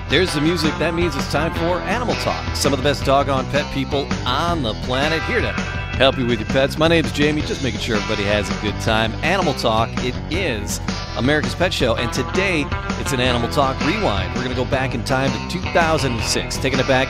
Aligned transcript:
There's 0.09 0.33
the 0.33 0.41
music. 0.41 0.77
That 0.77 0.93
means 0.93 1.15
it's 1.15 1.31
time 1.31 1.53
for 1.53 1.79
Animal 1.83 2.15
Talk. 2.15 2.53
Some 2.53 2.73
of 2.73 2.79
the 2.79 2.83
best 2.83 3.05
doggone 3.05 3.49
pet 3.51 3.73
people 3.73 4.05
on 4.25 4.61
the 4.61 4.73
planet 4.73 5.23
here 5.23 5.39
to 5.39 5.53
help 5.99 6.17
you 6.17 6.25
with 6.25 6.39
your 6.39 6.47
pets. 6.47 6.77
My 6.77 6.87
name's 6.87 7.11
Jamie, 7.11 7.41
just 7.41 7.61
making 7.61 7.81
sure 7.81 7.97
everybody 7.97 8.23
has 8.23 8.49
a 8.49 8.61
good 8.61 8.79
time. 8.79 9.11
Animal 9.15 9.53
Talk, 9.55 9.89
it 9.97 10.15
is 10.33 10.79
America's 11.17 11.53
Pet 11.53 11.73
Show, 11.73 11.97
and 11.97 12.13
today 12.13 12.65
it's 13.01 13.11
an 13.11 13.19
Animal 13.19 13.49
Talk 13.49 13.77
Rewind. 13.81 14.29
We're 14.29 14.45
going 14.45 14.55
to 14.55 14.63
go 14.63 14.63
back 14.63 14.95
in 14.95 15.03
time 15.03 15.29
to 15.29 15.59
2006, 15.59 16.57
taking 16.59 16.79
it 16.79 16.87
back. 16.87 17.09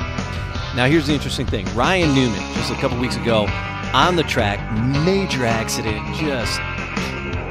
Now, 0.76 0.88
here's 0.88 1.06
the 1.06 1.14
interesting 1.14 1.46
thing 1.46 1.68
Ryan 1.76 2.16
Newman, 2.16 2.40
just 2.56 2.72
a 2.72 2.76
couple 2.78 2.98
weeks 2.98 3.16
ago, 3.16 3.46
on 3.94 4.16
the 4.16 4.24
track, 4.24 4.60
major 5.06 5.46
accident, 5.46 6.04
just 6.16 6.60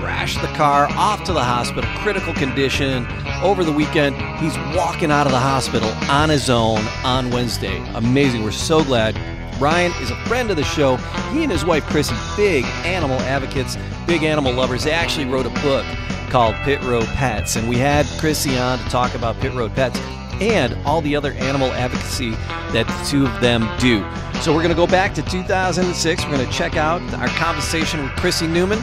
crashed 0.01 0.41
the 0.41 0.49
car 0.57 0.89
off 0.91 1.23
to 1.23 1.33
the 1.33 1.45
hospital, 1.45 1.89
critical 1.99 2.35
condition. 2.35 3.07
Over 3.45 3.63
the 3.63 3.71
weekend, 3.71 4.17
he's 4.41 4.59
walking 4.77 5.13
out 5.13 5.27
of 5.27 5.33
the 5.33 5.39
hospital 5.39 5.91
on 6.11 6.31
his 6.31 6.51
own 6.51 6.81
on 7.05 7.31
Wednesday. 7.31 7.81
Amazing. 7.95 8.43
We're 8.43 8.51
so 8.51 8.83
glad. 8.83 9.38
Ryan 9.59 9.93
is 10.01 10.11
a 10.11 10.17
friend 10.27 10.51
of 10.51 10.57
the 10.57 10.65
show. 10.65 10.97
He 11.33 11.43
and 11.43 11.51
his 11.51 11.65
wife 11.65 11.85
Krissie, 11.87 12.37
big 12.37 12.65
animal 12.85 13.19
advocates, 13.21 13.77
big 14.07 14.23
animal 14.23 14.53
lovers. 14.53 14.85
They 14.85 14.93
actually 14.93 15.27
wrote 15.27 15.47
a 15.47 15.63
book 15.63 15.85
called 16.31 16.55
Pit 16.57 16.81
Road 16.83 17.07
Pets, 17.07 17.57
and 17.57 17.69
we 17.69 17.77
had 17.77 18.07
Krissie 18.07 18.61
on 18.61 18.79
to 18.79 18.85
talk 18.85 19.15
about 19.15 19.37
Pit 19.41 19.53
Road 19.55 19.75
Pets 19.75 19.99
and 20.41 20.77
all 20.87 21.01
the 21.01 21.17
other 21.17 21.33
animal 21.33 21.73
advocacy 21.73 22.31
that 22.73 22.87
the 22.87 23.11
two 23.11 23.27
of 23.27 23.41
them 23.41 23.69
do. 23.81 23.99
So 24.43 24.55
we're 24.55 24.63
going 24.63 24.69
to 24.69 24.77
go 24.77 24.87
back 24.87 25.13
to 25.15 25.23
2006. 25.23 26.25
We're 26.25 26.31
going 26.31 26.47
to 26.47 26.53
check 26.53 26.77
out 26.77 27.03
our 27.15 27.29
conversation 27.29 28.03
with 28.03 28.13
Krissie 28.13 28.49
Newman. 28.49 28.79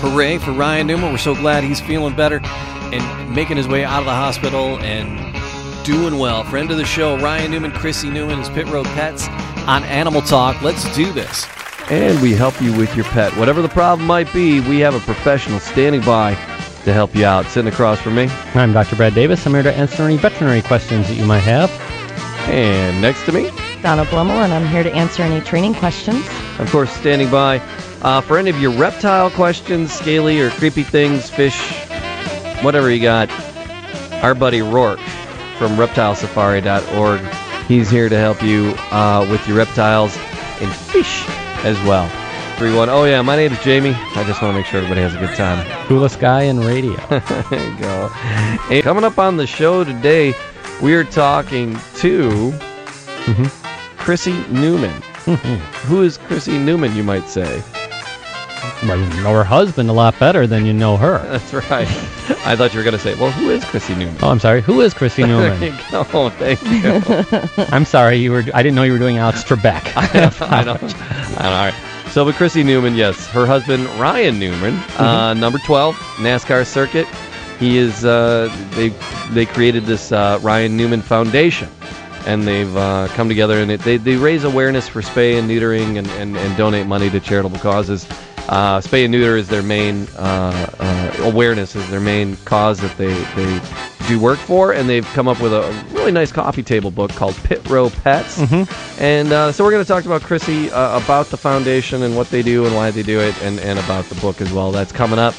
Hooray 0.00 0.38
for 0.38 0.52
Ryan 0.52 0.86
Newman. 0.86 1.12
We're 1.12 1.18
so 1.18 1.34
glad 1.34 1.64
he's 1.64 1.80
feeling 1.80 2.16
better 2.16 2.40
and 2.42 3.34
making 3.34 3.58
his 3.58 3.68
way 3.68 3.84
out 3.84 3.98
of 3.98 4.06
the 4.06 4.14
hospital 4.14 4.78
and 4.78 5.33
doing 5.84 6.18
well. 6.18 6.42
Friend 6.44 6.70
of 6.70 6.78
the 6.78 6.84
show, 6.84 7.18
Ryan 7.18 7.50
Newman, 7.50 7.70
Krissie 7.70 8.10
Newman 8.10 8.40
is 8.40 8.48
Pit 8.48 8.66
Road 8.68 8.86
Pets 8.86 9.28
on 9.68 9.84
Animal 9.84 10.22
Talk. 10.22 10.60
Let's 10.62 10.92
do 10.96 11.12
this. 11.12 11.46
And 11.90 12.20
we 12.22 12.32
help 12.32 12.60
you 12.62 12.72
with 12.72 12.96
your 12.96 13.04
pet. 13.06 13.36
Whatever 13.36 13.60
the 13.60 13.68
problem 13.68 14.06
might 14.06 14.32
be, 14.32 14.60
we 14.60 14.80
have 14.80 14.94
a 14.94 15.00
professional 15.00 15.60
standing 15.60 16.00
by 16.00 16.34
to 16.84 16.92
help 16.94 17.14
you 17.14 17.26
out. 17.26 17.44
Sitting 17.46 17.70
across 17.70 18.00
from 18.00 18.14
me. 18.14 18.28
I'm 18.54 18.72
Dr. 18.72 18.96
Brad 18.96 19.14
Davis. 19.14 19.46
I'm 19.46 19.52
here 19.52 19.62
to 19.62 19.74
answer 19.74 20.02
any 20.02 20.16
veterinary 20.16 20.62
questions 20.62 21.06
that 21.08 21.16
you 21.16 21.26
might 21.26 21.40
have. 21.40 21.70
And 22.48 23.02
next 23.02 23.26
to 23.26 23.32
me, 23.32 23.50
Donna 23.82 24.06
Blummel, 24.06 24.42
and 24.42 24.54
I'm 24.54 24.66
here 24.66 24.82
to 24.82 24.92
answer 24.94 25.22
any 25.22 25.44
training 25.44 25.74
questions. 25.74 26.26
Of 26.58 26.70
course, 26.70 26.90
standing 26.92 27.30
by 27.30 27.58
uh, 28.00 28.22
for 28.22 28.38
any 28.38 28.48
of 28.48 28.58
your 28.58 28.72
reptile 28.72 29.30
questions, 29.30 29.92
scaly 29.92 30.40
or 30.40 30.48
creepy 30.50 30.82
things, 30.82 31.28
fish, 31.28 31.58
whatever 32.62 32.90
you 32.90 33.02
got. 33.02 33.30
Our 34.22 34.34
buddy 34.34 34.60
Roark 34.60 34.98
from 35.58 35.72
reptilesafari.org. 35.76 37.20
He's 37.66 37.88
here 37.90 38.08
to 38.08 38.16
help 38.18 38.42
you 38.42 38.74
uh, 38.90 39.26
with 39.30 39.46
your 39.48 39.56
reptiles 39.56 40.16
and 40.60 40.70
fish 40.74 41.24
as 41.64 41.76
well. 41.86 42.08
3-1. 42.56 42.88
Oh, 42.88 43.04
yeah, 43.04 43.20
my 43.22 43.34
name 43.36 43.52
is 43.52 43.58
Jamie. 43.64 43.94
I 43.94 44.24
just 44.24 44.40
want 44.40 44.52
to 44.52 44.58
make 44.58 44.66
sure 44.66 44.78
everybody 44.78 45.00
has 45.00 45.14
a 45.14 45.18
good 45.18 45.34
time. 45.34 45.66
Coolest 45.88 46.20
guy 46.20 46.42
in 46.42 46.60
radio. 46.60 46.94
there 47.08 47.70
you 47.72 47.78
go. 47.80 48.10
And 48.70 48.82
coming 48.84 49.02
up 49.04 49.18
on 49.18 49.36
the 49.38 49.46
show 49.46 49.82
today, 49.82 50.34
we 50.82 50.94
are 50.94 51.04
talking 51.04 51.74
to 51.96 52.52
Mm-hmm. 53.24 53.44
Krissie 54.02 54.46
Newman. 54.50 54.90
Who 55.86 56.02
is 56.02 56.18
Krissie 56.18 56.62
Newman, 56.62 56.94
you 56.94 57.02
might 57.02 57.26
say? 57.26 57.62
Well, 58.86 58.98
you 58.98 59.22
know 59.22 59.32
her 59.32 59.44
husband 59.44 59.88
a 59.88 59.92
lot 59.92 60.18
better 60.18 60.46
than 60.46 60.66
you 60.66 60.72
know 60.74 60.96
her. 60.96 61.18
That's 61.26 61.52
right. 61.54 61.88
I 62.46 62.54
thought 62.54 62.72
you 62.74 62.78
were 62.80 62.84
going 62.84 62.96
to 62.96 62.98
say, 62.98 63.14
well, 63.14 63.30
who 63.30 63.50
is 63.50 63.64
Krissie 63.64 63.96
Newman? 63.96 64.16
Oh, 64.22 64.28
I'm 64.28 64.38
sorry. 64.38 64.60
Who 64.60 64.80
is 64.82 64.92
Krissie 64.92 65.26
there 65.26 65.26
Newman? 65.26 65.62
you 65.62 65.72
go. 65.90 66.30
Thank 66.30 66.62
you. 66.62 67.64
I'm 67.72 67.84
sorry. 67.86 68.16
You 68.16 68.32
were. 68.32 68.44
I 68.52 68.62
didn't 68.62 68.74
know 68.74 68.82
you 68.82 68.92
were 68.92 68.98
doing 68.98 69.16
Alex 69.18 69.42
Trebek. 69.42 69.92
I 69.96 70.20
know. 70.20 70.30
I 70.46 70.64
know. 70.64 70.72
All 71.44 71.52
right. 71.52 71.74
So, 72.10 72.24
with 72.24 72.36
Krissie 72.36 72.64
Newman, 72.64 72.94
yes, 72.94 73.26
her 73.28 73.46
husband 73.46 73.86
Ryan 73.98 74.38
Newman, 74.38 74.74
uh, 74.98 75.34
number 75.34 75.58
12, 75.58 75.96
NASCAR 76.18 76.66
circuit. 76.66 77.06
He 77.58 77.78
is. 77.78 78.04
Uh, 78.04 78.54
they 78.72 78.90
they 79.32 79.46
created 79.46 79.84
this 79.86 80.12
uh, 80.12 80.38
Ryan 80.42 80.76
Newman 80.76 81.00
Foundation, 81.00 81.68
and 82.26 82.44
they've 82.46 82.76
uh, 82.76 83.08
come 83.12 83.28
together 83.28 83.58
and 83.58 83.70
it, 83.70 83.80
they 83.80 83.96
they 83.96 84.16
raise 84.16 84.44
awareness 84.44 84.88
for 84.88 85.00
spay 85.02 85.38
and 85.38 85.48
neutering 85.48 85.96
and, 85.98 86.06
and, 86.12 86.36
and 86.36 86.56
donate 86.56 86.86
money 86.86 87.08
to 87.10 87.20
charitable 87.20 87.58
causes. 87.58 88.06
Uh, 88.48 88.78
spay 88.80 89.04
and 89.04 89.12
neuter 89.12 89.36
is 89.36 89.48
their 89.48 89.62
main 89.62 90.06
uh, 90.16 90.70
uh, 90.78 91.16
awareness 91.22 91.74
is 91.74 91.88
their 91.90 92.00
main 92.00 92.36
cause 92.44 92.78
that 92.80 92.96
they 92.98 93.14
they 93.34 93.60
do 94.06 94.20
work 94.20 94.38
for, 94.38 94.72
and 94.72 94.86
they've 94.88 95.06
come 95.14 95.26
up 95.28 95.40
with 95.40 95.52
a 95.54 95.62
really 95.92 96.12
nice 96.12 96.30
coffee 96.30 96.62
table 96.62 96.90
book 96.90 97.10
called 97.12 97.34
Pit 97.44 97.66
Road 97.70 97.90
Pets. 98.04 98.38
And 99.00 99.32
uh, 99.32 99.50
so 99.50 99.64
we're 99.64 99.70
going 99.70 99.82
to 99.82 99.88
talk 99.88 100.04
about 100.04 100.20
Krissie 100.20 100.70
uh, 100.70 101.00
about 101.02 101.26
the 101.28 101.38
foundation 101.38 102.02
and 102.02 102.14
what 102.14 102.28
they 102.28 102.42
do 102.42 102.66
and 102.66 102.74
why 102.74 102.90
they 102.90 103.02
do 103.02 103.18
it, 103.20 103.34
and, 103.42 103.58
and 103.60 103.78
about 103.78 104.04
the 104.06 104.14
book 104.16 104.42
as 104.42 104.52
well. 104.52 104.70
That's 104.72 104.92
coming 104.92 105.18
up. 105.18 105.34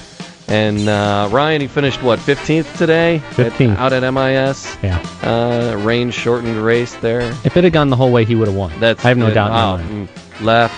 And 0.47 0.87
uh, 0.89 1.29
Ryan, 1.31 1.61
he 1.61 1.67
finished 1.67 2.01
what 2.03 2.17
15th 2.19 2.75
today, 2.77 3.15
At- 3.17 3.51
15th. 3.51 3.77
out 3.77 3.93
at 3.93 4.01
MIS. 4.13 4.77
yeah. 4.83 4.99
Uh, 5.23 5.75
rain 5.83 6.09
shortened 6.11 6.57
race 6.57 6.93
there. 6.97 7.21
If 7.43 7.57
it 7.57 7.63
had 7.63 7.73
gone 7.73 7.89
the 7.91 7.95
whole 7.95 8.11
way, 8.11 8.25
he 8.25 8.33
would 8.35 8.47
have 8.47 8.57
won. 8.57 8.71
That's 8.79 9.03
I 9.05 9.09
have 9.09 9.17
no 9.17 9.27
good. 9.27 9.33
doubt 9.35 9.79
Oh, 9.79 9.83
mm. 9.83 10.07
left, 10.43 10.75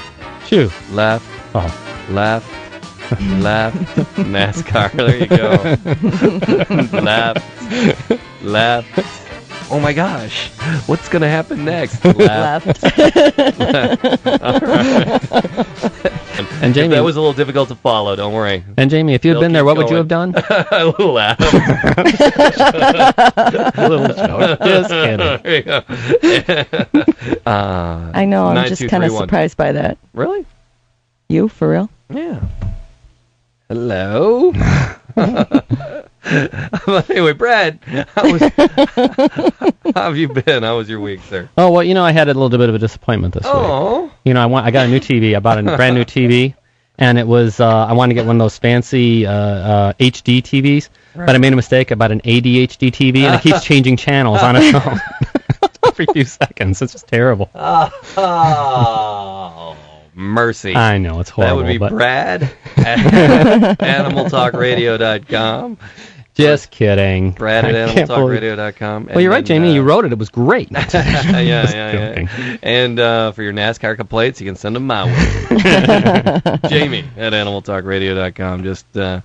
Shoo. 0.50 0.70
left, 0.92 1.26
Oh. 1.56 1.84
Left, 2.10 2.48
left, 3.40 3.78
NASCAR. 4.18 4.92
There 4.94 5.18
you 5.18 5.28
go. 5.28 5.52
left, 7.02 7.44
left. 8.44 9.14
Oh 9.70 9.82
my 9.82 9.92
gosh, 9.92 10.48
what's 10.88 11.10
gonna 11.10 11.28
happen 11.28 11.66
next? 11.66 12.02
Left. 12.06 12.68
Left. 13.60 14.06
And 16.62 16.74
Jamie, 16.74 16.96
that 16.96 17.04
was 17.04 17.18
a 17.18 17.20
little 17.20 17.34
difficult 17.34 17.68
to 17.70 17.76
follow. 17.76 18.16
Don't 18.16 18.34
worry. 18.34 18.64
and 18.78 18.90
Jamie, 18.90 19.14
if 19.14 19.26
you 19.26 19.34
had 19.34 19.42
been 19.42 19.52
there, 19.52 19.64
keep 19.64 19.66
what 19.66 19.76
would 19.78 19.90
you 19.90 19.98
have 19.98 20.08
done? 20.08 20.34
a 20.72 20.86
little 20.86 21.12
laugh. 21.14 21.38
A 21.40 21.44
little 23.90 24.08
joke. 24.08 24.60
Just 24.60 24.90
kidding. 24.90 25.18
There 25.18 25.56
you 25.56 25.62
go. 25.64 25.82
uh, 27.46 28.12
I 28.14 28.24
know. 28.26 28.48
I'm 28.48 28.68
just 28.68 28.88
kind 28.88 29.04
of 29.04 29.12
surprised 29.12 29.58
by 29.58 29.74
that. 29.74 29.98
really? 30.14 30.46
You 31.30 31.48
for 31.50 31.70
real? 31.72 31.90
Yeah. 32.10 32.42
Hello. 33.68 34.54
anyway, 37.10 37.34
Brad, 37.34 37.80
how, 38.16 38.32
was, 38.32 38.42
how 39.94 40.04
have 40.04 40.16
you 40.18 40.30
been? 40.30 40.64
How 40.64 40.78
was 40.78 40.88
your 40.90 41.00
week, 41.00 41.22
sir? 41.24 41.50
Oh 41.58 41.72
well, 41.72 41.84
you 41.84 41.94
know, 41.94 42.04
I 42.04 42.12
had 42.12 42.30
a 42.30 42.34
little 42.34 42.50
bit 42.58 42.70
of 42.70 42.76
a 42.76 42.80
disappointment 42.80 43.34
this 43.34 43.44
week. 43.44 43.54
Oh, 43.54 44.12
You 44.24 44.34
know, 44.34 44.42
I 44.42 44.46
want 44.46 44.66
I 44.66 44.72
got 44.72 44.86
a 44.86 44.90
new 44.90 45.00
TV. 45.00 45.36
I 45.36 45.40
bought 45.40 45.58
a 45.58 45.64
brand 45.64 45.96
new 45.96 46.06
TV, 46.06 46.54
and 46.98 47.18
it 47.18 47.28
was 47.28 47.60
uh, 47.60 47.86
I 47.88 47.94
wanted 47.94 48.14
to 48.14 48.22
get 48.22 48.26
one 48.28 48.36
of 48.38 48.40
those 48.40 48.58
fancy 48.58 49.26
uh, 49.26 49.32
uh, 49.34 49.94
HD 49.94 50.42
TVs, 50.42 50.90
but 51.16 51.36
I 51.36 51.38
made 51.40 51.52
a 51.54 51.58
mistake. 51.58 51.92
I 51.92 51.96
bought 51.96 52.12
an 52.12 52.22
ADHD 52.22 52.92
TV, 52.92 53.24
and 53.24 53.36
it 53.36 53.42
keeps 53.42 53.64
changing 53.64 53.98
channels 53.98 54.42
on 54.42 54.56
its 54.56 54.74
own 54.74 55.00
every 55.86 56.06
few 56.14 56.26
seconds. 56.26 56.82
It's 56.82 56.94
just 56.94 57.08
terrible. 57.08 57.50
oh, 57.56 57.90
mercy. 60.18 60.76
I 60.76 60.98
know 60.98 61.20
it's 61.20 61.30
horrible. 61.30 61.58
that 61.58 61.64
would 61.64 61.72
be 61.72 61.78
but 61.78 61.92
Brad 61.92 62.44
at 62.78 63.78
animaltalkradio.com. 63.80 65.78
just 66.34 66.72
kidding. 66.72 67.32
Brad 67.32 67.66
at 67.66 67.90
animaltalkradio.com. 67.90 69.06
Well, 69.08 69.22
you're 69.22 69.32
right, 69.32 69.46
Jamie. 69.46 69.74
You 69.74 69.84
wrote 69.84 70.06
it. 70.06 70.12
It 70.12 70.18
was 70.18 70.30
great. 70.30 70.76
uh, 70.76 70.84
yeah, 70.94 71.40
yeah, 71.40 71.72
yeah, 71.72 72.20
yeah. 72.20 72.58
And 72.64 73.00
uh, 73.00 73.32
for 73.32 73.44
your 73.44 73.54
NASCAR 73.54 73.96
complaints, 73.96 74.42
you 74.42 74.48
can 74.48 74.56
send 74.56 74.76
them 74.76 74.88
my 74.88 75.06
way. 75.06 75.14
Jamie 76.70 77.06
at 77.16 77.34
animaltalkradio.com. 77.34 78.64
Just, 78.64 78.98
uh, 78.98 79.22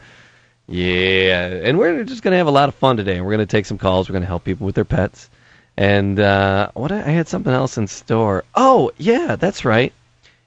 yeah. 0.69 1.47
And 1.49 1.79
we're 1.79 2.05
just 2.05 2.23
going 2.23 2.33
to 2.33 2.39
have 2.39 2.47
a 2.47 2.53
lot 2.53 2.69
of 2.69 2.75
fun 2.75 2.97
today. 2.97 3.21
We're 3.21 3.31
going 3.33 3.39
to 3.41 3.47
take 3.47 3.67
some 3.67 3.79
calls. 3.79 4.09
We're 4.09 4.15
going 4.15 4.23
to 4.23 4.29
help 4.29 4.45
people 4.45 4.67
with 4.67 4.75
their 4.75 4.85
pets. 4.85 5.29
And 5.77 6.21
uh, 6.21 6.71
what 6.75 6.93
I 6.93 6.99
I 6.99 7.11
had 7.11 7.29
something 7.29 7.53
else 7.53 7.79
in 7.79 7.87
store. 7.87 8.45
Oh, 8.55 8.93
yeah, 8.99 9.37
that's 9.37 9.65
right. 9.65 9.93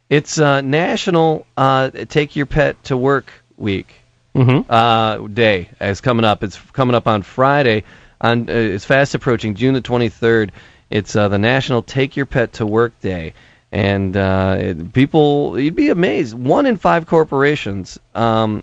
It's 0.09 0.39
uh, 0.39 0.61
National 0.61 1.47
uh, 1.57 1.89
Take 1.89 2.35
Your 2.35 2.45
Pet 2.45 2.83
to 2.85 2.97
Work 2.97 3.31
Week 3.57 3.87
Mm-hmm. 4.35 4.69
uh, 4.69 5.27
day 5.29 5.69
is 5.79 6.01
coming 6.01 6.25
up. 6.25 6.43
It's 6.43 6.59
coming 6.73 6.93
up 6.93 7.07
on 7.07 7.21
Friday. 7.21 7.85
On 8.19 8.49
uh, 8.49 8.53
it's 8.53 8.83
fast 8.83 9.15
approaching 9.15 9.55
June 9.55 9.73
the 9.73 9.81
23rd. 9.81 10.49
It's 10.89 11.15
uh, 11.15 11.29
the 11.29 11.37
National 11.37 11.81
Take 11.81 12.17
Your 12.17 12.25
Pet 12.25 12.51
to 12.53 12.65
Work 12.65 12.99
Day, 12.99 13.33
and 13.71 14.15
uh, 14.17 14.57
it, 14.59 14.91
people 14.91 15.57
you'd 15.57 15.75
be 15.75 15.87
amazed. 15.87 16.33
One 16.33 16.65
in 16.65 16.75
five 16.75 17.05
corporations 17.05 17.97
um, 18.13 18.61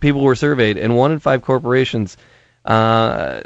people 0.00 0.20
were 0.20 0.36
surveyed, 0.36 0.76
and 0.76 0.94
one 0.94 1.12
in 1.12 1.18
five 1.18 1.40
corporations 1.40 2.18
uh, 2.66 3.40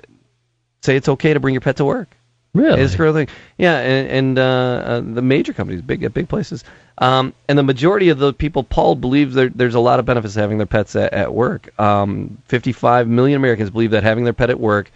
say 0.83 0.97
it's 0.97 1.09
okay 1.09 1.35
to 1.35 1.41
bring 1.41 1.55
your 1.55 1.61
pet 1.61 1.77
to 1.77 1.85
work. 1.85 2.17
Really? 2.53 2.83
It's 2.83 2.95
a 2.97 3.03
real 3.03 3.15
thing. 3.15 3.29
Yeah, 3.57 3.79
and, 3.79 4.09
and 4.09 4.39
uh, 4.41 4.43
uh, 4.43 5.01
the 5.01 5.23
major 5.23 5.53
companies, 5.53 5.83
big 5.83 6.13
big 6.13 6.29
places, 6.29 6.65
um, 6.99 7.35
and 7.49 7.59
the 7.59 7.63
majority 7.63 8.11
of 8.11 8.19
the 8.19 8.33
people 8.33 8.63
Paul 8.63 8.95
believes 8.95 9.35
there, 9.35 9.49
there's 9.49 9.75
a 9.75 9.81
lot 9.81 9.99
of 9.99 10.05
benefits 10.05 10.35
to 10.35 10.41
having 10.41 10.59
their 10.59 10.67
pets 10.67 10.95
at, 10.97 11.13
at 11.13 11.33
work. 11.33 11.79
Um, 11.81 12.39
55 12.47 13.09
million 13.09 13.37
Americans 13.37 13.71
believe 13.71 13.93
that 13.93 14.03
having 14.03 14.25
their 14.25 14.33
pet 14.33 14.51
at 14.51 14.61
work 14.61 14.91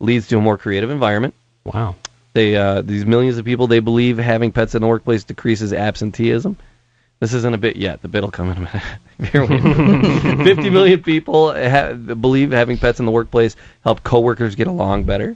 leads 0.00 0.26
to 0.28 0.38
a 0.38 0.40
more 0.40 0.58
creative 0.58 0.90
environment. 0.90 1.34
Wow. 1.64 1.96
They 2.32 2.54
uh, 2.56 2.82
these 2.82 3.06
millions 3.06 3.38
of 3.38 3.44
people 3.44 3.66
they 3.66 3.80
believe 3.80 4.18
having 4.18 4.52
pets 4.52 4.74
in 4.74 4.82
the 4.82 4.88
workplace 4.88 5.24
decreases 5.24 5.72
absenteeism. 5.72 6.58
This 7.18 7.32
isn't 7.32 7.54
a 7.54 7.58
bit 7.58 7.76
yet. 7.76 8.02
The 8.02 8.08
bit 8.08 8.22
will 8.22 8.30
come 8.30 8.50
in 8.50 8.58
a 8.58 8.60
minute. 8.60 8.82
Bear 9.32 9.46
with 9.46 9.64
me. 9.64 10.44
50 10.44 10.68
million 10.68 11.02
people 11.02 11.54
ha- 11.54 11.94
believe 11.94 12.52
having 12.52 12.76
pets 12.76 13.00
in 13.00 13.06
the 13.06 13.12
workplace 13.12 13.56
help 13.82 14.02
coworkers 14.02 14.54
get 14.54 14.66
along 14.66 15.04
better, 15.04 15.34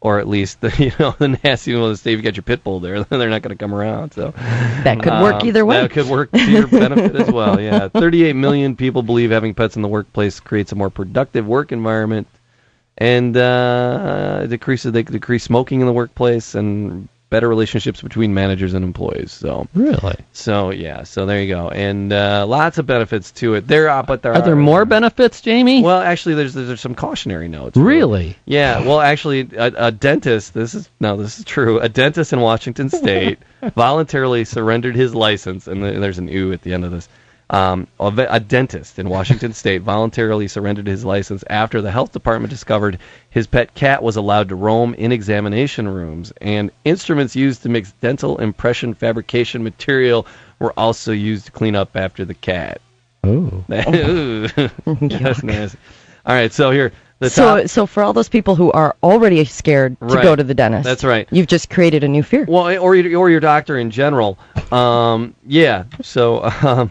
or 0.00 0.18
at 0.18 0.28
least 0.28 0.60
the 0.60 0.74
you 0.78 0.92
know 0.98 1.14
the 1.18 1.38
nasty 1.42 1.74
one. 1.74 1.96
Say 1.96 2.12
if 2.12 2.18
you 2.18 2.22
got 2.22 2.36
your 2.36 2.42
pit 2.42 2.62
bull 2.62 2.80
there, 2.80 3.02
they're 3.04 3.30
not 3.30 3.42
going 3.42 3.56
to 3.56 3.62
come 3.62 3.74
around. 3.74 4.12
So 4.12 4.30
That 4.30 5.02
could 5.02 5.22
work 5.22 5.42
um, 5.42 5.46
either 5.46 5.64
way. 5.64 5.80
That 5.80 5.90
could 5.90 6.06
work 6.06 6.30
to 6.32 6.50
your 6.50 6.66
benefit 6.66 7.16
as 7.16 7.30
well. 7.30 7.60
Yeah, 7.60 7.88
38 7.92 8.34
million 8.34 8.76
people 8.76 9.02
believe 9.02 9.30
having 9.30 9.54
pets 9.54 9.76
in 9.76 9.82
the 9.82 9.88
workplace 9.88 10.40
creates 10.40 10.72
a 10.72 10.76
more 10.76 10.90
productive 10.90 11.46
work 11.46 11.72
environment, 11.72 12.28
and 12.96 13.36
uh, 13.36 14.46
decreases 14.46 14.92
they 14.92 15.02
decrease 15.02 15.44
smoking 15.44 15.80
in 15.80 15.86
the 15.86 15.92
workplace 15.92 16.54
and 16.54 17.08
better 17.30 17.48
relationships 17.48 18.00
between 18.00 18.32
managers 18.32 18.72
and 18.74 18.84
employees. 18.84 19.32
So, 19.32 19.66
Really? 19.74 20.16
so 20.32 20.70
yeah, 20.70 21.02
so 21.02 21.26
there 21.26 21.42
you 21.42 21.54
go, 21.54 21.68
and 21.68 22.12
uh, 22.12 22.46
lots 22.46 22.78
of 22.78 22.86
benefits 22.86 23.30
to 23.32 23.54
it. 23.54 23.66
There 23.68 23.88
are, 23.90 24.02
but 24.02 24.22
there 24.22 24.32
are, 24.32 24.36
Are 24.36 24.42
there 24.42 24.56
more 24.56 24.84
benefits, 24.84 25.40
Jamie? 25.40 25.82
Well, 25.82 26.00
actually, 26.00 26.34
there's 26.36 26.54
there's 26.54 26.80
some 26.80 26.94
cautionary 26.94 27.48
notes. 27.48 27.76
really? 27.76 28.36
Yeah, 28.46 28.80
well, 28.80 29.00
actually, 29.00 29.48
a, 29.56 29.72
a 29.88 29.90
dentist. 29.92 30.54
This 30.54 30.74
is 30.74 30.88
no, 31.00 31.16
this 31.16 31.38
is 31.38 31.44
true. 31.44 31.78
A 31.80 31.88
dentist 31.88 32.32
in 32.32 32.40
Washington 32.40 32.88
State 32.88 33.38
voluntarily 33.74 34.44
surrendered 34.44 34.96
his 34.96 35.14
license, 35.14 35.66
and 35.68 35.82
th- 35.82 35.98
there's 36.00 36.18
an 36.18 36.28
"u" 36.28 36.52
at 36.52 36.62
the 36.62 36.72
end 36.72 36.84
of 36.84 36.90
this. 36.90 37.08
Um, 37.50 37.86
a, 37.98 38.10
ve- 38.10 38.26
a 38.28 38.40
dentist 38.40 38.98
in 38.98 39.08
Washington 39.08 39.52
State 39.54 39.80
voluntarily 39.82 40.48
surrendered 40.48 40.86
his 40.86 41.04
license 41.04 41.42
after 41.48 41.80
the 41.80 41.90
health 41.90 42.12
department 42.12 42.50
discovered 42.50 42.98
his 43.30 43.46
pet 43.46 43.74
cat 43.74 44.02
was 44.02 44.16
allowed 44.16 44.50
to 44.50 44.54
roam 44.54 44.92
in 44.94 45.12
examination 45.12 45.88
rooms, 45.88 46.30
and 46.42 46.70
instruments 46.84 47.34
used 47.34 47.62
to 47.62 47.68
mix 47.70 47.92
dental 48.02 48.36
impression 48.38 48.92
fabrication 48.92 49.62
material 49.62 50.26
were 50.58 50.72
also 50.76 51.12
used 51.12 51.46
to 51.46 51.52
clean 51.52 51.74
up 51.74 51.96
after 51.96 52.24
the 52.26 52.34
cat. 52.34 52.80
Oh. 53.24 53.64
Ooh. 53.94 54.48
That's 54.86 55.42
nasty. 55.42 55.78
All 56.26 56.34
right, 56.34 56.52
so 56.52 56.70
here 56.70 56.92
the 57.20 57.30
so, 57.30 57.60
top. 57.62 57.68
so 57.68 57.84
for 57.86 58.02
all 58.04 58.12
those 58.12 58.28
people 58.28 58.54
who 58.54 58.70
are 58.72 58.94
already 59.02 59.44
scared 59.44 59.98
to 60.00 60.06
Right. 60.06 60.22
go 60.22 60.36
to 60.36 60.44
the 60.44 60.54
dentist, 60.54 60.84
That's 60.84 61.02
right. 61.02 61.26
You've 61.32 61.48
just 61.48 61.68
created 61.68 62.04
a 62.04 62.08
new 62.08 62.22
fear. 62.22 62.44
Well, 62.46 62.78
or 62.80 62.94
your, 62.94 63.18
or 63.18 63.28
your 63.30 63.40
doctor 63.40 63.76
in 63.76 63.90
general. 63.90 64.38
Um, 64.70 65.34
yeah. 65.44 65.84
So, 66.02 66.44
um, 66.62 66.90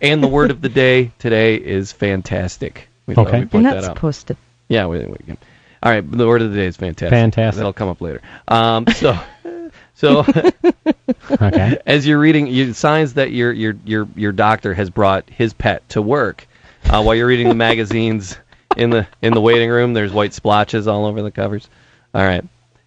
and 0.00 0.22
the 0.22 0.28
word 0.28 0.50
of 0.50 0.60
the 0.60 0.68
day 0.68 1.12
today 1.18 1.56
is 1.56 1.92
fantastic. 1.92 2.88
We 3.06 3.14
thought 3.14 3.28
Okay. 3.28 3.40
we'd 3.40 3.50
put 3.50 3.62
You're 3.62 3.74
not 3.74 3.84
supposed 3.84 4.26
to. 4.28 4.36
Yeah, 4.68 4.86
we, 4.86 4.98
we 5.00 5.16
can. 5.18 5.38
All 5.82 5.92
right, 5.92 6.10
the 6.10 6.26
word 6.26 6.40
of 6.42 6.50
the 6.50 6.56
day 6.56 6.66
is 6.66 6.76
fantastic. 6.76 7.10
Fantastic. 7.10 7.58
That'll 7.58 7.72
come 7.74 7.88
up 7.88 8.00
later. 8.00 8.22
Um, 8.48 8.86
so, 8.96 9.18
so 9.94 10.20
Okay. 11.30 11.78
as 11.86 12.06
you're 12.06 12.18
reading, 12.18 12.46
you, 12.46 12.72
signs 12.72 13.14
that 13.14 13.32
your 13.32 13.52
your 13.52 13.76
your 13.84 14.08
your 14.16 14.32
doctor 14.32 14.74
has 14.74 14.88
brought 14.90 15.28
his 15.28 15.52
pet 15.52 15.86
to 15.90 16.00
work. 16.02 16.46
Uh, 16.86 17.02
while 17.02 17.14
you're 17.14 17.26
reading 17.26 17.48
the 17.48 17.54
magazines 17.54 18.36
in 18.76 18.90
the 18.90 19.06
in 19.22 19.34
the 19.34 19.40
waiting 19.40 19.70
room, 19.70 19.92
there's 19.94 20.12
white 20.12 20.32
splotches 20.32 20.88
all 20.88 21.04
over 21.06 21.22
the 21.22 21.30
covers. 21.30 21.68
All 22.14 22.22
right. 22.22 22.44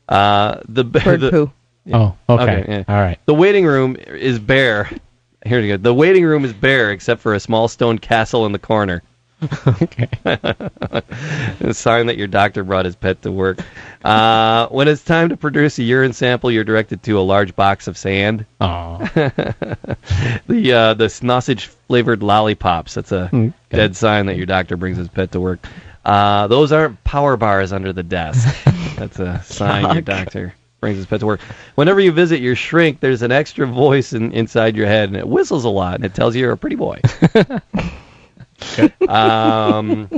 Uh, 0.09 0.61
the 0.67 0.83
Bird 0.83 1.19
the, 1.19 1.29
poo. 1.31 1.51
Oh, 1.93 2.15
okay. 2.29 2.43
Okay, 2.61 2.65
yeah. 2.67 2.83
All 2.87 3.01
right. 3.01 3.19
The 3.25 3.33
waiting 3.33 3.65
room 3.65 3.95
is 3.95 4.39
bare. 4.39 4.89
Here 5.47 5.61
we 5.61 5.67
go. 5.69 5.77
The 5.77 5.93
waiting 5.93 6.25
room 6.25 6.45
is 6.45 6.53
bare 6.53 6.91
except 6.91 7.21
for 7.21 7.33
a 7.33 7.39
small 7.39 7.67
stone 7.67 7.97
castle 7.99 8.45
in 8.45 8.51
the 8.51 8.59
corner. 8.59 9.01
Okay. 9.67 10.09
a 10.25 11.71
sign 11.73 12.07
that 12.07 12.17
your 12.17 12.25
doctor 12.25 12.63
brought 12.63 12.85
his 12.85 12.95
pet 12.95 13.21
to 13.21 13.31
work. 13.31 13.59
Uh, 14.03 14.65
when 14.69 14.87
it's 14.87 15.03
time 15.03 15.29
to 15.29 15.37
produce 15.37 15.77
a 15.77 15.83
urine 15.83 16.13
sample, 16.13 16.49
you're 16.49 16.63
directed 16.63 17.03
to 17.03 17.19
a 17.19 17.21
large 17.21 17.55
box 17.55 17.87
of 17.87 17.97
sand. 17.97 18.45
Oh. 18.59 18.97
The 20.47 20.73
uh, 20.73 20.93
the 20.95 21.09
sausage 21.09 21.67
flavored 21.67 22.23
lollipops. 22.23 22.95
That's 22.95 23.11
a 23.11 23.29
Mm, 23.31 23.49
okay. 23.49 23.77
dead 23.77 23.95
sign 23.95 24.25
that 24.27 24.37
your 24.37 24.45
doctor 24.47 24.75
brings 24.77 24.97
his 24.97 25.07
pet 25.07 25.31
to 25.33 25.39
work. 25.39 25.67
Uh, 26.05 26.47
those 26.47 26.71
aren't 26.71 27.03
power 27.03 27.37
bars 27.37 27.71
under 27.73 27.93
the 27.93 28.03
desk. 28.03 28.47
That's 28.95 29.19
a 29.19 29.43
sign 29.43 29.93
your 29.93 30.01
doctor 30.01 30.55
brings 30.79 30.97
his 30.97 31.05
pet 31.05 31.19
to 31.19 31.25
work. 31.25 31.41
Whenever 31.75 31.99
you 31.99 32.11
visit 32.11 32.39
your 32.39 32.55
shrink, 32.55 32.99
there's 32.99 33.21
an 33.21 33.31
extra 33.31 33.65
voice 33.65 34.13
in, 34.13 34.31
inside 34.31 34.75
your 34.75 34.87
head, 34.87 35.09
and 35.09 35.17
it 35.17 35.27
whistles 35.27 35.65
a 35.65 35.69
lot, 35.69 35.95
and 35.95 36.05
it 36.05 36.13
tells 36.13 36.35
you 36.35 36.41
you're 36.41 36.51
a 36.51 36.57
pretty 36.57 36.75
boy. 36.75 36.99
um, 39.07 40.09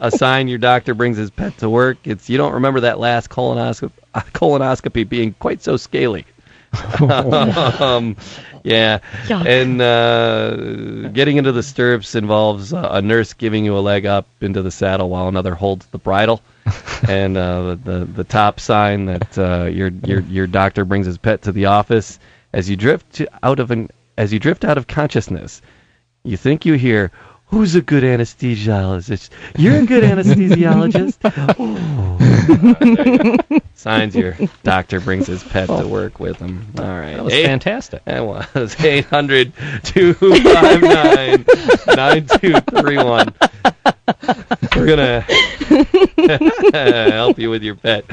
a 0.00 0.10
sign 0.10 0.48
your 0.48 0.58
doctor 0.58 0.94
brings 0.94 1.16
his 1.16 1.30
pet 1.30 1.56
to 1.58 1.70
work. 1.70 1.98
It's 2.04 2.28
you 2.28 2.36
don't 2.38 2.54
remember 2.54 2.80
that 2.80 2.98
last 2.98 3.30
colonoscopy, 3.30 3.92
colonoscopy 4.14 5.08
being 5.08 5.34
quite 5.34 5.62
so 5.62 5.76
scaly. 5.76 6.24
um, 7.00 8.16
yeah, 8.64 8.98
Yuck. 9.24 9.46
and 9.46 9.80
uh, 9.80 11.08
getting 11.08 11.36
into 11.36 11.52
the 11.52 11.62
stirrups 11.62 12.14
involves 12.14 12.72
uh, 12.72 12.88
a 12.92 13.02
nurse 13.02 13.32
giving 13.32 13.64
you 13.64 13.76
a 13.76 13.80
leg 13.80 14.06
up 14.06 14.26
into 14.40 14.62
the 14.62 14.70
saddle 14.70 15.08
while 15.08 15.28
another 15.28 15.54
holds 15.54 15.86
the 15.86 15.98
bridle, 15.98 16.42
and 17.08 17.36
uh, 17.36 17.62
the, 17.62 17.76
the 17.76 18.04
the 18.04 18.24
top 18.24 18.60
sign 18.60 19.06
that 19.06 19.38
uh, 19.38 19.64
your 19.64 19.88
your 20.04 20.20
your 20.20 20.46
doctor 20.46 20.84
brings 20.84 21.06
his 21.06 21.18
pet 21.18 21.42
to 21.42 21.52
the 21.52 21.66
office 21.66 22.18
as 22.52 22.68
you 22.68 22.76
drift 22.76 23.22
out 23.42 23.60
of 23.60 23.70
an 23.70 23.88
as 24.16 24.32
you 24.32 24.38
drift 24.38 24.64
out 24.64 24.76
of 24.78 24.86
consciousness. 24.86 25.62
You 26.24 26.36
think 26.36 26.66
you 26.66 26.74
hear, 26.74 27.10
"Who's 27.50 27.74
a 27.74 27.80
good 27.82 28.02
anesthesiologist? 28.04 29.30
You're 29.56 29.80
a 29.80 29.86
good 29.86 30.04
anesthesiologist." 30.10 31.18
Oh. 31.58 32.18
Signs 33.74 34.14
your 34.16 34.36
doctor 34.64 35.00
brings 35.00 35.26
his 35.26 35.42
pet 35.44 35.68
to 35.68 35.82
oh. 35.82 35.86
work 35.88 36.18
with 36.20 36.36
him. 36.38 36.66
All 36.78 36.84
right. 36.84 37.14
That 37.14 37.24
was 37.24 37.32
Eight- 37.32 37.46
fantastic. 37.46 38.04
that 38.06 38.24
was 38.24 38.74
800 38.84 39.52
259 39.84 41.44
9231. 41.96 43.34
We're 44.76 44.86
going 44.86 45.22
to 45.22 47.10
help 47.12 47.38
you 47.38 47.50
with 47.50 47.62
your 47.62 47.76
pet. 47.76 48.06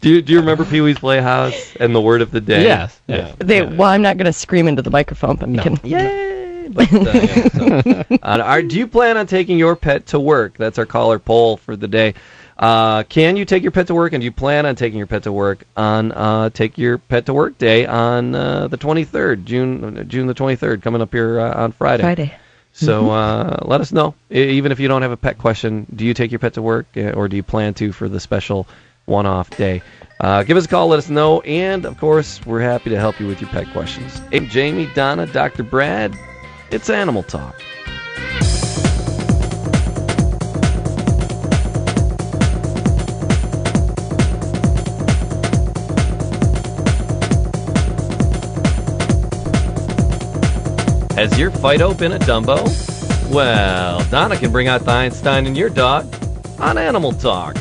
Do 0.00 0.08
you, 0.08 0.22
do 0.22 0.32
you 0.32 0.40
remember 0.40 0.64
Pee 0.64 0.80
Wee's 0.80 0.98
Playhouse 0.98 1.76
and 1.76 1.94
the 1.94 2.00
word 2.00 2.22
of 2.22 2.30
the 2.30 2.40
day? 2.40 2.62
Yes, 2.62 2.98
Yeah. 3.06 3.16
yes. 3.16 3.36
They, 3.38 3.62
well, 3.62 3.88
I'm 3.90 4.02
not 4.02 4.16
going 4.16 4.26
to 4.26 4.32
scream 4.32 4.66
into 4.68 4.82
the 4.82 4.90
microphone, 4.90 5.36
but 5.36 5.48
No. 5.48 5.62
can. 5.62 5.78
Yay! 5.84 6.41
But, 6.72 6.92
uh, 6.92 6.98
yeah, 7.12 7.48
so, 7.48 8.16
uh, 8.22 8.42
are, 8.42 8.62
do 8.62 8.78
you 8.78 8.86
plan 8.86 9.16
on 9.16 9.26
taking 9.26 9.58
your 9.58 9.76
pet 9.76 10.06
to 10.06 10.20
work? 10.20 10.56
That's 10.56 10.78
our 10.78 10.86
caller 10.86 11.18
poll 11.18 11.56
for 11.56 11.76
the 11.76 11.88
day. 11.88 12.14
Uh, 12.58 13.02
can 13.04 13.36
you 13.36 13.44
take 13.44 13.62
your 13.62 13.72
pet 13.72 13.88
to 13.88 13.94
work, 13.94 14.12
and 14.12 14.20
do 14.20 14.24
you 14.24 14.32
plan 14.32 14.66
on 14.66 14.76
taking 14.76 14.98
your 14.98 15.06
pet 15.06 15.24
to 15.24 15.32
work 15.32 15.64
on 15.76 16.12
uh, 16.12 16.50
Take 16.50 16.78
Your 16.78 16.98
Pet 16.98 17.26
to 17.26 17.34
Work 17.34 17.58
Day 17.58 17.86
on 17.86 18.34
uh, 18.34 18.68
the 18.68 18.78
23rd, 18.78 19.44
June 19.44 19.98
uh, 19.98 20.02
June 20.04 20.26
the 20.26 20.34
23rd, 20.34 20.80
coming 20.80 21.02
up 21.02 21.12
here 21.12 21.40
uh, 21.40 21.60
on 21.60 21.72
Friday. 21.72 22.02
Friday. 22.02 22.34
So 22.72 23.10
uh, 23.10 23.58
let 23.62 23.80
us 23.80 23.92
know. 23.92 24.14
Even 24.30 24.72
if 24.72 24.80
you 24.80 24.88
don't 24.88 25.02
have 25.02 25.10
a 25.10 25.16
pet 25.16 25.38
question, 25.38 25.86
do 25.94 26.06
you 26.06 26.14
take 26.14 26.30
your 26.30 26.38
pet 26.38 26.54
to 26.54 26.62
work, 26.62 26.86
or 26.96 27.28
do 27.28 27.36
you 27.36 27.42
plan 27.42 27.74
to 27.74 27.92
for 27.92 28.08
the 28.08 28.20
special 28.20 28.66
one-off 29.06 29.50
day? 29.50 29.82
Uh, 30.20 30.42
give 30.44 30.56
us 30.56 30.64
a 30.64 30.68
call. 30.68 30.86
Let 30.86 30.98
us 30.98 31.10
know, 31.10 31.40
and 31.40 31.84
of 31.84 31.98
course, 31.98 32.40
we're 32.46 32.60
happy 32.60 32.90
to 32.90 32.98
help 32.98 33.18
you 33.18 33.26
with 33.26 33.40
your 33.40 33.50
pet 33.50 33.66
questions. 33.72 34.22
Hey, 34.30 34.46
Jamie, 34.46 34.88
Donna, 34.94 35.26
Dr. 35.26 35.64
Brad, 35.64 36.16
it's 36.72 36.90
Animal 36.90 37.22
Talk. 37.22 37.54
Has 51.16 51.38
your 51.38 51.50
Fido 51.50 51.94
been 51.94 52.12
a 52.12 52.18
Dumbo? 52.18 52.58
Well, 53.32 54.02
Donna 54.10 54.36
can 54.36 54.50
bring 54.50 54.66
out 54.66 54.84
the 54.84 54.90
Einstein 54.90 55.46
in 55.46 55.54
your 55.54 55.68
dog 55.68 56.12
on 56.58 56.78
Animal 56.78 57.12
Talk. 57.12 57.56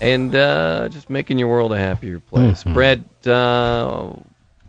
And 0.00 0.36
uh, 0.36 0.88
just 0.90 1.10
making 1.10 1.38
your 1.38 1.48
world 1.48 1.72
a 1.72 1.78
happier 1.78 2.20
place. 2.20 2.62
Mhm. 2.62 2.74
Brett, 2.74 3.26
uh, 3.26 4.12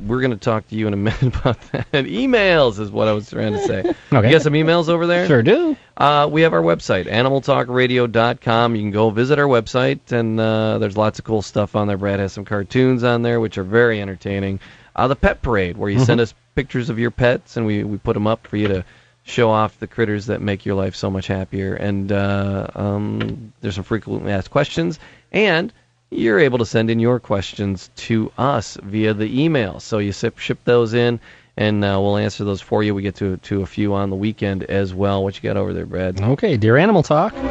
we're 0.06 0.22
going 0.22 0.32
to 0.32 0.38
talk 0.38 0.68
to 0.70 0.76
you 0.76 0.88
in 0.88 0.94
a 0.94 0.98
minute 0.98 1.22
about 1.24 1.60
that. 1.72 1.92
Emails 1.92 2.80
is 2.80 2.92
what 2.92 3.08
I 3.08 3.14
was 3.14 3.30
trying 3.30 3.54
to 3.54 3.60
say. 3.60 3.80
Okay. 4.14 4.28
You 4.28 4.34
got 4.34 4.42
some 4.42 4.54
emails 4.54 4.90
over 4.90 5.08
there? 5.08 5.28
Sure 5.28 5.44
do. 5.44 5.76
Uh, 5.96 6.30
we 6.32 6.42
have 6.42 6.54
our 6.54 6.62
website, 6.62 7.08
animaltalkradio.com. 7.08 8.76
You 8.76 8.82
can 8.82 8.92
go 8.92 9.10
visit 9.10 9.40
our 9.40 9.48
website, 9.48 10.12
and 10.12 10.40
uh, 10.40 10.78
there's 10.78 10.98
lots 10.98 11.20
of 11.20 11.26
cool 11.26 11.42
stuff 11.42 11.76
on 11.76 11.88
there. 11.88 11.98
Brad 11.98 12.20
has 12.20 12.34
some 12.34 12.46
cartoons 12.46 13.04
on 13.04 13.22
there, 13.22 13.40
which 13.40 13.58
are 13.58 13.64
very 13.64 14.02
entertaining. 14.02 14.60
Uh, 14.96 15.08
the 15.08 15.16
Pet 15.16 15.42
Parade, 15.42 15.78
where 15.78 15.90
you 15.90 16.00
send 16.00 16.22
us 16.22 16.34
pictures 16.56 16.90
of 16.90 17.00
your 17.00 17.12
pets, 17.12 17.58
and 17.58 17.66
we, 17.66 17.84
we 17.84 17.98
put 17.98 18.14
them 18.14 18.28
up 18.28 18.48
for 18.48 18.58
you 18.58 18.68
to 18.68 18.86
show 19.24 19.50
off 19.50 19.78
the 19.80 19.88
critters 19.88 20.28
that 20.28 20.42
make 20.42 20.66
your 20.66 20.76
life 20.76 20.96
so 20.96 21.12
much 21.12 21.28
happier. 21.28 21.76
And 21.76 22.12
uh, 22.12 22.68
um, 22.76 23.54
there's 23.62 23.76
some 23.76 23.84
frequently 23.84 24.32
asked 24.32 24.52
questions, 24.52 25.00
and 25.32 25.72
you're 26.10 26.40
able 26.40 26.58
to 26.58 26.66
send 26.66 26.90
in 26.90 27.00
your 27.00 27.20
questions 27.20 27.90
to 27.96 28.32
us 28.38 28.78
via 28.84 29.14
the 29.14 29.44
email. 29.44 29.80
So 29.80 29.98
you 29.98 30.12
ship, 30.12 30.38
ship 30.38 30.60
those 30.64 30.94
in, 30.94 31.20
and 31.58 31.84
uh, 31.84 32.00
we'll 32.02 32.18
answer 32.18 32.44
those 32.44 32.62
for 32.62 32.84
you. 32.84 32.96
We 32.96 33.02
get 33.02 33.16
to 33.16 33.38
to 33.38 33.62
a 33.62 33.66
few 33.66 33.94
on 33.94 34.10
the 34.10 34.16
weekend 34.16 34.64
as 34.64 34.94
well. 34.94 35.24
What 35.24 35.36
you 35.36 35.42
got 35.48 35.58
over 35.58 35.74
there, 35.74 35.86
Brad? 35.86 36.22
Okay, 36.22 36.58
dear 36.58 36.78
Animal 36.78 37.04
Talk. 37.04 37.34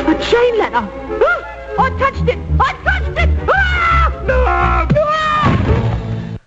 A 0.00 0.18
chain 0.22 0.58
letter! 0.58 0.76
Ah, 0.76 1.76
I 1.78 1.90
touched 1.98 2.28
it! 2.28 2.38
I 2.58 2.72
touched 2.84 3.18
it! 3.18 3.28
Ah! 3.48 4.24
Ah! 4.28 4.88
Ah! 4.96 6.38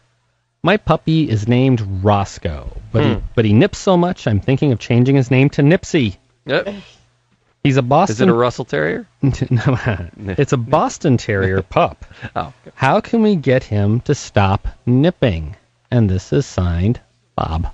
My 0.64 0.78
puppy 0.78 1.30
is 1.30 1.48
named 1.48 1.82
Roscoe, 2.04 2.76
but 2.92 3.04
he, 3.04 3.22
but 3.36 3.46
he 3.46 3.54
nips 3.54 3.78
so 3.78 3.98
much. 3.98 4.28
I'm 4.28 4.40
thinking 4.40 4.72
of 4.72 4.80
changing 4.80 5.16
his 5.16 5.30
name 5.30 5.50
to 5.52 5.62
Nipsey. 5.62 6.18
Yep. 6.46 6.74
He's 7.64 7.78
a 7.78 7.82
Boston. 7.82 8.14
Is 8.14 8.22
it 8.22 8.28
a 8.28 8.34
Russell 8.34 8.66
Terrier? 8.66 9.08
no, 9.22 9.30
it's 10.18 10.52
a 10.52 10.58
Boston 10.58 11.16
Terrier 11.16 11.62
pup. 11.70 12.06
Oh, 12.36 12.52
How 12.76 13.00
can 13.00 13.24
we 13.24 13.38
get 13.38 13.64
him 13.64 14.02
to 14.02 14.14
stop 14.14 14.68
nipping? 14.86 15.56
And 15.90 16.10
this 16.10 16.34
is 16.34 16.46
signed 16.46 17.00
Bob. 17.36 17.74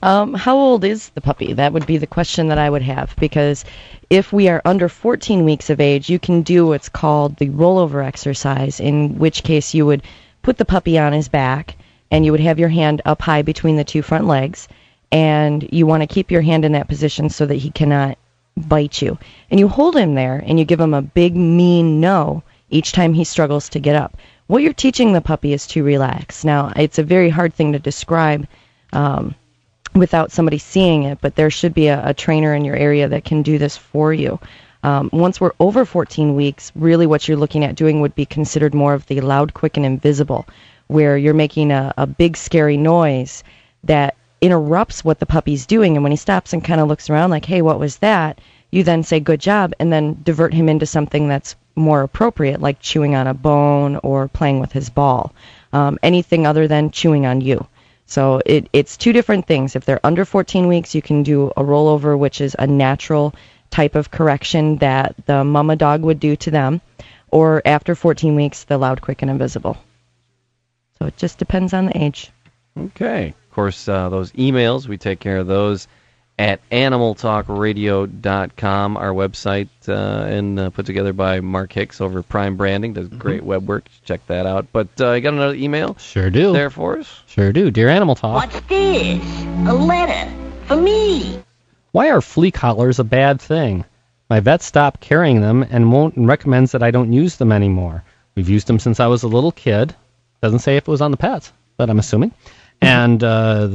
Um, 0.00 0.32
how 0.34 0.56
old 0.56 0.84
is 0.84 1.08
the 1.10 1.20
puppy? 1.20 1.52
That 1.52 1.72
would 1.72 1.84
be 1.84 1.98
the 1.98 2.06
question 2.06 2.48
that 2.48 2.58
I 2.58 2.70
would 2.70 2.82
have 2.82 3.16
because 3.16 3.64
if 4.08 4.32
we 4.32 4.48
are 4.48 4.62
under 4.64 4.88
14 4.88 5.44
weeks 5.44 5.70
of 5.70 5.80
age, 5.80 6.08
you 6.08 6.20
can 6.20 6.42
do 6.42 6.68
what's 6.68 6.88
called 6.88 7.36
the 7.36 7.48
rollover 7.48 8.06
exercise, 8.06 8.78
in 8.78 9.18
which 9.18 9.42
case 9.42 9.74
you 9.74 9.84
would 9.86 10.02
put 10.42 10.56
the 10.56 10.64
puppy 10.64 10.98
on 10.98 11.12
his 11.12 11.28
back 11.28 11.76
and 12.10 12.24
you 12.24 12.30
would 12.30 12.40
have 12.40 12.60
your 12.60 12.68
hand 12.68 13.02
up 13.04 13.20
high 13.20 13.42
between 13.42 13.76
the 13.76 13.84
two 13.84 14.02
front 14.02 14.26
legs 14.26 14.68
and 15.10 15.68
you 15.72 15.84
want 15.84 16.02
to 16.02 16.06
keep 16.06 16.30
your 16.30 16.42
hand 16.42 16.64
in 16.64 16.72
that 16.72 16.88
position 16.88 17.28
so 17.28 17.44
that 17.44 17.56
he 17.56 17.70
cannot 17.70 18.16
bite 18.58 19.02
you. 19.02 19.18
And 19.50 19.60
you 19.60 19.68
hold 19.68 19.96
him 19.96 20.14
there 20.14 20.42
and 20.46 20.58
you 20.58 20.64
give 20.64 20.80
him 20.80 20.94
a 20.94 21.02
big 21.02 21.36
mean 21.36 22.00
no 22.00 22.42
each 22.70 22.92
time 22.92 23.14
he 23.14 23.24
struggles 23.24 23.68
to 23.70 23.80
get 23.80 23.96
up. 23.96 24.16
What 24.46 24.62
you're 24.62 24.72
teaching 24.72 25.12
the 25.12 25.20
puppy 25.20 25.52
is 25.52 25.66
to 25.68 25.84
relax. 25.84 26.44
Now, 26.44 26.72
it's 26.76 26.98
a 26.98 27.02
very 27.02 27.28
hard 27.28 27.54
thing 27.54 27.72
to 27.72 27.78
describe 27.78 28.46
um, 28.92 29.34
without 29.94 30.32
somebody 30.32 30.58
seeing 30.58 31.02
it, 31.04 31.18
but 31.20 31.34
there 31.34 31.50
should 31.50 31.74
be 31.74 31.88
a, 31.88 32.08
a 32.08 32.14
trainer 32.14 32.54
in 32.54 32.64
your 32.64 32.76
area 32.76 33.08
that 33.08 33.24
can 33.24 33.42
do 33.42 33.58
this 33.58 33.76
for 33.76 34.12
you. 34.12 34.38
Um, 34.82 35.10
once 35.12 35.40
we're 35.40 35.52
over 35.58 35.84
14 35.84 36.34
weeks, 36.34 36.72
really 36.74 37.06
what 37.06 37.26
you're 37.26 37.36
looking 37.36 37.64
at 37.64 37.74
doing 37.74 38.00
would 38.00 38.14
be 38.14 38.26
considered 38.26 38.74
more 38.74 38.94
of 38.94 39.06
the 39.06 39.20
loud, 39.20 39.54
quick, 39.54 39.76
and 39.76 39.84
invisible, 39.84 40.46
where 40.86 41.18
you're 41.18 41.34
making 41.34 41.72
a, 41.72 41.92
a 41.96 42.06
big, 42.06 42.36
scary 42.36 42.76
noise 42.76 43.42
that 43.84 44.16
interrupts 44.40 45.04
what 45.04 45.18
the 45.18 45.26
puppy's 45.26 45.66
doing. 45.66 45.96
And 45.96 46.02
when 46.02 46.12
he 46.12 46.16
stops 46.16 46.52
and 46.52 46.64
kind 46.64 46.80
of 46.80 46.88
looks 46.88 47.10
around, 47.10 47.30
like, 47.30 47.44
hey, 47.44 47.62
what 47.62 47.78
was 47.78 47.98
that? 47.98 48.40
You 48.70 48.82
then 48.82 49.02
say, 49.02 49.20
good 49.20 49.40
job, 49.40 49.72
and 49.78 49.92
then 49.92 50.20
divert 50.22 50.52
him 50.52 50.68
into 50.68 50.86
something 50.86 51.28
that's 51.28 51.56
more 51.74 52.02
appropriate, 52.02 52.60
like 52.60 52.80
chewing 52.80 53.14
on 53.14 53.26
a 53.26 53.34
bone 53.34 53.96
or 54.02 54.28
playing 54.28 54.60
with 54.60 54.72
his 54.72 54.90
ball. 54.90 55.32
Um, 55.72 55.98
anything 56.02 56.46
other 56.46 56.68
than 56.68 56.90
chewing 56.90 57.26
on 57.26 57.40
you. 57.40 57.66
So 58.06 58.40
it, 58.46 58.68
it's 58.72 58.96
two 58.96 59.12
different 59.12 59.46
things. 59.46 59.76
If 59.76 59.84
they're 59.84 60.04
under 60.04 60.24
14 60.24 60.66
weeks, 60.66 60.94
you 60.94 61.02
can 61.02 61.22
do 61.22 61.48
a 61.56 61.62
rollover, 61.62 62.18
which 62.18 62.40
is 62.40 62.56
a 62.58 62.66
natural 62.66 63.34
type 63.70 63.94
of 63.94 64.10
correction 64.10 64.76
that 64.76 65.14
the 65.26 65.44
mama 65.44 65.76
dog 65.76 66.02
would 66.02 66.18
do 66.18 66.34
to 66.36 66.50
them, 66.50 66.80
or 67.30 67.60
after 67.66 67.94
14 67.94 68.34
weeks, 68.34 68.64
the 68.64 68.78
loud, 68.78 69.02
quick, 69.02 69.20
and 69.20 69.30
invisible. 69.30 69.76
So 70.98 71.06
it 71.06 71.16
just 71.18 71.38
depends 71.38 71.74
on 71.74 71.86
the 71.86 72.02
age. 72.02 72.30
Okay. 72.78 73.34
Of 73.58 73.62
course, 73.64 73.88
uh, 73.88 74.08
those 74.08 74.30
emails, 74.34 74.86
we 74.86 74.98
take 74.98 75.18
care 75.18 75.38
of 75.38 75.48
those 75.48 75.88
at 76.38 76.60
animaltalkradio.com, 76.70 78.96
our 78.96 79.10
website, 79.10 79.68
uh, 79.88 80.26
and 80.26 80.60
uh, 80.60 80.70
put 80.70 80.86
together 80.86 81.12
by 81.12 81.40
Mark 81.40 81.72
Hicks 81.72 82.00
over 82.00 82.22
Prime 82.22 82.56
Branding. 82.56 82.92
Does 82.92 83.08
great 83.08 83.42
web 83.42 83.66
work. 83.66 83.88
Check 84.04 84.24
that 84.28 84.46
out. 84.46 84.68
But 84.70 84.86
uh, 85.00 85.10
you 85.14 85.22
got 85.22 85.34
another 85.34 85.56
email 85.56 85.96
Sure 85.98 86.30
do. 86.30 86.52
there 86.52 86.70
for 86.70 87.00
us? 87.00 87.20
Sure 87.26 87.52
do. 87.52 87.72
Dear 87.72 87.88
Animal 87.88 88.14
Talk. 88.14 88.44
What's 88.44 88.60
this? 88.68 89.24
A 89.66 89.74
letter 89.74 90.32
for 90.66 90.76
me. 90.76 91.42
Why 91.90 92.12
are 92.12 92.20
flea 92.20 92.52
collars 92.52 93.00
a 93.00 93.04
bad 93.04 93.40
thing? 93.40 93.84
My 94.30 94.38
vet 94.38 94.62
stopped 94.62 95.00
carrying 95.00 95.40
them 95.40 95.66
and 95.68 95.90
won't 95.90 96.14
and 96.14 96.28
recommends 96.28 96.70
that 96.70 96.84
I 96.84 96.92
don't 96.92 97.12
use 97.12 97.34
them 97.34 97.50
anymore. 97.50 98.04
We've 98.36 98.48
used 98.48 98.68
them 98.68 98.78
since 98.78 99.00
I 99.00 99.08
was 99.08 99.24
a 99.24 99.28
little 99.28 99.50
kid. 99.50 99.96
Doesn't 100.42 100.60
say 100.60 100.76
if 100.76 100.86
it 100.86 100.90
was 100.92 101.02
on 101.02 101.10
the 101.10 101.16
pets, 101.16 101.52
but 101.76 101.90
I'm 101.90 101.98
assuming. 101.98 102.30
And 102.80 103.24
uh, 103.24 103.68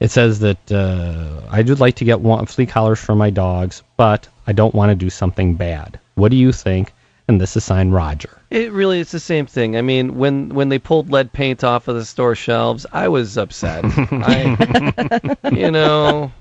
it 0.00 0.10
says 0.10 0.38
that 0.40 0.72
uh, 0.72 1.40
I 1.50 1.62
would 1.62 1.80
like 1.80 1.96
to 1.96 2.04
get 2.04 2.20
one, 2.20 2.46
flea 2.46 2.66
collars 2.66 3.00
for 3.00 3.14
my 3.14 3.30
dogs, 3.30 3.82
but 3.96 4.28
I 4.46 4.52
don't 4.52 4.74
want 4.74 4.90
to 4.90 4.94
do 4.94 5.10
something 5.10 5.54
bad. 5.54 5.98
What 6.14 6.30
do 6.30 6.36
you 6.36 6.52
think? 6.52 6.92
And 7.28 7.40
this 7.40 7.56
is 7.56 7.64
signed 7.64 7.94
Roger. 7.94 8.30
It 8.50 8.72
really 8.72 8.98
is 8.98 9.12
the 9.12 9.20
same 9.20 9.46
thing. 9.46 9.76
I 9.76 9.82
mean, 9.82 10.18
when 10.18 10.48
when 10.48 10.68
they 10.68 10.80
pulled 10.80 11.10
lead 11.10 11.32
paint 11.32 11.62
off 11.62 11.86
of 11.86 11.94
the 11.94 12.04
store 12.04 12.34
shelves, 12.34 12.86
I 12.92 13.06
was 13.06 13.38
upset. 13.38 13.84
I, 13.86 15.36
you 15.52 15.70
know, 15.70 16.32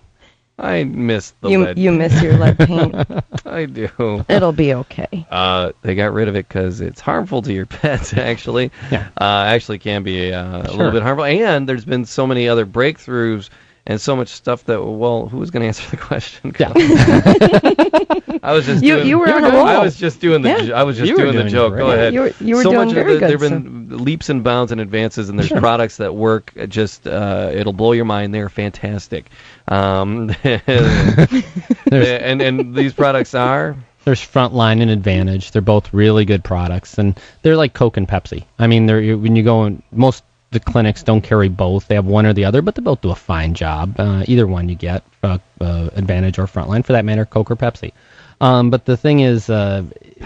I 0.59 0.83
missed 0.83 1.39
the 1.41 1.49
you 1.49 1.63
lead. 1.65 1.77
you 1.79 1.91
miss 1.91 2.21
your 2.21 2.33
lead 2.37 2.57
paint. 2.59 2.93
I 3.45 3.65
do. 3.65 3.89
It'll 4.27 4.51
be 4.51 4.73
okay. 4.73 5.25
Uh, 5.31 5.71
they 5.83 5.95
got 5.95 6.11
rid 6.13 6.27
of 6.27 6.35
it 6.35 6.47
because 6.47 6.81
it's 6.81 6.99
harmful 6.99 7.41
to 7.43 7.53
your 7.53 7.65
pets. 7.81 8.13
Actually, 8.13 8.71
Yeah. 8.91 9.07
uh, 9.19 9.23
actually 9.47 9.79
can 9.79 10.03
be 10.03 10.33
uh, 10.33 10.61
a 10.63 10.67
Sure. 10.67 10.75
little 10.77 10.91
bit 10.91 11.01
harmful. 11.03 11.25
And 11.25 11.67
there's 11.67 11.85
been 11.85 12.05
so 12.05 12.27
many 12.27 12.49
other 12.49 12.65
breakthroughs 12.65 13.49
and 13.87 13.99
so 13.99 14.15
much 14.15 14.27
stuff 14.27 14.65
that 14.65 14.83
well, 14.83 15.27
who's 15.27 15.49
going 15.49 15.61
to 15.61 15.67
answer 15.67 15.89
the 15.89 15.97
question? 15.97 16.53
Yeah. 16.59 16.73
I 18.43 18.53
was 18.53 18.65
just 18.65 18.83
You- 18.83 18.95
doing, 18.97 19.07
you 19.07 19.17
were 19.19 19.29
on 19.33 19.43
a 19.43 19.47
I 19.47 19.55
roll. 19.55 19.67
I 19.67 19.77
was 19.79 19.95
just 19.97 20.19
doing 20.21 20.41
the 20.41 20.49
Yeah. 20.65 20.73
I 20.79 20.83
was 20.83 20.97
just 20.97 21.09
You 21.09 21.15
were 21.15 21.23
doing 21.23 21.35
the 21.35 21.41
doing 21.43 21.51
joke. 21.53 21.73
great. 21.73 21.81
Go 21.83 21.91
ahead. 21.91 22.13
you 22.13 22.21
were- 22.21 22.33
you 22.39 22.55
were 22.55 22.63
so 22.63 22.71
doing 22.71 22.85
much 22.87 22.93
very 22.95 23.15
of 23.15 23.19
the, 23.19 23.27
good, 23.27 23.39
There've 23.39 23.51
been 23.89 24.03
leaps 24.03 24.29
and 24.29 24.43
bounds 24.43 24.71
and 24.71 24.79
advances, 24.79 25.29
and 25.29 25.37
there's 25.39 25.49
Sure. 25.49 25.59
products 25.59 25.97
that 25.97 26.13
work. 26.15 26.53
uh, 26.59 26.65
Just 26.67 27.07
uh, 27.07 27.49
it'll 27.53 27.73
blow 27.73 27.91
your 27.93 28.05
mind. 28.05 28.33
They're 28.33 28.49
fantastic. 28.49 29.29
Um, 29.69 30.35
and 30.43 32.41
and 32.41 32.75
these 32.75 32.93
products 32.93 33.33
are 33.35 33.75
There's 34.03 34.19
Frontline 34.19 34.81
and 34.81 34.91
Advantage. 34.91 35.51
They're 35.51 35.61
both 35.61 35.93
really 35.93 36.25
good 36.25 36.43
products, 36.43 36.97
and 36.97 37.19
they're 37.41 37.57
like 37.57 37.73
Coke 37.73 37.97
and 37.97 38.07
Pepsi. 38.07 38.45
I 38.57 38.67
mean, 38.67 38.87
they're 38.87 39.17
when 39.17 39.35
you 39.35 39.43
go 39.43 39.65
in 39.65 39.81
most 39.91 40.23
the 40.51 40.59
clinics 40.59 41.03
don't 41.03 41.21
carry 41.21 41.47
both. 41.47 41.87
They 41.87 41.95
have 41.95 42.05
one 42.05 42.25
or 42.25 42.33
the 42.33 42.45
other, 42.45 42.61
but 42.61 42.75
they 42.75 42.81
both 42.81 43.01
do 43.01 43.11
a 43.11 43.15
fine 43.15 43.53
job. 43.53 43.99
Uh, 43.99 44.23
either 44.27 44.47
one 44.47 44.67
you 44.67 44.75
get, 44.75 45.03
uh, 45.21 45.37
uh, 45.61 45.89
Advantage 45.95 46.39
or 46.39 46.47
Frontline, 46.47 46.83
for 46.83 46.93
that 46.93 47.05
matter, 47.05 47.25
Coke 47.25 47.51
or 47.51 47.55
Pepsi. 47.55 47.91
Um, 48.41 48.71
but 48.71 48.85
the 48.85 48.97
thing 48.97 49.19
is, 49.19 49.49
uh, 49.49 49.83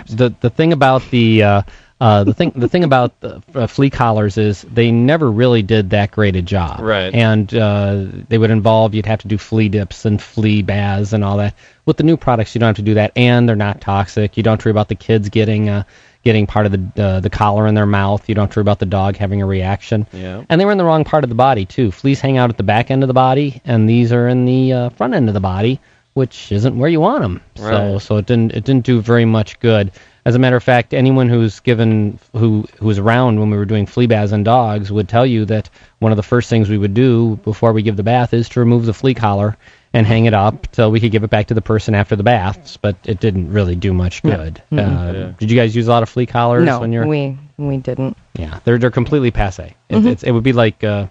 the 0.07 0.33
the 0.39 0.49
thing 0.49 0.71
about 0.71 1.03
the 1.09 1.63
uh, 2.03 2.21
the 2.25 2.33
thing 2.33 2.51
the 2.53 2.67
thing 2.67 2.83
about 2.83 3.17
the 3.21 3.41
uh, 3.55 3.65
flea 3.65 3.89
collars 3.89 4.37
is 4.37 4.63
they 4.63 4.91
never 4.91 5.31
really 5.31 5.61
did 5.61 5.91
that 5.91 6.11
great 6.11 6.35
a 6.35 6.41
job. 6.41 6.81
Right. 6.81 7.15
And 7.15 7.53
uh, 7.55 8.07
they 8.27 8.37
would 8.37 8.51
involve 8.51 8.93
you'd 8.93 9.05
have 9.05 9.21
to 9.21 9.29
do 9.29 9.37
flea 9.37 9.69
dips 9.69 10.03
and 10.03 10.21
flea 10.21 10.63
baths 10.63 11.13
and 11.13 11.23
all 11.23 11.37
that. 11.37 11.55
With 11.85 11.95
the 11.95 12.03
new 12.03 12.17
products, 12.17 12.53
you 12.53 12.59
don't 12.59 12.67
have 12.67 12.75
to 12.75 12.81
do 12.81 12.95
that, 12.95 13.13
and 13.15 13.47
they're 13.47 13.55
not 13.55 13.79
toxic. 13.79 14.35
You 14.35 14.43
don't 14.43 14.63
worry 14.65 14.71
about 14.71 14.89
the 14.89 14.95
kids 14.95 15.29
getting 15.29 15.69
uh, 15.69 15.83
getting 16.25 16.45
part 16.45 16.65
of 16.65 16.73
the 16.73 17.01
uh, 17.01 17.19
the 17.21 17.29
collar 17.29 17.67
in 17.67 17.73
their 17.73 17.85
mouth. 17.85 18.27
You 18.27 18.35
don't 18.35 18.53
worry 18.53 18.63
about 18.63 18.79
the 18.79 18.85
dog 18.85 19.15
having 19.15 19.41
a 19.41 19.45
reaction. 19.45 20.05
Yeah. 20.11 20.43
And 20.49 20.59
they 20.59 20.65
were 20.65 20.73
in 20.73 20.77
the 20.77 20.83
wrong 20.83 21.05
part 21.05 21.23
of 21.23 21.29
the 21.29 21.35
body 21.35 21.65
too. 21.65 21.89
Fleas 21.89 22.19
hang 22.19 22.37
out 22.37 22.49
at 22.49 22.57
the 22.57 22.63
back 22.63 22.91
end 22.91 23.03
of 23.03 23.07
the 23.07 23.13
body, 23.13 23.61
and 23.63 23.87
these 23.87 24.11
are 24.11 24.27
in 24.27 24.43
the 24.43 24.73
uh, 24.73 24.89
front 24.89 25.13
end 25.13 25.29
of 25.29 25.35
the 25.35 25.39
body, 25.39 25.79
which 26.15 26.51
isn't 26.51 26.77
where 26.77 26.89
you 26.89 26.99
want 26.99 27.21
them. 27.21 27.41
Right. 27.57 27.71
So 27.71 27.99
so 27.99 28.17
it 28.17 28.25
didn't 28.25 28.51
it 28.51 28.65
didn't 28.65 28.85
do 28.85 28.99
very 28.99 29.23
much 29.23 29.57
good. 29.61 29.93
As 30.25 30.35
a 30.35 30.39
matter 30.39 30.55
of 30.55 30.63
fact, 30.63 30.93
anyone 30.93 31.27
who's 31.27 31.59
given 31.59 32.17
who 32.33 32.65
who 32.79 32.85
was 32.85 32.97
around 32.97 33.39
when 33.39 33.49
we 33.49 33.57
were 33.57 33.65
doing 33.65 33.85
flea 33.85 34.07
baths 34.07 34.31
on 34.31 34.43
dogs 34.43 34.89
would 34.91 35.09
tell 35.09 35.25
you 35.25 35.43
that 35.45 35.69
one 35.99 36.11
of 36.13 36.15
the 36.15 36.23
first 36.23 36.49
things 36.49 36.69
we 36.69 36.77
would 36.77 36.93
do 36.93 37.35
before 37.43 37.73
we 37.73 37.81
give 37.83 37.97
the 37.97 38.03
bath 38.03 38.33
is 38.33 38.47
to 38.49 38.59
remove 38.61 38.85
the 38.85 38.93
flea 38.93 39.13
collar 39.13 39.57
and 39.91 40.07
hang 40.07 40.25
it 40.25 40.33
up 40.33 40.67
so 40.73 40.89
we 40.89 40.99
could 41.01 41.11
give 41.11 41.23
it 41.25 41.29
back 41.29 41.47
to 41.47 41.53
the 41.53 41.61
person 41.61 41.93
after 41.93 42.15
the 42.15 42.23
baths. 42.23 42.77
But 42.77 42.95
it 43.03 43.19
didn't 43.19 43.51
really 43.51 43.75
do 43.75 43.93
much 43.93 44.23
good. 44.23 44.61
Uh, 44.71 45.33
Did 45.37 45.51
you 45.51 45.57
guys 45.57 45.75
use 45.75 45.87
a 45.87 45.91
lot 45.91 46.03
of 46.03 46.09
flea 46.09 46.25
collars 46.25 46.65
No, 46.65 46.79
when 46.79 46.93
you're? 46.93 47.05
we 47.05 47.37
we 47.57 47.77
didn't. 47.77 48.15
Yeah, 48.33 48.59
they're 48.63 48.77
they're 48.77 48.91
completely 48.91 49.31
passe. 49.31 49.75
It, 49.89 49.95
Mm-hmm. 49.95 50.07
it's, 50.07 50.23
it 50.23 50.31
would 50.31 50.43
be 50.43 50.53
like, 50.53 50.83
uh, 50.85 51.07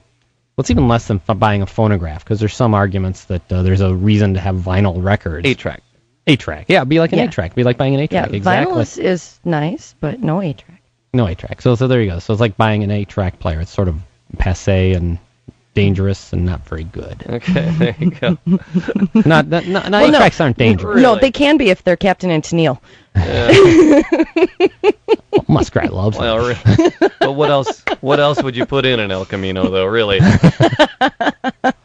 well, 0.57 0.61
it's 0.63 0.71
even 0.71 0.89
less 0.89 1.07
than 1.07 1.21
f- 1.29 1.39
buying 1.39 1.61
a 1.63 1.67
phonograph 1.67 2.25
because 2.25 2.41
there's 2.41 2.57
some 2.57 2.75
arguments 2.75 3.25
that 3.27 3.53
uh, 3.53 3.63
there's 3.63 3.83
a 3.83 3.95
reason 3.95 4.35
to 4.35 4.41
have 4.41 4.57
vinyl 4.57 5.05
records. 5.05 5.47
eight 5.47 5.59
track. 5.59 5.83
Eight 6.27 6.41
track. 6.41 6.67
Yeah, 6.69 6.79
it'd 6.79 6.89
be 6.89 7.01
like 7.01 7.13
an 7.13 7.19
Yeah. 7.19 7.25
eight 7.25 7.33
track. 7.33 7.55
Be 7.55 7.65
like 7.65 7.77
buying 7.79 7.95
an 7.95 8.01
eight 8.01 8.13
Yeah, 8.13 8.23
track. 8.23 8.35
exactly. 8.35 8.75
vinyl 8.75 8.81
is, 8.81 8.99
is 8.99 9.41
nice, 9.45 9.95
but 10.01 10.21
no 10.21 10.41
A 10.41 10.53
track. 10.53 10.81
No 11.15 11.29
eight 11.29 11.39
track. 11.39 11.61
So 11.63 11.75
so 11.75 11.89
there 11.89 12.01
you 12.01 12.11
go. 12.11 12.19
So 12.21 12.33
it's 12.33 12.41
like 12.41 12.57
buying 12.57 12.83
an 12.83 12.91
eight 12.91 13.09
track 13.09 13.39
player. 13.39 13.61
It's 13.61 13.71
sort 13.71 13.89
of 13.89 13.97
passe 14.39 14.95
and 14.95 15.19
dangerous 15.75 16.33
and 16.33 16.45
not 16.47 16.67
very 16.69 16.85
good. 16.85 17.23
Okay, 17.29 17.71
there 17.79 17.97
you 17.99 18.11
go. 18.11 18.39
not 19.25 19.47
not, 19.49 19.67
not, 19.67 19.67
not 19.67 19.91
Well, 19.91 20.05
eight 20.07 20.11
no. 20.13 20.19
tracks 20.19 20.41
aren't 20.41 20.57
dangerous. 20.59 21.01
No, 21.03 21.17
they 21.19 21.31
can 21.31 21.57
be 21.59 21.71
if 21.71 21.83
they're 21.85 21.97
Captain 21.97 22.31
and 22.31 22.43
Tennille. 22.43 22.79
Well, 25.33 25.45
Muskrat 25.49 25.93
loves 25.95 26.19
them. 26.19 26.27
Well, 26.27 26.39
really. 26.47 27.11
but 27.21 27.33
what 27.33 27.49
else? 27.51 27.83
What 28.03 28.21
else 28.21 28.43
would 28.43 28.55
you 28.55 28.67
put 28.67 28.85
in 28.85 29.01
an 29.01 29.11
El 29.11 29.25
Camino, 29.25 29.71
though? 29.71 29.87
Really? 29.87 30.21
All 30.21 30.29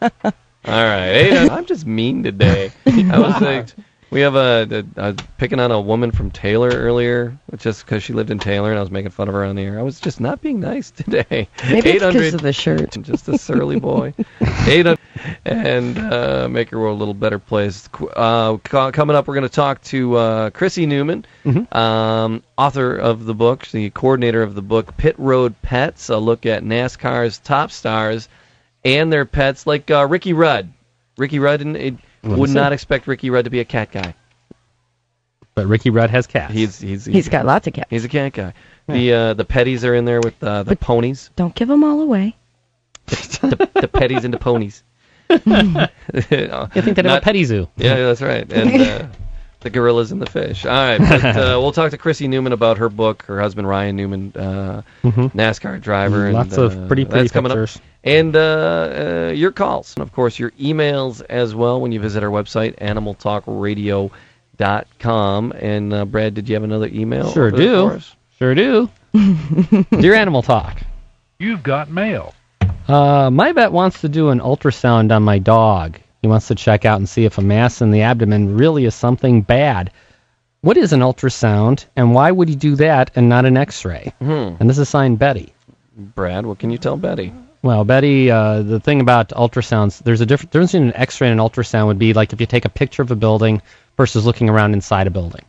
right, 0.03 0.31
right. 0.65 1.07
Eight, 1.07 1.49
I'm 1.49 1.65
just 1.65 1.85
mean 1.85 2.23
today. 2.23 2.71
I 2.85 3.19
was 3.19 3.41
like, 3.41 3.67
we 4.09 4.21
have 4.21 4.35
a, 4.35 4.85
a, 4.97 5.09
a 5.09 5.13
picking 5.37 5.59
on 5.59 5.71
a 5.71 5.79
woman 5.79 6.11
from 6.11 6.31
Taylor 6.31 6.69
earlier, 6.69 7.37
just 7.57 7.85
because 7.85 8.03
she 8.03 8.13
lived 8.13 8.31
in 8.31 8.39
Taylor, 8.39 8.69
and 8.69 8.77
I 8.77 8.81
was 8.81 8.91
making 8.91 9.11
fun 9.11 9.27
of 9.27 9.33
her 9.33 9.43
on 9.43 9.55
the 9.55 9.63
air. 9.63 9.79
I 9.79 9.83
was 9.83 9.99
just 9.99 10.19
not 10.19 10.41
being 10.41 10.59
nice 10.59 10.91
today. 10.91 11.47
Maybe 11.69 11.89
it's 11.89 12.03
800 12.03 12.13
because 12.13 12.33
of 12.33 12.41
the 12.41 12.53
shirt. 12.53 12.97
just 13.01 13.27
a 13.27 13.37
surly 13.37 13.79
boy. 13.79 14.13
Eight 14.67 14.85
hundred 14.85 14.99
and 15.45 15.97
uh, 15.97 16.47
make 16.49 16.71
your 16.71 16.81
world 16.81 16.97
a 16.97 16.99
little 16.99 17.13
better 17.13 17.39
place. 17.39 17.89
Uh, 18.15 18.57
coming 18.57 19.15
up, 19.15 19.27
we're 19.27 19.33
going 19.33 19.47
to 19.47 19.49
talk 19.49 19.81
to 19.83 20.15
uh, 20.15 20.49
Krissie 20.51 20.87
Newman, 20.87 21.25
um, 21.71 22.43
author 22.57 22.95
of 22.95 23.25
the 23.25 23.33
book, 23.33 23.67
the 23.67 23.89
coordinator 23.91 24.43
of 24.43 24.55
the 24.55 24.61
book 24.61 24.95
Pit 24.97 25.15
Road 25.17 25.59
Pets, 25.61 26.09
a 26.09 26.17
look 26.17 26.45
at 26.45 26.63
NASCAR's 26.63 27.39
top 27.39 27.71
stars 27.71 28.29
and 28.83 29.11
their 29.11 29.25
pets, 29.25 29.67
like 29.67 29.89
uh, 29.91 30.05
Ricky 30.07 30.33
Rudd. 30.33 30.71
Ricky 31.17 31.39
Rudd 31.39 31.61
and, 31.61 31.75
it, 31.75 31.95
would 32.23 32.49
not 32.49 32.73
expect 32.73 33.07
Ricky 33.07 33.29
Rudd 33.29 33.45
to 33.45 33.49
be 33.49 33.59
a 33.59 33.65
cat 33.65 33.91
guy. 33.91 34.13
But 35.55 35.65
Ricky 35.65 35.89
Rudd 35.89 36.09
has 36.11 36.27
cats. 36.27 36.53
He's 36.53 36.79
he's 36.79 37.05
He's 37.05 37.29
got 37.29 37.45
lots 37.45 37.65
of 37.67 37.73
cats. 37.73 37.87
he's 37.89 38.05
a 38.05 38.09
cat 38.09 38.33
guy. 38.33 38.53
The 38.87 39.13
uh, 39.13 39.33
the 39.33 39.45
Pettys 39.45 39.83
are 39.83 39.95
in 39.95 40.05
there 40.05 40.21
with 40.21 40.41
uh, 40.43 40.63
the 40.63 40.71
But- 40.71 40.79
ponies. 40.79 41.29
Don't 41.35 41.55
give 41.55 41.67
them 41.67 41.83
all 41.83 42.01
away. 42.01 42.35
the, 43.07 43.69
the 43.73 43.87
Pettys 43.87 44.23
and 44.23 44.33
the 44.33 44.37
ponies. 44.37 44.83
I 45.29 45.35
think 46.21 46.95
they 46.95 47.01
have 47.01 47.05
Not- 47.05 47.17
a 47.17 47.21
petty 47.21 47.43
zoo. 47.43 47.67
Yeah, 47.75 47.95
that's 47.95 48.21
right. 48.21 48.49
And 48.53 48.81
uh, 48.81 49.07
the 49.61 49.69
gorillas 49.71 50.11
and 50.11 50.21
the 50.21 50.25
fish. 50.29 50.65
All 50.65 50.71
right, 50.71 50.99
but 50.99 51.23
uh, 51.25 51.33
we'll 51.61 51.71
talk 51.71 51.91
to 51.91 51.97
Krissie 51.97 52.29
Newman 52.29 52.53
about 52.53 52.77
her 52.77 52.89
book. 52.89 53.23
Her 53.23 53.41
husband 53.41 53.67
Ryan 53.67 53.95
Newman, 53.95 54.33
uh, 54.35 54.83
NASCAR 55.03 55.81
driver. 55.81 56.31
Lots 56.31 56.55
and, 56.55 56.63
of 56.65 56.71
uh, 56.73 56.87
pretty, 56.87 57.05
pretty 57.05 57.21
that's 57.23 57.31
coming 57.31 57.49
pictures. 57.51 57.81
Up. 58.07 58.13
And 58.13 58.35
uh, 58.35 59.29
uh, 59.29 59.33
your 59.35 59.51
calls, 59.51 59.93
and 59.95 60.03
of 60.03 60.11
course 60.13 60.39
your 60.39 60.51
emails 60.51 61.21
as 61.29 61.55
well 61.55 61.81
when 61.81 61.91
you 61.91 61.99
visit 61.99 62.23
our 62.23 62.29
website, 62.29 62.77
animaltalkradio.com. 62.79 65.51
And 65.51 65.93
uh, 65.93 66.05
Brad, 66.05 66.33
did 66.33 66.49
you 66.49 66.55
have 66.55 66.63
another 66.63 66.87
email? 66.87 67.31
Sure 67.31 67.51
do. 67.51 67.99
Sure 68.37 68.55
do. 68.55 68.89
Dear 69.91 70.13
Animal 70.13 70.41
Talk. 70.41 70.81
You've 71.39 71.63
got 71.63 71.89
mail. 71.89 72.33
Uh, 72.87 73.29
my 73.29 73.51
vet 73.51 73.71
wants 73.71 74.01
to 74.01 74.09
do 74.09 74.29
an 74.29 74.39
ultrasound 74.39 75.15
on 75.15 75.23
my 75.23 75.39
dog. 75.39 75.99
He 76.21 76.27
wants 76.27 76.47
to 76.47 76.55
check 76.55 76.85
out 76.85 76.97
and 76.97 77.07
see 77.07 77.25
if 77.25 77.37
a 77.37 77.41
mass 77.41 77.81
in 77.81 77.91
the 77.91 78.01
abdomen 78.01 78.57
really 78.57 78.85
is 78.85 78.95
something 78.95 79.41
bad. 79.41 79.91
What 80.61 80.77
is 80.77 80.93
an 80.93 81.01
ultrasound, 81.01 81.85
and 81.95 82.13
why 82.13 82.31
would 82.31 82.49
he 82.49 82.55
do 82.55 82.75
that 82.77 83.11
and 83.15 83.29
not 83.29 83.45
an 83.45 83.57
X-ray? 83.57 84.13
Hmm. 84.19 84.55
And 84.59 84.69
this 84.69 84.79
is 84.79 84.89
signed 84.89 85.19
Betty. 85.19 85.53
Brad, 85.95 86.45
what 86.45 86.59
can 86.59 86.71
you 86.71 86.77
tell 86.77 86.97
Betty? 86.97 87.31
Well, 87.67 87.83
Betty, 87.83 88.31
uh, 88.31 88.61
the 88.61 88.79
thing 88.79 89.01
about 89.01 89.27
ultrasounds, 89.31 90.01
there's 90.01 90.21
a 90.21 90.25
difference 90.25 90.53
between 90.53 90.83
an 90.83 90.95
X-ray 90.95 91.29
and 91.29 91.37
an 91.37 91.45
ultrasound 91.45 91.87
would 91.87 91.99
be 91.99 92.13
like 92.13 92.31
if 92.31 92.39
you 92.39 92.45
take 92.47 92.63
a 92.63 92.69
picture 92.69 93.01
of 93.01 93.11
a 93.11 93.15
building 93.17 93.61
versus 93.97 94.25
looking 94.25 94.47
around 94.47 94.73
inside 94.73 95.05
a 95.05 95.09
building. 95.09 95.43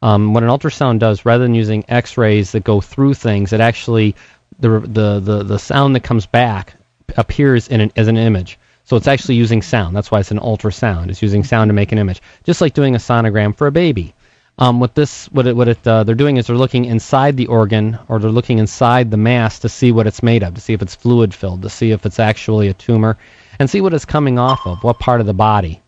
Um, 0.00 0.34
what 0.34 0.44
an 0.44 0.50
ultrasound 0.50 1.00
does, 1.00 1.26
rather 1.26 1.42
than 1.42 1.52
using 1.52 1.84
X-rays 1.88 2.52
that 2.52 2.62
go 2.62 2.80
through 2.80 3.14
things, 3.14 3.52
it 3.52 3.58
actually 3.58 4.14
the 4.60 4.78
the 4.78 5.18
the, 5.18 5.42
the 5.42 5.58
sound 5.58 5.96
that 5.96 6.04
comes 6.04 6.26
back 6.26 6.74
appears 7.16 7.66
in 7.66 7.80
an, 7.80 7.90
as 7.96 8.06
an 8.06 8.18
image. 8.18 8.56
So 8.84 8.94
it's 8.94 9.08
actually 9.08 9.34
using 9.34 9.60
sound. 9.60 9.96
That's 9.96 10.12
why 10.12 10.20
it's 10.20 10.30
an 10.30 10.38
ultrasound. 10.38 11.08
It's 11.08 11.22
using 11.22 11.42
sound 11.42 11.70
to 11.70 11.72
make 11.72 11.90
an 11.90 11.98
image, 11.98 12.22
just 12.44 12.60
like 12.60 12.74
doing 12.74 12.94
a 12.94 12.98
sonogram 12.98 13.56
for 13.56 13.66
a 13.66 13.72
baby. 13.72 14.14
Um, 14.56 14.78
what 14.78 14.94
this, 14.94 15.26
what 15.32 15.46
it, 15.46 15.56
what 15.56 15.66
it, 15.68 15.86
uh, 15.86 16.04
they're 16.04 16.14
doing 16.14 16.36
is 16.36 16.46
they're 16.46 16.56
looking 16.56 16.84
inside 16.84 17.36
the 17.36 17.48
organ, 17.48 17.98
or 18.08 18.18
they're 18.20 18.30
looking 18.30 18.58
inside 18.58 19.10
the 19.10 19.16
mass 19.16 19.58
to 19.60 19.68
see 19.68 19.90
what 19.90 20.06
it's 20.06 20.22
made 20.22 20.44
of, 20.44 20.54
to 20.54 20.60
see 20.60 20.72
if 20.72 20.82
it's 20.82 20.94
fluid 20.94 21.34
filled, 21.34 21.62
to 21.62 21.70
see 21.70 21.90
if 21.90 22.06
it's 22.06 22.20
actually 22.20 22.68
a 22.68 22.74
tumor, 22.74 23.16
and 23.58 23.68
see 23.68 23.80
what 23.80 23.92
it's 23.92 24.04
coming 24.04 24.38
off 24.38 24.64
of, 24.66 24.82
what 24.84 25.00
part 25.00 25.20
of 25.20 25.26
the 25.26 25.34
body. 25.34 25.80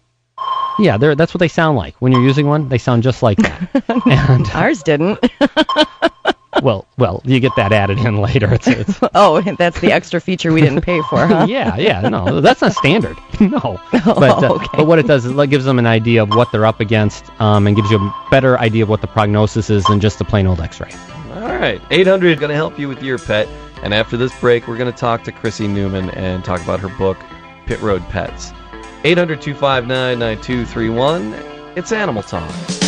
Yeah, 0.78 0.96
they're, 0.98 1.14
that's 1.14 1.32
what 1.32 1.38
they 1.38 1.48
sound 1.48 1.78
like. 1.78 1.94
When 2.00 2.12
you're 2.12 2.24
using 2.24 2.46
one, 2.46 2.68
they 2.68 2.78
sound 2.78 3.02
just 3.02 3.22
like 3.22 3.38
that. 3.38 3.84
and 4.06 4.46
Ours 4.50 4.82
didn't. 4.82 5.18
well, 6.62 6.86
well, 6.98 7.22
you 7.24 7.40
get 7.40 7.54
that 7.56 7.72
added 7.72 7.98
in 7.98 8.16
later. 8.18 8.52
It's, 8.52 8.66
it's 8.66 8.98
oh, 9.14 9.40
that's 9.58 9.80
the 9.80 9.92
extra 9.92 10.20
feature 10.20 10.52
we 10.52 10.60
didn't 10.60 10.82
pay 10.82 11.00
for, 11.02 11.26
huh? 11.26 11.46
yeah, 11.48 11.76
yeah, 11.76 12.08
no, 12.08 12.40
that's 12.40 12.60
not 12.60 12.72
standard. 12.72 13.16
no, 13.40 13.80
but 13.92 14.42
uh, 14.42 14.54
okay. 14.54 14.66
but 14.74 14.86
what 14.86 14.98
it 14.98 15.06
does 15.06 15.24
is 15.24 15.36
it 15.36 15.50
gives 15.50 15.64
them 15.64 15.78
an 15.78 15.86
idea 15.86 16.22
of 16.22 16.30
what 16.30 16.50
they're 16.52 16.66
up 16.66 16.80
against, 16.80 17.28
um, 17.40 17.66
and 17.66 17.76
gives 17.76 17.90
you 17.90 17.98
a 17.98 18.28
better 18.30 18.58
idea 18.58 18.82
of 18.82 18.88
what 18.88 19.00
the 19.00 19.06
prognosis 19.06 19.70
is 19.70 19.84
than 19.84 20.00
just 20.00 20.20
a 20.20 20.24
plain 20.24 20.46
old 20.46 20.60
X-ray. 20.60 20.90
All 21.34 21.42
right, 21.42 21.80
800 21.90 22.28
is 22.28 22.38
going 22.40 22.50
to 22.50 22.56
help 22.56 22.78
you 22.78 22.88
with 22.88 23.02
your 23.02 23.18
pet. 23.18 23.48
And 23.82 23.92
after 23.92 24.16
this 24.16 24.36
break, 24.40 24.66
we're 24.66 24.78
going 24.78 24.90
to 24.90 24.98
talk 24.98 25.22
to 25.24 25.32
Krissie 25.32 25.68
Newman 25.68 26.10
and 26.10 26.44
talk 26.44 26.62
about 26.62 26.80
her 26.80 26.88
book, 26.96 27.18
Pit 27.66 27.80
Road 27.80 28.02
Pets. 28.08 28.52
800 29.04 29.40
259 29.40 30.18
9231. 30.18 31.34
It's 31.76 31.92
Animal 31.92 32.22
Talk. 32.22 32.85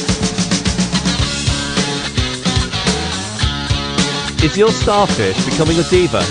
Is 4.41 4.57
your 4.57 4.71
starfish 4.71 5.45
becoming 5.45 5.77
a 5.81 5.83
diva? 5.83 6.25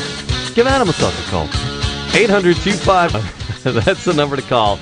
Give 0.56 0.66
Animal 0.66 0.94
Talk 0.94 1.14
a 1.14 1.24
call. 1.30 1.44
800 2.16 2.56
That's 3.64 4.06
the 4.06 4.14
number 4.16 4.38
to 4.38 4.42
call. 4.44 4.80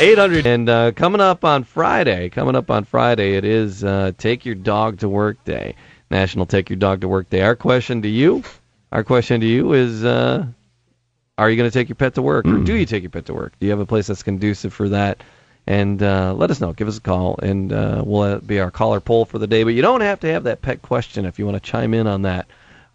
800. 0.00 0.46
And 0.46 0.68
uh, 0.68 0.92
coming 0.92 1.20
up 1.20 1.44
on 1.44 1.64
Friday, 1.64 2.28
coming 2.28 2.54
up 2.54 2.70
on 2.70 2.84
Friday, 2.84 3.34
it 3.34 3.44
is 3.44 3.82
uh, 3.82 4.12
Take 4.16 4.46
Your 4.46 4.54
Dog 4.54 5.00
to 5.00 5.08
Work 5.08 5.44
Day. 5.44 5.74
National 6.08 6.46
Take 6.46 6.70
Your 6.70 6.76
Dog 6.76 7.00
to 7.00 7.08
Work 7.08 7.30
Day. 7.30 7.40
Our 7.40 7.56
question 7.56 8.02
to 8.02 8.08
you, 8.08 8.44
our 8.92 9.02
question 9.02 9.40
to 9.40 9.46
you 9.46 9.72
is, 9.72 10.04
uh, 10.04 10.46
are 11.36 11.50
you 11.50 11.56
going 11.56 11.68
to 11.68 11.74
take 11.76 11.88
your 11.88 11.96
pet 11.96 12.14
to 12.14 12.22
work, 12.22 12.46
or 12.46 12.58
do 12.58 12.76
you 12.76 12.86
take 12.86 13.02
your 13.02 13.10
pet 13.10 13.26
to 13.26 13.34
work? 13.34 13.54
Do 13.58 13.66
you 13.66 13.70
have 13.70 13.80
a 13.80 13.86
place 13.86 14.06
that's 14.06 14.22
conducive 14.22 14.72
for 14.72 14.88
that? 14.90 15.24
And 15.66 16.00
uh, 16.00 16.32
let 16.32 16.52
us 16.52 16.60
know. 16.60 16.72
Give 16.74 16.86
us 16.86 16.98
a 16.98 17.00
call, 17.00 17.40
and 17.42 17.72
uh, 17.72 18.04
we'll 18.06 18.22
uh, 18.22 18.38
be 18.38 18.60
our 18.60 18.70
caller 18.70 19.00
poll 19.00 19.24
for 19.24 19.38
the 19.38 19.48
day. 19.48 19.64
But 19.64 19.74
you 19.74 19.82
don't 19.82 20.00
have 20.00 20.20
to 20.20 20.28
have 20.28 20.44
that 20.44 20.62
pet 20.62 20.80
question 20.80 21.24
if 21.26 21.40
you 21.40 21.44
want 21.44 21.62
to 21.62 21.70
chime 21.70 21.92
in 21.92 22.06
on 22.06 22.22
that. 22.22 22.46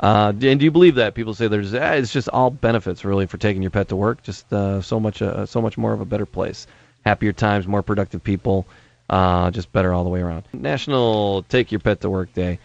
Uh, 0.04 0.34
and 0.42 0.60
do 0.60 0.66
you 0.66 0.70
believe 0.72 0.96
that 0.96 1.16
people 1.16 1.34
say 1.34 1.48
there's 1.48 1.74
eh, 1.74 1.94
it's 1.94 2.12
just 2.12 2.28
all 2.28 2.50
benefits 2.50 3.06
really 3.06 3.26
for 3.26 3.38
taking 3.38 3.62
your 3.62 3.72
pet 3.72 3.88
to 3.88 3.96
work? 3.96 4.22
Just 4.22 4.52
uh, 4.52 4.82
so 4.82 5.00
much 5.00 5.22
uh, 5.22 5.46
so 5.46 5.62
much 5.62 5.78
more 5.78 5.94
of 5.94 6.02
a 6.02 6.06
better 6.06 6.26
place, 6.26 6.68
happier 7.06 7.32
times, 7.32 7.66
more 7.68 7.82
productive 7.82 8.22
people, 8.22 8.68
uh, 9.10 9.50
just 9.50 9.72
better 9.72 9.94
all 9.94 10.04
the 10.04 10.10
way 10.10 10.20
around. 10.20 10.44
National 10.52 11.44
Take 11.44 11.72
Your 11.72 11.80
Pet 11.80 12.02
to 12.02 12.10
Work 12.10 12.34
Day. 12.34 12.60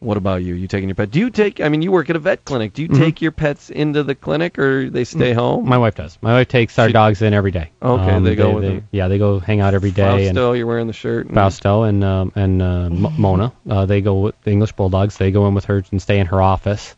What 0.00 0.18
about 0.18 0.42
you? 0.42 0.54
You 0.54 0.68
taking 0.68 0.88
your 0.90 0.96
pet? 0.96 1.10
Do 1.10 1.18
you 1.18 1.30
take? 1.30 1.60
I 1.62 1.70
mean, 1.70 1.80
you 1.80 1.90
work 1.90 2.10
at 2.10 2.16
a 2.16 2.18
vet 2.18 2.44
clinic. 2.44 2.74
Do 2.74 2.82
you 2.82 2.88
take 2.88 3.22
your 3.22 3.32
pets 3.32 3.70
into 3.70 4.02
the 4.02 4.14
clinic, 4.14 4.58
or 4.58 4.90
they 4.90 5.04
stay 5.04 5.32
home? 5.32 5.66
My 5.66 5.78
wife 5.78 5.94
does. 5.94 6.18
My 6.20 6.34
wife 6.34 6.48
takes 6.48 6.78
our 6.78 6.88
She- 6.88 6.92
dogs 6.92 7.22
in 7.22 7.32
every 7.32 7.52
day. 7.52 7.70
Okay, 7.80 8.18
they 8.20 8.34
go 8.34 8.50
with 8.52 8.64
they, 8.64 8.68
them. 8.70 8.88
Yeah, 8.90 9.08
they 9.08 9.16
go 9.16 9.38
hang 9.38 9.60
out 9.60 9.72
every 9.72 9.92
day. 9.92 10.26
and 10.26 10.36
Fausto, 10.36 10.52
you're 10.52 10.66
wearing 10.66 10.88
the 10.88 10.92
shirt. 10.92 11.26
and- 11.26 11.34
Fausto 11.34 11.84
and 11.84 12.04
um, 12.04 12.32
and 12.34 12.60
uh, 12.60 12.90
Mona, 12.90 13.52
uh, 13.70 13.86
they 13.86 14.02
go 14.02 14.14
with 14.20 14.34
the 14.42 14.50
English 14.50 14.72
Bulldogs. 14.72 15.16
They 15.16 15.30
go 15.30 15.46
in 15.48 15.54
with 15.54 15.64
her 15.66 15.82
and 15.90 16.02
stay 16.02 16.18
in 16.18 16.26
her 16.26 16.42
office, 16.42 16.94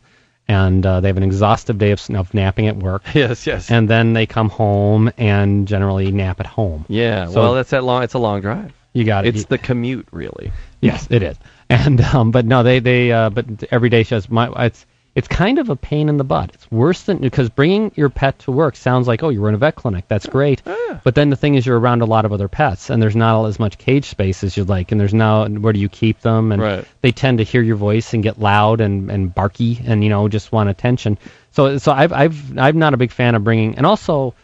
and 0.49 0.85
uh, 0.85 0.99
they 0.99 1.07
have 1.07 1.17
an 1.17 1.23
exhaustive 1.23 1.77
day 1.77 1.91
of, 1.91 2.01
of 2.09 2.33
napping 2.33 2.67
at 2.67 2.75
work. 2.75 3.03
Yes, 3.15 3.47
yes. 3.47 3.71
And 3.71 3.87
then 3.89 4.11
they 4.13 4.25
come 4.25 4.49
home 4.49 5.11
and 5.17 5.65
generally 5.65 6.11
nap 6.11 6.41
at 6.41 6.45
home. 6.47 6.83
yeah. 6.89 7.27
So- 7.27 7.41
well, 7.41 7.53
that's 7.53 7.69
that 7.69 7.85
long. 7.85 8.03
It's 8.03 8.15
a 8.15 8.19
long 8.19 8.41
drive. 8.41 8.73
You 8.93 9.03
got 9.05 9.25
it. 9.27 9.35
It's 9.35 9.45
the 9.45 9.59
commute, 9.59 10.07
really. 10.11 10.51
Yes, 10.81 11.07
it 11.11 11.21
is. 11.21 11.37
And 11.69 11.99
um, 11.99 12.31
but 12.31 12.45
no, 12.45 12.63
they 12.63 12.79
they 12.79 13.11
uh, 13.11 13.29
but 13.29 13.45
every 13.71 13.89
day 13.89 14.03
she 14.03 14.15
has 14.15 14.29
my 14.29 14.49
it's 14.65 14.85
it's 15.15 15.27
kind 15.27 15.57
of 15.59 15.69
a 15.69 15.75
pain 15.75 16.09
in 16.09 16.17
the 16.17 16.23
butt. 16.23 16.51
It's 16.53 16.71
worse 16.71 17.01
than 17.03 17.17
because 17.17 17.49
bringing 17.49 17.91
your 17.95 18.09
pet 18.09 18.39
to 18.39 18.51
work 18.51 18.75
sounds 18.77 19.07
like 19.07 19.21
oh 19.23 19.29
you're 19.29 19.49
in 19.49 19.55
a 19.55 19.57
vet 19.57 19.75
clinic. 19.75 20.05
That's 20.07 20.27
great, 20.27 20.61
but 21.03 21.15
then 21.15 21.29
the 21.29 21.35
thing 21.35 21.55
is 21.55 21.65
you're 21.65 21.77
around 21.79 22.03
a 22.03 22.05
lot 22.05 22.23
of 22.23 22.31
other 22.31 22.47
pets 22.47 22.89
and 22.89 23.01
there's 23.01 23.15
not 23.17 23.45
as 23.47 23.59
much 23.59 23.77
cage 23.77 24.05
space 24.05 24.43
as 24.45 24.55
you'd 24.55 24.69
like. 24.69 24.91
And 24.93 25.01
there's 25.01 25.13
now 25.13 25.45
where 25.47 25.73
do 25.73 25.79
you 25.79 25.89
keep 25.89 26.21
them? 26.21 26.51
And 26.53 26.61
Right. 26.61 26.85
they 27.01 27.11
tend 27.11 27.39
to 27.39 27.43
hear 27.43 27.61
your 27.61 27.75
voice 27.75 28.13
and 28.13 28.23
get 28.23 28.39
loud 28.39 28.79
and 28.79 29.11
and 29.11 29.33
barky 29.35 29.81
and 29.85 30.03
you 30.03 30.09
know 30.09 30.29
just 30.29 30.51
want 30.53 30.69
attention. 30.69 31.17
So 31.51 31.79
so 31.79 31.91
I've 31.91 32.13
I've 32.13 32.57
I'm 32.57 32.79
not 32.79 32.93
a 32.93 32.97
big 32.97 33.11
fan 33.11 33.35
of 33.35 33.43
bringing 33.43 33.75
and 33.75 33.85
also 33.85 34.35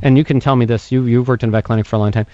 and 0.00 0.16
you 0.16 0.24
can 0.24 0.40
tell 0.40 0.56
me 0.56 0.64
this 0.64 0.90
you 0.92 1.04
you've 1.04 1.28
worked 1.28 1.42
in 1.42 1.50
a 1.50 1.52
vet 1.52 1.64
clinic 1.64 1.84
for 1.84 1.96
a 1.96 1.98
long 1.98 2.12
time 2.12 2.26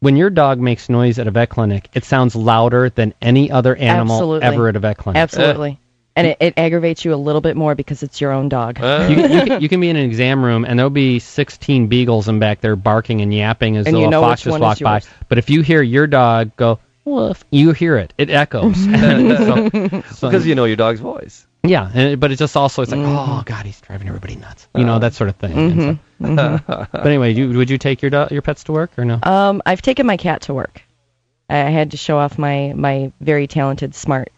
when 0.00 0.16
your 0.16 0.30
dog 0.30 0.58
makes 0.60 0.88
noise 0.88 1.18
at 1.18 1.26
a 1.26 1.30
vet 1.30 1.48
clinic, 1.50 1.88
it 1.94 2.04
sounds 2.04 2.36
louder 2.36 2.90
than 2.90 3.14
any 3.22 3.50
other 3.50 3.74
animal 3.76 4.16
Absolutely. 4.16 4.46
ever 4.46 4.68
at 4.68 4.76
a 4.76 4.78
vet 4.78 4.98
clinic. 4.98 5.18
Absolutely. 5.20 5.78
and 6.14 6.26
it, 6.28 6.36
it 6.40 6.54
aggravates 6.56 7.04
you 7.04 7.12
a 7.14 7.16
little 7.16 7.40
bit 7.40 7.56
more 7.56 7.74
because 7.74 8.02
it's 8.02 8.20
your 8.20 8.32
own 8.32 8.48
dog. 8.48 8.80
Uh, 8.80 9.06
You, 9.08 9.16
can- 9.16 9.30
you, 9.32 9.40
can, 9.44 9.62
you 9.62 9.68
can 9.68 9.80
be 9.80 9.88
in 9.90 9.96
an 9.96 10.04
exam 10.04 10.44
room 10.44 10.64
and 10.64 10.78
there'll 10.78 10.90
be 10.90 11.18
16 11.18 11.86
beagles 11.88 12.28
in 12.28 12.38
back 12.38 12.60
there 12.60 12.76
barking 12.76 13.20
and 13.20 13.32
yapping 13.34 13.76
as 13.76 13.86
And 13.86 13.96
though 13.96 14.00
you 14.00 14.08
a 14.08 14.12
fox 14.12 14.42
just 14.42 14.52
one 14.52 14.60
walked 14.60 14.82
by. 14.82 15.02
But 15.28 15.38
if 15.38 15.50
you 15.50 15.62
hear 15.62 15.82
your 15.82 16.06
dog 16.06 16.54
go 16.56 16.78
woof, 17.04 17.44
you 17.50 17.72
hear 17.72 17.96
it. 17.96 18.12
It 18.18 18.30
echoes. 18.30 18.76
so, 18.84 19.68
so- 20.12 20.28
because 20.28 20.46
you 20.46 20.54
know 20.54 20.64
your 20.64 20.76
dog's 20.76 21.00
voice. 21.00 21.46
Yeah, 21.66 21.90
and 21.94 22.20
but 22.20 22.32
it 22.32 22.36
just 22.38 22.56
also 22.56 22.82
it's 22.82 22.90
like 22.90 23.00
Mm-hmm. 23.00 23.16
oh 23.38 23.42
god, 23.44 23.66
he's 23.66 23.80
driving 23.80 24.08
everybody 24.08 24.36
nuts. 24.36 24.68
You 24.74 24.84
know 24.84 24.98
that 24.98 25.14
sort 25.14 25.28
of 25.30 25.36
thing. 25.36 25.52
And 25.52 25.98
so- 26.38 26.58
but 26.92 27.06
anyway, 27.06 27.32
you, 27.34 27.50
would 27.56 27.68
you 27.70 27.78
take 27.78 28.02
your 28.02 28.10
do- 28.10 28.28
your 28.30 28.42
pets 28.42 28.64
to 28.64 28.72
work 28.72 28.90
or 28.98 29.04
no? 29.04 29.18
Um, 29.22 29.62
I've 29.66 29.82
taken 29.82 30.06
my 30.06 30.16
cat 30.16 30.42
to 30.42 30.54
work. 30.54 30.82
I 31.48 31.56
had 31.58 31.90
to 31.92 31.96
show 31.96 32.18
off 32.18 32.38
my 32.38 32.72
my 32.74 33.12
very 33.20 33.46
talented, 33.46 33.94
smart 33.94 34.30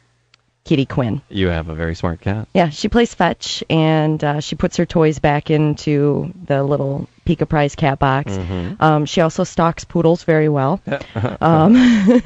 Kitty 0.65 0.85
Quinn. 0.85 1.23
You 1.31 1.49
have 1.49 1.69
a 1.71 1.75
very 1.75 1.95
smart 1.95 2.21
cat. 2.21 2.47
Yeah, 2.53 2.69
she 2.69 2.89
plays 2.89 3.15
fetch 3.15 3.65
and 3.71 4.23
uh, 4.23 4.41
she 4.41 4.55
puts 4.57 4.77
her 4.77 4.85
toys 4.85 5.19
back 5.19 5.51
into 5.51 6.35
the 6.45 6.63
little 6.63 7.09
Pika 7.25 7.49
Prize 7.49 7.75
cat 7.75 7.99
box. 7.99 8.33
Mm-hmm. 8.33 8.83
Um, 8.83 9.07
she 9.07 9.23
also 9.23 9.45
stalks 9.45 9.85
poodles 9.85 10.25
very 10.25 10.51
well. 10.51 10.81
um, 11.41 11.73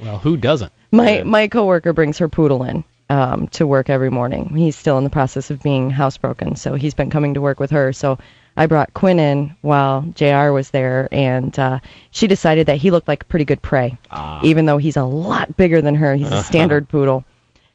Well, 0.00 0.18
who 0.18 0.36
doesn't? 0.36 0.72
my 0.90 1.22
my 1.22 1.46
coworker 1.48 1.92
brings 1.92 2.18
her 2.18 2.28
poodle 2.28 2.64
in 2.64 2.82
um, 3.08 3.48
to 3.48 3.66
work 3.66 3.90
every 3.90 4.10
morning. 4.10 4.54
He's 4.54 4.76
still 4.76 4.98
in 4.98 5.04
the 5.04 5.10
process 5.10 5.50
of 5.50 5.62
being 5.62 5.90
housebroken, 5.90 6.58
so 6.58 6.74
he's 6.74 6.94
been 6.94 7.10
coming 7.10 7.34
to 7.34 7.40
work 7.40 7.60
with 7.60 7.70
her. 7.70 7.92
So 7.92 8.18
I 8.56 8.66
brought 8.66 8.92
Quinn 8.92 9.18
in 9.18 9.56
while 9.62 10.02
Jr. 10.14 10.50
was 10.50 10.70
there, 10.70 11.08
and 11.12 11.56
uh, 11.58 11.78
she 12.10 12.26
decided 12.26 12.66
that 12.66 12.78
he 12.78 12.90
looked 12.90 13.08
like 13.08 13.28
pretty 13.28 13.44
good 13.44 13.62
prey, 13.62 13.96
even 14.42 14.66
though 14.66 14.78
he's 14.78 14.96
a 14.96 15.04
lot 15.04 15.56
bigger 15.56 15.80
than 15.80 15.94
her. 15.94 16.14
He's 16.14 16.30
a 16.30 16.42
standard 16.44 16.88
poodle. 16.88 17.24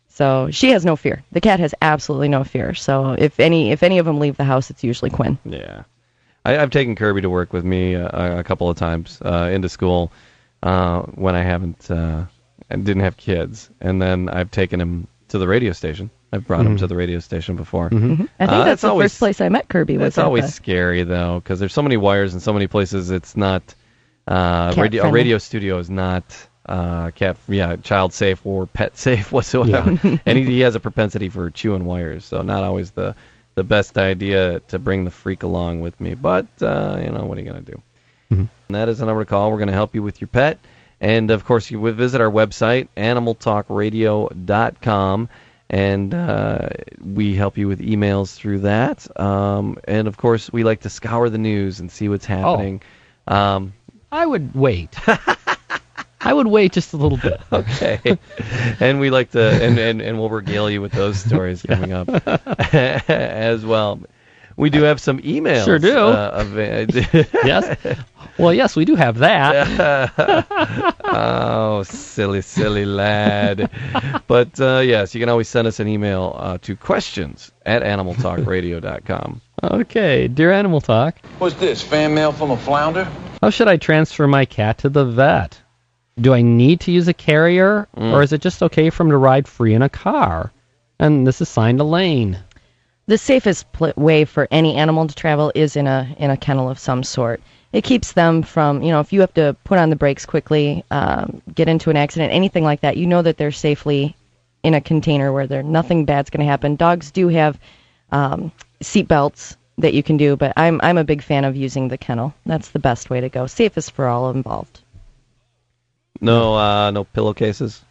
So 0.09 0.51
she 0.51 0.69
has 0.69 0.85
no 0.85 0.95
fear. 0.95 1.23
The 1.31 1.41
cat 1.41 1.59
has 1.59 1.73
absolutely 1.81 2.27
no 2.27 2.43
fear. 2.43 2.75
So 2.75 3.13
if 3.13 3.39
any 3.39 3.71
if 3.71 3.81
any 3.81 3.97
of 3.97 4.05
them 4.05 4.19
leave 4.19 4.37
the 4.37 4.43
house, 4.43 4.69
it's 4.69 4.83
usually 4.83 5.09
Quinn. 5.09 5.39
Yeah, 5.43 5.83
I, 6.45 6.57
I've 6.57 6.69
taken 6.69 6.95
Kirby 6.95 7.21
to 7.21 7.29
work 7.31 7.51
with 7.51 7.65
me 7.65 7.95
uh, 7.95 8.39
a 8.39 8.43
couple 8.43 8.69
of 8.69 8.77
times 8.77 9.19
uh, 9.23 9.49
into 9.51 9.69
school 9.69 10.11
uh, 10.61 11.01
when 11.01 11.33
I 11.33 11.41
haven't 11.41 11.89
uh, 11.89 12.25
I 12.69 12.75
didn't 12.75 13.01
have 13.01 13.17
kids, 13.17 13.69
and 13.81 14.01
then 14.01 14.29
I've 14.29 14.51
taken 14.51 14.79
him 14.79 15.07
to 15.33 15.37
the 15.39 15.47
radio 15.47 15.73
station. 15.73 16.09
I've 16.31 16.47
brought 16.47 16.65
him 16.65 16.77
to 16.77 16.87
the 16.87 16.95
radio 16.95 17.19
station 17.19 17.55
before. 17.55 17.87
I 17.87 17.89
think 17.89 18.29
Uh, 18.39 18.63
that's 18.63 18.71
it's 18.73 18.81
the 18.83 18.89
always- 18.89 19.11
first 19.11 19.19
place 19.19 19.41
I 19.41 19.49
met 19.49 19.67
Kirby. 19.67 19.97
Was 19.97 20.07
It's 20.09 20.17
always 20.17 20.45
the- 20.45 20.51
scary 20.51 21.03
though, 21.03 21.39
because 21.39 21.59
there's 21.59 21.73
so 21.73 21.81
many 21.81 21.97
wires 21.97 22.33
in 22.33 22.39
so 22.39 22.53
many 22.53 22.67
places. 22.67 23.11
It's 23.11 23.35
not 23.35 23.75
uh, 24.27 24.71
Cat 24.73 24.77
radio. 24.81 25.03
A 25.03 25.11
radio 25.11 25.37
studio 25.37 25.77
is 25.79 25.89
not 25.89 26.23
uh, 26.67 27.11
cat, 27.11 27.35
yeah, 27.49 27.75
child 27.77 28.13
safe 28.13 28.45
or 28.45 28.65
pet 28.67 28.97
safe 29.07 29.31
whatsoever. 29.31 29.99
and 30.25 30.37
he, 30.37 30.45
he 30.45 30.59
has 30.67 30.75
a 30.75 30.79
propensity 30.79 31.27
for 31.29 31.49
chewing 31.49 31.83
wires, 31.85 32.23
so 32.25 32.41
not 32.41 32.63
always 32.63 32.91
the 32.91 33.15
the 33.55 33.63
best 33.63 33.97
idea 33.97 34.59
to 34.69 34.79
bring 34.79 35.03
the 35.03 35.11
freak 35.11 35.43
along 35.43 35.81
with 35.81 35.99
me. 35.99 36.13
But 36.15 36.47
uh, 36.61 36.99
you 37.03 37.09
know, 37.11 37.25
what 37.25 37.37
are 37.37 37.41
you 37.41 37.47
gonna 37.47 37.61
do? 37.61 37.81
And 38.31 38.49
that 38.69 38.89
is 38.89 38.99
the 38.99 39.05
number 39.05 39.23
to 39.23 39.29
call. 39.29 39.51
We're 39.51 39.57
going 39.57 39.67
to 39.67 39.73
help 39.73 39.93
you 39.93 40.01
with 40.01 40.19
your 40.19 40.27
pet. 40.29 40.57
And 41.01 41.31
of 41.31 41.45
course, 41.45 41.71
you 41.71 41.79
would 41.79 41.95
visit 41.95 42.21
our 42.21 42.31
website, 42.31 42.87
animaltalkradio.com, 42.95 45.29
and 45.69 46.13
uh, 46.13 46.69
we 47.01 47.35
help 47.35 47.57
you 47.57 47.67
with 47.67 47.79
emails 47.79 48.35
through 48.35 48.59
that. 48.59 49.19
Um, 49.19 49.77
and 49.85 50.07
of 50.07 50.17
course, 50.17 50.53
we 50.53 50.63
like 50.63 50.81
to 50.81 50.89
scour 50.89 51.29
the 51.29 51.37
news 51.37 51.79
and 51.79 51.91
see 51.91 52.09
what's 52.09 52.25
happening. 52.25 52.81
Um, 53.27 53.73
I 54.11 54.25
would 54.25 54.53
wait. 54.53 54.95
I 56.23 56.33
would 56.33 56.47
wait 56.47 56.71
just 56.71 56.93
a 56.93 56.97
little 56.97 57.17
bit. 57.17 57.39
okay. 57.53 58.17
and 58.79 58.99
we 58.99 59.09
like 59.09 59.31
to, 59.31 59.41
and, 59.41 59.77
and, 59.77 60.01
and 60.01 60.19
we'll 60.19 60.29
regale 60.29 60.69
you 60.69 60.81
with 60.81 60.93
those 60.93 61.19
stories 61.19 61.61
coming 61.67 61.91
up 61.91 62.09
as 62.73 63.65
well. 63.65 63.99
We 64.57 64.69
do 64.69 64.83
have 64.83 64.99
some 65.01 65.19
emails. 65.19 65.65
Sure 65.65 65.79
do. 65.79 65.97
Uh, 65.97 66.45
ava- 66.45 67.27
Yes. 67.45 67.97
Well, 68.37 68.53
yes, 68.53 68.75
we 68.75 68.85
do 68.85 68.95
have 68.95 69.19
that. 69.19 70.15
oh, 71.03 71.83
silly, 71.83 72.41
silly 72.41 72.85
lad. 72.85 73.69
but 74.27 74.59
uh, 74.59 74.79
yes, 74.79 75.13
you 75.13 75.19
can 75.19 75.29
always 75.29 75.47
send 75.47 75.67
us 75.67 75.79
an 75.79 75.87
email 75.87 76.35
uh, 76.37 76.57
to 76.63 76.75
questions 76.75 77.51
at 77.65 77.83
animaltalkradio.com. 77.83 79.41
Okay, 79.63 80.27
dear 80.27 80.51
Animal 80.51 80.81
Talk, 80.81 81.23
What's 81.39 81.55
this, 81.55 81.81
fan 81.81 82.13
mail 82.13 82.31
from 82.31 82.51
a 82.51 82.57
flounder? 82.57 83.07
how 83.41 83.49
should 83.49 83.67
I 83.67 83.77
transfer 83.77 84.27
my 84.27 84.45
cat 84.45 84.79
to 84.79 84.89
the 84.89 85.05
vet? 85.05 85.59
Do 86.19 86.33
I 86.33 86.41
need 86.41 86.81
to 86.81 86.91
use 86.91 87.07
a 87.07 87.13
carrier, 87.13 87.87
or 87.95 88.21
is 88.23 88.33
it 88.33 88.41
just 88.41 88.61
okay 88.63 88.89
for 88.89 89.03
him 89.03 89.09
to 89.09 89.17
ride 89.17 89.47
free 89.47 89.73
in 89.73 89.81
a 89.81 89.89
car? 89.89 90.51
And 90.99 91.25
this 91.25 91.41
is 91.41 91.49
signed 91.49 91.79
Elaine. 91.79 92.37
The 93.07 93.17
safest 93.17 93.71
pl- 93.73 93.93
way 93.95 94.25
for 94.25 94.47
any 94.51 94.75
animal 94.75 95.07
to 95.07 95.15
travel 95.15 95.51
is 95.55 95.75
in 95.75 95.87
a 95.87 96.15
in 96.17 96.29
a 96.29 96.37
kennel 96.37 96.69
of 96.69 96.79
some 96.79 97.03
sort. 97.03 97.41
It 97.71 97.83
keeps 97.83 98.11
them 98.13 98.43
from, 98.43 98.83
you 98.83 98.91
know, 98.91 98.99
if 98.99 99.11
you 99.11 99.21
have 99.21 99.33
to 99.33 99.55
put 99.63 99.79
on 99.79 99.89
the 99.89 99.95
brakes 99.95 100.27
quickly, 100.27 100.85
um, 100.91 101.41
get 101.55 101.67
into 101.67 101.89
an 101.89 101.97
accident, 101.97 102.31
anything 102.31 102.63
like 102.63 102.81
that, 102.81 102.97
you 102.97 103.07
know 103.07 103.23
that 103.23 103.37
they're 103.37 103.51
safely 103.51 104.15
in 104.61 104.75
a 104.75 104.81
container 104.81 105.33
where 105.33 105.47
there 105.47 105.63
nothing 105.63 106.05
bad's 106.05 106.29
going 106.29 106.45
to 106.45 106.49
happen. 106.49 106.75
Dogs 106.75 107.09
do 107.11 107.27
have 107.29 107.59
um, 108.11 108.51
seat 108.81 109.07
belts 109.07 109.57
that 109.79 109.93
you 109.93 110.03
can 110.03 110.17
do, 110.17 110.35
but 110.35 110.53
I'm 110.55 110.79
I'm 110.83 110.97
a 110.97 111.03
big 111.03 111.23
fan 111.23 111.45
of 111.45 111.55
using 111.55 111.87
the 111.87 111.97
kennel. 111.97 112.33
That's 112.45 112.69
the 112.69 112.79
best 112.79 113.09
way 113.09 113.21
to 113.21 113.29
go, 113.29 113.47
safest 113.47 113.91
for 113.91 114.07
all 114.07 114.29
involved. 114.29 114.81
No, 116.21 116.55
uh, 116.55 116.91
no 116.91 117.03
pillowcases. 117.03 117.83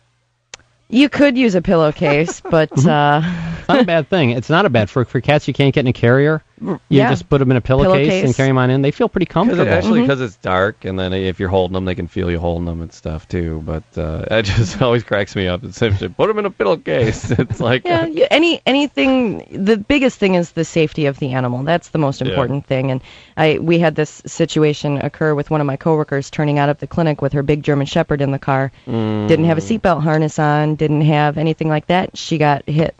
You 0.93 1.09
could 1.09 1.39
use 1.39 1.55
a 1.55 1.63
pillowcase, 1.63 2.43
but 2.43 2.71
uh, 2.87 3.23
It's 3.25 3.69
not 3.69 3.81
a 3.81 3.85
bad 3.85 4.09
thing. 4.11 4.31
It's 4.31 4.51
not 4.51 4.67
a 4.67 4.71
bad 4.71 4.91
for 4.91 5.07
for 5.07 5.23
cats 5.23 5.49
you 5.49 5.55
can't 5.55 5.75
get 5.75 5.81
in 5.81 5.87
a 5.87 5.93
carrier. 5.95 6.43
You 6.63 6.81
yeah. 6.89 7.11
just 7.11 7.29
put 7.29 7.39
them 7.39 7.51
in 7.51 7.57
a 7.57 7.61
pillowcase, 7.61 8.07
Pillowcase. 8.07 8.25
and 8.25 8.35
carry 8.35 8.49
them 8.49 8.59
on 8.59 8.71
in. 8.71 8.83
They 8.83 8.91
feel 8.91 9.09
pretty 9.09 9.27
Cause 9.27 9.35
comfortable. 9.35 9.67
it, 9.67 9.69
actually, 9.69 10.03
because 10.03 10.21
it's 10.21 10.37
dark, 10.37 10.85
and 10.85 10.99
then 10.99 11.13
if 11.13 11.41
you're 11.41 11.49
holding 11.49 11.75
them, 11.75 11.85
they 11.85 11.95
can 11.95 12.07
feel 12.07 12.31
you 12.31 12.39
holding 12.39 12.67
them 12.67 12.81
and 12.81 12.93
stuff 12.93 13.27
too. 13.29 13.63
But 13.65 13.85
uh, 13.97 14.25
it 14.31 14.45
just 14.45 14.81
always 14.81 15.03
cracks 15.03 15.35
me 15.35 15.49
up. 15.49 15.65
It's 15.65 15.77
simply 15.77 16.09
put 16.09 16.29
them 16.29 16.39
in 16.39 16.47
a 16.47 16.51
pillowcase. 16.51 17.33
It's 17.43 17.61
like 17.61 17.85
yeah, 17.85 18.07
you, 18.07 18.27
any 18.31 18.63
anything. 18.67 19.65
The 19.65 19.77
biggest 19.77 20.19
thing 20.19 20.35
is 20.35 20.53
the 20.53 20.65
safety 20.65 21.07
of 21.07 21.19
the 21.19 21.33
animal. 21.33 21.65
That's 21.65 21.89
the 21.89 21.99
most 21.99 22.23
important 22.23 22.67
thing. 22.67 22.91
And 22.91 23.01
I 23.37 23.59
we 23.59 23.79
had 23.79 23.97
this 23.97 24.23
situation 24.27 24.99
occur 24.99 25.35
with 25.35 25.51
one 25.51 25.61
of 25.61 25.67
my 25.67 25.77
coworkers 25.77 26.31
turning 26.31 26.59
out 26.59 26.69
of 26.69 26.79
the 26.79 26.87
clinic 26.87 27.21
with 27.21 27.33
her 27.33 27.43
big 27.43 27.63
German 27.63 27.87
Shepherd 27.87 28.21
in 28.21 28.31
the 28.31 28.39
car. 28.39 28.71
Didn't 28.87 29.45
have 29.45 29.59
a 29.59 29.61
seatbelt 29.61 30.03
harness 30.03 30.39
on. 30.39 30.77
Didn't 30.77 31.03
have 31.03 31.37
anything 31.37 31.69
like 31.69 31.87
that. 31.87 32.17
She 32.17 32.39
got 32.39 32.69
hit, 32.69 32.95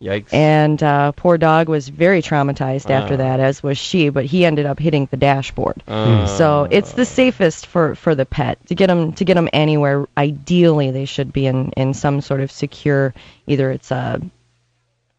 yikes. 0.00 0.32
and 0.32 0.82
uh, 0.82 1.12
poor 1.12 1.38
dog 1.38 1.68
was 1.68 1.88
very 1.88 2.22
traumatized 2.22 2.90
after 2.90 3.16
that, 3.18 3.40
as 3.40 3.62
was 3.62 3.78
she. 3.78 4.08
But 4.08 4.24
he 4.24 4.44
ended 4.44 4.66
up 4.66 4.78
hitting 4.78 5.08
the 5.10 5.16
dashboard. 5.16 5.82
So 5.86 6.66
it's 6.70 6.92
the 6.92 7.04
safest 7.04 7.66
for, 7.66 7.94
for 7.94 8.14
the 8.14 8.26
pet 8.26 8.64
to 8.66 8.74
get 8.74 8.86
them 8.88 9.12
to 9.14 9.24
get 9.24 9.34
them 9.34 9.48
anywhere. 9.52 10.06
Ideally, 10.16 10.90
they 10.90 11.04
should 11.04 11.32
be 11.32 11.46
in, 11.46 11.70
in 11.72 11.94
some 11.94 12.20
sort 12.20 12.40
of 12.40 12.50
secure, 12.50 13.14
either 13.46 13.70
it's 13.70 13.90
a 13.90 14.20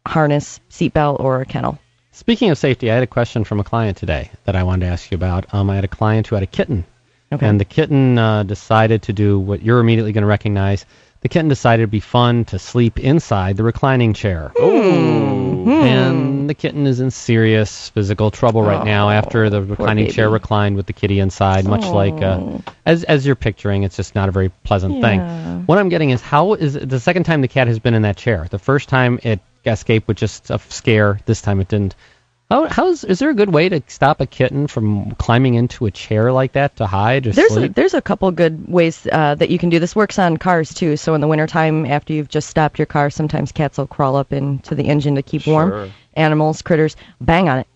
harness, 0.06 0.60
seatbelt, 0.70 1.20
or 1.20 1.40
a 1.40 1.46
kennel. 1.46 1.78
Speaking 2.12 2.50
of 2.50 2.58
safety, 2.58 2.90
I 2.90 2.94
had 2.94 3.02
a 3.02 3.06
question 3.06 3.44
from 3.44 3.60
a 3.60 3.64
client 3.64 3.96
today 3.96 4.30
that 4.44 4.56
I 4.56 4.62
wanted 4.62 4.86
to 4.86 4.92
ask 4.92 5.10
you 5.10 5.14
about. 5.14 5.52
Um, 5.54 5.70
I 5.70 5.74
had 5.76 5.84
a 5.84 5.88
client 5.88 6.26
who 6.26 6.34
had 6.36 6.42
a 6.42 6.46
kitten, 6.46 6.84
Okay. 7.32 7.46
and 7.46 7.60
the 7.60 7.64
kitten 7.64 8.18
uh, 8.18 8.42
decided 8.42 9.02
to 9.02 9.12
do 9.12 9.38
what 9.38 9.62
you're 9.62 9.78
immediately 9.78 10.12
going 10.12 10.22
to 10.22 10.28
recognize. 10.28 10.84
The 11.22 11.28
kitten 11.28 11.48
decided 11.48 11.82
it'd 11.82 11.90
be 11.90 12.00
fun 12.00 12.46
to 12.46 12.58
sleep 12.58 12.98
inside 12.98 13.58
the 13.58 13.62
reclining 13.62 14.14
chair. 14.14 14.52
And 14.58 16.48
the 16.48 16.54
kitten 16.54 16.86
is 16.86 17.00
in 17.00 17.10
serious 17.10 17.90
physical 17.90 18.30
trouble 18.30 18.62
right 18.62 18.84
now 18.84 19.10
after 19.10 19.50
the 19.50 19.62
reclining 19.62 20.08
chair 20.10 20.30
reclined 20.30 20.76
with 20.76 20.86
the 20.86 20.92
kitty 20.94 21.20
inside, 21.20 21.66
much 21.66 21.84
like 21.84 22.22
uh, 22.22 22.58
as 22.86 23.04
as 23.04 23.26
you're 23.26 23.36
picturing. 23.36 23.82
It's 23.82 23.96
just 23.96 24.14
not 24.14 24.28
a 24.28 24.32
very 24.32 24.48
pleasant 24.64 24.94
Yeah. 24.96 25.00
thing. 25.02 25.20
What 25.66 25.78
I'm 25.78 25.90
getting 25.90 26.08
is 26.10 26.22
how 26.22 26.54
is 26.54 26.76
it 26.76 26.88
the 26.88 27.00
second 27.00 27.24
time 27.24 27.42
the 27.42 27.48
cat 27.48 27.68
has 27.68 27.78
been 27.78 27.92
in 27.94 28.02
that 28.02 28.16
chair? 28.16 28.46
The 28.50 28.58
first 28.58 28.88
time 28.88 29.18
it 29.22 29.40
escaped 29.66 30.08
with 30.08 30.16
just 30.16 30.50
a 30.50 30.58
scare. 30.70 31.20
This 31.26 31.42
time 31.42 31.60
it 31.60 31.68
didn't. 31.68 31.94
How 32.50 32.66
how's 32.68 33.04
is 33.04 33.20
there 33.20 33.30
a 33.30 33.34
good 33.34 33.52
way 33.52 33.68
to 33.68 33.80
stop 33.86 34.20
a 34.20 34.26
kitten 34.26 34.66
from 34.66 35.12
climbing 35.12 35.54
into 35.54 35.86
a 35.86 35.90
chair 35.92 36.32
like 36.32 36.52
that 36.52 36.74
to 36.76 36.86
hide 36.86 37.28
or 37.28 37.32
There's 37.32 37.52
a, 37.52 37.54
sleep? 37.54 37.74
there's 37.76 37.94
a 37.94 38.02
couple 38.02 38.28
good 38.32 38.66
ways 38.68 39.06
uh, 39.10 39.36
that 39.36 39.50
you 39.50 39.58
can 39.58 39.68
do 39.70 39.78
this. 39.78 39.94
Works 39.94 40.18
on 40.18 40.36
cars 40.36 40.74
too. 40.74 40.96
So 40.96 41.14
in 41.14 41.20
the 41.20 41.28
wintertime, 41.28 41.86
after 41.86 42.12
you've 42.12 42.28
just 42.28 42.48
stopped 42.50 42.78
your 42.78 42.86
car, 42.86 43.08
sometimes 43.08 43.52
cats 43.52 43.78
will 43.78 43.86
crawl 43.86 44.16
up 44.16 44.32
into 44.32 44.74
the 44.74 44.84
engine 44.88 45.14
to 45.14 45.22
keep 45.22 45.42
Sure. 45.42 45.70
warm. 45.70 45.92
Animals, 46.14 46.60
critters, 46.62 46.96
bang 47.20 47.48
on 47.48 47.60
it. 47.60 47.68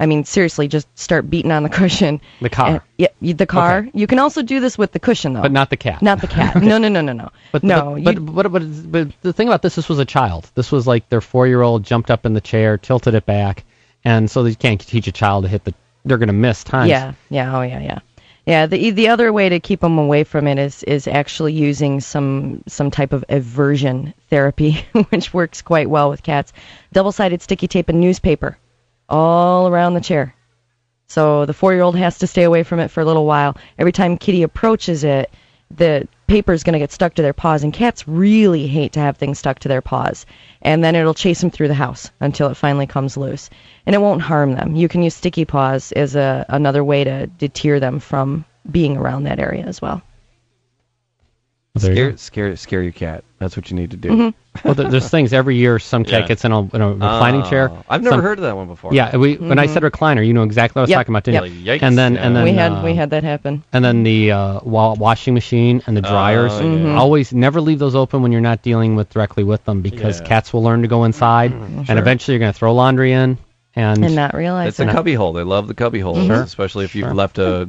I 0.00 0.06
mean, 0.06 0.24
seriously, 0.24 0.66
just 0.68 0.88
start 0.98 1.30
beating 1.30 1.52
on 1.52 1.62
the 1.62 1.68
cushion. 1.68 2.20
The 2.40 2.48
car. 2.48 2.66
And- 2.68 2.80
yeah, 2.96 3.34
the 3.34 3.46
car. 3.46 3.78
Okay. 3.80 3.90
You 3.94 4.06
can 4.06 4.18
also 4.18 4.40
do 4.42 4.58
this 4.58 4.76
with 4.78 4.92
the 4.92 4.98
cushion 5.00 5.34
though. 5.34 5.42
but 5.42 5.52
not 5.52 5.68
the 5.68 5.76
cat. 5.76 6.00
Not 6.00 6.20
the 6.22 6.26
cat. 6.28 6.56
No, 6.62 6.78
no, 6.78 6.88
no, 6.88 7.02
no, 7.02 7.12
no. 7.12 7.30
But 7.52 7.62
no, 7.62 7.98
but, 8.02 8.14
you, 8.14 8.20
but, 8.20 8.50
but, 8.50 8.52
but, 8.52 8.90
but 8.90 9.08
the 9.20 9.32
thing 9.34 9.48
about 9.48 9.60
this, 9.60 9.74
this 9.74 9.88
was 9.90 9.98
a 9.98 10.06
child. 10.06 10.50
This 10.54 10.72
was 10.72 10.86
like 10.86 11.08
their 11.10 11.20
four-year-old 11.20 11.84
jumped 11.84 12.10
up 12.10 12.24
in 12.24 12.32
the 12.32 12.40
chair, 12.40 12.78
tilted 12.78 13.14
it 13.14 13.26
back, 13.26 13.64
and 14.04 14.30
so 14.30 14.44
you 14.44 14.56
can't 14.56 14.80
teach 14.80 15.06
a 15.06 15.12
child 15.12 15.44
to 15.44 15.48
hit 15.48 15.64
the. 15.64 15.74
They're 16.04 16.18
going 16.18 16.28
to 16.28 16.32
miss 16.32 16.64
times. 16.64 16.90
Yeah, 16.90 17.12
yeah, 17.30 17.56
oh 17.56 17.62
yeah, 17.62 17.80
yeah. 17.80 17.98
Yeah, 18.46 18.66
the 18.66 18.90
the 18.90 19.08
other 19.08 19.32
way 19.32 19.48
to 19.48 19.60
keep 19.60 19.80
them 19.80 19.98
away 19.98 20.24
from 20.24 20.48
it 20.48 20.58
is 20.58 20.82
is 20.82 21.06
actually 21.06 21.52
using 21.52 22.00
some 22.00 22.64
some 22.66 22.90
type 22.90 23.12
of 23.12 23.24
aversion 23.28 24.14
therapy, 24.30 24.84
which 25.10 25.32
works 25.32 25.62
quite 25.62 25.88
well 25.88 26.10
with 26.10 26.24
cats. 26.24 26.52
Double-sided 26.92 27.40
sticky 27.40 27.68
tape 27.68 27.88
and 27.88 28.00
newspaper 28.00 28.58
all 29.08 29.68
around 29.68 29.94
the 29.94 30.00
chair. 30.00 30.34
So 31.06 31.44
the 31.44 31.52
4-year-old 31.52 31.96
has 31.96 32.18
to 32.20 32.26
stay 32.26 32.42
away 32.42 32.62
from 32.62 32.80
it 32.80 32.90
for 32.90 33.02
a 33.02 33.04
little 33.04 33.26
while. 33.26 33.56
Every 33.78 33.92
time 33.92 34.16
Kitty 34.16 34.42
approaches 34.42 35.04
it, 35.04 35.30
the 35.70 36.08
paper 36.26 36.52
is 36.52 36.62
going 36.62 36.72
to 36.72 36.78
get 36.78 36.92
stuck 36.92 37.14
to 37.14 37.22
their 37.22 37.32
paws, 37.32 37.62
and 37.62 37.72
cats 37.72 38.08
really 38.08 38.66
hate 38.66 38.92
to 38.92 39.00
have 39.00 39.16
things 39.16 39.38
stuck 39.38 39.58
to 39.60 39.68
their 39.68 39.82
paws. 39.82 40.26
And 40.62 40.82
then 40.82 40.94
it'll 40.94 41.14
chase 41.14 41.40
them 41.40 41.50
through 41.50 41.68
the 41.68 41.74
house 41.74 42.10
until 42.20 42.48
it 42.48 42.56
finally 42.56 42.86
comes 42.86 43.16
loose, 43.16 43.50
and 43.86 43.94
it 43.94 44.00
won't 44.00 44.22
harm 44.22 44.54
them. 44.54 44.76
You 44.76 44.88
can 44.88 45.02
use 45.02 45.14
sticky 45.14 45.44
paws 45.44 45.92
as 45.92 46.14
a 46.16 46.46
another 46.48 46.84
way 46.84 47.04
to 47.04 47.26
deter 47.26 47.80
them 47.80 47.98
from 47.98 48.44
being 48.70 48.96
around 48.96 49.24
that 49.24 49.40
area 49.40 49.64
as 49.64 49.82
well. 49.82 50.02
There 51.74 51.90
you 51.90 51.96
Scare, 51.96 52.16
scare, 52.18 52.56
scare 52.56 52.82
your 52.82 52.92
cat. 52.92 53.24
That's 53.38 53.56
what 53.56 53.70
you 53.70 53.76
need 53.76 53.92
to 53.92 53.96
do. 53.96 54.10
Mhm. 54.10 54.34
Well, 54.64 54.74
there, 54.74 54.90
there's 54.90 55.08
things 55.08 55.32
every 55.32 55.56
year. 55.56 55.78
Some 55.78 56.04
cat 56.04 56.20
Yeah. 56.22 56.26
gets 56.28 56.44
in 56.44 56.52
a, 56.52 56.60
in 56.60 56.82
a 56.82 56.92
reclining 56.92 57.42
chair. 57.44 57.70
Oh, 57.70 57.82
I've 57.88 58.02
never 58.02 58.16
Some- 58.16 58.22
heard 58.22 58.38
of 58.38 58.42
that 58.42 58.54
one 58.54 58.66
before. 58.66 58.92
Yeah, 58.92 59.16
we 59.16 59.36
when 59.36 59.58
I 59.58 59.66
Mhm. 59.66 59.70
said 59.72 59.82
recliner, 59.82 60.24
you 60.24 60.34
know 60.34 60.42
exactly 60.42 60.78
what 60.78 60.82
I 60.82 60.82
was 60.82 60.90
Yep, 60.90 60.98
talking 60.98 61.12
about, 61.14 61.24
didn't 61.24 61.64
yep. 61.64 61.80
you? 61.80 61.86
And 61.86 61.96
then 61.96 62.18
and 62.18 62.36
then 62.36 62.44
we 62.44 62.52
had 62.52 62.72
uh, 62.72 62.82
we 62.84 62.94
had 62.94 63.08
that 63.10 63.24
happen. 63.24 63.64
and 63.72 63.82
then 63.82 64.02
the 64.02 64.32
uh, 64.32 64.60
washing 64.62 65.32
machine 65.32 65.82
and 65.86 65.96
the 65.96 66.02
dryers. 66.02 66.52
Oh, 66.52 66.60
yeah. 66.60 66.78
Mhm. 66.84 66.96
Always 66.98 67.32
never 67.32 67.62
leave 67.62 67.78
those 67.78 67.94
open 67.94 68.20
when 68.20 68.30
you're 68.30 68.42
not 68.42 68.60
dealing 68.60 68.94
with 68.94 69.08
directly 69.08 69.42
with 69.42 69.64
them 69.64 69.80
because 69.80 70.20
Yeah. 70.20 70.26
cats 70.26 70.52
will 70.52 70.62
learn 70.62 70.82
to 70.82 70.88
go 70.88 71.04
inside, 71.04 71.52
and 71.52 71.98
eventually 71.98 72.34
you're 72.34 72.40
going 72.40 72.52
to 72.52 72.58
throw 72.58 72.74
laundry 72.74 73.12
in. 73.12 73.38
And, 73.74 74.04
And 74.04 74.14
not 74.14 74.34
realize 74.34 74.68
It's 74.68 74.80
a 74.80 74.82
it. 74.82 74.90
cubby 74.92 75.14
hole. 75.14 75.32
They 75.32 75.44
love 75.44 75.66
the 75.66 75.72
cubby 75.72 76.00
holes, 76.00 76.26
Sure. 76.26 76.42
especially 76.42 76.84
if 76.84 76.94
you've 76.94 77.06
Sure. 77.06 77.14
left 77.14 77.38
a 77.38 77.66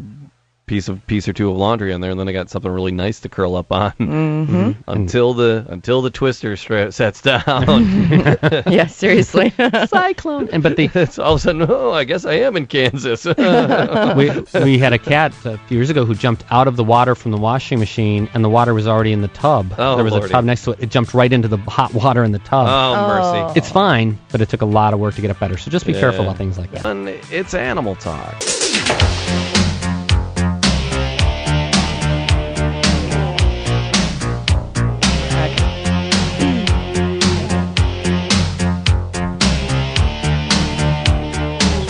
piece 0.65 0.87
of 0.87 1.05
piece 1.07 1.27
or 1.27 1.33
two 1.33 1.51
of 1.51 1.57
laundry 1.57 1.91
in 1.91 1.99
there, 2.01 2.11
and 2.11 2.19
then 2.19 2.27
I 2.29 2.31
got 2.31 2.49
something 2.49 2.71
really 2.71 2.91
nice 2.93 3.19
to 3.21 3.29
curl 3.29 3.55
up 3.55 3.71
on 3.71 3.91
hmm 3.91 4.71
until 4.87 5.33
the 5.33 5.65
until 5.69 6.01
the 6.01 6.09
twister 6.09 6.55
stra- 6.55 6.91
sets 6.91 7.21
down. 7.21 7.43
yeah, 8.67 8.87
seriously. 8.87 9.53
cyclone. 9.87 10.49
And 10.51 10.63
but 10.63 10.77
the 10.77 10.89
it's 10.95 11.19
all 11.19 11.33
of 11.33 11.39
a 11.39 11.41
sudden, 11.41 11.65
oh, 11.69 11.91
I 11.91 12.05
guess 12.05 12.25
I 12.25 12.33
am 12.35 12.55
in 12.55 12.65
Kansas. 12.67 13.25
we 13.25 14.63
we 14.63 14.77
had 14.77 14.93
a 14.93 14.99
cat 14.99 15.33
a 15.45 15.57
few 15.67 15.77
years 15.77 15.89
ago 15.89 16.05
who 16.05 16.15
jumped 16.15 16.45
out 16.49 16.67
of 16.67 16.75
the 16.77 16.83
water 16.83 17.13
from 17.15 17.31
the 17.31 17.37
washing 17.37 17.79
machine, 17.79 18.29
and 18.33 18.43
the 18.43 18.49
water 18.49 18.73
was 18.73 18.87
already 18.87 19.11
in 19.11 19.21
the 19.21 19.27
tub. 19.29 19.73
Oh, 19.77 19.95
there 19.95 20.03
was 20.03 20.13
Lordy. 20.13 20.27
a 20.27 20.29
tub 20.29 20.45
next 20.45 20.63
to 20.63 20.71
it. 20.71 20.79
It 20.83 20.89
jumped 20.89 21.13
right 21.13 21.31
into 21.31 21.47
the 21.47 21.57
hot 21.57 21.93
water 21.93 22.23
in 22.23 22.31
the 22.31 22.39
tub. 22.39 22.67
oh, 22.69 23.07
mercy. 23.07 23.51
Oh. 23.51 23.53
It's 23.55 23.69
fine, 23.69 24.17
but 24.31 24.39
it 24.41 24.49
took 24.49 24.61
a 24.61 24.65
lot 24.65 24.93
of 24.93 24.99
work 24.99 25.15
to 25.15 25.21
get 25.21 25.29
it 25.29 25.39
better. 25.39 25.57
So 25.57 25.69
just 25.71 25.85
be 25.85 25.93
careful 25.93 26.23
about 26.23 26.37
things 26.37 26.57
like 26.57 26.71
that. 26.71 26.85
And 26.85 27.09
it's 27.09 27.53
animal 27.53 27.95
talk. 27.95 28.33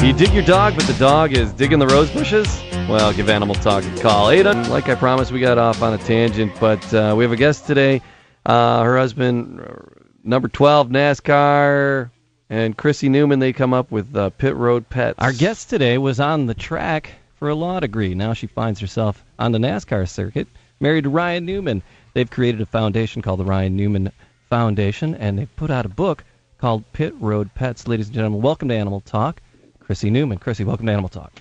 You 0.03 0.11
dig 0.11 0.33
your 0.33 0.43
dog, 0.43 0.75
but 0.75 0.85
the 0.85 0.93
dog 0.95 1.31
is 1.31 1.53
digging 1.53 1.79
the 1.79 1.87
rose 1.87 2.11
bushes? 2.11 2.61
Well, 2.89 3.13
give 3.13 3.29
Animal 3.29 3.55
Talk 3.55 3.85
a 3.85 4.01
call. 4.01 4.31
Ada, 4.31 4.51
like 4.69 4.89
I 4.89 4.95
promised, 4.95 5.31
we 5.31 5.39
got 5.39 5.57
off 5.57 5.81
on 5.81 5.93
a 5.93 5.97
tangent, 5.97 6.51
but 6.59 6.93
uh, 6.93 7.15
we 7.17 7.23
have 7.23 7.31
a 7.31 7.37
guest 7.37 7.65
today. 7.65 8.01
Uh, 8.45 8.83
her 8.83 8.97
husband, 8.97 9.61
uh, 9.61 9.75
number 10.21 10.49
12 10.49 10.89
NASCAR, 10.89 12.11
and 12.49 12.77
Krissie 12.77 13.09
Newman, 13.09 13.39
they 13.39 13.53
come 13.53 13.73
up 13.73 13.91
with 13.91 14.13
uh, 14.13 14.29
Pit 14.31 14.57
Road 14.57 14.89
Pets. 14.89 15.15
Our 15.19 15.31
guest 15.31 15.69
today 15.69 15.97
was 15.97 16.19
on 16.19 16.47
the 16.47 16.53
track 16.53 17.13
for 17.37 17.47
a 17.47 17.55
law 17.55 17.79
degree. 17.79 18.13
Now 18.13 18.33
she 18.33 18.47
finds 18.47 18.81
herself 18.81 19.23
on 19.39 19.53
the 19.53 19.59
NASCAR 19.59 20.09
circuit, 20.09 20.49
married 20.81 21.05
to 21.05 21.09
Ryan 21.11 21.45
Newman. 21.45 21.81
They've 22.13 22.29
created 22.29 22.59
a 22.59 22.65
foundation 22.65 23.21
called 23.21 23.39
the 23.39 23.45
Ryan 23.45 23.77
Newman 23.77 24.11
Foundation, 24.49 25.15
and 25.15 25.39
they've 25.39 25.55
put 25.55 25.71
out 25.71 25.85
a 25.85 25.89
book 25.89 26.25
called 26.57 26.83
Pit 26.91 27.13
Road 27.21 27.53
Pets. 27.55 27.87
Ladies 27.87 28.07
and 28.07 28.15
gentlemen, 28.15 28.41
welcome 28.41 28.67
to 28.67 28.75
Animal 28.75 28.99
Talk. 28.99 29.39
Krissie 29.87 30.11
Newman. 30.11 30.39
Krissie, 30.39 30.65
welcome 30.65 30.85
to 30.85 30.91
Animal 30.91 31.09
Talk. 31.09 31.31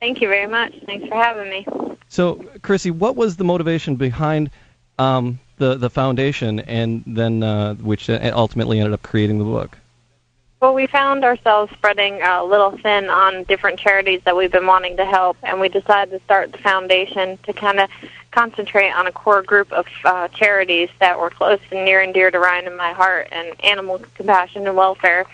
Thank 0.00 0.20
you 0.20 0.28
very 0.28 0.46
much. 0.46 0.74
Thanks 0.84 1.06
for 1.08 1.14
having 1.14 1.48
me. 1.48 1.66
So, 2.08 2.36
Krissie, 2.60 2.90
what 2.90 3.16
was 3.16 3.36
the 3.36 3.44
motivation 3.44 3.96
behind 3.96 4.50
um, 4.98 5.40
the 5.56 5.76
the 5.76 5.90
foundation, 5.90 6.60
and 6.60 7.02
then 7.06 7.42
uh, 7.42 7.74
which 7.76 8.10
ultimately 8.10 8.80
ended 8.80 8.92
up 8.92 9.02
creating 9.02 9.38
the 9.38 9.44
book? 9.44 9.78
Well, 10.60 10.74
we 10.74 10.86
found 10.86 11.24
ourselves 11.24 11.72
spreading 11.72 12.22
a 12.22 12.42
little 12.42 12.70
thin 12.78 13.10
on 13.10 13.44
different 13.44 13.78
charities 13.78 14.22
that 14.24 14.34
we've 14.34 14.50
been 14.50 14.66
wanting 14.66 14.96
to 14.96 15.04
help, 15.04 15.36
and 15.42 15.60
we 15.60 15.68
decided 15.68 16.18
to 16.18 16.24
start 16.24 16.52
the 16.52 16.58
foundation 16.58 17.38
to 17.42 17.52
kind 17.52 17.80
of 17.80 17.90
concentrate 18.30 18.90
on 18.90 19.06
a 19.06 19.12
core 19.12 19.42
group 19.42 19.70
of 19.72 19.86
uh, 20.04 20.28
charities 20.28 20.88
that 21.00 21.18
were 21.18 21.30
close 21.30 21.60
and 21.70 21.84
near 21.84 22.00
and 22.00 22.14
dear 22.14 22.30
to 22.30 22.38
Ryan 22.38 22.66
and 22.66 22.76
my 22.76 22.92
heart. 22.92 23.28
And 23.30 23.52
animal 23.62 24.00
compassion 24.14 24.66
and 24.66 24.76
welfare 24.76 25.26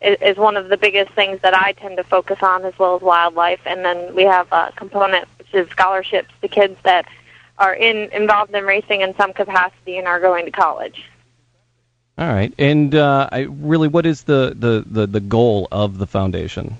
is, 0.00 0.16
is 0.20 0.36
one 0.36 0.56
of 0.56 0.68
the 0.68 0.76
biggest 0.76 1.12
things 1.12 1.40
that 1.42 1.54
I 1.54 1.72
tend 1.72 1.96
to 1.96 2.04
focus 2.04 2.38
on, 2.42 2.64
as 2.64 2.78
well 2.78 2.96
as 2.96 3.02
wildlife. 3.02 3.60
And 3.66 3.84
then 3.84 4.14
we 4.14 4.24
have 4.24 4.50
a 4.52 4.72
component 4.76 5.28
which 5.38 5.52
is 5.54 5.68
scholarships 5.70 6.30
to 6.42 6.48
kids 6.48 6.76
that 6.84 7.06
are 7.58 7.74
in 7.74 8.10
involved 8.12 8.54
in 8.54 8.64
racing 8.64 9.00
in 9.00 9.16
some 9.16 9.32
capacity 9.32 9.98
and 9.98 10.06
are 10.06 10.20
going 10.20 10.44
to 10.44 10.50
college. 10.50 11.04
All 12.16 12.26
right, 12.26 12.52
and 12.58 12.94
uh, 12.96 13.28
I 13.30 13.42
really, 13.42 13.86
what 13.86 14.04
is 14.04 14.24
the, 14.24 14.52
the, 14.56 14.84
the, 14.90 15.06
the 15.06 15.20
goal 15.20 15.68
of 15.70 15.98
the 15.98 16.06
foundation? 16.06 16.76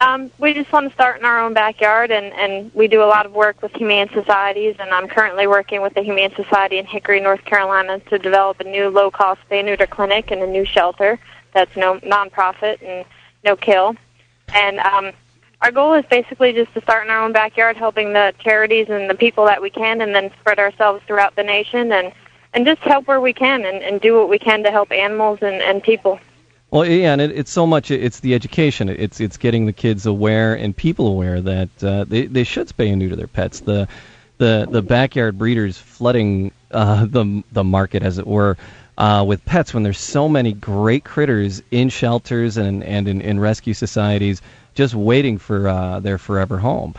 Um, 0.00 0.30
we 0.38 0.54
just 0.54 0.70
want 0.70 0.86
to 0.86 0.94
start 0.94 1.18
in 1.18 1.24
our 1.24 1.40
own 1.40 1.52
backyard, 1.52 2.12
and, 2.12 2.32
and 2.34 2.72
we 2.72 2.86
do 2.86 3.02
a 3.02 3.06
lot 3.06 3.26
of 3.26 3.32
work 3.32 3.60
with 3.60 3.72
humane 3.72 4.08
societies. 4.14 4.76
And 4.78 4.90
I'm 4.90 5.08
currently 5.08 5.48
working 5.48 5.82
with 5.82 5.94
the 5.94 6.02
Humane 6.02 6.32
Society 6.36 6.78
in 6.78 6.86
Hickory, 6.86 7.20
North 7.20 7.44
Carolina, 7.44 7.98
to 7.98 8.18
develop 8.20 8.60
a 8.60 8.64
new 8.64 8.88
low-cost 8.88 9.40
spay-neuter 9.50 9.88
clinic 9.88 10.30
and 10.30 10.40
a 10.42 10.46
new 10.46 10.64
shelter 10.64 11.18
that's 11.52 11.74
no 11.76 11.98
nonprofit 12.00 12.82
and 12.82 13.04
no 13.44 13.56
kill. 13.56 13.96
And 14.54 14.78
um, 14.80 15.12
our 15.60 15.70
goal 15.70 15.94
is 15.94 16.04
basically 16.06 16.52
just 16.52 16.72
to 16.74 16.80
start 16.80 17.04
in 17.04 17.10
our 17.10 17.22
own 17.22 17.32
backyard, 17.32 17.76
helping 17.76 18.12
the 18.12 18.34
charities 18.38 18.88
and 18.88 19.10
the 19.10 19.14
people 19.14 19.44
that 19.46 19.60
we 19.60 19.70
can, 19.70 20.00
and 20.00 20.14
then 20.14 20.30
spread 20.40 20.58
ourselves 20.58 21.02
throughout 21.06 21.36
the 21.36 21.42
nation 21.42 21.92
and 21.92 22.12
and 22.54 22.64
just 22.64 22.80
help 22.80 23.06
where 23.06 23.20
we 23.20 23.32
can 23.32 23.64
and, 23.64 23.82
and 23.82 24.00
do 24.00 24.14
what 24.14 24.28
we 24.28 24.38
can 24.38 24.62
to 24.62 24.70
help 24.70 24.90
animals 24.90 25.38
and, 25.42 25.56
and 25.56 25.82
people. 25.82 26.18
Well, 26.70 26.86
yeah, 26.86 27.12
and 27.12 27.20
it, 27.20 27.30
it's 27.32 27.50
so 27.50 27.66
much. 27.66 27.90
It's 27.90 28.20
the 28.20 28.34
education. 28.34 28.88
It's 28.88 29.20
it's 29.20 29.36
getting 29.36 29.66
the 29.66 29.72
kids 29.72 30.06
aware 30.06 30.54
and 30.54 30.76
people 30.76 31.06
aware 31.08 31.40
that 31.40 31.84
uh, 31.84 32.04
they 32.04 32.26
they 32.26 32.44
should 32.44 32.68
spay 32.68 32.90
and 32.90 32.98
neuter 32.98 33.16
their 33.16 33.26
pets. 33.26 33.60
The 33.60 33.88
the 34.36 34.66
the 34.70 34.82
backyard 34.82 35.38
breeders 35.38 35.78
flooding 35.78 36.52
uh, 36.70 37.06
the 37.06 37.42
the 37.52 37.64
market, 37.64 38.02
as 38.02 38.18
it 38.18 38.26
were, 38.26 38.56
uh, 38.98 39.24
with 39.26 39.44
pets 39.44 39.72
when 39.72 39.84
there's 39.84 39.98
so 39.98 40.28
many 40.28 40.52
great 40.52 41.04
critters 41.04 41.62
in 41.70 41.88
shelters 41.88 42.56
and 42.56 42.84
and 42.84 43.08
in, 43.08 43.20
in 43.20 43.40
rescue 43.40 43.72
societies 43.72 44.42
just 44.74 44.94
waiting 44.94 45.38
for 45.38 45.68
uh, 45.68 46.00
their 46.00 46.18
forever 46.18 46.58
home. 46.58 46.94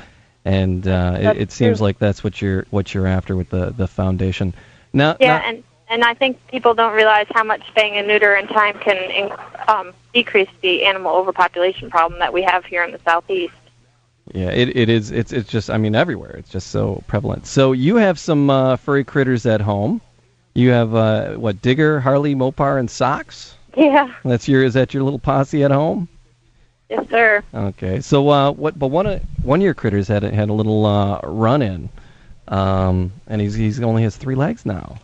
And 0.46 0.88
uh, 0.88 1.18
it, 1.20 1.38
it 1.38 1.52
seems 1.52 1.78
true. 1.78 1.88
like 1.88 2.00
that's 2.00 2.24
what 2.24 2.42
you're 2.42 2.66
what 2.72 2.94
you're 2.94 3.06
after 3.06 3.36
with 3.36 3.50
the 3.50 3.72
the 3.72 3.88
foundation. 3.88 4.56
Now, 4.94 5.18
Yeah, 5.20 5.38
now- 5.38 5.44
and 5.46 5.64
and 5.92 6.04
I 6.04 6.14
think 6.14 6.38
people 6.48 6.74
don't 6.74 6.94
realize 6.94 7.26
how 7.32 7.44
much 7.44 7.68
spaying 7.68 7.96
and 7.96 8.08
neuter 8.08 8.40
time 8.48 8.78
can 8.78 8.98
in, 9.12 9.32
um, 9.68 9.92
decrease 10.14 10.50
the 10.62 10.86
animal 10.86 11.16
overpopulation 11.16 11.90
problem 11.90 12.20
that 12.20 12.32
we 12.32 12.44
have 12.44 12.64
here 12.64 12.84
in 12.84 12.92
the 12.92 13.00
southeast. 13.00 13.54
Yeah, 14.32 14.52
it, 14.52 14.76
it 14.78 14.88
is. 14.90 15.10
It's 15.10 15.32
it's 15.32 15.50
just. 15.50 15.72
I 15.72 15.78
mean, 15.78 15.96
everywhere. 15.96 16.36
It's 16.38 16.50
just 16.50 16.68
so 16.68 17.04
prevalent. 17.08 17.48
So 17.48 17.72
you 17.72 17.96
have 17.96 18.20
some 18.20 18.50
uh, 18.50 18.76
furry 18.78 19.04
critters 19.04 19.48
at 19.48 19.62
home. 19.62 20.00
You 20.54 20.70
have 20.72 20.96
uh, 20.96 21.34
what? 21.36 21.62
Digger, 21.62 22.00
Harley, 22.00 22.36
Mopar, 22.36 22.80
and 22.80 22.90
Socks. 22.90 23.56
Yeah, 23.78 24.14
That's 24.26 24.48
your. 24.48 24.64
Is 24.64 24.74
that 24.74 24.94
your 24.94 25.04
little 25.04 25.20
posse 25.20 25.64
at 25.64 25.72
home? 25.72 26.08
yes, 26.90 27.08
sir. 27.10 27.44
Okay. 27.54 28.02
So 28.02 28.30
uh, 28.30 28.52
what? 28.52 28.78
But 28.78 28.88
one 28.88 29.06
of 29.06 29.22
one 29.44 29.60
of 29.60 29.64
your 29.64 29.74
critters 29.76 30.08
had 30.08 30.24
a, 30.24 30.32
had 30.34 30.50
a 30.50 30.54
little 30.54 30.86
uh, 30.86 31.20
run 31.24 31.62
in, 31.62 31.88
um, 32.48 33.12
and 33.28 33.40
he's 33.40 33.54
he's 33.54 33.80
only 33.82 34.04
has 34.04 34.18
three 34.18 34.36
legs 34.36 34.66
now. 34.66 34.98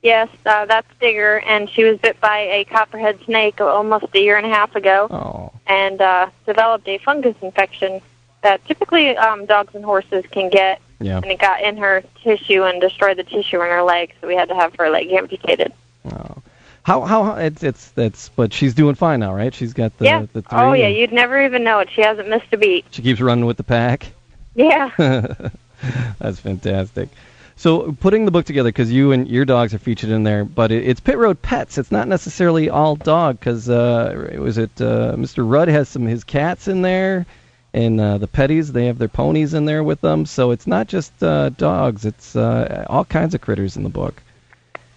Yes, 0.00 0.28
uh, 0.46 0.64
that's 0.66 0.86
Digger, 1.00 1.40
and 1.40 1.68
she 1.68 1.82
was 1.82 1.98
bit 1.98 2.20
by 2.20 2.38
a 2.38 2.64
copperhead 2.66 3.18
snake 3.24 3.60
almost 3.60 4.06
a 4.14 4.20
year 4.20 4.36
and 4.36 4.46
a 4.46 4.48
half 4.48 4.76
ago, 4.76 5.08
Oh. 5.10 5.52
and 5.66 6.00
uh, 6.00 6.30
developed 6.46 6.86
a 6.86 6.98
fungus 6.98 7.34
infection 7.42 8.00
that 8.42 8.64
typically 8.64 9.16
um, 9.16 9.44
dogs 9.44 9.74
and 9.74 9.84
horses 9.84 10.24
can 10.30 10.50
get. 10.50 10.80
Yeah. 11.00 11.16
And 11.16 11.26
it 11.26 11.38
got 11.38 11.62
in 11.62 11.76
her 11.76 12.02
tissue 12.22 12.64
and 12.64 12.80
destroyed 12.80 13.18
the 13.18 13.24
tissue 13.24 13.60
in 13.60 13.68
her 13.68 13.82
leg, 13.82 14.14
so 14.20 14.26
we 14.26 14.34
had 14.34 14.48
to 14.48 14.54
have 14.54 14.74
her 14.78 14.90
leg 14.90 15.10
amputated. 15.12 15.72
Oh. 16.04 16.42
How 16.82 17.02
how 17.02 17.34
it's 17.34 17.62
it's 17.62 17.90
that's. 17.90 18.30
But 18.30 18.52
she's 18.52 18.72
doing 18.72 18.94
fine 18.94 19.20
now, 19.20 19.34
right? 19.34 19.54
She's 19.54 19.74
got 19.74 19.96
the 19.98 20.06
yeah. 20.06 20.26
the 20.32 20.42
three. 20.42 20.58
oh 20.58 20.72
yeah, 20.72 20.88
you'd 20.88 21.12
never 21.12 21.44
even 21.44 21.62
know 21.62 21.80
it. 21.80 21.90
She 21.90 22.00
hasn't 22.00 22.28
missed 22.28 22.46
a 22.52 22.56
beat. 22.56 22.86
She 22.90 23.02
keeps 23.02 23.20
running 23.20 23.44
with 23.44 23.58
the 23.58 23.62
pack. 23.62 24.06
Yeah. 24.54 24.90
That's 26.18 26.40
fantastic. 26.40 27.08
So 27.56 27.92
putting 27.92 28.24
the 28.24 28.30
book 28.30 28.46
together 28.46 28.68
because 28.68 28.92
you 28.92 29.12
and 29.12 29.28
your 29.28 29.44
dogs 29.44 29.74
are 29.74 29.78
featured 29.78 30.10
in 30.10 30.22
there, 30.22 30.44
but 30.44 30.70
it, 30.70 30.86
it's 30.86 31.00
Pit 31.00 31.18
Road 31.18 31.42
Pets. 31.42 31.76
It's 31.76 31.90
not 31.90 32.06
necessarily 32.06 32.70
all 32.70 32.94
dog 32.94 33.38
because 33.38 33.68
uh, 33.68 34.36
was 34.38 34.58
it 34.58 34.70
uh, 34.80 35.14
Mr. 35.16 35.48
Rudd 35.48 35.68
has 35.68 35.88
some 35.88 36.06
his 36.06 36.24
cats 36.24 36.68
in 36.68 36.82
there, 36.82 37.26
and 37.74 38.00
uh, 38.00 38.18
the 38.18 38.28
Pettys 38.28 38.68
they 38.72 38.86
have 38.86 38.98
their 38.98 39.08
ponies 39.08 39.54
in 39.54 39.64
there 39.64 39.82
with 39.84 40.00
them. 40.00 40.26
So 40.26 40.50
it's 40.50 40.66
not 40.66 40.86
just 40.88 41.22
uh, 41.22 41.50
dogs; 41.50 42.04
it's 42.04 42.34
uh, 42.36 42.86
all 42.88 43.04
kinds 43.04 43.34
of 43.34 43.40
critters 43.40 43.76
in 43.76 43.82
the 43.82 43.88
book. 43.88 44.22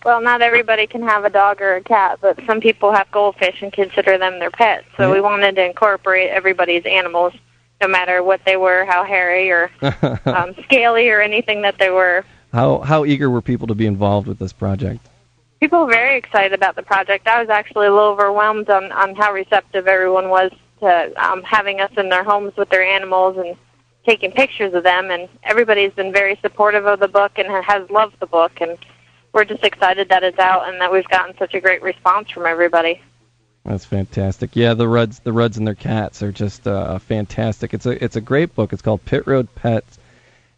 Well, 0.03 0.19
not 0.21 0.41
everybody 0.41 0.87
can 0.87 1.03
have 1.03 1.25
a 1.25 1.29
dog 1.29 1.61
or 1.61 1.75
a 1.75 1.81
cat, 1.81 2.17
but 2.21 2.39
some 2.47 2.59
people 2.59 2.91
have 2.91 3.11
goldfish 3.11 3.61
and 3.61 3.71
consider 3.71 4.17
them 4.17 4.39
their 4.39 4.49
pets. 4.49 4.85
So 4.97 5.07
Yeah. 5.07 5.13
we 5.13 5.21
wanted 5.21 5.55
to 5.57 5.63
incorporate 5.65 6.31
everybody's 6.31 6.83
animals, 6.87 7.33
no 7.79 7.87
matter 7.87 8.23
what 8.23 8.41
they 8.43 8.57
were, 8.57 8.83
how 8.85 9.03
hairy 9.03 9.51
or 9.51 9.69
um, 10.25 10.55
scaly 10.63 11.09
or 11.09 11.21
anything 11.21 11.61
that 11.61 11.77
they 11.77 11.91
were. 11.91 12.25
how 12.51 12.79
how 12.79 13.05
eager 13.05 13.29
were 13.29 13.43
people 13.43 13.67
to 13.67 13.75
be 13.75 13.85
involved 13.85 14.27
with 14.27 14.39
this 14.39 14.53
project? 14.53 15.07
People 15.59 15.85
were 15.85 15.91
very 15.91 16.17
excited 16.17 16.53
about 16.53 16.75
the 16.75 16.81
project. 16.81 17.27
I 17.27 17.39
was 17.39 17.49
actually 17.49 17.85
a 17.85 17.93
little 17.93 18.09
overwhelmed 18.09 18.71
on, 18.71 18.91
on 18.91 19.13
how 19.13 19.31
receptive 19.31 19.87
everyone 19.87 20.29
was 20.29 20.51
to 20.81 21.13
um, 21.23 21.43
having 21.43 21.79
us 21.79 21.91
in 21.97 22.09
their 22.09 22.23
homes 22.23 22.55
with 22.57 22.69
their 22.69 22.83
animals 22.83 23.37
and 23.37 23.55
taking 24.05 24.31
pictures 24.31 24.73
of 24.73 24.83
them. 24.83 25.09
And 25.11 25.29
everybody's 25.43 25.93
been 25.93 26.11
very 26.11 26.37
supportive 26.41 26.85
of 26.85 26.99
the 26.99 27.07
book 27.07 27.33
and 27.37 27.47
has 27.47 27.89
loved 27.89 28.19
the 28.19 28.27
book. 28.27 28.59
And 28.61 28.77
we're 29.33 29.45
just 29.45 29.63
excited 29.63 30.09
that 30.09 30.23
it's 30.23 30.39
out 30.39 30.67
and 30.67 30.81
that 30.81 30.91
we've 30.91 31.07
gotten 31.07 31.37
such 31.37 31.53
a 31.53 31.61
great 31.61 31.81
response 31.81 32.29
from 32.29 32.45
everybody. 32.45 33.01
That's 33.63 33.85
fantastic. 33.85 34.55
Yeah, 34.55 34.73
the 34.73 34.87
Rudds, 34.87 35.19
the 35.19 35.33
Rudds 35.33 35.57
and 35.57 35.67
their 35.67 35.75
cats 35.75 36.23
are 36.23 36.31
just 36.31 36.67
uh, 36.67 36.97
fantastic. 36.97 37.73
It's 37.73 37.85
a 37.85 38.03
it's 38.03 38.15
a 38.15 38.21
great 38.21 38.55
book. 38.55 38.73
It's 38.73 38.81
called 38.81 39.05
Pit 39.05 39.27
Road 39.27 39.53
Pets, 39.53 39.99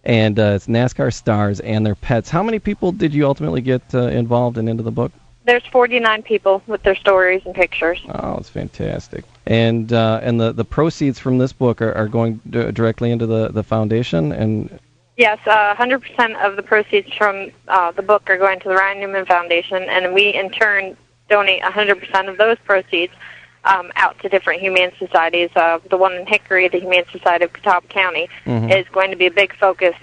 and 0.06 0.40
uh, 0.40 0.54
it's 0.56 0.68
NASCAR 0.68 1.14
stars 1.14 1.60
and 1.60 1.86
their 1.86 1.96
pets. 1.96 2.30
How 2.30 2.44
many 2.44 2.60
people 2.60 2.94
did 2.94 3.14
you 3.14 3.26
ultimately 3.26 3.60
get 3.60 3.82
uh, 3.94 4.08
involved 4.08 4.58
and 4.58 4.70
into 4.70 4.84
the 4.84 4.92
book? 4.92 5.12
There's 5.46 5.66
49 5.72 6.24
people 6.24 6.62
with 6.68 6.84
their 6.84 6.96
stories 6.96 7.42
and 7.46 7.54
pictures. 7.54 8.00
Oh, 8.10 8.38
it's 8.38 8.50
fantastic. 8.50 9.26
And 9.46 9.92
uh, 9.92 10.20
and 10.24 10.40
the, 10.40 10.54
the 10.54 10.64
proceeds 10.64 11.20
from 11.20 11.38
this 11.38 11.52
book 11.52 11.82
are, 11.82 11.94
are 11.94 12.08
going 12.08 12.40
d- 12.50 12.72
directly 12.72 13.12
into 13.12 13.26
the, 13.26 13.50
the 13.50 13.64
foundation. 13.64 14.32
And 14.32 14.80
Yes, 15.16 15.38
uh, 15.46 15.76
100% 15.76 16.44
of 16.44 16.56
the 16.56 16.64
proceeds 16.64 17.14
from 17.14 17.52
uh, 17.68 17.92
the 17.92 18.02
book 18.02 18.28
are 18.32 18.38
going 18.38 18.60
to 18.62 18.70
the 18.70 18.74
Ryan 18.76 19.00
Newman 19.02 19.26
Foundation, 19.28 19.84
and 19.84 20.12
we 20.14 20.34
in 20.34 20.50
turn 20.50 20.98
donate 21.30 21.62
100% 21.62 22.30
of 22.30 22.38
those 22.38 22.58
proceeds 22.66 23.14
um, 23.64 23.92
out 23.96 24.18
to 24.20 24.30
different 24.30 24.60
humane 24.62 24.92
societies. 24.98 25.50
Uh, 25.56 25.78
the 25.92 25.98
one 25.98 26.14
in 26.14 26.26
Hickory, 26.26 26.68
the 26.68 26.80
Humane 26.80 27.06
Society 27.12 27.46
of 27.46 27.54
Catawba 27.54 27.88
County, 27.90 28.28
Mhm. 28.46 28.76
is 28.76 28.88
going 28.92 29.12
to 29.12 29.16
be 29.18 29.28
a 29.28 29.32
big 29.32 29.56
focus 29.56 29.96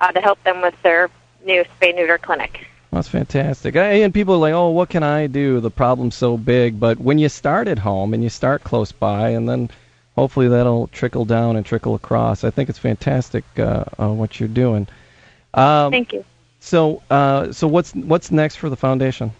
uh, 0.00 0.10
to 0.12 0.20
help 0.20 0.42
them 0.44 0.60
with 0.60 0.74
their 0.82 1.08
new 1.44 1.64
spay 1.80 1.94
neuter 1.94 2.18
clinic. 2.18 2.66
That's 2.92 3.08
fantastic. 3.08 3.76
And 3.76 4.14
people 4.14 4.34
are 4.34 4.38
like, 4.38 4.54
oh, 4.54 4.70
what 4.70 4.88
can 4.88 5.02
I 5.02 5.26
do? 5.26 5.60
The 5.60 5.70
problem's 5.70 6.14
so 6.14 6.38
big. 6.38 6.80
But 6.80 6.98
when 6.98 7.18
you 7.18 7.28
start 7.28 7.68
at 7.68 7.78
home 7.78 8.14
and 8.14 8.22
you 8.22 8.30
start 8.30 8.64
close 8.64 8.92
by, 8.92 9.30
and 9.30 9.48
then 9.48 9.68
hopefully 10.18 10.48
that'll 10.48 10.88
trickle 10.88 11.24
down 11.24 11.54
and 11.54 11.64
trickle 11.64 11.94
across. 11.94 12.42
I 12.42 12.50
think 12.50 12.68
it's 12.68 12.78
fantastic 12.78 13.44
uh, 13.56 13.84
uh, 14.00 14.08
what 14.08 14.40
you're 14.40 14.48
doing. 14.48 14.88
Um, 15.54 15.92
Thank 15.92 16.12
you. 16.12 16.24
So, 16.58 17.02
uh, 17.08 17.52
so 17.52 17.68
what's 17.68 17.94
what's 17.94 18.32
next 18.32 18.56
for 18.56 18.68
the 18.68 18.76
foundation? 18.76 19.30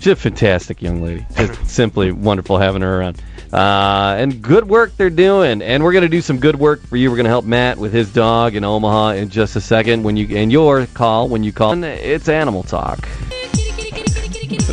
She's 0.00 0.08
a 0.08 0.16
fantastic 0.16 0.82
young 0.82 1.02
lady. 1.02 1.24
Just 1.36 1.66
simply 1.74 2.12
wonderful 2.12 2.58
having 2.58 2.82
her 2.82 3.00
around. 3.00 3.22
Uh, 3.52 4.16
and 4.18 4.42
good 4.42 4.68
work 4.68 4.96
they're 4.96 5.08
doing. 5.08 5.62
And 5.62 5.82
we're 5.84 5.92
going 5.92 6.02
to 6.02 6.08
do 6.08 6.20
some 6.20 6.38
good 6.38 6.56
work 6.56 6.84
for 6.86 6.96
you. 6.96 7.08
We're 7.10 7.16
going 7.16 7.24
to 7.24 7.30
help 7.30 7.44
Matt 7.44 7.78
with 7.78 7.92
his 7.92 8.12
dog 8.12 8.56
in 8.56 8.64
Omaha 8.64 9.10
in 9.10 9.28
just 9.30 9.56
a 9.56 9.60
second. 9.60 10.02
When 10.02 10.16
you 10.16 10.36
and 10.36 10.50
your 10.52 10.86
call 10.86 11.28
when 11.28 11.44
you 11.44 11.52
call, 11.52 11.82
it's 11.84 12.28
Animal 12.28 12.64
Talk. 12.64 13.08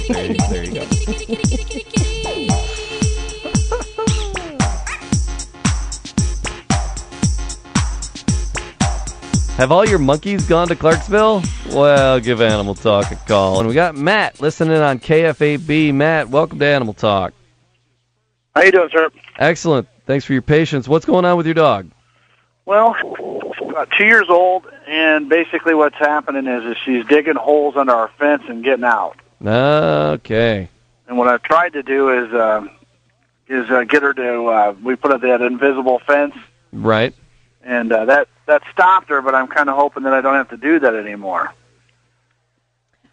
there, 0.10 0.26
you, 0.26 0.36
there 0.50 0.64
you 0.64 0.74
go. 0.74 1.58
Have 9.58 9.72
all 9.72 9.88
your 9.88 10.00
monkeys 10.00 10.48
gone 10.48 10.68
to 10.70 10.76
Clarksville? 10.76 11.44
Well, 11.72 12.20
give 12.20 12.42
Animal 12.42 12.74
Talk 12.74 13.12
a 13.12 13.16
call. 13.16 13.60
And 13.60 13.68
we 13.68 13.76
got 13.76 13.96
Matt 13.96 14.42
listening 14.42 14.78
on 14.78 14.98
KFAB. 15.00 15.94
Matt, 15.94 16.30
welcome 16.30 16.58
to 16.60 16.66
Animal 16.66 16.94
Talk. 16.96 17.34
How 18.56 18.64
you 18.64 18.72
doing, 18.72 18.90
sir? 18.92 19.10
Excellent. 19.38 19.88
Thanks 20.08 20.26
for 20.26 20.34
your 20.34 20.42
patience. 20.42 20.88
What's 20.88 21.06
going 21.06 21.26
on 21.26 21.38
with 21.38 21.46
your 21.46 21.54
dog? 21.54 21.92
Well, 22.66 22.96
about 23.70 23.90
two 23.98 24.06
years 24.06 24.28
old, 24.30 24.66
and 24.88 25.30
basically 25.30 25.76
what's 25.76 25.98
happening 25.98 26.48
is, 26.48 26.64
is 26.66 26.78
she's 26.84 27.06
digging 27.06 27.36
holes 27.36 27.76
under 27.78 27.94
our 27.94 28.10
fence 28.18 28.44
and 28.48 28.64
getting 28.64 28.86
out. 28.86 29.16
Okay. 29.46 30.70
And 31.08 31.18
what 31.18 31.28
I've 31.28 31.44
tried 31.44 31.74
to 31.74 31.84
do 31.84 32.10
is 32.10 32.34
uh, 32.34 32.66
is 33.48 33.70
uh, 33.70 33.84
get 33.84 34.02
her 34.02 34.14
to. 34.14 34.46
Uh, 34.46 34.76
we 34.84 34.96
put 34.96 35.12
up 35.12 35.22
that 35.22 35.42
invisible 35.42 36.00
fence, 36.00 36.36
Right. 36.72 37.14
And 37.64 37.92
uh, 37.92 38.06
that 38.06 38.28
that 38.46 38.62
stopped 38.72 39.10
her. 39.10 39.22
But 39.22 39.36
I'm 39.36 39.48
kind 39.48 39.70
of 39.70 39.76
hoping 39.76 40.04
that 40.04 40.14
I 40.14 40.22
don't 40.22 40.36
have 40.36 40.50
to 40.50 40.58
do 40.58 40.80
that 40.80 40.96
anymore. 40.96 41.54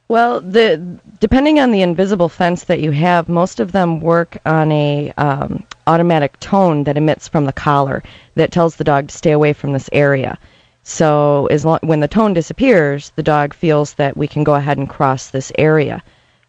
Well, 0.08 0.40
the 0.40 0.78
depending 1.20 1.60
on 1.60 1.70
the 1.70 1.82
invisible 1.82 2.30
fence 2.30 2.64
that 2.64 2.80
you 2.80 2.92
have, 2.92 3.28
most 3.28 3.60
of 3.60 3.72
them 3.72 4.00
work 4.00 4.38
on 4.46 4.72
a 4.72 5.12
um, 5.18 5.64
automatic 5.86 6.40
tone 6.40 6.84
that 6.84 6.96
emits 6.96 7.28
from 7.28 7.44
the 7.44 7.52
collar 7.52 8.02
that 8.34 8.50
tells 8.50 8.76
the 8.76 8.84
dog 8.84 9.08
to 9.08 9.16
stay 9.16 9.32
away 9.32 9.52
from 9.52 9.72
this 9.72 9.90
area. 9.92 10.38
So 10.82 11.46
as 11.50 11.66
long, 11.66 11.80
when 11.82 12.00
the 12.00 12.08
tone 12.08 12.32
disappears, 12.32 13.12
the 13.16 13.22
dog 13.22 13.52
feels 13.52 13.94
that 13.94 14.16
we 14.16 14.26
can 14.26 14.44
go 14.44 14.54
ahead 14.54 14.78
and 14.78 14.88
cross 14.88 15.28
this 15.28 15.52
area. 15.58 16.02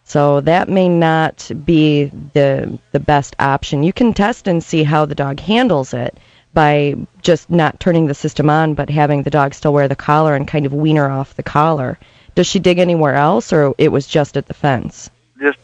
So 0.06 0.40
that 0.42 0.70
may 0.70 0.88
not 0.88 1.52
be 1.66 2.06
the 2.34 2.80
the 2.94 3.00
best 3.02 3.36
option. 3.40 3.84
You 3.84 3.92
can 3.92 4.14
test 4.14 4.48
and 4.48 4.64
see 4.64 4.84
how 4.84 5.06
the 5.06 5.16
dog 5.16 5.42
handles 5.42 5.94
it 5.94 6.18
by 6.54 6.96
just 7.22 7.50
not 7.50 7.80
turning 7.80 8.08
the 8.08 8.14
system 8.14 8.50
on, 8.50 8.74
but 8.74 8.90
having 8.90 9.24
the 9.24 9.30
dog 9.30 9.54
still 9.54 9.74
wear 9.74 9.88
the 9.88 9.96
collar 9.96 10.36
and 10.36 10.48
kind 10.48 10.66
of 10.66 10.74
wean 10.74 10.96
her 10.96 11.10
off 11.10 11.36
the 11.36 11.44
collar. 11.44 12.00
Does 12.36 12.48
she 12.48 12.60
dig 12.60 12.80
anywhere 12.80 13.16
else, 13.16 13.54
or 13.54 13.74
it 13.78 13.92
was 13.92 14.08
just 14.08 14.38
at 14.38 14.48
the 14.48 14.54
fence? 14.54 15.10
Just 15.40 15.58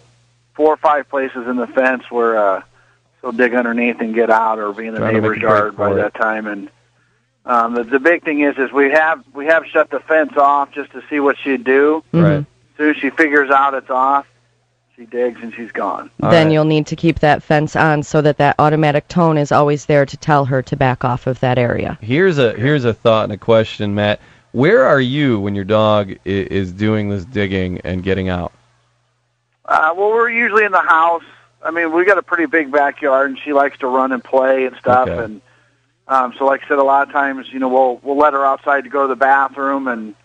four 0.53 0.73
or 0.73 0.77
five 0.77 1.09
places 1.09 1.47
in 1.47 1.55
the 1.57 1.67
fence 1.67 2.09
where 2.09 2.37
uh, 2.37 2.61
she'll 3.21 3.31
dig 3.31 3.53
underneath 3.53 3.99
and 3.99 4.13
get 4.13 4.29
out, 4.29 4.59
or 4.59 4.71
be 4.73 4.87
in 4.87 4.93
the 4.93 4.99
Trying 4.99 5.13
neighbor's 5.15 5.39
yard 5.39 5.77
by 5.77 5.91
it. 5.91 5.95
that 5.95 6.13
time. 6.13 6.47
And 6.47 6.69
um, 7.45 7.73
the, 7.73 7.83
the 7.83 7.99
big 7.99 8.23
thing 8.23 8.41
is, 8.41 8.57
is 8.57 8.71
we 8.71 8.91
have 8.91 9.23
we 9.33 9.45
have 9.45 9.65
shut 9.67 9.89
the 9.89 9.99
fence 9.99 10.35
off 10.37 10.71
just 10.71 10.91
to 10.91 11.03
see 11.09 11.19
what 11.19 11.37
she'd 11.37 11.63
do. 11.63 12.03
Right. 12.11 12.39
As 12.39 12.45
soon 12.77 12.89
as 12.91 12.97
she 12.97 13.09
figures 13.09 13.49
out 13.49 13.73
it's 13.73 13.89
off, 13.89 14.27
she 14.95 15.05
digs 15.05 15.39
and 15.41 15.53
she's 15.53 15.71
gone. 15.71 16.09
All 16.23 16.29
then 16.31 16.47
right. 16.47 16.53
you'll 16.53 16.63
need 16.65 16.87
to 16.87 16.95
keep 16.95 17.19
that 17.19 17.43
fence 17.43 17.75
on 17.75 18.01
so 18.03 18.21
that 18.21 18.37
that 18.37 18.55
automatic 18.59 19.07
tone 19.07 19.37
is 19.37 19.51
always 19.51 19.85
there 19.85 20.05
to 20.05 20.17
tell 20.17 20.45
her 20.45 20.61
to 20.63 20.75
back 20.77 21.03
off 21.03 21.27
of 21.27 21.39
that 21.41 21.57
area. 21.57 21.97
Here's 22.01 22.37
a 22.37 22.53
here's 22.53 22.85
a 22.85 22.93
thought 22.93 23.25
and 23.25 23.33
a 23.33 23.37
question, 23.37 23.93
Matt. 23.93 24.21
Where 24.53 24.83
are 24.83 25.01
you 25.01 25.39
when 25.41 25.53
your 25.53 25.65
dog 25.65 26.11
i- 26.11 26.17
is 26.23 26.71
doing 26.71 27.09
this 27.09 27.25
digging 27.25 27.81
and 27.83 28.03
getting 28.03 28.29
out? 28.29 28.53
Uh, 29.65 29.93
well, 29.97 30.09
we're 30.09 30.29
usually 30.29 30.63
in 30.63 30.71
the 30.71 30.81
house. 30.81 31.23
I 31.61 31.71
mean, 31.71 31.91
we 31.91 32.05
got 32.05 32.17
a 32.17 32.23
pretty 32.23 32.45
big 32.45 32.71
backyard, 32.71 33.31
and 33.31 33.39
she 33.39 33.51
likes 33.51 33.77
to 33.79 33.87
run 33.87 34.11
and 34.11 34.23
play 34.23 34.65
and 34.65 34.77
stuff. 34.77 35.09
Okay. 35.09 35.23
And 35.23 35.41
um, 36.07 36.33
so, 36.37 36.45
like 36.45 36.63
I 36.63 36.67
said, 36.67 36.77
a 36.77 36.83
lot 36.83 37.07
of 37.07 37.11
times, 37.11 37.47
you 37.51 37.59
know, 37.59 37.67
we'll 37.67 37.99
we'll 38.01 38.17
let 38.17 38.33
her 38.33 38.45
outside 38.45 38.85
to 38.85 38.89
go 38.89 39.01
to 39.01 39.07
the 39.09 39.15
bathroom, 39.17 39.87
and 39.89 40.15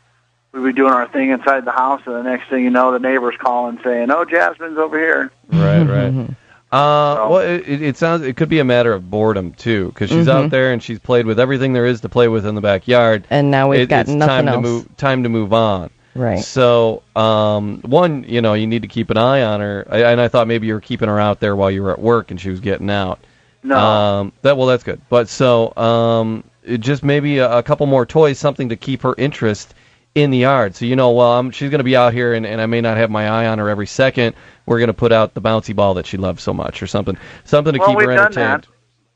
we'll 0.53 0.65
be 0.65 0.73
doing 0.73 0.93
our 0.93 1.09
thing 1.09 1.31
inside 1.31 1.65
the 1.65 1.73
house. 1.73 2.03
And 2.07 2.15
the 2.15 2.23
next 2.23 2.49
thing 2.49 2.65
you 2.65 2.71
know, 2.71 2.93
the 2.93 2.99
neighbor's 2.99 3.37
calling 3.39 3.79
saying, 3.85 4.11
"Oh, 4.11 4.25
Jasmine's 4.25 4.79
over 4.79 4.99
here." 4.99 5.31
Right, 5.53 5.83
right. 5.83 6.29
Uh, 6.73 7.27
well, 7.29 7.39
it, 7.39 7.69
it 7.69 7.83
it 7.83 7.97
sounds 7.97 8.23
it 8.23 8.37
could 8.37 8.49
be 8.49 8.61
a 8.61 8.65
matter 8.65 8.93
of 8.93 9.11
boredom 9.11 9.53
too, 9.55 9.89
because 9.89 10.09
she's 10.09 10.29
out 10.29 10.47
Mhm. 10.47 10.51
there 10.51 10.73
and 10.73 10.81
she's 10.83 11.01
played 11.01 11.27
with 11.27 11.41
everything 11.41 11.73
there 11.73 11.87
is 11.87 12.01
to 12.03 12.09
play 12.09 12.29
with 12.29 12.47
in 12.47 12.55
the 12.55 12.61
backyard. 12.61 13.27
And 13.29 13.51
now 13.51 13.69
we've 13.71 13.81
It- 13.81 13.89
got 13.89 14.03
it's 14.03 14.11
nothing 14.11 14.47
time 14.47 14.49
else. 14.49 14.57
to 14.57 14.61
move 14.61 14.97
time 14.97 15.23
to 15.25 15.29
move 15.29 15.53
on. 15.53 15.91
Right. 16.15 16.39
So, 16.41 17.03
um, 17.17 17.81
one, 17.85 18.25
you 18.27 18.41
know, 18.41 18.55
you 18.55 18.67
need 18.69 18.83
to 18.83 18.89
keep 18.89 19.11
an 19.11 19.17
eye 19.17 19.43
on 19.43 19.61
her. 19.61 19.87
I, 19.91 19.99
and 20.05 20.21
I 20.21 20.29
thought 20.29 20.47
maybe 20.49 20.67
you 20.69 20.75
were 20.75 20.81
keeping 20.81 21.09
her 21.09 21.19
out 21.21 21.39
there 21.41 21.55
while 21.57 21.71
you 21.71 21.83
were 21.83 21.91
at 21.93 22.01
work 22.01 22.31
and 22.31 22.41
she 22.41 22.51
was 22.51 22.59
getting 22.61 22.91
out. 22.91 23.19
No, 23.63 23.77
Um, 23.79 24.33
that 24.43 24.57
well, 24.57 24.67
that's 24.67 24.83
good. 24.85 25.01
But 25.09 25.29
so, 25.29 25.73
um, 25.77 26.43
it 26.65 26.79
just 26.79 27.03
maybe 27.05 27.39
a, 27.39 27.59
a 27.59 27.63
couple 27.63 27.87
more 27.87 28.07
toys, 28.07 28.39
something 28.39 28.69
to 28.71 28.77
keep 28.77 29.03
her 29.03 29.15
interest 29.19 29.75
in 30.15 30.31
the 30.31 30.39
yard. 30.39 30.75
So 30.77 30.85
you 30.85 30.97
know, 30.97 31.13
well, 31.13 31.33
I'm, 31.39 31.51
she's 31.51 31.71
going 31.71 31.79
to 31.79 31.85
be 31.85 31.97
out 31.97 32.13
here, 32.13 32.35
and, 32.35 32.45
and 32.47 32.61
I 32.61 32.67
may 32.67 32.81
not 32.81 32.97
have 32.97 33.11
my 33.11 33.29
eye 33.29 33.47
on 33.47 33.59
her 33.59 33.69
every 33.69 33.87
second. 33.87 34.35
We're 34.67 34.79
going 34.79 34.89
to 34.89 34.95
put 34.95 35.13
out 35.13 35.35
the 35.35 35.41
bouncy 35.41 35.75
ball 35.75 35.95
that 35.95 36.07
she 36.07 36.17
loves 36.17 36.43
so 36.43 36.53
much, 36.53 36.83
or 36.83 36.87
something, 36.87 37.17
something 37.45 37.73
to 37.75 37.79
Well, 37.79 37.89
keep 37.89 38.01
her 38.01 38.07
we've 38.09 38.17
done 38.17 38.27
entertained. 38.39 38.67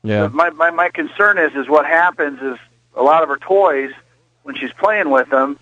Yeah. 0.03 0.27
My, 0.27 0.49
my 0.51 0.69
my 0.71 0.89
concern 0.89 1.37
is 1.37 1.53
is 1.55 1.67
what 1.67 1.85
happens 1.85 2.39
is 2.41 2.57
a 2.95 3.01
lot 3.03 3.23
of 3.23 3.29
her 3.29 3.37
toys 3.37 3.91
when 4.43 4.55
she's 4.55 4.71
playing 4.73 5.09
with 5.09 5.29
them 5.29 5.57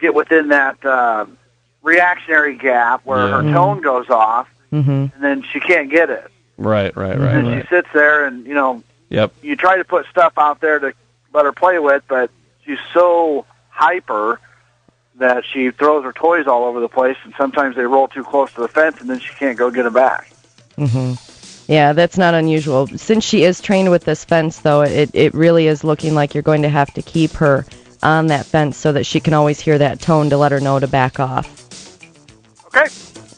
get 0.00 0.12
within 0.14 0.48
that 0.48 0.84
uh, 0.84 1.26
reactionary 1.82 2.56
gap 2.56 3.02
where 3.04 3.28
Yeah. 3.28 3.42
her 3.42 3.52
tone 3.52 3.80
goes 3.80 4.08
off 4.10 4.48
Mm-hmm. 4.72 4.90
and 4.90 5.12
then 5.20 5.42
she 5.52 5.58
can't 5.58 5.90
get 5.90 6.10
it. 6.10 6.30
Right, 6.56 6.94
right, 6.96 7.18
right, 7.18 7.34
and 7.34 7.48
right. 7.48 7.62
she 7.62 7.68
sits 7.68 7.88
there 7.92 8.24
and 8.26 8.46
you 8.46 8.54
know 8.54 8.82
Yep. 9.08 9.32
you 9.42 9.56
try 9.56 9.76
to 9.78 9.84
put 9.84 10.06
stuff 10.06 10.34
out 10.36 10.60
there 10.60 10.78
to 10.78 10.92
let 11.34 11.44
her 11.44 11.52
play 11.52 11.78
with, 11.80 12.04
but 12.08 12.30
she's 12.64 12.78
so 12.94 13.46
hyper 13.68 14.38
that 15.20 15.44
she 15.46 15.70
throws 15.70 16.04
her 16.04 16.12
toys 16.12 16.46
all 16.46 16.64
over 16.64 16.80
the 16.80 16.88
place, 16.88 17.16
and 17.24 17.32
sometimes 17.38 17.76
they 17.76 17.84
roll 17.84 18.08
too 18.08 18.24
close 18.24 18.52
to 18.54 18.60
the 18.62 18.68
fence, 18.68 19.00
and 19.00 19.08
then 19.08 19.20
she 19.20 19.32
can't 19.34 19.56
go 19.56 19.70
get 19.70 19.84
them 19.84 19.92
back. 19.92 20.30
hmm 20.76 21.14
Yeah, 21.68 21.92
that's 21.92 22.18
not 22.18 22.34
unusual. 22.34 22.88
Since 22.88 23.24
she 23.24 23.44
is 23.44 23.60
trained 23.60 23.90
with 23.90 24.04
this 24.04 24.24
fence, 24.24 24.58
though, 24.60 24.82
it, 24.82 25.10
it 25.14 25.32
really 25.34 25.66
is 25.66 25.84
looking 25.84 26.14
like 26.14 26.34
you're 26.34 26.42
going 26.42 26.62
to 26.62 26.68
have 26.68 26.92
to 26.94 27.02
keep 27.02 27.30
her 27.32 27.64
on 28.02 28.26
that 28.28 28.46
fence 28.46 28.76
so 28.76 28.92
that 28.92 29.04
she 29.04 29.20
can 29.20 29.34
always 29.34 29.60
hear 29.60 29.78
that 29.78 30.00
tone 30.00 30.30
to 30.30 30.36
let 30.38 30.52
her 30.52 30.60
know 30.60 30.78
to 30.80 30.88
back 30.88 31.20
off. 31.20 31.46
Okay, 32.74 32.86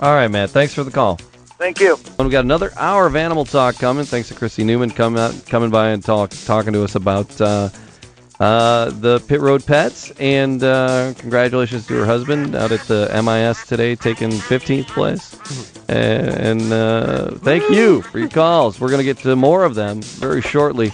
All 0.01 0.15
right, 0.15 0.29
Matt. 0.29 0.51
Thanks 0.51 0.75
for 0.75 0.85
the 0.85 0.91
call. 0.91 1.17
thank 1.59 1.81
you. 1.81 1.99
And 2.19 2.29
we 2.29 2.31
got 2.33 2.45
another 2.45 2.71
hour 2.77 3.07
of 3.07 3.17
animal 3.17 3.45
talk 3.45 3.77
coming. 3.77 4.05
Thanks 4.05 4.29
to 4.29 4.35
Krissie 4.35 4.65
Newman 4.65 4.91
coming 4.91 5.21
out, 5.21 5.35
coming 5.47 5.71
by 5.71 5.89
and 5.91 6.05
talk, 6.05 6.31
talking 6.45 6.73
to 6.75 6.85
us 6.85 6.95
about 6.95 7.41
uh, 7.41 7.71
uh, 8.43 8.91
the 8.91 9.21
Pit 9.21 9.41
Road 9.41 9.65
Pets. 9.65 10.11
And 10.19 10.63
uh, 10.65 11.15
congratulations 11.17 11.87
to 11.87 11.95
her 11.95 12.05
husband 12.05 12.57
out 12.57 12.73
at 12.73 12.81
the 12.89 13.09
MIS 13.25 13.65
today, 13.67 13.95
taking 13.95 14.31
15th 14.31 14.89
place. 14.89 15.39
And 15.89 16.73
uh, 16.73 17.37
thank 17.37 17.71
you 17.71 18.03
for 18.03 18.19
your 18.19 18.29
calls. 18.29 18.81
We're 18.81 18.89
going 18.89 18.99
to 18.99 19.05
get 19.05 19.19
to 19.19 19.37
more 19.37 19.65
of 19.65 19.77
them 19.77 20.03
very 20.03 20.41
shortly 20.41 20.93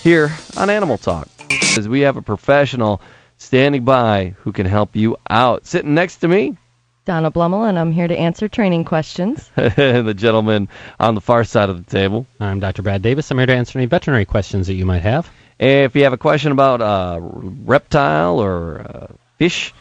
here 0.00 0.32
on 0.56 0.70
Animal 0.70 0.96
Talk, 0.96 1.28
because 1.48 1.86
we 1.86 2.00
have 2.00 2.16
a 2.16 2.22
professional 2.22 3.00
standing 3.36 3.84
by 3.84 4.34
who 4.38 4.52
can 4.52 4.66
help 4.66 4.96
you 4.96 5.18
out. 5.28 5.66
Sitting 5.66 5.94
next 5.94 6.18
to 6.18 6.28
me, 6.28 6.56
Donna 7.04 7.30
Blummel, 7.30 7.68
and 7.68 7.78
I'm 7.78 7.92
here 7.92 8.08
to 8.08 8.16
answer 8.16 8.48
training 8.48 8.84
questions. 8.84 9.50
the 9.56 10.14
gentleman 10.16 10.68
on 10.98 11.14
the 11.14 11.20
far 11.20 11.44
side 11.44 11.68
of 11.68 11.84
the 11.84 11.90
table. 11.90 12.26
I'm 12.40 12.60
Dr. 12.60 12.80
Brad 12.80 13.02
Davis. 13.02 13.30
I'm 13.30 13.36
here 13.36 13.46
to 13.46 13.54
answer 13.54 13.78
any 13.78 13.84
veterinary 13.84 14.24
questions 14.24 14.68
that 14.68 14.74
you 14.74 14.86
might 14.86 15.02
have. 15.02 15.30
If 15.58 15.94
you 15.94 16.04
have 16.04 16.12
a 16.12 16.18
question 16.18 16.52
about 16.52 16.80
a 16.80 17.20
reptile 17.20 18.40
or 18.40 18.76
a 18.76 19.14
fish, 19.38 19.72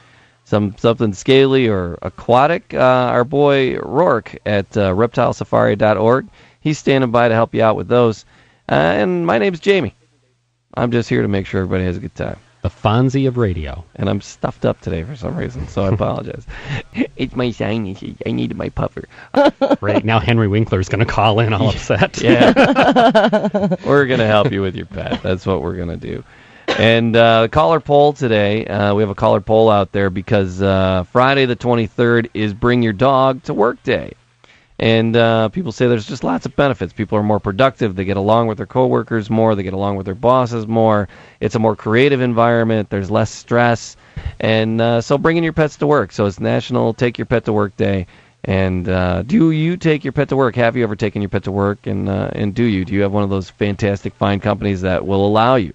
some 0.46 0.76
something 0.78 1.14
scaly 1.14 1.68
or 1.68 1.98
aquatic, 2.02 2.74
uh, 2.74 2.78
our 2.78 3.24
boy 3.24 3.76
Roark 3.78 4.38
at 4.46 4.76
uh, 4.78 4.94
reptilesafari.org, 4.94 6.28
he's 6.60 6.78
standing 6.78 7.12
by 7.12 7.28
to 7.28 7.34
help 7.34 7.54
you 7.56 7.64
out 7.64 7.76
with 7.76 7.88
those. 7.88 8.26
Uh, 8.70 8.76
and 8.76 9.26
my 9.26 9.38
name's 9.40 9.60
Jamie. 9.60 9.96
I'm 10.76 10.92
just 10.92 11.10
here 11.10 11.22
to 11.22 11.28
make 11.28 11.46
sure 11.46 11.62
everybody 11.62 11.86
has 11.86 11.98
a 11.98 12.02
good 12.02 12.16
time. 12.16 12.38
The 12.64 12.70
Fonzie 12.70 13.28
of 13.28 13.36
radio. 13.36 13.84
And 13.97 14.09
I'm 14.09 14.22
stuffed 14.22 14.64
up 14.64 14.80
today 14.80 15.03
for 15.03 15.18
some 15.18 15.36
reason, 15.36 15.68
so 15.68 15.84
I 15.84 15.89
apologize. 15.93 16.45
it's 17.18 17.36
my 17.36 17.51
sinuses. 17.51 18.16
I 18.26 18.32
needed 18.32 18.57
my 18.57 18.70
puffer. 18.70 19.03
Right 19.82 20.05
now, 20.05 20.20
Henry 20.20 20.47
Winkler's 20.47 20.88
going 20.88 21.05
to 21.05 21.11
call 21.11 21.41
in 21.41 21.51
all 21.51 21.70
upset. 21.70 22.22
Yeah. 22.22 22.53
we're 23.86 24.05
going 24.05 24.20
to 24.20 24.28
help 24.28 24.51
you 24.51 24.61
with 24.61 24.76
your 24.78 24.86
pet. 24.86 25.22
That's 25.22 25.45
what 25.45 25.61
we're 25.61 25.76
going 25.76 25.89
to 25.89 25.97
do. 25.97 26.24
And 26.68 27.16
uh, 27.18 27.49
caller 27.49 27.82
poll 27.82 28.14
today, 28.14 28.66
uh, 28.66 28.95
we 28.95 29.03
have 29.03 29.09
a 29.09 29.16
caller 29.16 29.41
poll 29.41 29.70
out 29.70 29.91
there 29.91 30.09
because 30.09 30.61
uh, 30.61 31.03
Friday 31.11 31.45
the 31.45 31.57
23rd 31.57 32.30
is 32.34 32.53
Bring 32.53 32.82
Your 32.82 32.93
Dog 32.93 33.43
to 33.43 33.53
Work 33.53 33.84
Day. 33.84 34.14
And 34.84 35.16
uh, 35.16 35.48
people 35.48 35.72
say 35.72 35.88
there's 35.88 36.06
just 36.06 36.26
lots 36.26 36.46
of 36.46 36.58
benefits. 36.58 36.92
People 36.92 37.18
are 37.18 37.24
more 37.24 37.40
productive. 37.40 37.96
They 37.96 38.04
get 38.04 38.18
along 38.18 38.48
with 38.48 38.58
their 38.58 38.68
coworkers 38.68 39.30
more. 39.30 39.56
They 39.56 39.64
get 39.64 39.72
along 39.72 39.96
with 39.96 40.06
their 40.06 40.14
bosses 40.14 40.68
more. 40.68 41.08
It's 41.40 41.56
a 41.56 41.60
more 41.60 41.74
creative 41.74 42.20
environment. 42.20 42.90
There's 42.90 43.10
less 43.10 43.32
stress. 43.32 43.96
And 44.42 44.82
uh, 44.82 45.00
so 45.00 45.18
bringing 45.18 45.42
your 45.46 45.54
pets 45.54 45.78
to 45.78 45.88
work. 45.88 46.12
So 46.12 46.26
it's 46.26 46.38
National 46.38 46.94
Take 46.94 47.18
Your 47.18 47.28
Pet 47.28 47.46
to 47.46 47.54
Work 47.54 47.78
Day. 47.78 48.08
And 48.44 48.90
uh, 48.90 49.22
do 49.22 49.52
you 49.52 49.78
take 49.78 50.04
your 50.04 50.12
pet 50.12 50.28
to 50.28 50.36
work? 50.36 50.54
Have 50.58 50.76
you 50.76 50.84
ever 50.84 50.98
taken 50.98 51.22
your 51.22 51.30
pet 51.30 51.46
to 51.46 51.52
work? 51.54 51.88
And 51.88 52.10
uh, 52.10 52.32
and 52.34 52.54
do 52.54 52.64
you? 52.64 52.84
Do 52.84 52.94
you 52.94 53.04
have 53.04 53.14
one 53.14 53.24
of 53.24 53.30
those 53.30 53.50
fantastic 53.50 54.14
fine 54.16 54.42
companies 54.42 54.82
that 54.82 55.08
will 55.08 55.26
allow 55.26 55.56
you 55.56 55.72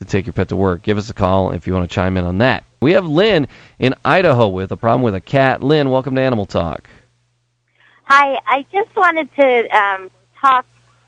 to 0.00 0.04
take 0.04 0.26
your 0.26 0.32
pet 0.32 0.48
to 0.48 0.56
work? 0.56 0.82
Give 0.82 0.98
us 0.98 1.08
a 1.10 1.14
call 1.14 1.52
if 1.52 1.68
you 1.68 1.74
want 1.74 1.88
to 1.88 1.94
chime 1.94 2.16
in 2.16 2.24
on 2.24 2.38
that. 2.38 2.64
We 2.82 2.94
have 2.94 3.06
Lynn 3.06 3.46
in 3.78 3.94
Idaho 4.04 4.48
with 4.48 4.72
a 4.72 4.76
problem 4.76 5.02
with 5.02 5.14
a 5.14 5.20
cat. 5.20 5.62
Lynn, 5.62 5.90
welcome 5.90 6.16
to 6.16 6.20
Animal 6.20 6.46
Talk. 6.46 6.88
Hi, 8.08 8.40
I 8.46 8.64
just 8.72 8.94
wanted 8.96 9.28
to 9.36 9.68
um, 9.76 10.10
talk 10.40 10.64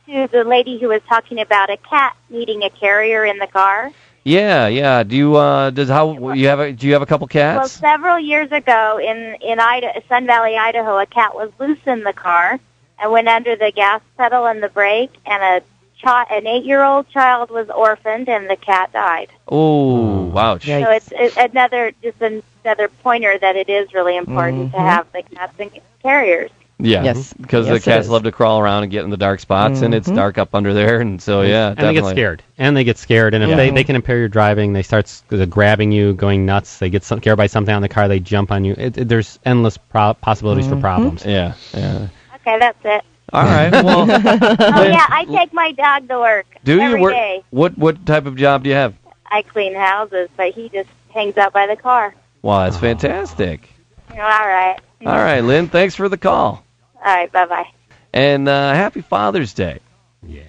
to 0.06 0.28
the 0.30 0.44
lady 0.44 0.78
who 0.78 0.88
was 0.88 1.00
talking 1.08 1.40
about 1.40 1.70
a 1.70 1.78
cat 1.78 2.14
needing 2.28 2.62
a 2.62 2.68
carrier 2.68 3.24
in 3.24 3.38
the 3.38 3.46
car. 3.46 3.90
Yeah, 4.22 4.66
yeah. 4.66 5.02
Do 5.02 5.16
you 5.16 5.36
uh 5.36 5.70
does 5.70 5.88
how 5.88 6.32
you 6.34 6.46
have 6.48 6.60
a 6.60 6.72
do 6.72 6.86
you 6.86 6.92
have 6.92 7.00
a 7.00 7.06
couple 7.06 7.26
cats? 7.26 7.56
Well, 7.56 7.68
several 7.68 8.18
years 8.18 8.52
ago 8.52 9.00
in 9.02 9.36
in 9.40 9.58
Idaho, 9.58 9.98
Sun 10.10 10.26
Valley, 10.26 10.58
Idaho, 10.58 10.98
a 10.98 11.06
cat 11.06 11.34
was 11.34 11.50
loose 11.58 11.78
in 11.86 12.04
the 12.04 12.12
car 12.12 12.60
and 12.98 13.10
went 13.10 13.28
under 13.28 13.56
the 13.56 13.72
gas 13.72 14.02
pedal 14.18 14.46
and 14.46 14.62
the 14.62 14.68
brake, 14.68 15.12
and 15.24 15.42
a 15.42 15.62
chi- 16.02 16.26
an 16.30 16.46
eight 16.46 16.64
year 16.66 16.82
old 16.84 17.08
child 17.08 17.48
was 17.50 17.70
orphaned, 17.70 18.28
and 18.28 18.50
the 18.50 18.56
cat 18.56 18.92
died. 18.92 19.30
Oh, 19.48 20.24
wow. 20.24 20.58
So 20.58 20.90
it's, 20.90 21.10
it's 21.16 21.36
another 21.38 21.92
just 22.02 22.20
another 22.20 22.88
pointer 23.02 23.38
that 23.38 23.56
it 23.56 23.70
is 23.70 23.94
really 23.94 24.18
important 24.18 24.70
to 24.72 24.76
Mhm. 24.76 24.86
have 24.86 25.10
the 25.12 25.22
cats 25.22 25.54
and 25.58 25.70
carriers. 26.02 26.50
Yeah, 26.82 27.02
Yes. 27.04 27.32
because 27.34 27.66
Yes, 27.66 27.84
the 27.84 27.90
cats 27.90 28.08
love 28.08 28.22
to 28.24 28.32
crawl 28.32 28.60
around 28.60 28.82
and 28.84 28.92
get 28.92 29.04
in 29.04 29.10
the 29.10 29.16
dark 29.16 29.40
spots, 29.40 29.82
and 29.82 29.94
it's 29.94 30.08
Mhm. 30.08 30.14
dark 30.16 30.38
up 30.38 30.54
under 30.54 30.72
there, 30.74 31.00
and 31.00 31.20
so 31.20 31.42
yeah, 31.42 31.68
and 31.68 31.76
definitely. 31.76 32.00
they 32.00 32.00
get 32.02 32.10
scared. 32.16 32.42
And 32.58 32.76
they 32.76 32.84
get 32.84 32.98
scared. 32.98 33.34
And 33.34 33.42
if 33.44 33.50
Yeah. 33.50 33.56
they, 33.56 33.70
they 33.70 33.84
can 33.84 33.96
impair 33.96 34.18
your 34.18 34.28
driving, 34.28 34.72
they 34.72 34.82
start 34.82 35.10
grabbing 35.48 35.92
you, 35.92 36.12
going 36.14 36.46
nuts. 36.46 36.78
They 36.78 36.90
get 36.90 37.04
some, 37.04 37.18
scared 37.20 37.36
by 37.38 37.46
something 37.46 37.74
on 37.74 37.82
the 37.82 37.88
car, 37.88 38.08
they 38.08 38.20
jump 38.20 38.50
on 38.52 38.64
you. 38.64 38.74
It, 38.78 38.98
it- 38.98 39.08
there's 39.08 39.38
endless 39.44 39.76
pro- 39.76 40.14
possibilities 40.14 40.66
for 40.68 40.76
problems. 40.76 41.24
Yeah, 41.24 41.52
yeah. 41.74 42.08
Okay, 42.36 42.58
that's 42.58 42.78
it. 42.84 43.04
All 43.32 43.44
right. 43.44 43.70
Well, 43.84 44.00
oh 44.10 44.82
yeah, 44.82 45.06
I 45.08 45.24
take 45.30 45.52
my 45.52 45.70
dog 45.72 46.08
to 46.08 46.18
work 46.18 46.46
do 46.64 46.80
you 46.82 46.98
work? 46.98 47.12
day. 47.12 47.42
What 47.50 47.78
what 47.78 48.04
type 48.04 48.26
of 48.26 48.34
job 48.36 48.64
do 48.64 48.70
you 48.70 48.74
have? 48.74 48.94
I 49.30 49.42
clean 49.42 49.74
houses, 49.74 50.28
but 50.36 50.52
he 50.52 50.68
just 50.68 50.88
hangs 51.14 51.36
out 51.38 51.52
by 51.52 51.66
the 51.68 51.76
car. 51.76 52.14
Wow, 52.42 52.64
that's 52.64 52.76
fantastic. 52.78 53.68
All 54.10 54.16
right. 54.18 54.76
All 55.06 55.12
right, 55.14 55.40
Lynn, 55.42 55.68
thanks 55.68 55.94
for 55.94 56.08
the 56.08 56.18
call, 56.18 56.64
All 57.04 57.14
right, 57.14 57.30
bye 57.32 57.46
bye. 57.46 57.66
and 58.12 58.48
uh, 58.48 58.72
happy 58.74 59.00
Father's 59.02 59.54
Day. 59.54 59.80
Yeah. 60.26 60.42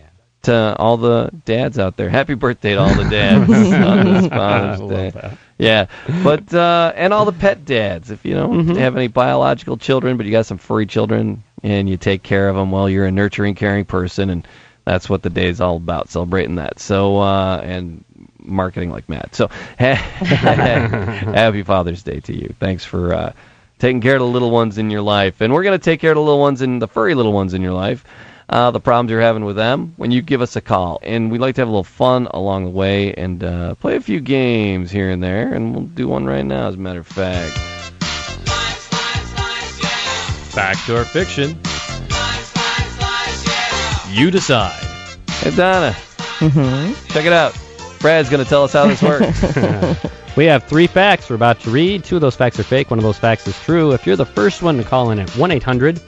To 0.43 0.75
all 0.79 0.97
the 0.97 1.29
dads 1.45 1.77
out 1.77 1.97
there, 1.97 2.09
happy 2.09 2.33
birthday 2.33 2.73
to 2.73 2.79
all 2.81 2.95
the 2.95 3.07
dads 3.09 3.47
on 3.51 4.05
this 4.05 4.27
Father's 4.27 4.89
Day. 4.89 5.09
that. 5.11 5.37
Yeah, 5.59 5.85
but 6.23 6.51
uh, 6.53 6.91
and 6.95 7.13
all 7.13 7.25
the 7.25 7.31
pet 7.31 7.63
dads. 7.65 8.09
If 8.09 8.25
you 8.25 8.33
don't 8.33 8.65
Mm-hmm. 8.65 8.75
have 8.77 8.95
any 8.95 9.07
biological 9.07 9.77
children, 9.77 10.17
but 10.17 10.25
you 10.25 10.31
got 10.31 10.47
some 10.47 10.57
furry 10.57 10.87
children, 10.87 11.43
and 11.61 11.87
you 11.87 11.97
take 11.97 12.23
care 12.23 12.49
of 12.49 12.55
them, 12.55 12.71
well, 12.71 12.89
you're 12.89 13.05
a 13.05 13.11
nurturing, 13.11 13.53
caring 13.53 13.85
person, 13.85 14.31
and 14.31 14.47
that's 14.83 15.07
what 15.07 15.21
the 15.21 15.29
day 15.29 15.47
is 15.47 15.61
all 15.61 15.77
about, 15.77 16.09
celebrating 16.09 16.55
that. 16.55 16.79
So 16.79 17.19
uh, 17.19 17.61
and 17.63 18.03
marketing 18.39 18.89
like 18.89 19.07
Matt. 19.09 19.35
So 19.35 19.47
happy 19.77 21.61
Father's 21.63 22.01
Day 22.03 22.19
to 22.21 22.35
you. 22.35 22.55
Thanks 22.59 22.83
for 22.83 23.13
uh, 23.13 23.33
taking 23.81 23.99
care 23.99 24.13
of 24.15 24.19
the 24.21 24.27
little 24.27 24.51
ones 24.51 24.77
in 24.77 24.89
your 24.89 25.01
life, 25.01 25.41
and 25.41 25.51
we're 25.51 25.63
gonna 25.63 25.77
take 25.79 25.99
care 25.99 26.11
of 26.11 26.15
the 26.15 26.21
little 26.21 26.39
ones 26.39 26.61
and 26.61 26.81
the 26.81 26.87
furry 26.87 27.15
little 27.15 27.33
ones 27.33 27.53
in 27.53 27.61
your 27.61 27.73
life. 27.73 28.05
Uh, 28.49 28.69
the 28.69 28.81
problems 28.81 29.09
you're 29.09 29.21
having 29.21 29.45
with 29.45 29.55
them 29.55 29.93
when 29.95 30.11
you 30.11 30.21
give 30.21 30.41
us 30.41 30.57
a 30.57 30.61
call. 30.61 30.99
And 31.03 31.31
we'd 31.31 31.39
like 31.39 31.55
to 31.55 31.61
have 31.61 31.69
a 31.69 31.71
little 31.71 31.85
fun 31.85 32.27
along 32.31 32.65
the 32.65 32.69
way 32.71 33.13
and 33.13 33.41
uh, 33.41 33.75
play 33.75 33.95
a 33.95 34.01
few 34.01 34.19
games 34.19 34.91
here 34.91 35.09
and 35.09 35.23
there. 35.23 35.53
And 35.53 35.73
we'll 35.73 35.85
do 35.85 36.09
one 36.09 36.25
right 36.25 36.45
now, 36.45 36.67
as 36.67 36.75
a 36.75 36.77
matter 36.77 36.99
of 36.99 37.07
fact. 37.07 37.51
Fact 40.51 40.89
or 40.89 41.05
fiction? 41.05 41.51
You 44.13 44.31
decide. 44.31 44.73
Hey, 45.39 45.55
Donna, 45.55 45.95
Mm-hmm. 46.41 46.93
check 47.13 47.25
it 47.25 47.31
out. 47.31 47.57
Brad's 48.01 48.29
going 48.29 48.43
to 48.43 48.49
tell 48.49 48.65
us 48.65 48.73
how 48.73 48.85
this 48.85 49.01
works. 49.01 49.39
We 50.37 50.45
have 50.45 50.63
three 50.63 50.87
facts 50.87 51.29
we're 51.29 51.35
about 51.35 51.59
to 51.61 51.69
read. 51.69 52.03
Two 52.03 52.15
of 52.15 52.21
those 52.21 52.35
facts 52.35 52.59
are 52.59 52.63
fake. 52.63 52.89
One 52.89 52.99
of 52.99 53.03
those 53.03 53.17
facts 53.17 53.47
is 53.47 53.59
true. 53.59 53.91
If 53.91 54.05
you're 54.05 54.15
the 54.15 54.25
first 54.25 54.61
one 54.61 54.77
to 54.77 54.83
call 54.83 55.11
in 55.11 55.19
at 55.19 55.29
1 55.31 55.51
800 55.51 56.01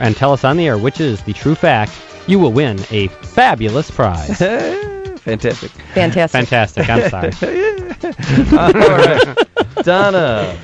and 0.00 0.16
tell 0.16 0.32
us 0.32 0.44
on 0.44 0.56
the 0.56 0.66
air 0.66 0.78
which 0.78 1.00
is 1.00 1.22
the 1.22 1.32
true 1.32 1.54
fact, 1.54 1.92
you 2.26 2.38
will 2.38 2.52
win 2.52 2.78
a 2.90 3.08
fabulous 3.08 3.90
prize. 3.90 4.38
Fantastic. 5.18 5.70
Fantastic. 5.94 6.46
Fantastic. 6.46 6.88
I'm 6.88 7.10
sorry. 7.10 7.32
All 8.58 8.72
right. 8.72 9.46
Donna, 9.82 10.58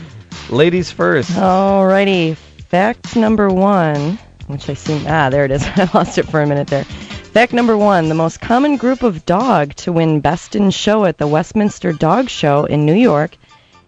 ladies 0.51 0.91
first. 0.91 1.37
All 1.37 1.87
righty. 1.87 2.35
Fact 2.35 3.17
number 3.17 3.49
one, 3.49 4.19
which 4.47 4.69
I 4.69 4.75
seem 4.75 5.07
ah 5.07 5.31
there 5.31 5.45
it 5.45 5.51
is. 5.51 5.63
I 5.77 5.89
lost 5.95 6.19
it 6.19 6.25
for 6.25 6.41
a 6.43 6.47
minute 6.47 6.69
there. 6.69 6.85
Fact 7.35 7.53
number 7.53 7.77
one: 7.77 8.09
the 8.09 8.15
most 8.15 8.41
common 8.41 8.77
group 8.77 9.03
of 9.03 9.27
dog 9.27 9.75
to 9.75 9.91
win 9.91 10.21
Best 10.21 10.55
in 10.55 10.71
Show 10.71 11.05
at 11.05 11.19
the 11.19 11.27
Westminster 11.27 11.93
Dog 11.93 12.29
Show 12.29 12.65
in 12.67 12.87
New 12.87 12.95
York 12.95 13.37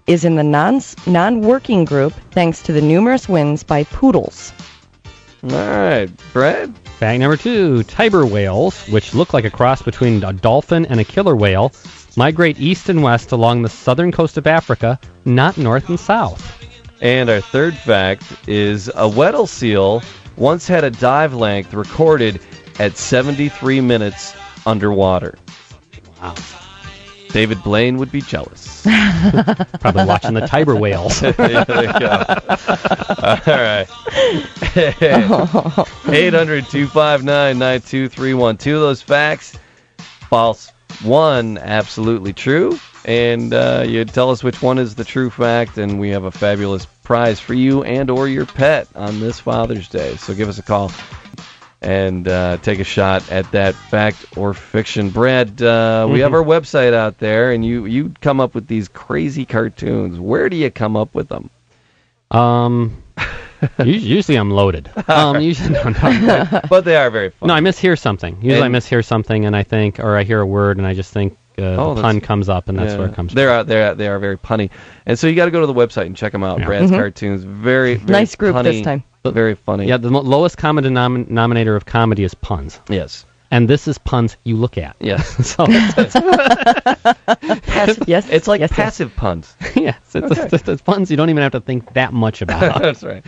is 0.08 0.24
in 0.24 0.34
the 0.34 0.42
non 0.42 0.80
non-working 1.06 1.84
group 1.84 2.12
thanks 2.32 2.60
to 2.62 2.72
the 2.72 2.80
numerous 2.80 3.28
wins 3.28 3.62
by 3.62 3.84
poodles? 3.84 4.52
All 5.44 5.50
right, 5.50 6.10
Brad. 6.32 6.76
Fact 6.98 7.20
number 7.20 7.36
two 7.36 7.84
Tiber 7.84 8.26
whales, 8.26 8.84
which 8.88 9.14
look 9.14 9.32
like 9.32 9.44
a 9.44 9.50
cross 9.50 9.80
between 9.80 10.24
a 10.24 10.32
dolphin 10.32 10.84
and 10.86 10.98
a 10.98 11.04
killer 11.04 11.36
whale, 11.36 11.72
migrate 12.16 12.58
east 12.58 12.88
and 12.88 13.00
west 13.00 13.30
along 13.30 13.62
the 13.62 13.68
southern 13.68 14.10
coast 14.10 14.36
of 14.36 14.48
Africa, 14.48 14.98
not 15.24 15.56
north 15.56 15.88
and 15.88 16.00
south. 16.00 16.42
And 17.00 17.30
our 17.30 17.40
third 17.40 17.76
fact 17.76 18.24
is 18.48 18.90
a 18.96 19.08
Weddell 19.08 19.46
seal 19.46 20.02
once 20.34 20.66
had 20.66 20.82
a 20.82 20.90
dive 20.90 21.32
length 21.32 21.74
recorded 21.74 22.40
at 22.78 22.96
73 22.96 23.80
minutes 23.80 24.34
underwater. 24.66 25.38
Wow. 26.20 26.34
David 27.30 27.62
Blaine 27.62 27.98
would 27.98 28.10
be 28.10 28.22
jealous. 28.22 28.82
Probably 29.80 30.06
watching 30.06 30.34
the 30.34 30.46
Tiber 30.46 30.76
whales. 30.76 31.20
yeah, 31.20 31.32
there 31.64 31.84
you 31.84 31.92
go. 31.98 32.24
All 33.22 33.40
right. 33.46 33.86
800 36.08 36.66
259 36.66 37.58
9231. 37.58 38.56
Two 38.56 38.76
of 38.76 38.80
those 38.80 39.02
facts, 39.02 39.58
false. 40.30 40.72
One, 41.02 41.58
absolutely 41.58 42.32
true. 42.32 42.78
And 43.04 43.52
uh, 43.52 43.84
you 43.86 44.04
tell 44.06 44.30
us 44.30 44.42
which 44.42 44.62
one 44.62 44.78
is 44.78 44.94
the 44.94 45.04
true 45.04 45.28
fact, 45.30 45.78
and 45.78 46.00
we 46.00 46.08
have 46.10 46.24
a 46.24 46.30
fabulous 46.30 46.86
prize 47.04 47.38
for 47.38 47.54
you 47.54 47.84
and 47.84 48.08
or 48.10 48.28
your 48.28 48.46
pet 48.46 48.88
on 48.94 49.20
this 49.20 49.38
Father's 49.38 49.88
Day. 49.88 50.16
So 50.16 50.34
give 50.34 50.48
us 50.48 50.58
a 50.58 50.62
call 50.62 50.90
and 51.82 52.26
uh, 52.26 52.56
take 52.58 52.78
a 52.80 52.84
shot 52.84 53.30
at 53.30 53.50
that 53.52 53.74
fact 53.74 54.24
or 54.36 54.54
fiction. 54.54 55.10
Brad, 55.10 55.60
uh, 55.62 56.08
we 56.10 56.20
have 56.20 56.32
our 56.34 56.42
website 56.42 56.94
out 56.94 57.18
there, 57.18 57.52
and 57.52 57.64
you 57.64 57.86
you 57.86 58.12
come 58.20 58.40
up 58.40 58.54
with 58.54 58.66
these 58.66 58.88
crazy 58.88 59.44
cartoons. 59.44 60.18
Where 60.18 60.48
do 60.48 60.56
you 60.56 60.70
come 60.70 60.96
up 60.96 61.14
with 61.14 61.28
them? 61.28 61.50
Um, 62.30 63.02
us- 63.16 63.86
usually 63.86 64.36
I'm 64.36 64.50
loaded. 64.50 64.90
Um, 65.08 65.40
usually, 65.40 65.70
no, 65.70 65.88
no, 65.90 66.60
but 66.68 66.84
they 66.84 66.96
are 66.96 67.10
very 67.10 67.30
fun. 67.30 67.48
no, 67.48 67.54
I 67.54 67.60
mishear 67.60 67.98
something. 67.98 68.36
Usually 68.42 68.62
I 68.62 68.66
And- 68.66 68.74
mishear 68.74 69.04
something, 69.04 69.44
and 69.44 69.54
I 69.56 69.62
think, 69.62 70.00
or 70.00 70.16
I 70.16 70.24
hear 70.24 70.40
a 70.40 70.46
word, 70.46 70.78
and 70.78 70.86
I 70.86 70.94
just 70.94 71.12
think 71.12 71.36
uh, 71.58 71.62
Oh, 71.62 71.94
the 71.94 72.02
pun 72.02 72.20
comes 72.20 72.48
up, 72.50 72.68
and 72.68 72.78
that's 72.78 72.92
Yeah. 72.92 72.98
where 72.98 73.08
it 73.08 73.14
comes 73.14 73.32
They're 73.32 73.50
out 73.50 73.66
there. 73.66 73.94
They 73.94 74.08
are 74.08 74.18
very 74.18 74.36
punny, 74.36 74.68
and 75.06 75.18
so 75.18 75.26
you 75.26 75.34
got 75.34 75.46
to 75.46 75.50
go 75.50 75.60
to 75.60 75.66
the 75.66 75.72
website 75.74 76.04
and 76.06 76.14
check 76.16 76.32
them 76.32 76.42
out. 76.42 76.58
Yeah. 76.58 76.66
Brad's 76.66 76.90
Mhm. 76.90 76.96
cartoons, 76.96 77.44
very, 77.44 77.94
very 77.94 78.12
Nice 78.12 78.34
group 78.34 78.62
this 78.62 78.76
punny, 78.82 79.02
time. 79.26 79.34
Very 79.34 79.54
funny. 79.54 79.86
Yeah, 79.86 79.96
the 79.98 80.10
mo- 80.10 80.20
lowest 80.20 80.58
common 80.58 80.84
denom- 80.84 81.26
denominator 81.28 81.76
of 81.76 81.86
comedy 81.86 82.24
is 82.24 82.34
puns, 82.34 82.80
Yes. 82.88 83.24
and 83.50 83.68
this 83.68 83.86
is 83.88 83.98
puns 83.98 84.36
you 84.44 84.56
look 84.56 84.78
at. 84.78 84.96
Yes. 85.00 85.46
so 85.54 85.66
it's, 85.68 86.14
yes. 88.08 88.28
It's 88.30 88.48
like 88.48 88.60
yes, 88.60 88.70
yes. 88.70 88.76
passive 88.76 89.14
puns. 89.16 89.54
yes, 89.74 89.98
it's, 90.14 90.52
it's, 90.52 90.68
it's 90.68 90.82
puns 90.82 91.10
you 91.10 91.16
don't 91.16 91.30
even 91.30 91.42
have 91.42 91.52
to 91.52 91.60
think 91.60 91.92
that 91.94 92.12
much 92.12 92.42
about. 92.42 92.80
That's 92.82 93.02
right. 93.04 93.24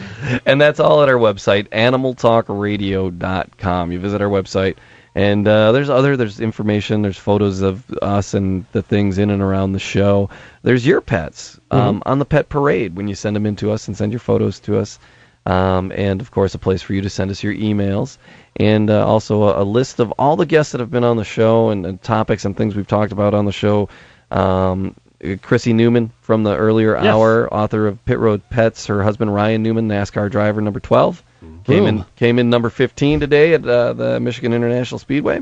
And 0.46 0.60
that's 0.60 0.80
all 0.80 1.02
at 1.02 1.08
our 1.08 1.14
website, 1.16 1.68
animaltalkradio.com. 1.68 3.92
You 3.92 3.98
visit 4.00 4.20
our 4.22 4.28
website, 4.28 4.76
and 5.14 5.46
uh, 5.46 5.72
there's 5.72 5.90
other 5.90 6.16
there's 6.16 6.40
information, 6.40 7.02
there's 7.02 7.18
photos 7.18 7.60
of 7.62 7.88
us 8.02 8.34
and 8.34 8.64
the 8.72 8.82
things 8.82 9.18
in 9.18 9.30
and 9.30 9.42
around 9.42 9.72
the 9.72 9.78
show. 9.78 10.30
There's 10.62 10.86
your 10.86 11.00
pets 11.00 11.58
um, 11.70 12.02
on 12.06 12.18
the 12.18 12.24
pet 12.24 12.48
parade 12.48 12.96
when 12.96 13.08
you 13.08 13.14
send 13.14 13.36
them 13.36 13.46
in 13.46 13.56
to 13.56 13.70
us 13.70 13.88
and 13.88 13.96
send 13.96 14.12
your 14.12 14.20
photos 14.20 14.60
to 14.60 14.78
us. 14.78 14.98
Um, 15.48 15.92
and 15.94 16.20
of 16.20 16.30
course, 16.30 16.54
a 16.54 16.58
place 16.58 16.82
for 16.82 16.92
you 16.92 17.00
to 17.02 17.08
send 17.10 17.30
us 17.30 17.42
your 17.42 17.54
emails, 17.54 18.18
and 18.56 18.90
uh, 18.90 19.06
also 19.06 19.44
a, 19.44 19.62
a 19.62 19.64
list 19.64 19.98
of 19.98 20.12
all 20.18 20.36
the 20.36 20.44
guests 20.44 20.72
that 20.72 20.80
have 20.80 20.90
been 20.90 21.04
on 21.04 21.16
the 21.16 21.24
show 21.24 21.70
and, 21.70 21.86
and 21.86 22.02
topics 22.02 22.44
and 22.44 22.54
things 22.56 22.74
we've 22.76 22.86
talked 22.86 23.12
about 23.12 23.32
on 23.32 23.44
the 23.46 23.52
show. 23.52 23.88
Um, 24.30 24.94
Krissie 25.20 25.74
Newman 25.74 26.12
from 26.20 26.44
the 26.44 26.54
earlier 26.56 26.94
Yes. 26.94 27.06
hour, 27.06 27.52
author 27.52 27.86
of 27.88 28.04
Pit 28.04 28.18
Road 28.18 28.42
Pets. 28.50 28.86
Her 28.86 29.02
husband 29.02 29.34
Ryan 29.34 29.62
Newman, 29.62 29.88
NASCAR 29.88 30.30
driver 30.30 30.60
number 30.60 30.80
12, 30.80 31.22
came 31.64 31.86
in 31.86 32.04
came 32.16 32.38
in 32.38 32.50
number 32.50 32.68
15 32.70 33.20
today 33.20 33.54
at 33.54 33.66
uh, 33.66 33.94
the 33.94 34.20
Michigan 34.20 34.52
International 34.52 34.98
Speedway. 34.98 35.40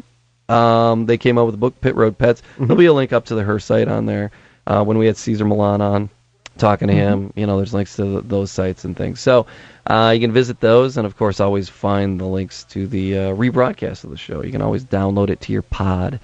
Um, 0.48 1.06
they 1.06 1.18
came 1.18 1.36
out 1.36 1.46
with 1.46 1.54
the 1.54 1.58
book 1.58 1.80
Pit 1.80 1.96
Road 1.96 2.16
Pets. 2.16 2.42
There'll 2.58 2.76
be 2.76 2.86
a 2.86 2.92
link 2.92 3.12
up 3.12 3.26
to 3.26 3.34
the 3.34 3.42
her 3.42 3.58
site 3.58 3.88
on 3.88 4.06
there. 4.06 4.30
Uh, 4.66 4.84
when 4.84 4.98
we 4.98 5.06
had 5.06 5.16
Cesar 5.16 5.44
Millan 5.44 5.80
on 5.80 6.10
talking 6.58 6.88
to 6.88 6.94
him, 6.94 7.32
you 7.36 7.46
know, 7.46 7.56
there's 7.56 7.74
links 7.74 7.96
to 7.96 8.02
th- 8.04 8.24
those 8.26 8.50
sites 8.50 8.84
and 8.84 8.96
things. 8.96 9.20
So 9.20 9.46
uh, 9.86 10.12
you 10.14 10.20
can 10.20 10.32
visit 10.32 10.60
those, 10.60 10.96
and 10.96 11.06
of 11.06 11.16
course, 11.16 11.40
always 11.40 11.68
find 11.68 12.18
the 12.20 12.24
links 12.26 12.64
to 12.70 12.86
the 12.86 13.18
uh, 13.18 13.20
rebroadcast 13.34 14.04
of 14.04 14.10
the 14.10 14.16
show. 14.16 14.42
You 14.42 14.52
can 14.52 14.62
always 14.62 14.84
download 14.84 15.30
it 15.30 15.40
to 15.42 15.52
your 15.52 15.62
pod 15.62 16.20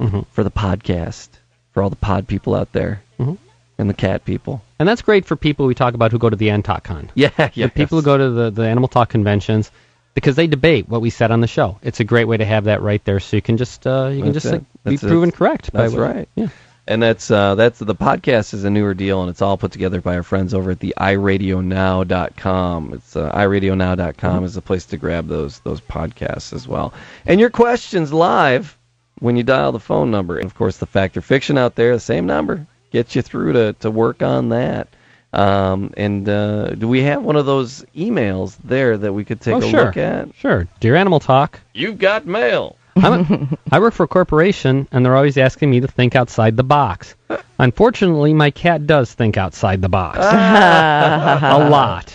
Mhm. 0.00 0.26
for 0.32 0.44
the 0.44 0.50
podcast 0.50 1.28
for 1.72 1.82
all 1.82 1.88
the 1.90 1.96
pod 1.96 2.26
people 2.28 2.54
out 2.54 2.70
there 2.72 3.00
Mhm. 3.18 3.38
and 3.78 3.88
the 3.88 3.94
cat 3.94 4.24
people. 4.26 4.62
And 4.78 4.86
that's 4.88 5.00
great 5.02 5.24
for 5.24 5.36
people 5.36 5.64
we 5.66 5.74
talk 5.74 5.94
about 5.94 6.12
who 6.12 6.18
go 6.18 6.28
to 6.28 6.36
the 6.36 6.48
NTalkCon. 6.48 7.08
Yeah, 7.14 7.30
The 7.36 7.50
yeah. 7.54 7.66
people 7.68 7.98
who 7.98 8.04
go 8.04 8.18
to 8.18 8.28
the, 8.30 8.50
the 8.50 8.62
Animal 8.66 8.88
Talk 8.88 9.08
conventions 9.08 9.70
because 10.14 10.36
they 10.36 10.46
debate 10.46 10.88
what 10.88 11.00
we 11.00 11.08
said 11.10 11.30
on 11.30 11.40
the 11.40 11.46
show. 11.46 11.78
It's 11.82 12.00
a 12.00 12.04
great 12.04 12.24
way 12.26 12.36
to 12.36 12.44
have 12.44 12.64
that 12.64 12.82
right 12.82 13.02
there, 13.04 13.20
so 13.20 13.36
you 13.36 13.42
can 13.42 13.56
just 13.56 13.86
uh, 13.86 14.08
you 14.12 14.22
can 14.22 14.32
just 14.34 14.46
like, 14.46 14.62
be 14.84 14.98
proven 14.98 15.30
correct. 15.30 15.72
by 15.72 15.82
That's 15.82 15.94
what- 15.94 16.00
right. 16.02 16.28
Yeah. 16.34 16.48
And 16.88 17.02
that's 17.02 17.30
uh, 17.32 17.56
that's 17.56 17.80
the 17.80 17.96
podcast 17.96 18.54
is 18.54 18.62
a 18.62 18.70
newer 18.70 18.94
deal, 18.94 19.20
and 19.20 19.28
it's 19.28 19.42
all 19.42 19.56
put 19.56 19.72
together 19.72 20.00
by 20.00 20.14
our 20.14 20.22
friends 20.22 20.54
over 20.54 20.70
at 20.70 20.78
the 20.78 20.94
iRadioNow.com. 20.96 22.94
It's 22.94 23.16
uh, 23.16 23.32
iRadioNow.com 23.32 24.44
is 24.44 24.54
the 24.54 24.62
place 24.62 24.86
to 24.86 24.96
grab 24.96 25.26
those 25.26 25.58
those 25.60 25.80
podcasts 25.80 26.52
as 26.52 26.68
well. 26.68 26.94
And 27.24 27.40
your 27.40 27.50
questions 27.50 28.12
live 28.12 28.78
when 29.18 29.36
you 29.36 29.42
dial 29.42 29.72
the 29.72 29.80
phone 29.80 30.12
number. 30.12 30.36
And 30.36 30.46
of 30.46 30.54
course, 30.54 30.76
the 30.76 30.86
Fact 30.86 31.16
or 31.16 31.22
Fiction 31.22 31.58
out 31.58 31.74
there, 31.74 31.94
the 31.94 32.00
same 32.00 32.26
number, 32.26 32.66
gets 32.92 33.16
you 33.16 33.22
through 33.22 33.54
to 33.54 33.72
to 33.80 33.90
work 33.90 34.22
on 34.22 34.50
that. 34.50 34.86
Um, 35.32 35.92
and 35.96 36.28
uh, 36.28 36.70
do 36.70 36.86
we 36.86 37.02
have 37.02 37.22
one 37.22 37.36
of 37.36 37.46
those 37.46 37.84
emails 37.96 38.56
there 38.62 38.96
that 38.96 39.12
we 39.12 39.24
could 39.24 39.40
take 39.40 39.54
oh, 39.54 39.58
a 39.58 39.68
sure. 39.68 39.84
look 39.86 39.96
at? 39.96 40.34
Sure. 40.36 40.66
Dear 40.80 40.94
Animal 40.96 41.20
Talk, 41.20 41.60
You've 41.74 41.98
got 41.98 42.26
mail. 42.26 42.76
A, 42.96 43.58
I 43.72 43.78
work 43.78 43.94
for 43.94 44.04
a 44.04 44.08
corporation, 44.08 44.88
and 44.90 45.04
they're 45.04 45.16
always 45.16 45.36
asking 45.36 45.70
me 45.70 45.80
to 45.80 45.88
think 45.88 46.16
outside 46.16 46.56
the 46.56 46.64
box. 46.64 47.14
Unfortunately, 47.58 48.34
my 48.34 48.50
cat 48.50 48.86
does 48.86 49.12
think 49.12 49.36
outside 49.36 49.82
the 49.82 49.88
box 49.88 50.18
ah. 50.20 51.56
a 51.58 51.68
lot. 51.68 52.14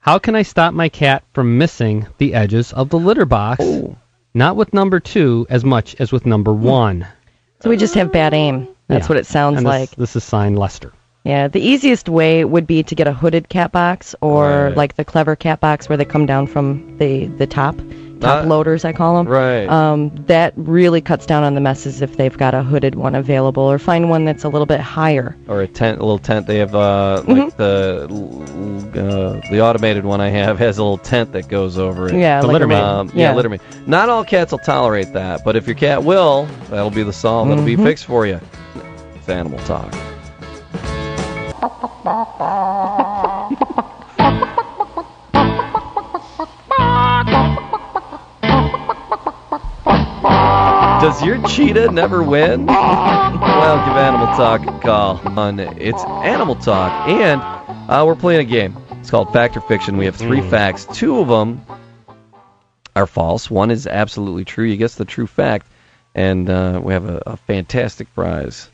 How 0.00 0.18
can 0.18 0.36
I 0.36 0.42
stop 0.42 0.74
my 0.74 0.88
cat 0.88 1.24
from 1.32 1.58
missing 1.58 2.06
the 2.18 2.34
edges 2.34 2.72
of 2.72 2.90
the 2.90 2.98
litter 2.98 3.24
box? 3.24 3.64
Not 4.34 4.56
with 4.56 4.74
number 4.74 5.00
two 5.00 5.46
as 5.48 5.64
much 5.64 5.96
as 5.98 6.12
with 6.12 6.26
number 6.26 6.52
hmm. 6.52 6.62
one. 6.62 7.06
So 7.60 7.70
we 7.70 7.76
just 7.76 7.94
have 7.94 8.12
bad 8.12 8.34
aim. 8.34 8.68
That's 8.88 9.04
Yeah. 9.04 9.08
what 9.08 9.18
it 9.18 9.26
sounds 9.26 9.56
And 9.56 9.66
this- 9.66 9.70
like. 9.70 9.90
This, 9.96 10.14
is 10.14 10.24
signed 10.24 10.58
Lester. 10.58 10.92
Yeah, 11.24 11.48
the 11.48 11.60
easiest 11.60 12.08
way 12.08 12.44
would 12.44 12.68
be 12.68 12.84
to 12.84 12.94
get 12.94 13.08
a 13.08 13.12
hooded 13.12 13.48
cat 13.48 13.72
box 13.72 14.14
or 14.20 14.66
Right. 14.66 14.76
like 14.76 14.94
the 14.94 15.04
clever 15.04 15.34
cat 15.34 15.58
box 15.58 15.88
where 15.88 15.98
they 15.98 16.04
come 16.04 16.24
down 16.24 16.46
from 16.46 16.98
the 16.98 17.26
the 17.26 17.48
top, 17.48 17.74
top 18.20 18.44
Uh, 18.44 18.48
loaders 18.48 18.84
I 18.84 18.92
call 18.92 19.16
them. 19.16 19.28
Right. 19.32 19.68
Um, 19.68 20.10
that 20.26 20.52
really 20.56 21.00
cuts 21.00 21.26
down 21.26 21.44
on 21.44 21.54
the 21.54 21.60
messes 21.60 22.02
if 22.02 22.16
they've 22.16 22.36
got 22.36 22.54
a 22.54 22.62
hooded 22.62 22.94
one 22.94 23.14
available, 23.14 23.62
or 23.64 23.78
find 23.78 24.10
one 24.10 24.24
that's 24.24 24.44
a 24.44 24.48
little 24.48 24.66
bit 24.66 24.80
higher. 24.80 25.36
or 25.48 25.62
a 25.62 25.66
tent, 25.68 25.98
a 25.98 26.02
little 26.02 26.18
tent. 26.18 26.46
They 26.46 26.58
have 26.58 26.74
uh, 26.74 27.22
Mm-hmm. 27.26 27.32
like 27.32 27.56
the 27.56 28.06
uh, 28.96 29.50
the 29.50 29.60
automated 29.60 30.04
one 30.04 30.20
I 30.20 30.28
have 30.30 30.58
has 30.58 30.78
a 30.78 30.82
little 30.82 30.98
tent 30.98 31.32
that 31.32 31.48
goes 31.48 31.78
over 31.78 32.08
it. 32.08 32.14
Yeah, 32.18 32.40
The 32.40 32.46
like 32.46 32.52
litter 32.54 32.66
ma- 32.66 33.00
Um, 33.00 33.10
yeah, 33.14 33.30
Yeah. 33.30 33.34
litter 33.34 33.48
me. 33.48 33.58
Not 33.86 34.08
all 34.08 34.24
cats 34.24 34.52
will 34.52 34.58
tolerate 34.58 35.12
that, 35.12 35.44
but 35.44 35.56
if 35.56 35.66
your 35.66 35.76
cat 35.76 36.02
will, 36.04 36.46
that'll 36.70 36.90
be 36.90 37.02
the 37.02 37.12
solve. 37.12 37.48
That'll 37.48 37.64
Mm-hmm. 37.64 37.82
be 37.82 37.88
fixed 37.88 38.06
for 38.06 38.26
you. 38.26 38.40
It's 39.14 39.28
animal 39.28 39.58
talk. 39.60 39.92
Does 51.00 51.22
your 51.22 51.40
cheetah 51.46 51.92
never 51.92 52.22
win? 52.22 52.66
Well, 52.66 53.86
give 53.86 53.96
Animal 53.96 54.26
Talk 54.28 54.66
a 54.66 54.78
call. 54.80 55.20
On 55.38 55.60
it's 55.60 56.02
Animal 56.02 56.54
Talk, 56.54 57.06
and 57.06 57.42
uh, 57.90 58.02
we're 58.06 58.14
playing 58.14 58.40
a 58.40 58.44
game. 58.44 58.74
It's 58.92 59.10
called 59.10 59.30
Fact 59.30 59.58
or 59.58 59.60
Fiction. 59.60 59.98
We 59.98 60.06
have 60.06 60.16
three 60.16 60.40
facts. 60.40 60.86
Two 60.86 61.20
of 61.20 61.28
them 61.28 61.60
are 62.94 63.06
false. 63.06 63.50
One 63.50 63.70
is 63.70 63.86
absolutely 63.86 64.46
true. 64.46 64.64
You 64.64 64.78
guess 64.78 64.94
the 64.94 65.04
true 65.04 65.26
fact, 65.26 65.66
and 66.14 66.48
uh, 66.48 66.80
we 66.82 66.94
have 66.94 67.06
a, 67.06 67.22
a 67.26 67.36
fantastic 67.36 68.14
prize 68.14 68.70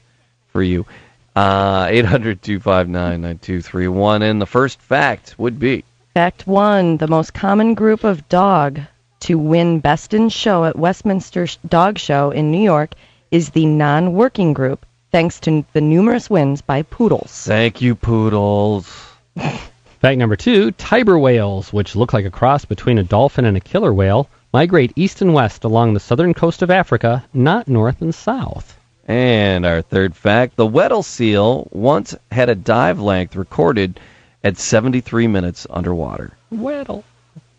for 0.53 0.63
you. 0.63 0.87
Uh, 1.35 1.87
800-259-9231. 1.87 4.23
And 4.23 4.41
the 4.41 4.47
first 4.47 4.81
fact 4.81 5.35
would 5.39 5.59
be 5.59 5.83
Fact 6.15 6.47
one: 6.47 6.99
the 6.99 7.09
most 7.09 7.35
common 7.35 7.75
group 7.75 8.05
of 8.05 8.29
dog 8.29 8.79
to 9.23 9.39
win 9.39 9.79
Best 9.79 10.15
in 10.15 10.29
Show 10.29 10.65
at 10.65 10.79
Westminster 10.79 11.47
Dog 11.69 11.99
Show 11.99 12.31
in 12.31 12.51
New 12.51 12.63
York 12.63 12.95
is 13.31 13.51
the 13.51 13.67
non-working 13.67 14.53
group, 14.53 14.85
thanks 15.11 15.39
to 15.41 15.65
the 15.73 15.81
numerous 15.81 16.29
wins 16.29 16.61
by 16.61 16.83
poodles. 16.83 17.45
thank 17.45 17.81
you, 17.81 17.95
poodles. 17.95 18.87
Fact 19.37 20.19
number 20.19 20.35
two 20.35 20.73
Tiber 20.73 21.19
whales, 21.19 21.73
which 21.73 21.95
look 21.95 22.13
like 22.13 22.25
a 22.25 22.31
cross 22.31 22.65
between 22.65 22.99
a 22.99 23.05
dolphin 23.05 23.45
and 23.45 23.57
a 23.57 23.61
killer 23.61 23.95
whale, 23.95 24.29
migrate 24.53 24.93
east 24.97 25.23
and 25.23 25.33
west 25.33 25.63
along 25.63 25.95
the 25.95 26.01
southern 26.01 26.35
coast 26.35 26.61
of 26.61 26.71
Africa, 26.71 27.25
not 27.33 27.69
north 27.69 28.03
and 28.03 28.15
south. 28.15 28.77
And 29.07 29.65
our 29.65 29.83
third 29.83 30.17
fact 30.17 30.57
the 30.57 30.67
Weddell 30.67 31.05
seal 31.05 31.69
once 31.71 32.17
had 32.33 32.49
a 32.49 32.57
dive 32.57 32.99
length 32.99 33.37
recorded 33.37 34.01
at 34.43 34.59
73 34.59 35.29
minutes 35.29 35.67
underwater. 35.71 36.33
Weddell. 36.51 37.05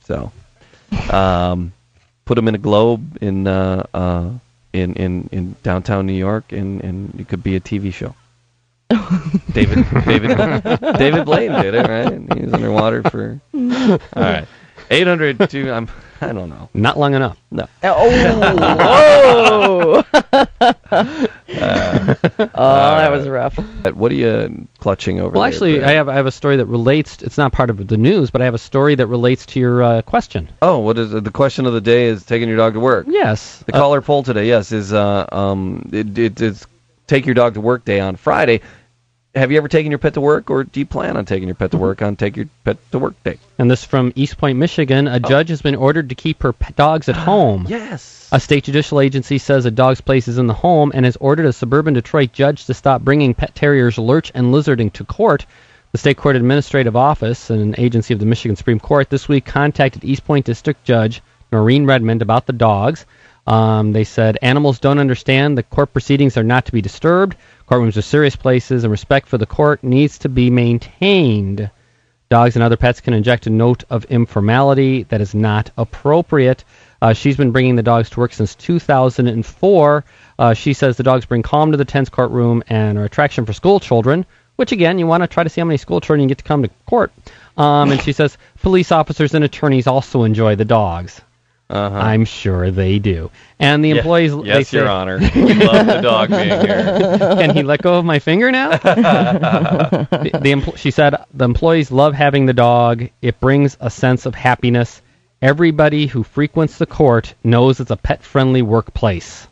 So, 0.04 0.34
um, 1.10 1.74
put 2.26 2.36
them 2.36 2.48
in 2.48 2.56
a 2.56 2.60
globe 2.60 3.18
in 3.22 3.48
uh, 3.48 3.86
uh, 3.94 4.30
in, 4.72 4.94
in 4.96 5.30
in 5.32 5.56
downtown 5.64 6.06
New 6.06 6.14
York, 6.14 6.52
and, 6.52 6.82
and 6.84 7.20
it 7.20 7.28
could 7.28 7.44
be 7.44 7.56
a 7.56 7.60
TV 7.60 7.94
show. 7.94 8.16
David 9.54 9.86
David 10.06 10.38
David 10.98 11.26
Blaine 11.26 11.52
did 11.62 11.74
it, 11.74 11.88
right? 11.88 12.38
He 12.38 12.46
was 12.46 12.54
underwater 12.54 13.04
for. 13.04 13.40
All 13.54 14.00
right, 14.16 14.48
800 14.90 15.50
to 15.50 15.72
I'm 15.72 15.88
I 16.22 16.32
don't 16.34 16.50
know. 16.50 16.70
Not 16.74 16.98
long 16.98 17.14
enough. 17.16 17.38
No. 17.52 17.68
Oh, 17.84 20.04
whoa! 20.04 20.14
oh, 22.56 22.96
that 22.98 23.12
was 23.12 23.28
rough. 23.28 23.56
What 23.94 24.12
are 24.12 24.16
you 24.16 24.68
clutching 24.80 25.20
over? 25.20 25.34
Well, 25.34 25.42
there, 25.42 25.48
actually, 25.50 25.78
Brad? 25.80 25.90
I 25.90 25.94
have 25.94 26.10
I 26.10 26.14
have 26.16 26.26
a 26.26 26.32
story 26.32 26.58
that 26.58 26.66
relates. 26.66 27.22
It's 27.22 27.38
not 27.38 27.52
part 27.52 27.70
of 27.70 27.86
the 27.88 27.98
news, 27.98 28.32
but 28.32 28.42
I 28.42 28.46
have 28.46 28.54
a 28.54 28.58
story 28.60 28.96
that 28.96 29.08
relates 29.08 29.46
to 29.48 29.60
your 29.60 29.84
uh, 29.84 30.02
question. 30.02 30.50
Oh, 30.62 30.80
what 30.80 30.98
is 30.98 31.14
it? 31.14 31.24
the 31.24 31.32
question 31.32 31.66
of 31.66 31.74
the 31.74 31.82
day? 31.82 32.06
Is 32.06 32.26
taking 32.26 32.48
your 32.48 32.58
dog 32.58 32.74
to 32.74 32.80
work? 32.80 33.06
Yes. 33.10 33.60
The 33.66 33.76
Uh, 33.76 33.80
caller 33.80 34.02
poll 34.02 34.24
today, 34.24 34.48
yes, 34.48 34.72
is 34.72 34.94
uh, 34.94 35.26
um, 35.32 35.90
it, 35.92 36.18
it, 36.18 36.42
it's 36.42 36.66
take 37.08 37.26
your 37.26 37.36
dog 37.36 37.56
to 37.56 37.62
work 37.62 37.86
day 37.86 38.00
on 38.00 38.16
Friday. 38.16 38.62
Have 39.36 39.52
you 39.52 39.58
ever 39.58 39.68
taken 39.68 39.92
your 39.92 39.98
pet 39.98 40.14
to 40.14 40.22
work, 40.22 40.52
or 40.52 40.64
do 40.64 40.80
you 40.80 40.86
plan 40.86 41.18
on 41.18 41.26
taking 41.26 41.48
your 41.48 41.56
pet 41.56 41.72
to 41.72 41.78
work 41.78 42.04
on 42.04 42.16
take 42.16 42.38
your 42.38 42.46
pet 42.64 42.78
to 42.92 43.00
work 43.00 43.16
day? 43.24 43.40
and 43.58 43.70
this 43.70 43.84
from 43.84 44.12
Eastpointe, 44.12 44.58
Michigan. 44.58 45.08
A 45.08 45.20
judge 45.20 45.50
has 45.50 45.62
been 45.62 45.74
ordered 45.74 46.10
to 46.10 46.16
keep 46.16 46.44
her 46.44 46.54
pet 46.54 46.76
dogs 46.76 47.10
at 47.10 47.16
home. 47.32 47.66
Yes. 47.68 48.30
A 48.32 48.40
state 48.40 48.66
judicial 48.66 49.00
agency 49.00 49.40
says 49.40 49.66
a 49.66 49.72
dog's 49.72 50.02
place 50.02 50.28
is 50.28 50.38
in 50.38 50.46
the 50.46 50.54
home 50.54 50.92
and 50.94 51.06
has 51.06 51.18
ordered 51.18 51.48
a 51.48 51.54
suburban 51.54 51.96
Detroit 51.96 52.32
judge 52.32 52.66
to 52.66 52.76
stop 52.76 53.02
bringing 53.02 53.34
pet 53.34 53.56
terriers 53.56 53.98
Lurch 53.98 54.32
and 54.36 54.54
Lizarding 54.54 54.94
to 54.94 55.04
court. 55.04 55.48
The 55.94 55.98
State 55.98 56.18
Court 56.18 56.36
Administrative 56.36 56.96
Office, 56.96 57.50
an 57.50 57.76
agency 57.78 58.14
of 58.14 58.20
the 58.20 58.26
Michigan 58.28 58.56
Supreme 58.56 58.80
Court, 58.80 59.10
this 59.10 59.28
week 59.28 59.46
contacted 59.46 60.04
Eastpointe 60.04 60.44
District 60.44 60.84
Judge 60.84 61.22
Noreen 61.52 61.86
Redmond 61.88 62.22
about 62.22 62.46
the 62.46 62.54
dogs. 62.54 63.06
Um, 63.46 63.94
they 63.94 64.04
said 64.04 64.38
animals 64.42 64.80
don't 64.80 65.00
understand 65.00 65.58
the 65.58 65.64
court 65.64 65.92
proceedings 65.92 66.38
are 66.38 66.44
not 66.44 66.66
to 66.66 66.72
be 66.72 66.82
disturbed. 66.82 67.36
Courtrooms 67.70 67.98
are 67.98 68.02
serious 68.02 68.36
places, 68.36 68.84
and 68.84 68.92
respect 68.92 69.28
for 69.28 69.38
the 69.38 69.46
court 69.46 69.84
needs 69.84 70.18
to 70.20 70.30
be 70.30 70.50
maintained. 70.50 71.70
Dogs 72.30 72.56
and 72.56 72.64
other 72.64 72.78
pets 72.78 73.00
can 73.00 73.14
inject 73.14 73.48
a 73.48 73.50
note 73.50 73.84
of 73.90 74.06
informality 74.06 75.04
that 75.04 75.22
is 75.22 75.34
not 75.34 75.72
appropriate. 75.78 76.64
Uh, 77.02 77.14
she's 77.14 77.38
been 77.38 77.52
bringing 77.52 77.76
the 77.76 77.84
dogs 77.84 78.10
to 78.10 78.20
work 78.20 78.34
since 78.34 78.56
2004. 78.56 80.04
Uh, 80.40 80.54
she 80.54 80.74
says 80.74 80.98
the 80.98 81.04
dogs 81.04 81.26
bring 81.26 81.42
calm 81.42 81.72
to 81.72 81.78
the 81.78 81.86
tense 81.86 82.10
courtroom 82.10 82.64
and 82.68 82.98
are 82.98 83.06
attraction 83.06 83.46
for 83.46 83.54
school 83.54 83.80
children, 83.80 84.26
which 84.56 84.72
again, 84.72 85.00
you 85.00 85.08
want 85.08 85.22
to 85.22 85.28
try 85.28 85.44
to 85.44 85.50
see 85.50 85.62
how 85.62 85.66
many 85.66 85.78
school 85.78 86.02
children 86.02 86.22
you 86.22 86.28
get 86.28 86.40
to 86.40 86.44
come 86.44 86.64
to 86.64 86.70
court. 86.86 87.12
Um, 87.56 87.92
and 87.92 88.02
she 88.02 88.14
says 88.14 88.38
police 88.62 88.92
officers 88.92 89.34
and 89.34 89.44
attorneys 89.44 89.88
also 89.88 90.24
enjoy 90.24 90.56
the 90.56 90.66
dogs. 90.66 91.22
Uh-huh. 91.70 91.98
I'm 91.98 92.26
sure 92.26 92.72
they 92.72 93.00
do. 93.00 93.32
And 93.58 93.84
the 93.84 93.92
employees, 93.92 94.36
they 94.36 94.44
yes, 94.44 94.70
say, 94.70 94.80
Your 94.80 94.90
Honor. 94.90 95.18
We 95.36 95.54
love 95.54 95.88
the 95.88 96.02
dog 96.02 96.30
being 96.30 96.48
here. 96.48 97.18
Can 97.20 97.56
he 97.56 97.64
let 97.64 97.82
go 97.82 97.96
of 97.96 98.06
my 98.06 98.20
finger 98.20 98.52
now? 98.52 98.70
the, 98.78 100.08
the 100.42 100.52
empl- 100.52 100.78
she 100.78 100.92
said 100.92 101.16
the 101.34 101.46
employees 101.46 101.92
love 101.92 102.14
having 102.14 102.46
the 102.46 102.54
dog. 102.54 103.10
It 103.22 103.40
brings 103.40 103.78
a 103.80 103.90
sense 103.90 104.26
of 104.26 104.36
happiness. 104.36 105.02
Everybody 105.42 106.08
who 106.08 106.24
frequents 106.24 106.78
the 106.78 106.86
court 106.86 107.34
knows 107.44 107.80
it's 107.80 107.92
a 107.92 107.98
pet-friendly 107.98 108.62
workplace. 108.62 109.48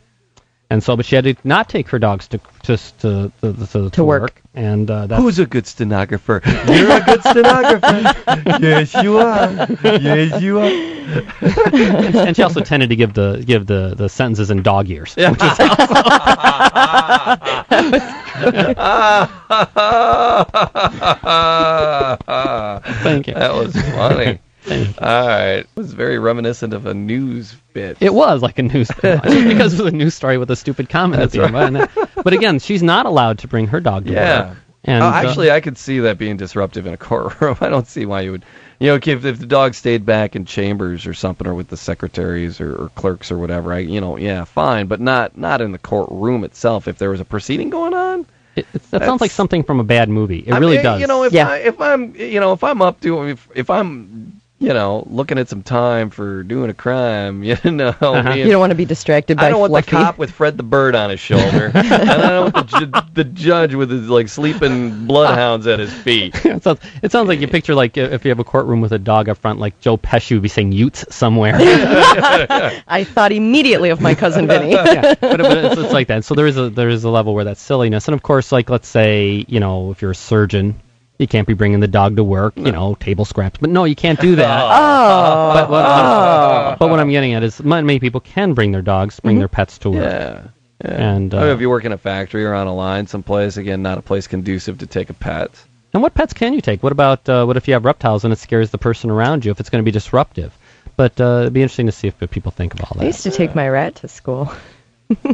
And 0.72 0.82
so, 0.82 0.96
but 0.96 1.06
she 1.06 1.16
had 1.16 1.26
to 1.26 1.36
not 1.44 1.68
take 1.68 1.90
her 1.90 2.00
dogs 2.00 2.30
to 2.30 2.40
to 2.64 2.78
to 3.00 3.32
to, 3.42 3.68
to, 3.68 3.90
to 3.90 4.04
work. 4.06 4.42
And 4.54 4.90
uh, 4.90 5.08
that's 5.08 5.22
Who's 5.22 5.38
a 5.38 5.46
good 5.46 5.68
stenographer? 5.68 6.42
You're 6.46 6.92
a 6.92 7.02
good 7.02 7.20
stenographer. 7.20 8.16
yes, 8.62 8.94
you 9.04 9.18
are. 9.18 9.68
Yes, 9.84 10.42
you 10.42 10.60
are. 10.60 10.72
and, 10.72 12.16
and 12.16 12.36
she 12.38 12.42
also 12.42 12.62
tended 12.62 12.90
to 12.90 12.96
give 12.96 13.14
the 13.14 13.44
give 13.46 13.68
the, 13.68 13.96
the 13.96 14.08
sentences 14.08 14.50
in 14.50 14.64
dog 14.64 14.90
ears. 14.90 15.14
Yeah. 15.18 15.34
Thank 23.04 23.28
you. 23.28 23.34
That 23.34 23.54
was 23.54 23.76
funny. 23.76 24.40
All 25.02 25.28
right. 25.28 25.58
It 25.60 25.70
was 25.76 25.94
very 25.94 26.20
reminiscent 26.20 26.74
of 26.74 26.86
a 26.86 26.94
news 26.94 27.56
bit. 27.74 27.98
It 28.00 28.14
was 28.14 28.42
like 28.42 28.60
a 28.60 28.64
news 28.64 28.90
just 28.90 29.00
because 29.24 29.74
it 29.80 29.84
was 29.84 29.94
a 29.94 29.96
news 29.96 30.14
story 30.16 30.38
with 30.38 30.52
a 30.52 30.56
stupid 30.56 30.90
comment 30.90 31.22
at 31.22 31.32
That's 31.32 31.52
the 31.52 31.58
end. 31.58 31.90
But, 31.96 32.24
but 32.24 32.34
again, 32.34 32.60
she's 32.60 32.84
not 32.84 33.06
allowed 33.06 33.40
to 33.40 33.48
bring 33.48 33.68
her 33.68 33.80
dog 33.80 34.06
to 34.06 34.12
Yeah. 34.14 34.48
work. 34.50 34.58
And 34.84 35.04
Oh, 35.04 35.08
uh, 35.10 35.12
actually, 35.12 35.52
I 35.52 35.60
could 35.62 35.78
see 35.78 36.00
that 36.00 36.18
being 36.18 36.38
disruptive 36.38 36.88
in 36.88 36.94
a 36.94 36.98
courtroom. 37.10 37.56
I 37.62 37.70
don't 37.70 37.88
see 37.88 38.06
why 38.06 38.22
you 38.22 38.32
would. 38.32 38.46
You 38.80 38.88
know, 38.88 38.96
if, 38.96 39.08
if 39.26 39.38
the 39.40 39.46
dog 39.46 39.76
stayed 39.76 40.08
back 40.08 40.36
in 40.36 40.44
chambers 40.46 41.06
or 41.06 41.14
something, 41.14 41.46
or 41.46 41.54
with 41.54 41.68
the 41.68 41.78
secretaries 41.78 42.60
or, 42.60 42.76
or 42.76 42.90
clerks 42.90 43.32
or 43.32 43.38
whatever, 43.38 43.74
I, 43.74 43.80
you 43.80 44.02
know, 44.02 44.18
yeah, 44.18 44.44
fine, 44.44 44.88
but 44.88 45.00
not 45.00 45.38
not 45.38 45.62
in 45.62 45.72
the 45.72 45.78
courtroom 45.78 46.44
itself. 46.44 46.88
If 46.88 46.98
there 46.98 47.12
was 47.12 47.20
a 47.20 47.26
proceeding 47.26 47.70
going 47.70 47.94
on, 47.94 48.26
it, 48.56 48.68
it, 48.74 48.82
that 48.90 49.04
sounds 49.06 49.22
like 49.22 49.30
something 49.30 49.62
from 49.62 49.80
a 49.80 49.84
bad 49.84 50.10
movie. 50.10 50.40
It 50.40 50.52
I 50.52 50.58
really 50.58 50.78
mean, 50.78 50.84
does. 50.84 51.00
You 51.02 51.06
know, 51.06 51.24
if 51.26 51.32
Yeah. 51.32 51.48
I, 51.48 51.58
if 51.58 51.80
I'm 51.80 52.16
you 52.16 52.40
know 52.40 52.54
if 52.54 52.64
I'm 52.64 52.82
up 52.82 53.00
to 53.02 53.28
if 53.30 53.48
if 53.54 53.70
I'm 53.70 54.41
you 54.62 54.74
know 54.74 55.06
looking 55.10 55.38
at 55.40 55.50
some 55.50 55.64
time 55.64 56.10
for 56.12 56.44
doing 56.44 56.70
a 56.70 56.74
crime, 56.74 57.44
you 57.44 57.58
know, 57.66 57.90
Uh-huh. 58.00 58.34
me 58.36 58.44
You 58.44 58.52
don't 58.52 58.60
want 58.60 58.70
to 58.72 58.76
be 58.76 58.86
distracted 58.86 59.38
by 59.38 59.48
I 59.48 59.50
don't 59.50 59.60
want 59.60 59.74
the 59.74 59.82
cop 59.92 60.18
with 60.20 60.32
Fred 60.32 60.56
the 60.56 60.64
Bird 60.64 60.96
on 60.96 61.10
his 61.10 61.20
shoulder, 61.20 61.72
and 61.74 61.78
I 62.12 62.30
don't 62.30 62.54
want 62.54 62.70
the, 62.70 62.80
ju- 62.80 63.08
the 63.14 63.24
judge 63.26 63.74
with 63.74 63.90
his 63.90 64.08
like 64.08 64.30
sleeping 64.30 65.08
bloodhounds 65.08 65.66
at 65.68 65.80
his 65.80 65.92
feet. 65.92 66.34
it, 66.46 66.64
sounds, 66.64 66.80
it 67.02 67.12
sounds 67.12 67.28
like 67.28 67.40
you 67.42 67.48
picture 67.48 67.74
like 67.76 67.98
if 67.98 68.24
you 68.24 68.30
have 68.30 68.40
a 68.40 68.44
courtroom 68.44 68.82
with 68.82 68.92
a 68.94 69.00
dog 69.00 69.28
up 69.30 69.38
front, 69.40 69.60
like 69.60 69.80
Joe 69.82 69.98
Pesci 69.98 70.34
would 70.34 70.44
be 70.44 70.48
saying 70.50 70.72
"Utes" 70.72 71.04
somewhere. 71.10 71.56
I 71.58 73.04
thought 73.04 73.32
immediately 73.32 73.90
of 73.90 74.00
my 74.00 74.14
cousin 74.16 74.48
Vinny. 74.48 74.72
yeah, 74.72 75.16
but, 75.20 75.38
but 75.40 75.58
it's, 75.66 75.78
it's 75.82 75.94
like 75.94 76.08
that. 76.08 76.24
So 76.24 76.36
there 76.36 76.48
is 76.48 76.58
a 76.58 76.70
there 76.70 76.90
is 76.90 77.04
a 77.04 77.10
level 77.10 77.34
where 77.34 77.44
that's 77.46 77.62
silliness, 77.62 78.08
and 78.08 78.14
of 78.16 78.22
course, 78.22 78.52
like 78.52 78.70
let's 78.70 78.88
say 78.88 79.44
you 79.48 79.60
know 79.60 79.92
if 79.92 80.02
you're 80.02 80.12
a 80.12 80.16
surgeon, 80.16 80.80
you 81.22 81.28
can't 81.28 81.48
be 81.48 81.54
bringing 81.54 81.80
the 81.80 81.88
dog 81.88 82.18
to 82.18 82.24
work. 82.24 82.54
You 82.58 82.72
know, 82.72 82.96
table 82.96 83.26
scraps. 83.26 83.60
But 83.60 83.70
no, 83.70 83.86
you 83.86 83.96
can't 83.96 84.20
do 84.20 84.36
that. 84.36 84.62
Oh. 85.02 85.54
But 85.54 85.70
what, 85.70 85.86
I'm, 85.86 86.78
but 86.78 86.90
what 86.90 87.00
I'm 87.00 87.10
getting 87.10 87.34
at 87.34 87.44
is 87.44 87.62
many, 87.64 87.86
many 87.86 88.00
people 88.00 88.20
can 88.20 88.54
bring 88.54 88.72
their 88.72 88.82
dogs, 88.82 89.20
bring 89.20 89.40
their 89.40 89.48
pets 89.48 89.78
to 89.80 89.90
work. 89.90 90.04
Yeah. 90.04 90.48
yeah. 90.84 90.92
And, 90.92 91.34
I 91.34 91.40
mean, 91.40 91.50
uh, 91.50 91.54
if 91.54 91.62
you 91.62 91.70
work 91.70 91.86
in 91.86 91.92
a 91.92 91.98
factory 91.98 92.46
or 92.46 92.54
on 92.54 92.68
a 92.68 92.74
line 92.74 93.08
someplace, 93.08 93.58
again, 93.58 93.82
not 93.82 93.98
a 93.98 94.02
place 94.02 94.28
conducive 94.28 94.80
to 94.80 94.88
take 94.88 95.10
a 95.10 95.14
pet. 95.14 95.52
And 95.94 96.02
what 96.02 96.14
pets 96.14 96.34
can 96.34 96.54
you 96.54 96.62
take? 96.62 96.84
What 96.84 96.92
about 96.92 97.28
uh, 97.28 97.46
what 97.46 97.58
if 97.58 97.68
you 97.68 97.74
have 97.74 97.86
reptiles 97.86 98.24
and 98.24 98.34
it 98.34 98.40
scares 98.40 98.72
the 98.72 98.78
person 98.78 99.10
around 99.10 99.46
you 99.46 99.52
if 99.52 99.60
it's 99.60 99.70
going 99.70 99.84
to 99.84 99.86
be 99.86 99.92
disruptive? 99.92 100.58
But 100.96 101.20
uh, 101.20 101.40
it'd 101.42 101.54
be 101.54 101.62
interesting 101.62 101.88
to 101.88 101.92
see 101.92 102.08
if 102.08 102.18
people 102.30 102.52
think 102.52 102.74
of 102.74 102.82
all 102.82 103.02
I 103.02 103.06
used 103.06 103.24
to 103.24 103.32
take 103.32 103.56
my 103.56 103.68
rat 103.68 103.96
to 103.96 104.08
school. 104.08 104.52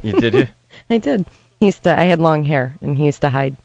You 0.02 0.14
did 0.14 0.34
you? 0.34 0.48
I 0.90 0.98
did. 0.98 1.28
He 1.60 1.68
used 1.68 1.84
to. 1.84 1.98
I 1.98 2.06
had 2.06 2.20
long 2.20 2.44
hair, 2.44 2.76
and 2.82 2.98
he 2.98 3.06
used 3.06 3.22
to 3.22 3.30
hide, 3.30 3.56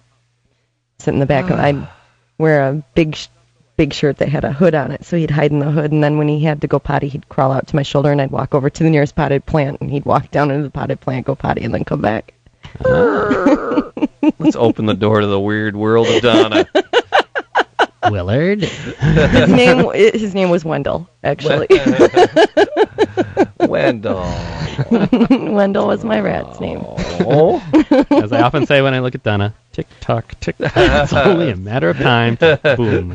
sit 0.99 1.15
in 1.15 1.21
the 1.21 1.27
back. 1.27 1.49
of 1.49 1.59
I'd 1.59 1.89
wear 2.43 2.69
a 2.69 2.75
big, 2.95 3.17
big 3.77 3.95
shirt 3.95 4.19
that 4.19 4.29
had 4.29 4.45
a 4.45 4.53
hood 4.53 4.75
on 4.75 4.91
it, 4.91 5.05
so 5.05 5.17
he'd 5.17 5.31
hide 5.31 5.53
in 5.53 5.61
the 5.61 5.71
hood. 5.71 5.93
And 5.93 6.05
then 6.05 6.19
when 6.19 6.29
he 6.29 6.41
had 6.41 6.61
to 6.61 6.67
go 6.67 6.79
potty, 6.79 7.09
he'd 7.09 7.29
crawl 7.29 7.53
out 7.53 7.69
to 7.69 7.77
my 7.77 7.83
shoulder, 7.83 8.13
and 8.13 8.21
I'd 8.21 8.33
walk 8.33 8.55
over 8.55 8.69
to 8.69 8.83
the 8.83 8.91
nearest 8.91 9.15
potted 9.15 9.47
plant, 9.47 9.81
and 9.81 9.91
he'd 9.91 10.05
walk 10.05 10.31
down 10.31 10.51
into 10.51 10.65
the 10.65 10.71
potted 10.71 11.01
plant, 11.01 11.25
go 11.25 11.35
potty, 11.35 11.63
and 11.63 11.73
then 11.73 11.85
come 11.85 12.03
back. 12.03 12.35
Uh-huh. 12.85 13.93
Let's 14.39 14.57
open 14.57 14.87
the 14.87 14.95
door 14.95 15.21
to 15.21 15.27
the 15.27 15.41
weird 15.41 15.77
world 15.77 16.09
of 16.09 16.21
Donna. 16.21 16.67
Willard. 18.11 18.63
His 18.63 19.49
name, 19.51 19.91
his 19.95 20.35
name 20.35 20.51
was 20.51 20.65
Wendell, 20.65 21.09
actually. 21.23 21.69
Wendell. 23.93 25.53
Wendell 25.55 25.87
was 25.87 26.05
my 26.05 26.19
rat's 26.21 26.59
name. 26.61 26.81
Oh. 26.85 27.63
As 28.11 28.33
I 28.33 28.41
often 28.43 28.67
say 28.67 28.81
when 28.81 28.95
I 28.95 29.01
look 29.01 29.15
at 29.15 29.23
Donna, 29.23 29.55
tick 29.73 29.87
tock, 30.01 30.35
tick 30.41 30.57
tock. 30.57 30.73
It's 30.75 31.13
only 31.13 31.51
a 31.51 31.57
matter 31.57 31.91
of 31.91 31.99
time. 31.99 32.37
Boom. 32.37 33.11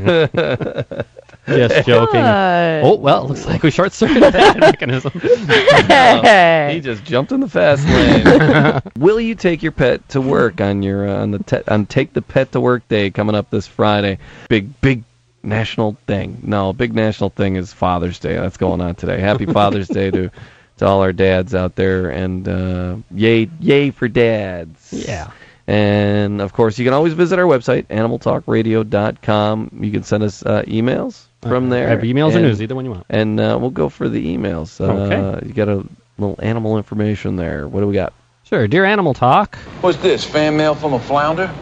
Just 1.47 1.87
joking. 1.87 2.21
Uh, 2.21 2.81
Oh 2.83 2.95
well, 2.95 3.27
looks 3.27 3.45
like 3.45 3.63
we 3.63 3.71
short 3.71 3.91
circuited 3.91 4.33
that 4.33 4.59
mechanism. 4.59 5.11
He 5.13 6.79
just 6.79 7.03
jumped 7.05 7.31
in 7.31 7.39
the 7.39 7.49
fast 7.49 7.83
lane. 7.87 8.81
Will 8.97 9.19
you 9.19 9.33
take 9.33 9.63
your 9.63 9.71
pet 9.71 10.07
to 10.09 10.21
work 10.21 10.61
on 10.61 10.83
your 10.83 11.07
uh, 11.07 11.21
on 11.21 11.31
the 11.31 11.39
te- 11.39 11.63
on 11.67 11.85
take 11.87 12.13
the 12.13 12.21
pet 12.21 12.51
to 12.51 12.61
work 12.61 12.87
day 12.89 13.09
coming 13.09 13.33
up 13.35 13.49
this 13.49 13.65
Friday? 13.65 14.19
Big 14.49 14.79
big 14.81 15.03
national 15.41 15.97
thing. 16.05 16.37
No, 16.43 16.71
big 16.73 16.93
national 16.93 17.29
thing 17.31 17.55
is 17.55 17.73
Father's 17.73 18.19
Day. 18.19 18.35
That's 18.35 18.57
going 18.57 18.81
on 18.81 18.95
today. 18.95 19.19
Happy 19.19 19.45
Father's 19.45 19.87
Day 19.87 20.11
to 20.11 20.29
to 20.77 20.85
all 20.85 21.01
our 21.01 21.13
dads 21.13 21.53
out 21.55 21.75
there, 21.75 22.09
and 22.09 22.47
uh, 22.47 22.95
yay 23.13 23.49
yay 23.59 23.91
for 23.91 24.07
dads. 24.07 24.93
Yeah. 24.93 25.31
And 25.69 26.39
of 26.41 26.53
course, 26.53 26.79
you 26.79 26.85
can 26.85 26.93
always 26.93 27.11
visit 27.13 27.39
our 27.39 27.45
website, 27.45 27.87
animaltalkradio.com. 27.87 29.79
You 29.81 29.91
can 29.91 30.03
send 30.03 30.23
us 30.23 30.43
uh, 30.45 30.63
emails 30.63 31.25
from 31.41 31.69
there. 31.69 31.87
I 31.87 31.91
have 31.91 32.01
emails 32.01 32.35
or 32.35 32.39
news, 32.41 32.61
either 32.61 32.75
one 32.75 32.85
you 32.85 32.91
want. 32.91 33.05
and 33.09 33.39
uh, 33.39 33.57
we'll 33.59 33.69
go 33.69 33.89
for 33.89 34.07
the 34.09 34.37
emails. 34.37 34.79
Uh, 34.79 34.93
Okay. 35.07 35.47
You 35.47 35.53
got 35.53 35.67
a 35.69 35.85
little 36.17 36.39
animal 36.41 36.77
information 36.77 37.35
there. 37.35 37.67
What 37.67 37.81
do 37.81 37.87
we 37.87 37.93
got? 37.93 38.13
Sure. 38.45 38.65
Dear 38.67 38.85
Animal 38.85 39.13
Talk, 39.13 39.57
What's 39.81 39.97
this, 39.97 40.23
fan 40.23 40.55
mail 40.55 40.73
from 40.73 40.93
a 40.93 40.99
flounder? 40.99 41.53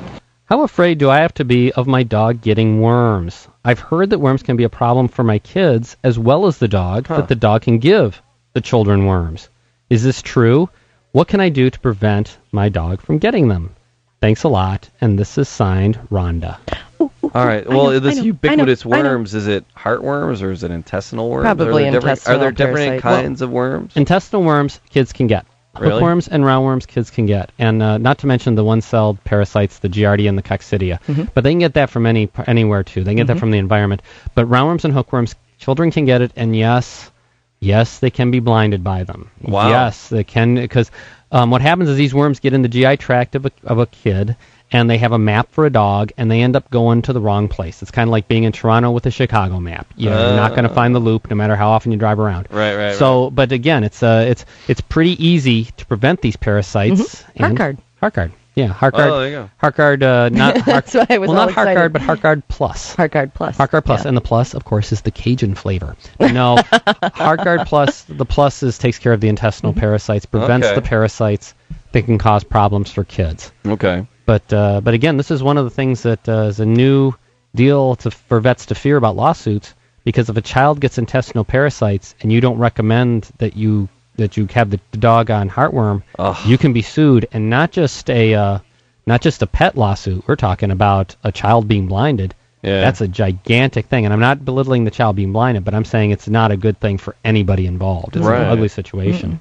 how 0.47 0.61
afraid 0.61 0.99
do 0.99 1.09
I 1.09 1.17
have 1.17 1.33
to 1.35 1.43
be 1.45 1.71
of 1.71 1.87
my 1.87 2.03
dog 2.03 2.41
getting 2.41 2.79
worms? 2.79 3.47
I've 3.63 3.79
heard 3.79 4.11
that 4.11 4.19
worms 4.19 4.43
can 4.43 4.55
be 4.55 4.63
a 4.63 4.69
problem 4.69 5.07
for 5.07 5.23
my 5.23 5.39
kids 5.39 5.97
as 6.03 6.19
well 6.19 6.45
as 6.45 6.59
the 6.59 6.67
dog, 6.67 7.07
that 7.07 7.27
the 7.27 7.33
dog 7.35 7.63
can 7.63 7.79
give 7.79 8.21
the 8.55 8.61
children 8.61 9.05
worms. 9.05 9.49
Is 9.89 10.01
this 10.03 10.21
true? 10.21 10.69
What 11.11 11.27
can 11.27 11.39
I 11.41 11.49
do 11.49 11.69
to 11.69 11.79
prevent 11.79 12.37
my 12.53 12.69
dog 12.69 13.01
from 13.01 13.19
getting 13.19 13.49
them? 13.49 13.75
Thanks 14.21 14.43
a 14.43 14.47
lot. 14.47 14.89
And 15.01 15.19
this 15.19 15.37
is 15.37 15.47
signed 15.49 15.99
Rhonda. 16.09 16.57
All 16.99 17.09
right. 17.45 17.67
Well, 17.67 17.91
know, 17.91 17.99
this 17.99 18.15
know, 18.15 18.23
ubiquitous 18.23 18.85
know, 18.85 18.91
worms, 18.91 19.35
is 19.35 19.47
it 19.47 19.65
heartworms 19.77 20.41
or 20.41 20.51
is 20.51 20.63
it 20.63 20.71
intestinal 20.71 21.29
worms? 21.29 21.43
Probably 21.43 21.87
are 21.87 21.91
there 21.91 21.99
different, 21.99 22.27
Are 22.29 22.37
there 22.37 22.51
different 22.51 23.01
parasites. 23.01 23.01
kinds 23.03 23.41
of 23.41 23.51
worms? 23.51 23.95
Intestinal 23.97 24.43
worms 24.43 24.79
kids 24.89 25.11
can 25.11 25.27
get. 25.27 25.45
Really? 25.77 25.91
Hookworms 25.91 26.29
and 26.29 26.45
roundworms 26.45 26.87
kids 26.87 27.09
can 27.09 27.25
get, 27.25 27.51
and 27.59 27.83
uh, 27.83 27.97
not 27.97 28.19
to 28.19 28.27
mention 28.27 28.55
the 28.55 28.63
one-celled 28.63 29.21
parasites, 29.25 29.79
the 29.79 29.89
Giardia 29.89 30.29
and 30.29 30.37
the 30.37 30.41
Coccidia. 30.41 31.01
Mhm. 31.07 31.29
But 31.33 31.43
they 31.43 31.51
can 31.51 31.59
get 31.59 31.73
that 31.73 31.89
from 31.89 32.05
any 32.05 32.29
anywhere 32.47 32.81
too. 32.83 33.03
They 33.03 33.11
can 33.11 33.17
get 33.17 33.27
that 33.27 33.35
Mhm. 33.35 33.39
from 33.41 33.51
the 33.51 33.57
environment. 33.57 34.01
But 34.35 34.47
roundworms 34.49 34.85
and 34.85 34.93
hookworms, 34.93 35.35
children 35.57 35.91
can 35.91 36.05
get 36.05 36.21
it, 36.21 36.31
and 36.37 36.55
yes, 36.55 37.11
yes, 37.59 37.99
they 37.99 38.09
can 38.09 38.31
be 38.31 38.39
blinded 38.39 38.83
by 38.83 39.03
them. 39.03 39.29
Wow. 39.41 39.69
Yes, 39.69 40.09
they 40.09 40.23
can 40.23 40.55
because 40.55 40.91
um, 41.31 41.49
what 41.51 41.61
happens 41.61 41.89
is 41.89 41.97
these 41.97 42.13
worms 42.13 42.39
get 42.39 42.53
in 42.53 42.61
the 42.61 42.67
GI 42.69 42.97
tract 42.97 43.35
of 43.35 43.45
a, 43.45 43.51
of 43.63 43.79
a 43.79 43.85
kid, 43.87 44.35
and 44.71 44.89
they 44.89 44.97
have 44.97 45.11
a 45.11 45.17
map 45.19 45.51
for 45.51 45.65
a 45.65 45.69
dog, 45.69 46.11
and 46.17 46.29
they 46.29 46.41
end 46.41 46.55
up 46.55 46.69
going 46.71 47.01
to 47.03 47.13
the 47.13 47.19
wrong 47.21 47.47
place. 47.47 47.81
It's 47.81 47.91
kind 47.91 48.07
of 48.07 48.11
like 48.11 48.27
being 48.27 48.43
in 48.43 48.51
Toronto 48.51 48.91
with 48.91 49.05
a 49.05 49.11
Chicago 49.11 49.59
map. 49.59 49.87
You're 49.95 50.13
not 50.13 50.51
going 50.51 50.63
to 50.65 50.71
Uh. 50.71 50.75
find 50.75 50.95
the 50.95 50.99
loop 50.99 51.29
no 51.29 51.35
matter 51.35 51.55
how 51.55 51.69
often 51.69 51.91
you 51.91 51.97
drive 51.97 52.19
around. 52.19 52.47
Right, 52.51 52.75
right, 52.75 52.95
So, 52.95 53.29
but 53.31 53.51
again, 53.51 53.83
it's 53.83 54.01
uh, 54.03 54.25
it's 54.27 54.45
it's 54.67 54.81
pretty 54.81 55.23
easy 55.25 55.65
to 55.77 55.85
prevent 55.85 56.21
these 56.21 56.35
parasites. 56.35 57.23
Mhm. 57.23 57.25
and- 57.37 57.57
Heartgard. 57.57 57.77
Heartgard. 58.01 58.31
Yeah, 58.55 58.73
Heartgard. 58.73 59.11
Oh, 59.11 59.19
there 59.19 59.29
you 59.29 59.35
go. 59.35 59.49
Heartgard, 59.61 60.01
uh, 60.01 60.29
not 60.33 60.57
Heart, 60.57 60.85
That's 60.85 60.93
why 60.93 61.05
I 61.09 61.17
was 61.17 61.27
well, 61.27 61.35
not 61.37 61.49
excited. 61.49 61.77
Heartgard, 61.77 61.91
but 61.93 62.01
Heartgard 62.01 62.43
Plus. 62.47 62.95
Heartgard 62.97 63.33
Plus. 63.33 63.57
Heartgard 63.57 63.83
Plus, 63.85 64.03
Yeah. 64.03 64.07
and 64.07 64.17
the 64.17 64.21
plus, 64.21 64.53
of 64.53 64.63
course, 64.63 64.91
is 64.93 65.01
the 65.01 65.11
Cajun 65.11 65.55
flavor. 65.55 65.95
No, 66.19 66.55
Heartgard 66.57 67.65
Plus, 67.65 68.03
the 68.03 68.25
plus 68.25 68.63
is 68.63 68.77
takes 68.77 68.99
care 68.99 69.13
of 69.13 69.21
the 69.21 69.27
intestinal 69.27 69.73
Mm-hmm. 69.73 69.79
parasites, 69.81 70.25
prevents 70.25 70.67
Okay. 70.67 70.75
the 70.75 70.81
parasites 70.81 71.53
that 71.91 72.03
can 72.03 72.17
cause 72.17 72.43
problems 72.43 72.91
for 72.91 73.03
kids. 73.03 73.51
Okay. 73.65 74.07
But 74.25 74.51
uh, 74.53 74.81
but 74.81 74.93
again, 74.93 75.17
this 75.17 75.31
is 75.31 75.43
one 75.43 75.57
of 75.57 75.65
the 75.65 75.69
things 75.69 76.03
that 76.03 76.27
uh, 76.27 76.43
is 76.43 76.59
a 76.59 76.65
new 76.65 77.13
deal 77.53 77.95
to, 77.97 78.11
for 78.11 78.39
vets 78.39 78.65
to 78.67 78.75
fear 78.75 78.97
about 78.97 79.15
lawsuits 79.15 79.73
because 80.03 80.29
if 80.29 80.37
a 80.37 80.41
child 80.41 80.79
gets 80.79 80.97
intestinal 80.97 81.43
parasites 81.43 82.15
and 82.21 82.31
you 82.31 82.41
don't 82.41 82.57
recommend 82.57 83.29
that 83.37 83.55
you 83.55 83.87
that 84.17 84.37
you 84.37 84.47
have 84.47 84.69
the, 84.69 84.79
the 84.91 84.97
dog 84.97 85.29
on 85.31 85.49
heartworm, 85.49 86.03
Ugh. 86.19 86.37
you 86.47 86.57
can 86.57 86.73
be 86.73 86.81
sued 86.81 87.27
and 87.31 87.49
not 87.49 87.71
just 87.71 88.09
a 88.09 88.33
uh, 88.33 88.59
not 89.05 89.21
just 89.21 89.41
a 89.41 89.47
pet 89.47 89.77
lawsuit. 89.77 90.27
We're 90.27 90.35
talking 90.35 90.71
about 90.71 91.15
a 91.23 91.31
child 91.31 91.67
being 91.67 91.87
blinded. 91.87 92.33
Yeah. 92.63 92.81
That's 92.81 93.01
a 93.01 93.07
gigantic 93.07 93.85
thing, 93.85 94.05
and 94.05 94.13
I'm 94.13 94.19
not 94.19 94.43
belittling 94.43 94.85
the 94.85 94.91
child 94.91 95.15
being 95.15 95.31
blinded, 95.31 95.63
but 95.63 95.75
I'm 95.75 95.85
saying 95.85 96.09
it's 96.11 96.27
not 96.27 96.51
a 96.51 96.57
good 96.57 96.79
thing 96.79 96.97
for 96.97 97.15
anybody 97.23 97.67
involved. 97.67 98.15
It's 98.15 98.25
Right. 98.25 98.41
an 98.41 98.47
ugly 98.47 98.69
situation. 98.69 99.39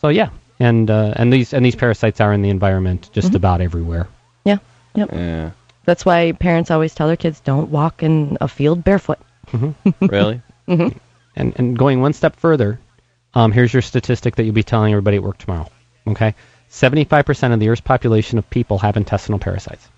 So 0.00 0.08
yeah, 0.08 0.30
and 0.58 0.90
uh, 0.90 1.12
and 1.14 1.32
these 1.32 1.54
and 1.54 1.64
these 1.64 1.76
parasites 1.76 2.20
are 2.20 2.32
in 2.32 2.42
the 2.42 2.50
environment 2.50 3.08
just 3.12 3.28
Mm-hmm. 3.28 3.36
about 3.36 3.60
everywhere. 3.60 4.08
Yeah. 4.44 4.58
Yep. 4.94 5.10
Yeah. 5.12 5.50
That's 5.84 6.04
why 6.04 6.32
parents 6.32 6.72
always 6.72 6.92
tell 6.94 7.06
their 7.06 7.16
kids 7.16 7.38
don't 7.38 7.70
walk 7.70 8.02
in 8.02 8.36
a 8.40 8.48
field 8.48 8.82
barefoot. 8.82 9.18
Really? 10.00 10.40
Mm-hmm. 10.66 10.98
And 11.36 11.52
and 11.56 11.78
going 11.78 12.00
one 12.00 12.12
step 12.14 12.34
further, 12.34 12.80
um, 13.36 13.52
here's 13.52 13.72
your 13.72 13.82
statistic 13.82 14.34
that 14.36 14.44
you'll 14.44 14.54
be 14.54 14.62
telling 14.62 14.92
everybody 14.92 15.18
at 15.18 15.22
work 15.22 15.36
tomorrow. 15.38 15.68
Okay, 16.08 16.34
75% 16.70 17.52
of 17.52 17.60
the 17.60 17.68
Earth's 17.68 17.80
population 17.82 18.38
of 18.38 18.48
people 18.50 18.78
have 18.78 18.96
intestinal 18.96 19.38
parasites. 19.38 19.88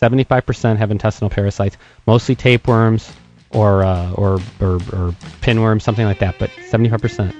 75% 0.00 0.76
have 0.76 0.90
intestinal 0.90 1.30
parasites, 1.30 1.76
mostly 2.06 2.34
tapeworms 2.34 3.10
or 3.50 3.84
uh, 3.84 4.10
or, 4.12 4.34
or 4.60 4.74
or 4.92 5.14
pinworms, 5.40 5.82
something 5.82 6.04
like 6.04 6.18
that. 6.18 6.34
But 6.38 6.50
75% 6.70 7.32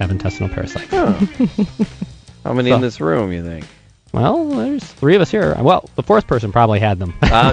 have 0.00 0.10
intestinal 0.10 0.48
parasites. 0.52 0.90
How 2.44 2.52
many 2.52 2.70
So- 2.70 2.76
in 2.76 2.82
this 2.82 3.00
room, 3.00 3.32
you 3.32 3.42
think? 3.42 3.64
Well, 4.14 4.48
there's 4.48 4.84
three 4.84 5.16
of 5.16 5.22
us 5.22 5.30
here. 5.32 5.56
Well, 5.58 5.90
the 5.96 6.02
fourth 6.04 6.28
person 6.28 6.52
probably 6.52 6.78
had 6.78 7.00
them. 7.00 7.12
Ah, 7.24 7.50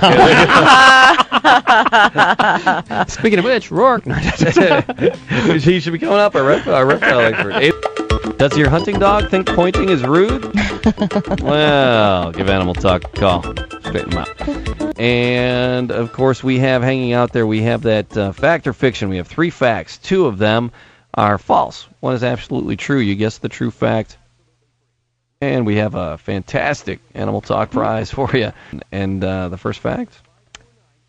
Speaking 3.09 3.39
of 3.39 3.45
which, 3.45 3.71
Roark. 3.71 4.05
Okay. 4.45 5.59
he 5.59 5.79
should 5.79 5.93
be 5.93 5.97
coming 5.97 6.19
up 6.19 6.35
a, 6.35 6.43
rep- 6.43 6.67
a 6.67 6.85
reptile 6.85 7.21
expert. 7.21 8.37
Does 8.37 8.55
your 8.55 8.69
hunting 8.69 8.99
dog 8.99 9.31
think 9.31 9.47
pointing 9.47 9.89
is 9.89 10.03
rude? 10.03 10.53
well, 11.41 12.31
give 12.31 12.47
Animal 12.47 12.75
Talk 12.75 13.05
a 13.05 13.07
call. 13.07 13.41
Straighten 13.41 14.11
them 14.11 14.19
out. 14.19 14.99
And, 14.99 15.91
of 15.91 16.13
course, 16.13 16.43
we 16.43 16.59
have 16.59 16.83
hanging 16.83 17.13
out 17.13 17.33
there, 17.33 17.47
we 17.47 17.63
have 17.63 17.81
that 17.81 18.15
uh, 18.15 18.33
fact 18.33 18.67
or 18.67 18.73
fiction. 18.73 19.09
We 19.09 19.17
have 19.17 19.27
three 19.27 19.49
facts. 19.49 19.97
Two 19.97 20.27
of 20.27 20.37
them 20.37 20.71
are 21.15 21.39
false. 21.39 21.87
One 22.01 22.13
is 22.13 22.23
absolutely 22.23 22.75
true. 22.77 22.99
You 22.99 23.15
guess 23.15 23.39
the 23.39 23.49
true 23.49 23.71
fact. 23.71 24.17
And 25.41 25.65
we 25.65 25.77
have 25.77 25.95
a 25.95 26.19
fantastic 26.19 26.99
Animal 27.15 27.41
Talk 27.41 27.71
prize 27.71 28.11
for 28.11 28.29
you. 28.31 28.53
And 28.91 29.23
uh, 29.23 29.49
the 29.49 29.57
first 29.57 29.79
fact? 29.79 30.19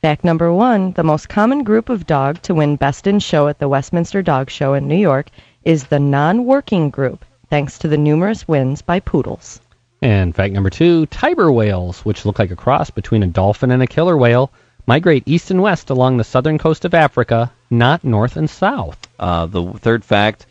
Fact 0.01 0.25
number 0.25 0.51
one 0.53 0.93
the 0.93 1.05
most 1.05 1.29
common 1.29 1.65
group 1.65 1.91
of 1.91 2.07
dog 2.07 2.41
to 2.43 2.55
win 2.55 2.77
Best 2.77 3.07
in 3.07 3.19
Show 3.21 3.47
at 3.49 3.59
the 3.59 3.69
Westminster 3.69 4.23
Dog 4.23 4.49
Show 4.49 4.73
in 4.73 4.89
New 4.89 4.97
York 4.97 5.29
is 5.65 5.85
the 5.85 6.01
non 6.01 6.47
working 6.47 6.89
group, 6.89 7.27
thanks 7.51 7.79
to 7.79 7.89
the 7.89 7.99
numerous 7.99 8.49
wins 8.49 8.81
by 8.81 9.01
poodles. 9.01 9.61
And 10.01 10.35
fact 10.35 10.55
number 10.55 10.71
two 10.71 11.07
Tiber 11.07 11.53
whales, 11.53 12.01
which 12.01 12.25
look 12.25 12.39
like 12.39 12.51
a 12.51 12.57
cross 12.57 12.89
between 12.91 13.23
a 13.23 13.29
dolphin 13.29 13.71
and 13.71 13.83
a 13.83 13.87
killer 13.87 14.17
whale, 14.17 14.51
migrate 14.87 15.25
east 15.27 15.51
and 15.51 15.63
west 15.63 15.91
along 15.91 16.17
the 16.17 16.25
southern 16.25 16.57
coast 16.57 16.87
of 16.87 16.95
Africa, 16.95 17.53
not 17.71 18.03
north 18.03 18.37
and 18.37 18.49
south. 18.49 18.99
Uh, 19.19 19.45
the 19.45 19.63
third 19.75 20.05
fact 20.05 20.47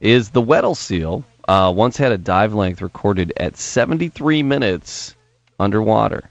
is 0.00 0.30
the 0.30 0.40
Weddell 0.40 0.76
seal 0.76 1.24
uh, 1.48 1.72
once 1.74 1.96
had 1.96 2.12
a 2.12 2.18
dive 2.18 2.54
length 2.54 2.82
recorded 2.82 3.32
at 3.36 3.56
73 3.56 4.42
minutes 4.42 5.14
underwater. 5.58 6.30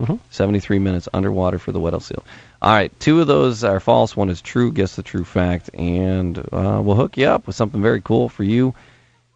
Mhm. 0.00 0.20
73 0.30 0.78
minutes 0.78 1.08
underwater 1.12 1.58
for 1.58 1.72
the 1.72 1.80
Weddell 1.80 2.00
seal. 2.00 2.22
All 2.62 2.72
right, 2.72 2.92
two 3.00 3.20
of 3.20 3.26
those 3.26 3.64
are 3.64 3.80
false. 3.80 4.16
One 4.16 4.30
is 4.30 4.40
true. 4.40 4.70
Guess 4.72 4.96
the 4.96 5.02
true 5.02 5.24
fact, 5.24 5.70
and 5.74 6.38
uh, 6.38 6.80
we'll 6.82 6.94
hook 6.96 7.16
you 7.16 7.26
up 7.26 7.46
with 7.46 7.56
something 7.56 7.82
very 7.82 8.00
cool 8.00 8.28
for 8.28 8.44
you 8.44 8.74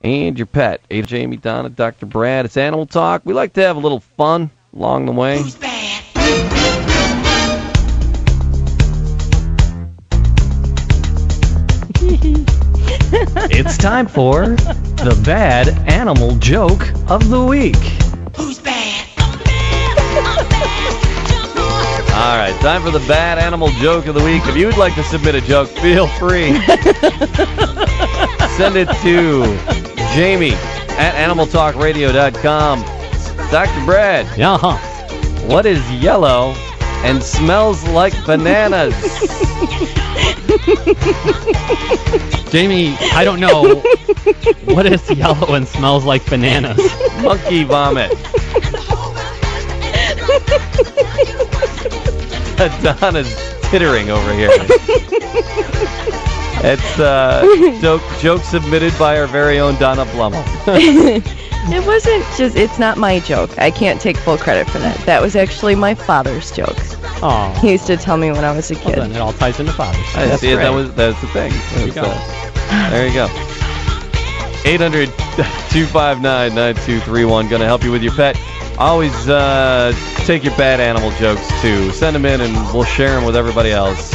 and 0.03 0.39
your 0.39 0.47
pet. 0.47 0.81
Ada, 0.91 1.07
Jamie, 1.07 1.37
Donna, 1.37 1.69
Dr. 1.69 2.07
Brad. 2.07 2.45
It's 2.45 2.57
Animal 2.57 2.87
Talk. 2.87 3.23
We 3.25 3.35
like 3.35 3.53
to 3.55 3.63
have 3.63 3.77
a 3.77 3.81
little 3.81 4.01
fun 4.01 4.51
along 4.75 5.07
the 5.07 5.13
way. 5.13 5.43
It's 13.55 13.77
time 13.77 14.07
for 14.07 14.57
the 15.05 15.21
bad 15.25 15.69
animal 15.89 16.37
joke 16.37 16.89
of 17.11 17.29
the 17.29 17.45
week. 17.45 17.77
All 22.15 22.37
right, 22.39 22.55
time 22.61 22.83
for 22.83 22.91
the 22.91 23.03
bad 23.09 23.39
animal 23.39 23.69
joke 23.81 24.07
of 24.07 24.15
the 24.15 24.23
week. 24.23 24.43
If 24.47 24.57
you'd 24.57 24.77
like 24.77 24.95
to 24.95 25.03
submit 25.03 25.35
a 25.35 25.41
joke, 25.41 25.69
feel 25.69 26.07
free. 26.07 26.53
Send 28.57 28.77
it 28.77 28.89
to 29.03 29.43
Jamie 30.15 30.53
at 30.99 31.15
animaltalkradio.com. 31.29 32.83
Dr. 33.51 33.85
Brad, 33.85 34.27
Yeah, 34.39 34.57
huh? 34.59 34.77
what 35.49 35.67
is 35.67 35.81
yellow 35.91 36.53
and 37.05 37.21
smells 37.23 37.83
like 37.89 38.15
bananas? 38.25 38.95
Jamie, 42.51 42.95
I 43.13 43.23
don't 43.25 43.41
know. 43.41 43.81
what 44.65 44.87
is 44.87 45.11
yellow 45.11 45.55
and 45.55 45.67
smells 45.67 46.05
like 46.05 46.25
bananas? 46.27 46.79
Monkey 47.23 47.65
vomit. 47.65 48.11
Donna's 52.83 53.35
tittering 53.71 54.11
over 54.11 54.35
here. 54.35 54.51
It's 56.65 56.99
uh, 57.01 57.43
joke, 57.81 58.03
joke 58.21 58.43
submitted 58.43 58.97
by 58.99 59.19
our 59.19 59.27
very 59.27 59.59
own 59.59 59.77
Donna 59.77 60.05
Blummel. 60.05 60.45
It 61.65 61.87
wasn't 61.87 62.25
just, 62.37 62.57
it's 62.57 62.79
not 62.79 62.99
my 62.99 63.21
joke. 63.21 63.57
I 63.59 63.71
can't 63.71 64.01
take 64.01 64.17
full 64.17 64.37
credit 64.37 64.69
for 64.69 64.79
that. 64.81 64.99
That 65.07 65.23
was 65.23 65.37
actually 65.37 65.75
my 65.77 65.95
father's 65.95 66.51
joke. 66.51 66.77
Oh, 67.25 67.57
He 67.61 67.71
used 67.73 67.87
to 67.87 67.97
tell 67.97 68.17
me 68.17 68.31
when 68.33 68.45
I 68.45 68.55
was 68.55 68.71
a 68.71 68.75
well 68.75 68.83
kid. 68.85 68.95
then 68.97 69.13
it 69.13 69.19
all 69.19 69.33
ties 69.33 69.61
into 69.61 69.73
fathers. 69.73 70.05
I 70.17 70.27
That's 70.27 70.41
see 70.41 70.51
it. 70.51 70.57
That 70.57 70.71
was 70.73 70.93
that's 70.95 71.21
the 71.21 71.29
thing. 71.29 71.53
There 71.75 71.87
you 71.87 71.93
That's, 71.93 72.07
go. 72.09 72.13
uh, 72.75 72.91
there 72.91 73.07
you 73.07 73.15
go. 73.15 73.27
800 74.65 75.09
259 75.71 76.23
9231. 76.55 77.49
Going 77.49 77.61
to 77.61 77.67
help 77.67 77.85
you 77.85 77.93
with 77.93 78.03
your 78.03 78.15
pet. 78.15 78.37
Always 78.79 79.29
uh, 79.29 79.93
take 80.25 80.43
your 80.45 80.57
bad 80.57 80.81
animal 80.81 81.11
jokes 81.13 81.47
too. 81.63 81.91
Send 81.93 82.17
them 82.17 82.25
in 82.25 82.41
and 82.41 82.55
we'll 82.75 82.85
share 82.85 83.11
them 83.15 83.25
with 83.25 83.37
everybody 83.37 83.71
else. 83.71 84.11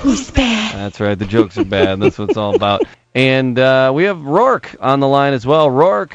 Who's 0.00 0.30
bad? 0.30 0.74
That's 0.74 1.00
right. 1.00 1.18
The 1.18 1.26
jokes 1.26 1.58
are 1.58 1.64
bad. 1.64 2.00
That's 2.00 2.18
what 2.18 2.28
it's 2.30 2.38
all 2.38 2.54
about. 2.54 2.82
And 3.16 3.58
uh, 3.58 3.92
we 3.94 4.04
have 4.04 4.18
Roark 4.18 4.76
on 4.78 5.00
the 5.00 5.08
line 5.08 5.32
as 5.32 5.46
well. 5.46 5.70
Roark, 5.70 6.12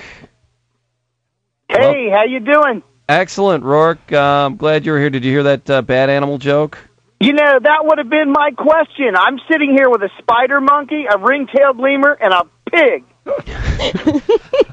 Hey, 1.68 2.10
how 2.12 2.26
you 2.26 2.40
doing? 2.40 2.84
Excellent, 3.10 3.64
Roark. 3.64 3.98
Uh, 4.12 4.46
I'm 4.46 4.56
glad 4.56 4.86
you 4.86 4.92
were 4.92 5.00
here. 5.00 5.10
Did 5.10 5.26
you 5.26 5.32
hear 5.32 5.42
that 5.44 5.68
uh, 5.68 5.82
bad 5.82 6.12
animal 6.12 6.38
joke? 6.38 6.78
You 7.20 7.34
know, 7.34 7.60
that 7.60 7.80
would 7.86 7.98
have 7.98 8.10
been 8.10 8.32
my 8.32 8.52
question. 8.52 9.16
I'm 9.16 9.40
sitting 9.52 9.74
here 9.76 9.90
with 9.90 10.04
a 10.04 10.10
spider 10.20 10.62
monkey, 10.62 11.06
a 11.12 11.18
ring-tailed 11.18 11.78
lemur, 11.78 12.16
and 12.22 12.34
a 12.34 12.44
pig. 12.70 13.04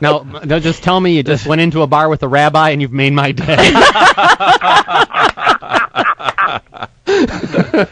No, 0.01 0.23
no, 0.23 0.61
just 0.61 0.85
tell 0.85 1.01
me 1.01 1.17
you 1.17 1.25
just 1.25 1.45
went 1.45 1.61
into 1.61 1.83
a 1.83 1.89
bar 1.89 2.09
with 2.09 2.23
a 2.23 2.29
rabbi 2.29 2.71
and 2.71 2.81
you've 2.81 2.93
made 2.93 3.13
my 3.13 3.33
day. 3.33 3.45
Uh, 7.09 7.87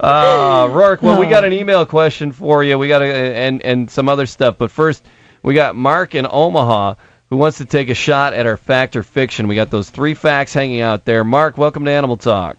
Roark, 0.68 1.02
well, 1.02 1.20
we 1.20 1.26
got 1.26 1.44
an 1.44 1.52
email 1.52 1.84
question 1.86 2.32
for 2.32 2.64
you. 2.64 2.78
We 2.78 2.88
got 2.88 3.02
a, 3.02 3.06
and 3.06 3.62
and 3.62 3.90
some 3.90 4.08
other 4.08 4.26
stuff, 4.26 4.56
but 4.58 4.70
first 4.70 5.04
we 5.42 5.54
got 5.54 5.76
Mark 5.76 6.14
in 6.14 6.26
Omaha 6.28 6.94
who 7.32 7.38
wants 7.38 7.56
to 7.56 7.64
take 7.64 7.88
a 7.88 7.94
shot 7.94 8.34
at 8.34 8.44
our 8.44 8.58
fact 8.58 8.94
or 8.94 9.02
fiction. 9.02 9.48
We 9.48 9.54
got 9.54 9.70
those 9.70 9.88
three 9.88 10.12
facts 10.12 10.52
hanging 10.52 10.82
out 10.82 11.06
there. 11.06 11.24
Mark, 11.24 11.56
welcome 11.56 11.86
to 11.86 11.90
Animal 11.90 12.18
Talk. 12.18 12.58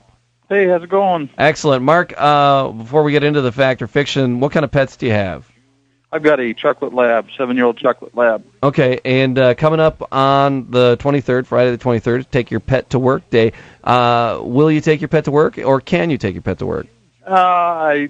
Hey, 0.49 0.67
how's 0.67 0.81
it 0.81 0.89
going? 0.89 1.29
Excellent, 1.37 1.83
Mark. 1.83 2.11
Uh, 2.17 2.69
before 2.69 3.03
we 3.03 3.11
get 3.11 3.23
into 3.23 3.41
the 3.41 3.51
fact 3.51 3.83
or 3.83 3.87
fiction, 3.87 4.39
what 4.39 4.51
kind 4.51 4.63
of 4.63 4.71
pets 4.71 4.97
do 4.97 5.05
you 5.05 5.11
have? 5.11 5.47
I've 6.13 6.21
got 6.21 6.39
a 6.39 6.53
chocolate 6.53 6.93
lab, 6.93 7.29
seven-year-old 7.35 7.77
chocolate 7.77 8.15
lab. 8.15 8.45
Okay, 8.61 8.99
and 9.03 9.35
uh, 9.39 9.55
coming 9.55 9.79
up 9.79 10.13
on 10.13 10.69
the 10.69 10.95
23rd, 10.97 11.47
Friday 11.47 11.71
the 11.71 11.83
23rd, 11.83 12.29
take 12.29 12.51
your 12.51 12.59
pet 12.59 12.91
to 12.91 12.99
work 12.99 13.27
day. 13.31 13.53
Uh, 13.83 14.39
will 14.43 14.71
you 14.71 14.79
take 14.79 15.01
your 15.01 15.07
pet 15.07 15.25
to 15.25 15.31
work, 15.31 15.57
or 15.57 15.81
can 15.81 16.11
you 16.11 16.19
take 16.19 16.35
your 16.35 16.43
pet 16.43 16.59
to 16.59 16.67
work? 16.67 16.85
Uh, 17.27 17.33
I, 17.33 18.09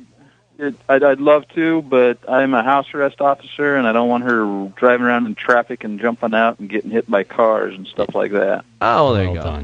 it, 0.59 0.75
I'd, 0.89 1.01
I'd 1.01 1.21
love 1.21 1.47
to, 1.55 1.81
but 1.81 2.17
I'm 2.27 2.53
a 2.53 2.61
house 2.61 2.93
arrest 2.93 3.21
officer, 3.21 3.77
and 3.77 3.87
I 3.87 3.93
don't 3.93 4.09
want 4.09 4.25
her 4.25 4.67
driving 4.75 5.05
around 5.05 5.25
in 5.25 5.35
traffic 5.35 5.85
and 5.85 5.97
jumping 5.97 6.33
out 6.33 6.59
and 6.59 6.69
getting 6.69 6.91
hit 6.91 7.09
by 7.09 7.23
cars 7.23 7.73
and 7.73 7.87
stuff 7.87 8.13
like 8.13 8.33
that. 8.33 8.65
Oh, 8.81 9.13
there 9.13 9.23
you 9.23 9.35
go. 9.35 9.63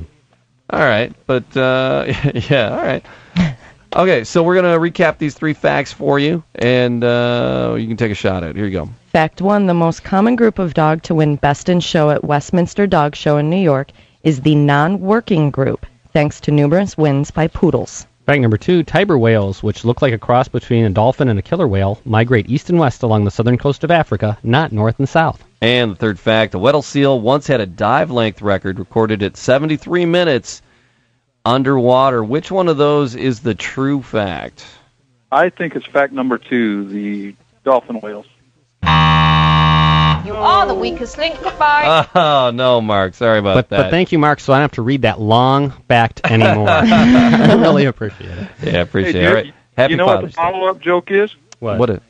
All 0.69 0.79
right, 0.79 1.13
but 1.25 1.57
uh, 1.57 2.05
yeah, 2.49 2.69
all 2.69 2.85
right. 2.85 3.03
Okay, 3.95 4.23
so 4.23 4.43
we're 4.43 4.53
gonna 4.53 4.77
recap 4.77 5.17
these 5.17 5.33
three 5.33 5.53
facts 5.53 5.91
for 5.91 6.19
you, 6.19 6.43
and 6.55 7.03
uh, 7.03 7.75
you 7.77 7.87
can 7.87 7.97
take 7.97 8.11
a 8.11 8.15
shot 8.15 8.43
at 8.43 8.51
it. 8.51 8.55
Here 8.55 8.65
you 8.65 8.71
go. 8.71 8.89
Fact 9.11 9.41
one 9.41 9.65
The 9.65 9.73
most 9.73 10.03
common 10.03 10.35
group 10.35 10.59
of 10.59 10.75
dog 10.75 11.01
to 11.03 11.15
win 11.15 11.37
Best 11.37 11.69
in 11.69 11.79
Show 11.79 12.11
at 12.11 12.23
Westminster 12.23 12.85
Dog 12.85 13.15
Show 13.15 13.37
in 13.37 13.49
New 13.49 13.57
York 13.57 13.91
is 14.21 14.41
the 14.41 14.53
non 14.53 14.99
working 14.99 15.49
group, 15.49 15.87
thanks 16.13 16.39
to 16.41 16.51
numerous 16.51 16.99
wins 16.99 17.31
by 17.31 17.47
poodles. 17.47 18.05
Fact 18.27 18.41
number 18.41 18.57
two 18.57 18.83
Tiber 18.83 19.17
whales, 19.17 19.63
which 19.63 19.83
look 19.83 20.03
like 20.03 20.13
a 20.13 20.19
cross 20.19 20.47
between 20.47 20.85
a 20.85 20.91
dolphin 20.91 21.27
and 21.27 21.39
a 21.39 21.41
killer 21.41 21.67
whale, 21.67 21.99
migrate 22.05 22.47
east 22.47 22.69
and 22.69 22.77
west 22.77 23.01
along 23.01 23.25
the 23.25 23.31
southern 23.31 23.57
coast 23.57 23.83
of 23.83 23.89
Africa, 23.89 24.37
not 24.43 24.71
north 24.71 24.99
and 24.99 25.09
south. 25.09 25.43
And 25.61 25.91
the 25.91 25.95
third 25.95 26.19
fact: 26.19 26.53
a 26.53 26.59
Weddell 26.59 26.83
seal 26.83 27.19
once 27.19 27.47
had 27.47 27.59
a 27.59 27.65
dive 27.65 28.11
length 28.11 28.43
record 28.43 28.77
recorded 28.77 29.23
at 29.23 29.35
73 29.35 30.05
minutes 30.05 30.61
underwater. 31.45 32.23
Which 32.23 32.51
one 32.51 32.67
of 32.67 32.77
those 32.77 33.15
is 33.15 33.39
the 33.41 33.55
true 33.55 34.01
fact? 34.01 34.65
I 35.31 35.49
think 35.49 35.75
it's 35.75 35.85
fact 35.85 36.11
number 36.13 36.37
two, 36.37 36.85
the 36.89 37.35
dolphin 37.63 37.99
whales. 38.01 38.25
You 40.25 40.35
are 40.35 40.65
the 40.67 40.75
weakest 40.75 41.17
link. 41.17 41.41
Goodbye. 41.41 42.05
Oh 42.15 42.51
no, 42.53 42.81
Mark. 42.81 43.13
Sorry 43.15 43.39
about 43.39 43.55
But, 43.55 43.69
that. 43.69 43.83
but 43.83 43.89
thank 43.91 44.11
you, 44.11 44.19
Mark, 44.19 44.39
so 44.39 44.51
I 44.53 44.57
don't 44.57 44.63
have 44.63 44.71
to 44.73 44.81
read 44.81 45.03
that 45.03 45.19
long 45.19 45.73
backed 45.87 46.21
anymore. 46.29 46.67
I 46.69 47.53
really 47.53 47.85
appreciate 47.85 48.37
it. 48.37 48.47
Yeah, 48.61 48.81
appreciate 48.81 49.15
Hey, 49.15 49.21
it. 49.21 49.25
All 49.25 49.31
do 49.31 49.35
right. 49.35 49.45
you- 49.47 49.53
Happy 49.77 49.91
you 49.91 49.97
know 49.97 50.07
Father's 50.07 50.21
what 50.23 50.29
the 50.31 50.35
follow-up 50.35 50.79
joke 50.81 51.09
is? 51.11 51.33
What? 51.59 51.79
What? 51.79 51.89
A, 51.89 52.01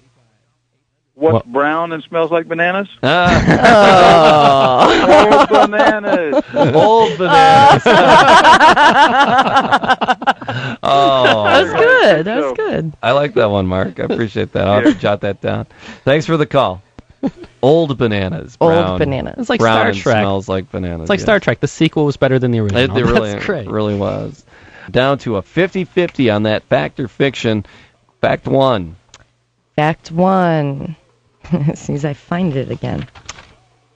What's 1.19 1.33
What? 1.33 1.45
brown 1.51 1.91
and 1.91 2.01
smells 2.03 2.31
like 2.31 2.47
bananas? 2.47 2.87
Ah. 3.03 4.87
Old 5.49 5.69
bananas. 5.69 6.43
Old 6.73 7.17
bananas. 7.17 7.83
oh, 10.83 11.43
That 11.43 11.63
was 11.63 11.73
good. 11.73 12.25
That 12.25 12.41
was 12.41 12.53
good. 12.55 12.93
I 13.03 13.11
like 13.11 13.33
that 13.33 13.49
one, 13.49 13.67
Mark. 13.67 13.99
I 13.99 14.03
appreciate 14.03 14.53
that. 14.53 14.65
I'll 14.67 14.81
have 14.81 14.93
to 14.93 14.99
jot 14.99 15.21
that 15.21 15.41
down. 15.41 15.67
Thanks 16.05 16.25
for 16.25 16.37
the 16.37 16.45
call. 16.45 16.81
Old 17.61 17.97
bananas. 17.97 18.57
Old 18.61 18.99
bananas. 18.99 19.35
It's 19.39 19.49
like 19.49 19.59
brown 19.59 19.75
Star 19.77 19.87
and 19.89 19.97
Trek. 19.97 20.15
smells 20.21 20.47
like 20.47 20.71
bananas. 20.71 21.01
It's 21.01 21.09
like 21.09 21.19
yes. 21.19 21.25
Star 21.25 21.39
Trek. 21.41 21.59
The 21.59 21.67
sequel 21.67 22.05
was 22.05 22.15
better 22.15 22.39
than 22.39 22.51
the 22.51 22.59
original. 22.59 22.81
It, 22.81 22.91
it 22.97 23.03
really, 23.05 23.33
That's 23.33 23.45
great. 23.45 23.67
really 23.67 23.95
was. 23.97 24.45
Down 24.89 25.17
to 25.19 25.35
a 25.35 25.41
50-50 25.41 26.33
on 26.33 26.43
that 26.43 26.63
fact 26.63 26.97
or 27.01 27.09
fiction. 27.09 27.65
Fact 28.21 28.47
one. 28.47 28.95
Fact 29.75 30.11
one. 30.11 30.95
As 31.51 31.79
soon 31.79 31.95
as 31.95 32.05
I 32.05 32.13
find 32.13 32.55
it 32.55 32.71
again. 32.71 33.07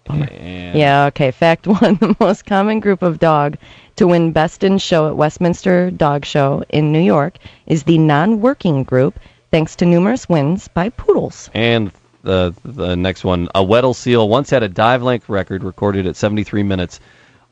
And 0.07 0.77
Yeah, 0.77 1.05
okay. 1.05 1.31
Fact 1.31 1.67
one 1.81 1.95
the 1.95 2.15
most 2.19 2.45
common 2.45 2.79
group 2.79 3.01
of 3.01 3.19
dog 3.19 3.57
to 3.95 4.07
win 4.07 4.31
Best 4.31 4.63
in 4.63 4.77
Show 4.77 5.07
at 5.07 5.15
Westminster 5.15 5.91
Dog 5.91 6.25
Show 6.25 6.63
in 6.69 6.91
New 6.91 7.01
York 7.01 7.37
is 7.67 7.83
the 7.83 7.97
non 7.97 8.41
working 8.41 8.83
group, 8.83 9.19
thanks 9.51 9.75
to 9.77 9.85
numerous 9.85 10.27
wins 10.27 10.67
by 10.67 10.89
poodles. 10.89 11.49
And 11.53 11.91
the 12.23 12.53
the 12.63 12.95
next 12.95 13.23
one, 13.23 13.49
a 13.55 13.63
Weddell 13.63 13.93
seal 13.93 14.27
once 14.27 14.49
had 14.49 14.63
a 14.63 14.69
dive 14.69 15.03
length 15.03 15.29
record 15.29 15.63
recorded 15.63 16.07
at 16.07 16.15
73 16.15 16.63
minutes 16.63 16.99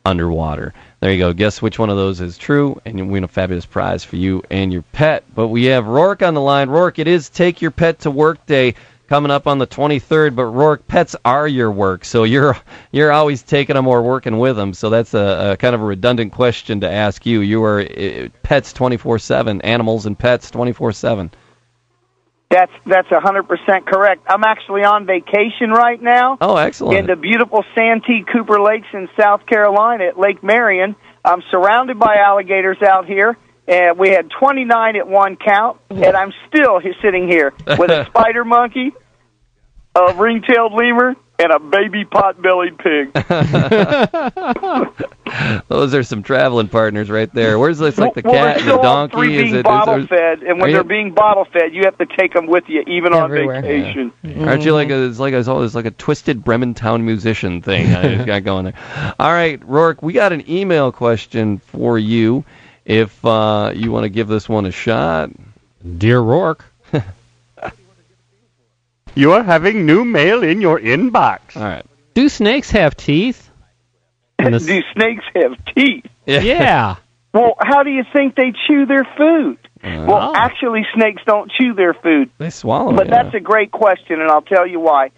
underwater. 0.06 0.74
There 1.00 1.12
you 1.12 1.20
go. 1.20 1.34
Guess 1.34 1.62
which 1.62 1.78
one 1.80 1.90
of 1.90 1.98
those 1.98 2.22
is 2.22 2.38
true, 2.38 2.82
and 2.86 2.98
you 2.98 3.06
win 3.06 3.24
a 3.24 3.28
fabulous 3.28 3.66
prize 3.66 4.04
for 4.04 4.16
you 4.16 4.44
and 4.50 4.74
your 4.74 4.82
pet. 4.94 5.24
But 5.34 5.48
we 5.48 5.66
have 5.66 5.86
Roark 5.86 6.26
on 6.26 6.34
the 6.34 6.42
line. 6.42 6.70
Roark, 6.70 7.00
it 7.00 7.08
is 7.08 7.30
Take 7.30 7.62
Your 7.62 7.72
Pet 7.72 8.00
to 8.00 8.12
Work 8.12 8.46
Day 8.46 8.76
coming 9.12 9.30
up 9.30 9.46
on 9.46 9.58
the 9.58 9.68
23rd. 9.68 10.38
But 10.38 10.44
Roark, 10.44 10.88
pets 10.88 11.18
are 11.26 11.46
your 11.46 11.70
work, 11.70 12.06
so 12.06 12.24
you're 12.24 12.56
you're 12.94 13.12
always 13.12 13.44
taking 13.44 13.76
them 13.76 13.86
or 13.86 14.02
working 14.02 14.40
with 14.40 14.56
them. 14.56 14.74
So 14.74 14.90
that's 14.90 15.14
a, 15.14 15.52
a 15.52 15.58
kind 15.58 15.76
of 15.76 15.82
a 15.82 15.84
redundant 15.86 16.32
question 16.32 16.80
to 16.80 16.90
ask 16.90 17.26
you. 17.26 17.42
You 17.42 17.62
are 17.66 17.82
uh, 17.82 18.30
pets 18.42 18.72
24/7, 18.74 19.60
animals 19.66 20.06
and 20.06 20.18
pets 20.18 20.50
24/7. 20.50 21.30
That's 22.50 22.72
that's 22.86 23.12
a 23.12 23.20
hundred 23.20 23.50
percent 23.50 23.86
correct. 23.86 24.24
I'm 24.30 24.46
actually 24.46 24.84
on 24.86 25.06
vacation 25.06 25.72
right 25.72 26.02
now 26.02 26.38
Oh, 26.40 26.56
excellent. 26.56 26.98
in 27.00 27.06
the 27.08 27.18
beautiful 27.18 27.66
Santee 27.76 28.24
Cooper 28.32 28.62
Lakes 28.62 28.88
in 28.94 29.10
South 29.20 29.46
Carolina 29.46 30.06
at 30.06 30.18
Lake 30.18 30.42
Marion. 30.42 30.96
I'm 31.26 31.44
surrounded 31.52 32.00
by 32.00 32.16
alligators 32.16 32.82
out 32.82 33.06
here, 33.08 33.38
and 33.72 33.98
we 33.98 34.10
had 34.10 34.30
29 34.30 34.96
at 34.98 35.08
one 35.08 35.36
count, 35.38 35.80
and 35.90 36.16
I'm 36.16 36.32
still 36.50 36.80
sitting 37.02 37.28
here 37.28 37.54
with 37.80 37.90
a 37.90 38.06
spider 38.08 38.46
monkey, 38.46 38.92
a 39.96 40.14
ring-tailed 40.14 40.74
lemur, 40.74 41.16
and 41.40 41.52
a 41.52 41.58
baby 41.60 42.06
pot-bellied 42.06 42.78
pig. 42.78 43.12
Those 45.70 45.96
are 45.96 46.04
some 46.04 46.22
traveling 46.22 46.68
partners 46.68 47.10
right 47.10 47.34
there. 47.34 47.58
Where's 47.58 47.80
this 47.80 47.98
like 47.98 48.14
the 48.14 48.22
well, 48.24 48.34
cat 48.34 48.58
and 48.60 48.68
the 48.70 48.78
donkey? 48.78 49.16
three 49.16 49.36
Is 49.38 49.42
being 49.44 49.56
it? 49.56 49.58
is 49.60 49.64
bottle 49.64 50.06
there- 50.06 50.08
fed, 50.08 50.44
and 50.44 50.60
when 50.60 50.66
Are 50.66 50.68
you- 50.68 50.74
they're 50.76 50.84
being 50.84 51.14
bottle 51.14 51.46
fed, 51.46 51.74
you 51.74 51.84
have 51.86 51.98
to 51.98 52.06
take 52.06 52.34
them 52.34 52.48
with 52.48 52.66
you, 52.68 52.84
even 52.86 53.14
Everywhere. 53.16 53.56
on 53.58 53.62
vacation. 53.64 54.12
Aren't 54.46 54.66
you 54.66 54.74
like 54.74 54.90
a, 54.90 55.04
it's 55.06 55.20
like 55.20 55.34
a, 55.34 55.40
it's 55.40 55.76
like 55.76 55.86
a 55.86 55.92
twisted 55.92 56.44
Bremen 56.44 56.74
Town 56.74 57.06
musician 57.06 57.62
thing 57.62 57.94
I 57.96 58.26
got 58.26 58.44
going 58.44 58.66
there? 58.66 59.14
All 59.20 59.32
right, 59.32 59.60
Roark, 59.62 60.04
we 60.04 60.12
got 60.14 60.34
an 60.34 60.44
email 60.50 60.92
question 60.92 61.60
for 61.60 61.98
you. 61.98 62.44
If 62.86 63.24
uh, 63.24 63.72
you 63.76 63.92
want 63.92 64.04
to 64.04 64.10
give 64.10 64.28
this 64.28 64.50
one 64.50 64.66
a 64.66 64.72
shot, 64.72 65.30
Dear 65.98 66.20
Roark. 66.20 66.62
You 69.14 69.34
are 69.34 69.44
having 69.44 69.86
new 69.86 70.06
mail 70.06 70.44
in 70.44 70.62
your 70.62 70.80
inbox. 70.80 71.58
all 71.58 71.64
right. 71.64 71.86
Do 72.14 72.30
snakes 72.30 72.72
have 72.72 72.96
teeth? 72.96 73.50
And 74.40 74.58
Do 74.58 74.82
snakes 74.94 75.24
have 75.36 75.54
teeth? 75.76 76.06
yeah. 76.26 76.96
Well, 77.34 77.54
how 77.60 77.84
do 77.84 77.92
you 77.92 78.04
think 78.12 78.36
they 78.36 78.54
chew 78.68 78.88
their 78.88 79.08
food? 79.16 79.58
Uh, 79.84 80.06
Well, 80.08 80.34
actually, 80.36 80.84
snakes 80.96 81.22
don't 81.28 81.52
chew 81.52 81.74
their 81.76 81.94
food. 81.94 82.32
they 82.40 82.50
swallow. 82.50 82.96
But 82.96 83.08
yeah. 83.08 83.24
that's 83.24 83.36
a 83.36 83.40
great 83.40 83.72
question, 83.72 84.20
and 84.20 84.32
I'll 84.32 84.42
tell 84.42 84.66
you 84.66 84.80
why. 84.80 85.12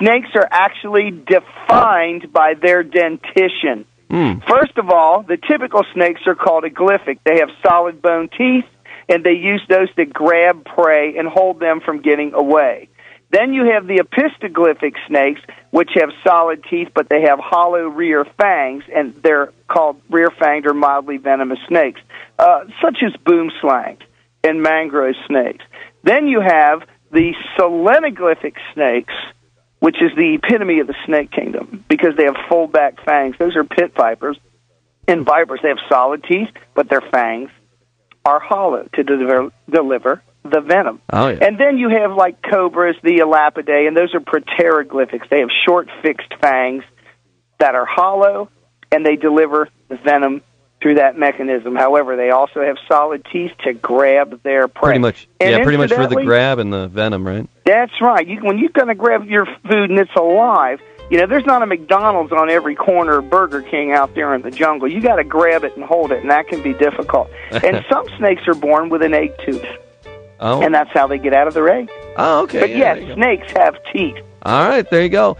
Snakes 0.00 0.28
are 0.34 0.48
actually 0.50 1.10
defined 1.12 2.32
by 2.32 2.54
their 2.60 2.82
dentition. 2.82 3.84
Hmm. 4.14 4.38
First 4.46 4.78
of 4.78 4.90
all, 4.90 5.24
the 5.24 5.36
typical 5.36 5.82
snakes 5.92 6.20
are 6.28 6.36
called 6.36 6.62
aglyphic. 6.62 7.18
They 7.24 7.40
have 7.40 7.48
solid 7.66 8.00
bone 8.00 8.28
teeth, 8.28 8.64
and 9.08 9.24
they 9.24 9.32
use 9.32 9.60
those 9.68 9.92
to 9.96 10.04
grab 10.04 10.64
prey 10.64 11.18
and 11.18 11.26
hold 11.26 11.58
them 11.58 11.80
from 11.80 12.00
getting 12.00 12.32
away. 12.32 12.88
Then 13.30 13.52
you 13.52 13.72
have 13.72 13.88
the 13.88 13.96
opisthoglyphic 13.96 14.94
snakes, 15.08 15.40
which 15.72 15.90
have 15.96 16.10
solid 16.22 16.62
teeth, 16.70 16.90
but 16.94 17.08
they 17.08 17.22
have 17.22 17.40
hollow 17.40 17.88
rear 17.88 18.24
fangs, 18.40 18.84
and 18.94 19.16
they're 19.16 19.52
called 19.66 20.00
rear 20.08 20.30
fanged 20.30 20.66
or 20.66 20.74
mildly 20.74 21.16
venomous 21.16 21.58
snakes, 21.66 22.00
uh, 22.38 22.66
such 22.80 22.98
as 23.04 23.16
boomslangs 23.26 23.98
and 24.44 24.62
mangrove 24.62 25.16
snakes. 25.26 25.64
Then 26.04 26.28
you 26.28 26.40
have 26.40 26.84
the 27.10 27.34
solenoglyphic 27.58 28.54
snakes, 28.74 29.14
which 29.80 29.96
is 30.00 30.10
the 30.16 30.34
epitome 30.34 30.80
of 30.80 30.86
the 30.86 30.94
snake 31.06 31.30
kingdom 31.30 31.84
because 31.88 32.16
they 32.16 32.24
have 32.24 32.36
full 32.48 32.66
back 32.66 33.04
fangs. 33.04 33.36
Those 33.38 33.56
are 33.56 33.64
pit 33.64 33.92
vipers. 33.96 34.38
And 35.06 35.24
vipers, 35.26 35.60
they 35.62 35.68
have 35.68 35.78
solid 35.88 36.24
teeth, 36.24 36.48
but 36.74 36.88
their 36.88 37.02
fangs 37.02 37.50
are 38.24 38.40
hollow 38.40 38.88
to 38.94 39.02
deliver, 39.02 39.52
deliver 39.70 40.22
the 40.44 40.60
venom. 40.60 41.00
Oh 41.12 41.28
yeah. 41.28 41.38
And 41.42 41.58
then 41.58 41.78
you 41.78 41.90
have 41.90 42.12
like 42.12 42.42
cobras, 42.42 42.96
the 43.02 43.18
elapidae, 43.18 43.86
and 43.86 43.96
those 43.96 44.14
are 44.14 44.20
proteroglyphics. 44.20 45.28
They 45.28 45.40
have 45.40 45.50
short, 45.66 45.88
fixed 46.02 46.32
fangs 46.40 46.84
that 47.58 47.74
are 47.74 47.86
hollow, 47.86 48.50
and 48.92 49.04
they 49.04 49.16
deliver 49.16 49.68
the 49.88 49.96
venom 49.96 50.42
through 50.80 50.96
that 50.96 51.18
mechanism. 51.18 51.74
However, 51.74 52.16
they 52.16 52.30
also 52.30 52.62
have 52.62 52.76
solid 52.88 53.26
teeth 53.32 53.52
to 53.64 53.72
grab 53.72 54.42
their 54.42 54.68
prey. 54.68 54.88
Pretty 54.88 54.98
much. 55.00 55.28
Yeah, 55.40 55.62
pretty 55.62 55.78
much 55.78 55.92
for 55.92 56.06
the 56.06 56.22
grab 56.22 56.58
and 56.58 56.72
the 56.72 56.88
venom, 56.88 57.26
right? 57.26 57.48
That's 57.64 57.92
right. 58.00 58.26
You, 58.26 58.40
when 58.42 58.58
you're 58.58 58.70
going 58.70 58.88
to 58.88 58.94
grab 58.94 59.24
your 59.26 59.46
food 59.46 59.90
and 59.90 59.98
it's 59.98 60.14
alive, 60.16 60.80
you 61.10 61.18
know, 61.18 61.26
there's 61.26 61.46
not 61.46 61.62
a 61.62 61.66
McDonald's 61.66 62.32
on 62.32 62.50
every 62.50 62.74
corner, 62.74 63.18
of 63.18 63.30
Burger 63.30 63.62
King 63.62 63.92
out 63.92 64.14
there 64.14 64.34
in 64.34 64.42
the 64.42 64.50
jungle. 64.50 64.90
You 64.90 65.00
got 65.00 65.16
to 65.16 65.24
grab 65.24 65.64
it 65.64 65.74
and 65.76 65.84
hold 65.84 66.12
it, 66.12 66.20
and 66.22 66.30
that 66.30 66.48
can 66.48 66.62
be 66.62 66.72
difficult. 66.74 67.30
and 67.50 67.84
some 67.90 68.06
snakes 68.18 68.42
are 68.48 68.54
born 68.54 68.88
with 68.90 69.02
an 69.02 69.14
egg 69.14 69.32
tooth, 69.44 69.64
Oh. 70.40 70.62
and 70.62 70.74
that's 70.74 70.90
how 70.92 71.06
they 71.06 71.18
get 71.18 71.32
out 71.32 71.46
of 71.46 71.54
their 71.54 71.68
egg. 71.68 71.90
Oh, 72.16 72.42
okay. 72.42 72.60
but 72.60 72.70
yeah, 72.70 72.76
yes, 72.76 72.96
there 72.96 73.02
you 73.02 73.08
go. 73.08 73.14
snakes 73.14 73.52
have 73.52 73.76
teeth. 73.92 74.16
All 74.42 74.68
right, 74.68 74.88
there 74.90 75.02
you 75.02 75.08
go. 75.08 75.36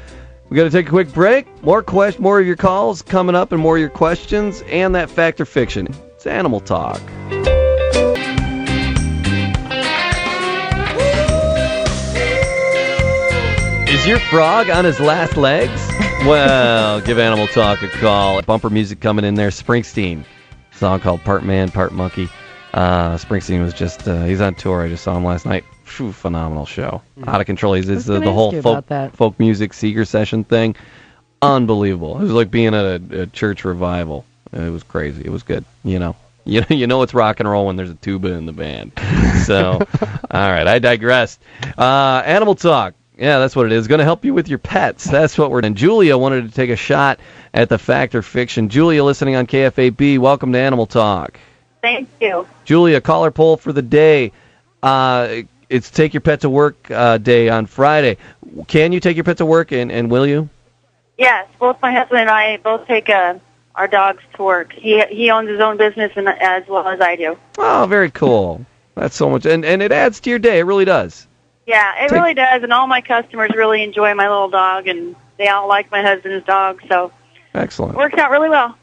We 0.49 0.57
got 0.57 0.65
to 0.65 0.71
take 0.71 0.87
a 0.87 0.91
quick 0.91 1.13
break. 1.13 1.63
More 1.63 1.83
quest, 1.83 2.21
more 2.21 2.39
of 2.41 2.47
your 2.47 2.57
calls 2.57 3.03
coming 3.03 3.35
up, 3.35 3.53
and 3.53 3.61
more 3.61 3.77
of 3.77 3.81
your 3.81 3.91
questions, 3.91 4.63
and 4.69 4.95
that 4.95 5.11
fact 5.11 5.41
or 5.41 5.47
fiction. 5.47 5.89
It's 6.15 6.27
Animal 6.27 6.61
Talk. 6.61 7.01
Is 14.05 14.09
your 14.09 14.19
frog 14.19 14.69
on 14.69 14.85
his 14.85 15.01
last 15.01 15.35
legs? 15.39 15.89
Well, 16.27 17.01
give 17.01 17.19
Animal 17.19 17.47
Talk 17.47 17.81
a 17.81 17.89
call. 17.89 18.43
Bumper 18.43 18.69
music 18.69 19.01
coming 19.01 19.25
in 19.25 19.35
there. 19.35 19.49
Springsteen, 19.49 20.27
song 20.73 21.01
called 21.01 21.25
Part 21.25 21.43
Man, 21.43 21.71
Part 21.71 21.91
Monkey. 21.93 22.29
Uh, 22.75 23.17
Springsteen 23.17 23.65
was 23.65 23.73
just, 23.73 24.07
uh, 24.07 24.25
he's 24.25 24.43
on 24.43 24.57
tour. 24.57 24.83
I 24.83 24.91
just 24.91 25.05
saw 25.05 25.17
him 25.17 25.25
last 25.25 25.47
night. 25.47 25.65
Phew, 25.85 26.13
phenomenal 26.13 26.67
show. 26.67 27.01
Out 27.27 27.41
of 27.41 27.47
control. 27.47 27.73
He's, 27.73 27.87
the, 27.87 28.21
the 28.21 28.31
whole 28.31 28.53
folk, 28.61 28.85
folk 29.15 29.41
music 29.41 29.73
Seeger 29.73 30.05
Session 30.05 30.45
thing. 30.45 30.77
Unbelievable. 31.41 32.19
It 32.19 32.25
was 32.25 32.33
like 32.33 32.51
being 32.51 32.75
at 32.75 32.85
a, 32.85 33.23
a 33.23 33.27
church 33.29 33.65
revival. 33.65 34.27
It 34.53 34.69
was 34.69 34.83
crazy. 34.83 35.23
It 35.25 35.31
was 35.31 35.43
good. 35.43 35.65
You 35.83 35.99
know, 35.99 36.15
you 36.45 36.61
know, 36.61 36.67
you 36.69 36.87
know 36.87 37.01
it's 37.01 37.15
rock 37.15 37.41
and 37.41 37.49
roll 37.49 37.65
when 37.65 37.77
there's 37.77 37.89
a 37.89 37.95
tuba 37.95 38.35
in 38.35 38.45
the 38.45 38.53
band. 38.53 38.93
So, 39.47 39.79
all 40.31 40.51
right, 40.51 40.69
I 40.69 40.79
digressed. 40.79 41.41
Uh, 41.79 42.23
Animal 42.27 42.55
Talk. 42.55 42.93
Yeah, 43.17 43.39
that's 43.39 43.55
what 43.55 43.67
it 43.67 43.73
is. 43.73 43.87
Going 43.87 44.01
to 44.01 44.05
help 44.05 44.25
you 44.25 44.35
with 44.35 44.49
your 44.49 44.59
pets. 44.59 45.05
That's 45.05 45.39
what 45.39 45.51
we're 45.51 45.61
doing. 45.61 45.75
Julia 45.75 46.19
wanted 46.19 46.49
to 46.49 46.55
take 46.55 46.71
a 46.71 46.77
shot 46.77 47.21
at 47.53 47.69
the 47.69 47.79
fact 47.79 48.15
or 48.17 48.23
fiction. 48.23 48.69
Julia, 48.69 49.05
listening 49.05 49.37
on 49.37 49.47
KFAB. 49.47 50.19
Welcome 50.19 50.53
to 50.53 50.59
Animal 50.59 50.87
Talk. 50.87 51.39
Thank 51.81 52.09
you. 52.21 52.47
Julia, 52.65 53.01
caller 53.01 53.31
poll 53.31 53.57
for 53.57 53.73
the 53.73 53.83
day. 53.83 54.33
Uh, 54.83 55.43
it's 55.69 55.91
take 55.91 56.13
your 56.13 56.23
pet 56.23 56.41
to 56.41 56.51
work 56.51 56.91
uh, 56.91 57.19
day 57.19 57.49
on 57.49 57.67
Friday. 57.67 58.17
Can 58.67 58.93
you 58.93 59.01
take 59.01 59.17
your 59.17 59.25
pet 59.25 59.37
to 59.39 59.47
work, 59.47 59.71
and, 59.71 59.93
and 59.93 60.11
will 60.11 60.27
you? 60.27 60.49
Yes, 61.17 61.47
both 61.59 61.81
my 61.81 61.93
husband 61.93 62.23
and 62.23 62.31
I 62.31 62.57
both 62.57 62.87
take 62.89 63.09
uh, 63.09 63.39
our 63.75 63.87
dogs 63.87 64.23
to 64.35 64.43
work. 64.43 64.73
He 64.73 65.03
he 65.11 65.31
owns 65.31 65.49
his 65.49 65.61
own 65.61 65.77
business 65.77 66.13
and 66.17 66.29
as 66.29 66.67
well 66.67 66.89
as 66.89 67.01
I 67.01 67.17
do. 67.17 67.39
Oh, 67.59 67.87
very 67.89 68.11
cool. 68.11 68.67
That's 68.95 69.15
so 69.15 69.31
much, 69.31 69.47
and 69.47 69.65
and 69.65 69.83
it 69.83 69.93
adds 69.93 70.21
to 70.21 70.31
your 70.31 70.39
day. 70.39 70.59
It 70.59 70.65
really 70.65 70.85
does. 70.85 71.27
Yeah, 71.67 72.05
it 72.05 72.11
really 72.11 72.35
does, 72.35 72.63
and 72.63 72.73
all 72.73 72.87
my 72.87 73.01
customers 73.01 73.51
really 73.57 73.83
enjoy 73.83 74.15
my 74.15 74.29
little 74.29 74.51
dog, 74.51 74.87
and 74.87 75.17
they 75.39 75.49
all 75.49 75.69
like 75.69 75.91
my 75.91 76.03
husband's 76.03 76.45
dog, 76.47 76.83
so 76.89 77.07
it 77.07 77.13
Excellent. 77.59 77.97
works 77.97 78.19
out 78.19 78.31
really 78.31 78.51
well. 78.51 78.77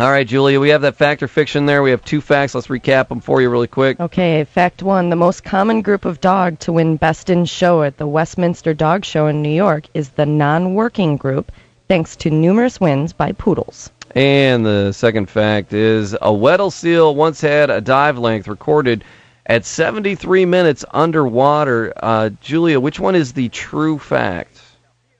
All 0.00 0.10
right, 0.10 0.26
Julia, 0.26 0.60
we 0.60 0.68
have 0.68 0.82
that 0.82 0.94
fact 0.94 1.24
or 1.24 1.28
fiction 1.28 1.66
there. 1.66 1.82
We 1.82 1.90
have 1.90 2.04
two 2.04 2.20
facts. 2.20 2.54
Let's 2.54 2.68
recap 2.68 3.08
them 3.08 3.20
for 3.20 3.42
you 3.42 3.50
really 3.50 3.66
quick. 3.66 3.98
Okay, 3.98 4.44
fact 4.44 4.80
one 4.80 5.10
the 5.10 5.16
most 5.16 5.42
common 5.42 5.82
group 5.82 6.04
of 6.04 6.20
dog 6.20 6.60
to 6.60 6.72
win 6.72 6.96
Best 6.96 7.30
in 7.30 7.46
Show 7.46 7.82
at 7.82 7.96
the 7.96 8.06
Westminster 8.06 8.74
Dog 8.74 9.04
Show 9.04 9.26
in 9.26 9.42
New 9.42 9.48
York 9.48 9.86
is 9.94 10.10
the 10.10 10.26
non 10.26 10.74
working 10.74 11.16
group, 11.16 11.50
thanks 11.88 12.14
to 12.16 12.30
numerous 12.30 12.80
wins 12.80 13.12
by 13.12 13.32
poodles. 13.32 13.90
And 14.14 14.64
the 14.64 14.92
second 14.92 15.28
fact 15.28 15.72
is 15.72 16.16
a 16.22 16.32
Weddell 16.32 16.70
seal 16.70 17.14
once 17.16 17.40
had 17.40 17.68
a 17.68 17.80
dive 17.80 18.18
length 18.18 18.46
recorded 18.46 19.02
at 19.48 19.64
73 19.64 20.44
minutes 20.44 20.84
underwater. 20.90 21.92
Uh, 21.96 22.30
Julia, 22.40 22.78
which 22.80 23.00
one 23.00 23.14
is 23.14 23.32
the 23.32 23.48
true 23.48 23.98
fact? 23.98 24.60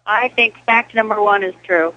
I 0.06 0.28
think 0.28 0.56
fact 0.64 0.94
number 0.94 1.20
one 1.20 1.42
is 1.42 1.54
true. 1.64 1.94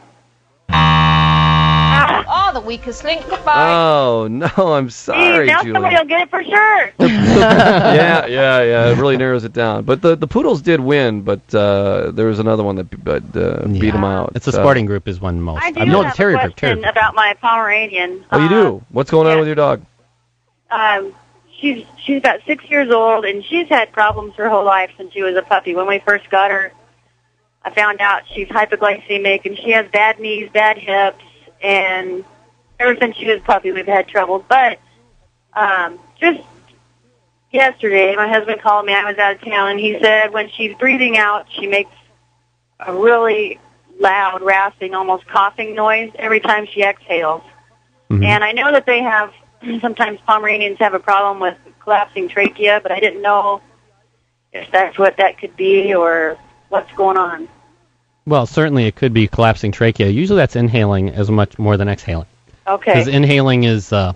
Oh, 2.33 2.51
the 2.53 2.61
weakest 2.61 3.03
link. 3.03 3.21
Goodbye. 3.29 3.71
Oh 3.71 4.27
no, 4.27 4.49
I'm 4.73 4.89
sorry, 4.89 5.47
now 5.47 5.59
Julia. 5.59 5.73
somebody 5.73 5.95
will 5.95 6.05
get 6.05 6.21
it 6.21 6.29
for 6.29 6.43
sure. 6.43 6.91
yeah, 6.99 8.25
yeah, 8.25 8.61
yeah. 8.63 8.89
It 8.89 8.97
really 8.97 9.17
narrows 9.17 9.43
it 9.43 9.53
down. 9.53 9.83
But 9.83 10.01
the 10.01 10.15
the 10.15 10.27
poodles 10.27 10.61
did 10.61 10.79
win, 10.79 11.21
but 11.21 11.41
uh, 11.53 12.11
there 12.11 12.27
was 12.27 12.39
another 12.39 12.63
one 12.63 12.75
that 12.77 13.03
but, 13.03 13.23
uh, 13.35 13.67
beat 13.67 13.91
them 13.91 14.03
out. 14.03 14.31
It's 14.35 14.47
a 14.47 14.51
sporting 14.51 14.85
group 14.85 15.07
is 15.07 15.19
one 15.19 15.41
most. 15.41 15.63
I 15.63 15.71
do 15.71 15.81
I've 15.81 15.87
known 15.87 16.05
have 16.05 16.15
terrier 16.15 16.37
a 16.37 16.43
group, 16.43 16.55
terrier 16.55 16.75
question 16.75 16.83
group. 16.83 16.91
about 16.95 17.15
my 17.15 17.35
Pomeranian. 17.41 18.25
Oh, 18.31 18.39
you 18.41 18.49
do? 18.49 18.85
What's 18.89 19.11
going 19.11 19.27
on 19.27 19.37
with 19.37 19.47
your 19.47 19.55
dog? 19.55 19.81
um, 20.71 21.13
she's 21.61 21.85
she's 22.03 22.17
about 22.17 22.41
six 22.45 22.65
years 22.69 22.91
old, 22.91 23.23
and 23.23 23.45
she's 23.45 23.69
had 23.69 23.91
problems 23.93 24.33
her 24.35 24.49
whole 24.49 24.65
life 24.65 24.91
since 24.97 25.13
she 25.13 25.21
was 25.21 25.35
a 25.35 25.41
puppy. 25.41 25.75
When 25.75 25.87
we 25.87 25.99
first 25.99 26.29
got 26.29 26.51
her, 26.51 26.73
I 27.63 27.69
found 27.69 28.01
out 28.01 28.23
she's 28.33 28.47
hypoglycemic, 28.47 29.45
and 29.45 29.57
she 29.57 29.71
has 29.71 29.87
bad 29.91 30.19
knees, 30.19 30.49
bad 30.51 30.77
hips, 30.77 31.23
and 31.61 32.25
ever 32.79 32.97
since 32.99 33.15
she 33.15 33.27
was 33.27 33.37
a 33.37 33.43
puppy, 33.43 33.71
we've 33.71 33.85
had 33.85 34.07
trouble. 34.07 34.43
But 34.47 34.79
um, 35.53 35.99
just 36.19 36.41
yesterday, 37.51 38.15
my 38.15 38.27
husband 38.27 38.61
called 38.61 38.85
me. 38.85 38.93
I 38.93 39.05
was 39.05 39.17
out 39.17 39.35
of 39.35 39.41
town, 39.41 39.71
and 39.71 39.79
he 39.79 39.97
said 40.01 40.33
when 40.33 40.49
she's 40.49 40.75
breathing 40.75 41.17
out, 41.17 41.45
she 41.51 41.67
makes 41.67 41.91
a 42.79 42.93
really 42.93 43.59
loud, 43.99 44.41
rasping, 44.41 44.95
almost 44.95 45.27
coughing 45.27 45.75
noise 45.75 46.11
every 46.15 46.39
time 46.39 46.65
she 46.65 46.81
exhales. 46.83 47.43
And 48.09 48.43
I 48.43 48.51
know 48.51 48.73
that 48.73 48.85
they 48.85 49.01
have 49.03 49.31
sometimes 49.81 50.19
Pomeranians 50.25 50.79
have 50.79 50.93
a 50.93 50.99
problem 50.99 51.39
with 51.39 51.57
collapsing 51.79 52.29
trachea, 52.29 52.79
but 52.81 52.91
I 52.91 52.99
didn't 52.99 53.21
know 53.21 53.61
if 54.53 54.69
that's 54.71 54.97
what 54.97 55.17
that 55.17 55.37
could 55.37 55.55
be 55.55 55.93
or 55.93 56.37
what's 56.69 56.91
going 56.93 57.17
on. 57.17 57.47
Well, 58.25 58.45
certainly 58.45 58.85
it 58.85 58.95
could 58.95 59.13
be 59.13 59.27
collapsing 59.27 59.71
trachea. 59.71 60.09
Usually 60.09 60.37
that's 60.37 60.55
inhaling 60.55 61.09
as 61.09 61.29
much 61.29 61.57
more 61.57 61.77
than 61.77 61.87
exhaling. 61.87 62.27
Okay. 62.67 62.93
Because 62.93 63.07
inhaling 63.07 63.63
is 63.63 63.91
uh, 63.91 64.13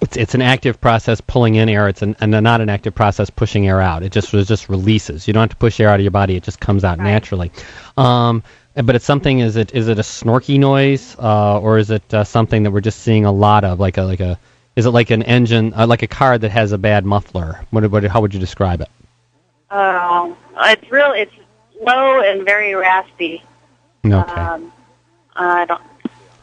it's 0.00 0.16
it's 0.16 0.34
an 0.34 0.42
active 0.42 0.80
process 0.80 1.20
pulling 1.20 1.56
in 1.56 1.68
air. 1.68 1.88
It's 1.88 2.02
an, 2.02 2.16
and 2.20 2.30
not 2.30 2.60
an 2.60 2.68
active 2.68 2.94
process 2.94 3.30
pushing 3.30 3.68
air 3.68 3.80
out. 3.80 4.02
It 4.02 4.12
just 4.12 4.32
it 4.32 4.46
just 4.46 4.68
releases. 4.68 5.26
You 5.26 5.34
don't 5.34 5.42
have 5.42 5.50
to 5.50 5.56
push 5.56 5.78
air 5.80 5.88
out 5.88 6.00
of 6.00 6.02
your 6.02 6.10
body. 6.10 6.36
It 6.36 6.42
just 6.42 6.60
comes 6.60 6.84
out 6.84 6.98
naturally. 6.98 7.52
Um, 7.96 8.42
but 8.74 8.96
it's 8.96 9.04
something. 9.04 9.38
Is 9.38 9.56
it 9.56 9.74
is 9.74 9.88
it 9.88 9.98
a 9.98 10.02
snorky 10.02 10.58
noise 10.58 11.16
uh, 11.18 11.60
or 11.60 11.78
is 11.78 11.90
it 11.90 12.12
uh, 12.12 12.24
something 12.24 12.64
that 12.64 12.70
we're 12.70 12.80
just 12.80 13.00
seeing 13.00 13.24
a 13.24 13.32
lot 13.32 13.64
of 13.64 13.80
like 13.80 13.98
a 13.98 14.02
like 14.02 14.20
a 14.20 14.38
is 14.76 14.86
it 14.86 14.90
like 14.90 15.10
an 15.10 15.22
engine 15.22 15.72
uh, 15.74 15.86
like 15.86 16.02
a 16.02 16.08
car 16.08 16.36
that 16.36 16.50
has 16.50 16.72
a 16.72 16.78
bad 16.78 17.04
muffler? 17.04 17.64
What, 17.70 17.88
what 17.90 18.04
how 18.04 18.20
would 18.20 18.34
you 18.34 18.40
describe 18.40 18.80
it? 18.80 18.88
Um, 19.70 20.36
it's 20.56 20.90
real. 20.90 21.12
It's 21.12 21.32
low 21.80 22.20
and 22.20 22.44
very 22.44 22.74
raspy. 22.74 23.42
Okay. 24.04 24.14
Um, 24.14 24.72
I 25.36 25.64
don't. 25.66 25.82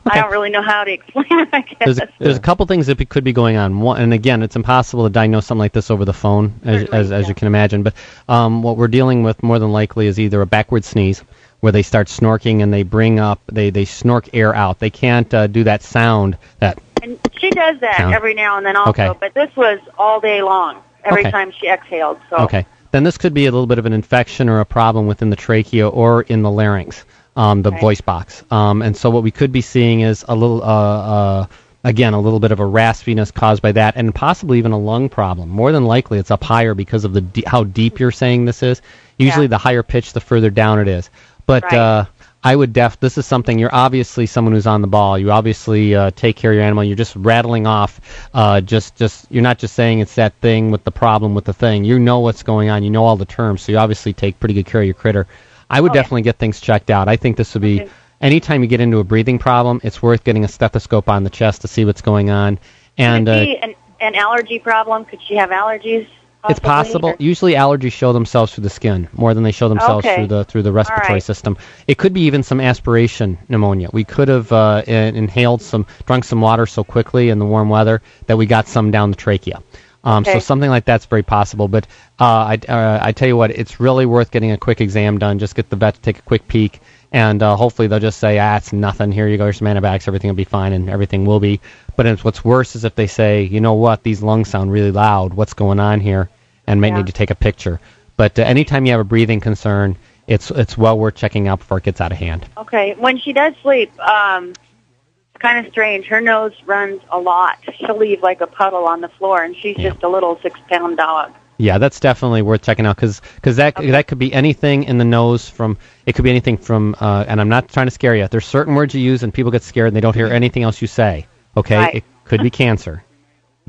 Okay. 0.07 0.19
I 0.19 0.21
don't 0.21 0.31
really 0.31 0.49
know 0.49 0.63
how 0.63 0.83
to 0.83 0.91
explain 0.93 1.25
it. 1.29 1.49
I 1.53 1.61
guess. 1.61 1.77
There's 1.79 1.99
a, 1.99 2.09
there's 2.19 2.37
a 2.37 2.41
couple 2.41 2.65
things 2.65 2.87
that 2.87 2.97
be, 2.97 3.05
could 3.05 3.23
be 3.23 3.33
going 3.33 3.57
on. 3.57 3.79
One, 3.81 4.01
and 4.01 4.13
again, 4.13 4.41
it's 4.41 4.55
impossible 4.55 5.03
to 5.03 5.09
diagnose 5.11 5.45
something 5.45 5.59
like 5.59 5.73
this 5.73 5.91
over 5.91 6.05
the 6.05 6.13
phone, 6.13 6.59
as, 6.63 6.89
as, 6.89 7.11
as 7.11 7.29
you 7.29 7.35
can 7.35 7.47
imagine. 7.47 7.83
But 7.83 7.93
um, 8.27 8.63
what 8.63 8.77
we're 8.77 8.87
dealing 8.87 9.21
with 9.21 9.43
more 9.43 9.59
than 9.59 9.71
likely 9.71 10.07
is 10.07 10.19
either 10.19 10.41
a 10.41 10.47
backward 10.47 10.83
sneeze, 10.85 11.23
where 11.61 11.71
they 11.71 11.81
start 11.83 12.07
snorking 12.07 12.61
and 12.61 12.73
they 12.73 12.83
bring 12.83 13.19
up, 13.19 13.39
they, 13.51 13.69
they 13.69 13.85
snork 13.85 14.29
air 14.33 14.53
out. 14.53 14.79
They 14.79 14.89
can't 14.89 15.33
uh, 15.33 15.47
do 15.47 15.63
that 15.63 15.81
sound 15.81 16.37
that 16.59 16.79
and 17.01 17.19
she 17.39 17.49
does 17.49 17.79
that 17.79 17.97
Sound. 17.97 18.13
every 18.13 18.33
now 18.35 18.57
and 18.57 18.65
then 18.65 18.75
also. 18.75 18.91
Okay. 18.91 19.11
But 19.19 19.33
this 19.33 19.55
was 19.55 19.79
all 19.97 20.19
day 20.19 20.41
long. 20.43 20.81
Every 21.03 21.21
Okay. 21.21 21.31
time 21.31 21.51
she 21.51 21.67
exhaled. 21.67 22.19
So. 22.29 22.37
Okay. 22.37 22.65
Then 22.91 23.03
this 23.03 23.17
could 23.17 23.33
be 23.33 23.45
a 23.47 23.51
little 23.51 23.65
bit 23.65 23.79
of 23.79 23.85
an 23.87 23.93
infection 23.93 24.49
or 24.49 24.59
a 24.59 24.65
problem 24.65 25.07
within 25.07 25.29
the 25.29 25.35
trachea 25.35 25.87
or 25.87 26.21
in 26.23 26.43
the 26.43 26.51
larynx, 26.51 27.05
um, 27.35 27.61
the 27.63 27.71
voice 27.71 28.01
box. 28.01 28.43
Um, 28.51 28.81
and 28.83 28.95
so 28.95 29.09
what 29.09 29.23
we 29.23 29.31
could 29.31 29.51
be 29.51 29.61
seeing 29.61 30.01
is 30.01 30.23
a 30.27 30.35
little, 30.35 30.61
uh, 30.61 30.65
uh, 30.65 31.45
again, 31.85 32.13
a 32.13 32.19
little 32.19 32.39
bit 32.39 32.51
of 32.51 32.59
a 32.59 32.63
raspiness 32.65 33.33
caused 33.33 33.63
by 33.63 33.71
that, 33.71 33.95
and 33.95 34.13
possibly 34.13 34.59
even 34.59 34.71
a 34.73 34.77
lung 34.77 35.09
problem. 35.09 35.49
More 35.49 35.71
than 35.71 35.85
likely, 35.85 36.19
it's 36.19 36.29
up 36.29 36.43
higher 36.43 36.75
because 36.75 37.03
of 37.05 37.13
the 37.13 37.21
de- 37.21 37.43
how 37.47 37.63
deep 37.63 37.99
you're 37.99 38.11
saying 38.11 38.45
this 38.45 38.61
is. 38.61 38.81
Usually, 39.17 39.47
the 39.47 39.57
higher 39.57 39.83
pitch, 39.83 40.13
the 40.13 40.19
further 40.21 40.49
down 40.49 40.79
it 40.79 40.87
is. 40.87 41.09
But 41.51 41.63
Right. 41.63 41.73
uh, 41.73 42.05
I 42.45 42.55
would 42.55 42.71
def. 42.71 42.97
This 43.01 43.17
is 43.17 43.25
something 43.25 43.59
you're 43.59 43.75
obviously 43.75 44.25
someone 44.25 44.53
who's 44.53 44.65
on 44.65 44.79
the 44.81 44.87
ball. 44.87 45.19
You 45.19 45.31
obviously 45.31 45.93
uh, 45.93 46.11
take 46.15 46.37
care 46.37 46.51
of 46.51 46.55
your 46.55 46.63
animal. 46.63 46.85
You're 46.85 46.95
just 46.95 47.13
rattling 47.17 47.67
off. 47.67 47.99
Uh, 48.33 48.61
just, 48.61 48.95
just 48.95 49.27
you're 49.29 49.43
not 49.43 49.59
just 49.59 49.73
saying 49.75 49.99
it's 49.99 50.15
that 50.15 50.33
thing 50.39 50.71
with 50.71 50.85
the 50.85 50.91
problem 50.91 51.35
with 51.35 51.43
the 51.43 51.51
thing. 51.51 51.83
You 51.83 51.99
know 51.99 52.19
what's 52.21 52.41
going 52.41 52.69
on. 52.69 52.83
You 52.83 52.89
know 52.89 53.03
all 53.03 53.17
the 53.17 53.25
terms. 53.25 53.63
So 53.63 53.73
you 53.73 53.77
obviously 53.77 54.13
take 54.13 54.39
pretty 54.39 54.53
good 54.53 54.65
care 54.65 54.79
of 54.79 54.85
your 54.87 54.93
critter. 54.93 55.27
I 55.69 55.81
would 55.81 55.91
definitely 55.91 56.21
get 56.21 56.37
things 56.37 56.61
checked 56.61 56.89
out. 56.89 57.09
I 57.09 57.17
think 57.17 57.35
this 57.35 57.53
would 57.53 57.61
be. 57.61 57.87
Anytime 58.21 58.61
you 58.61 58.67
get 58.69 58.79
into 58.79 58.99
a 58.99 59.03
breathing 59.03 59.37
problem, 59.37 59.81
it's 59.83 60.01
worth 60.01 60.23
getting 60.23 60.45
a 60.45 60.47
stethoscope 60.47 61.09
on 61.09 61.23
the 61.25 61.29
chest 61.29 61.61
to 61.61 61.67
see 61.67 61.83
what's 61.83 62.01
going 62.01 62.29
on. 62.29 62.59
And 62.97 63.27
uh, 63.27 63.31
it 63.31 63.45
be 63.45 63.57
an, 63.57 63.75
an 63.99 64.15
allergy 64.15 64.59
problem? 64.59 65.03
Could 65.05 65.19
she 65.27 65.35
have 65.35 65.49
allergies? 65.49 66.07
It's 66.49 66.59
possible. 66.59 67.09
or- 67.09 67.15
Usually, 67.19 67.53
allergies 67.53 67.91
show 67.91 68.13
themselves 68.13 68.53
through 68.53 68.63
the 68.63 68.69
skin 68.69 69.07
more 69.13 69.33
than 69.33 69.43
they 69.43 69.51
show 69.51 69.69
themselves 69.69 70.05
Okay. 70.05 70.15
through 70.15 70.27
the 70.27 70.43
through 70.45 70.63
the 70.63 70.71
respiratory 70.71 71.15
right. 71.15 71.23
system. 71.23 71.57
It 71.87 71.97
could 71.97 72.13
be 72.13 72.21
even 72.21 72.43
some 72.43 72.59
aspiration 72.59 73.37
pneumonia. 73.49 73.89
We 73.93 74.03
could 74.03 74.27
have 74.27 74.51
uh, 74.51 74.81
in- 74.87 75.15
inhaled 75.15 75.61
some, 75.61 75.85
drunk 76.05 76.23
some 76.23 76.41
water 76.41 76.65
so 76.65 76.83
quickly 76.83 77.29
in 77.29 77.39
the 77.39 77.45
warm 77.45 77.69
weather 77.69 78.01
that 78.27 78.37
we 78.37 78.45
got 78.45 78.67
some 78.67 78.91
down 78.91 79.11
the 79.11 79.17
trachea. 79.17 79.61
Um, 80.03 80.25
So 80.25 80.39
something 80.39 80.69
like 80.69 80.85
that's 80.85 81.05
very 81.05 81.21
possible. 81.21 81.67
But 81.67 81.85
uh, 82.19 82.23
I 82.25 82.59
uh, 82.67 82.99
I 83.01 83.11
tell 83.11 83.27
you 83.27 83.37
what, 83.37 83.51
it's 83.51 83.79
really 83.79 84.07
worth 84.07 84.31
getting 84.31 84.51
a 84.51 84.57
quick 84.57 84.81
exam 84.81 85.19
done. 85.19 85.37
Just 85.37 85.53
get 85.55 85.69
the 85.69 85.75
vet 85.75 85.93
to 85.95 86.01
take 86.01 86.17
a 86.19 86.23
quick 86.23 86.47
peek, 86.47 86.79
and 87.11 87.43
uh, 87.43 87.55
hopefully 87.55 87.87
they'll 87.87 87.99
just 87.99 88.19
say, 88.19 88.39
ah, 88.39 88.57
it's 88.57 88.71
nothing. 88.73 89.11
Here 89.11 89.27
you 89.27 89.37
go, 89.37 89.45
here's 89.45 89.57
some 89.57 89.67
antibiotics. 89.67 90.07
Everything 90.07 90.29
will 90.29 90.35
be 90.35 90.43
fine, 90.43 90.73
and 90.73 90.89
everything 90.89 91.25
will 91.25 91.39
be. 91.39 91.59
But 91.95 92.05
it's, 92.05 92.23
what's 92.23 92.43
worse 92.43 92.75
is 92.75 92.85
if 92.85 92.95
they 92.95 93.07
say, 93.07 93.43
you 93.43 93.59
know 93.59 93.73
what, 93.73 94.03
these 94.03 94.21
lungs 94.21 94.49
sound 94.49 94.71
really 94.71 94.91
loud. 94.91 95.33
What's 95.33 95.53
going 95.53 95.79
on 95.79 95.99
here? 95.99 96.29
And 96.67 96.79
may 96.79 96.89
Yeah. 96.89 96.97
need 96.97 97.07
to 97.07 97.13
take 97.13 97.31
a 97.31 97.35
picture. 97.35 97.79
But 98.17 98.37
uh, 98.39 98.43
anytime 98.43 98.85
you 98.85 98.91
have 98.91 99.01
a 99.01 99.05
breathing 99.05 99.39
concern, 99.39 99.95
it's 100.27 100.51
it's 100.51 100.77
well 100.77 100.97
worth 100.97 101.15
checking 101.15 101.47
out 101.47 101.59
before 101.59 101.79
it 101.79 101.83
gets 101.83 101.99
out 101.99 102.11
of 102.11 102.17
hand. 102.19 102.45
Okay, 102.55 102.93
when 102.97 103.17
she 103.17 103.33
does 103.33 103.53
sleep, 103.61 103.91
um, 103.99 104.49
it's 104.49 105.39
kind 105.39 105.65
of 105.65 105.71
strange. 105.71 106.05
Her 106.05 106.21
nose 106.21 106.53
runs 106.65 107.01
a 107.09 107.19
lot. 107.19 107.57
She'll 107.77 107.97
leave 107.97 108.21
like 108.21 108.39
a 108.41 108.47
puddle 108.47 108.85
on 108.85 109.01
the 109.01 109.09
floor, 109.09 109.43
and 109.43 109.55
she's 109.55 109.75
just 109.75 110.03
a 110.03 110.07
little 110.07 110.39
six-pound 110.41 110.97
dog. 110.97 111.33
Yeah, 111.61 111.77
that's 111.77 111.99
definitely 111.99 112.41
worth 112.41 112.63
checking 112.63 112.87
out 112.87 112.95
because 112.95 113.21
because 113.35 113.55
that 113.57 113.75
that 113.75 114.07
could 114.07 114.17
be 114.17 114.33
anything 114.33 114.83
in 114.85 114.97
the 114.97 115.05
nose 115.05 115.47
from 115.47 115.77
it 116.07 116.15
could 116.15 116.23
be 116.23 116.31
anything 116.31 116.57
from 116.57 116.95
uh, 116.99 117.23
and 117.27 117.39
I'm 117.39 117.49
not 117.49 117.69
trying 117.69 117.85
to 117.85 117.91
scare 117.91 118.15
you. 118.15 118.27
There's 118.27 118.47
certain 118.47 118.73
words 118.73 118.95
you 118.95 119.01
use 119.01 119.21
and 119.21 119.31
people 119.31 119.51
get 119.51 119.61
scared 119.61 119.87
and 119.89 119.95
they 119.95 120.01
don't 120.01 120.15
hear 120.15 120.25
anything 120.25 120.63
else 120.63 120.81
you 120.81 120.87
say. 120.87 121.27
Okay, 121.55 121.77
Right. 121.77 121.95
it 121.97 122.03
could 122.25 122.41
be 122.41 122.49
cancer, 122.63 123.03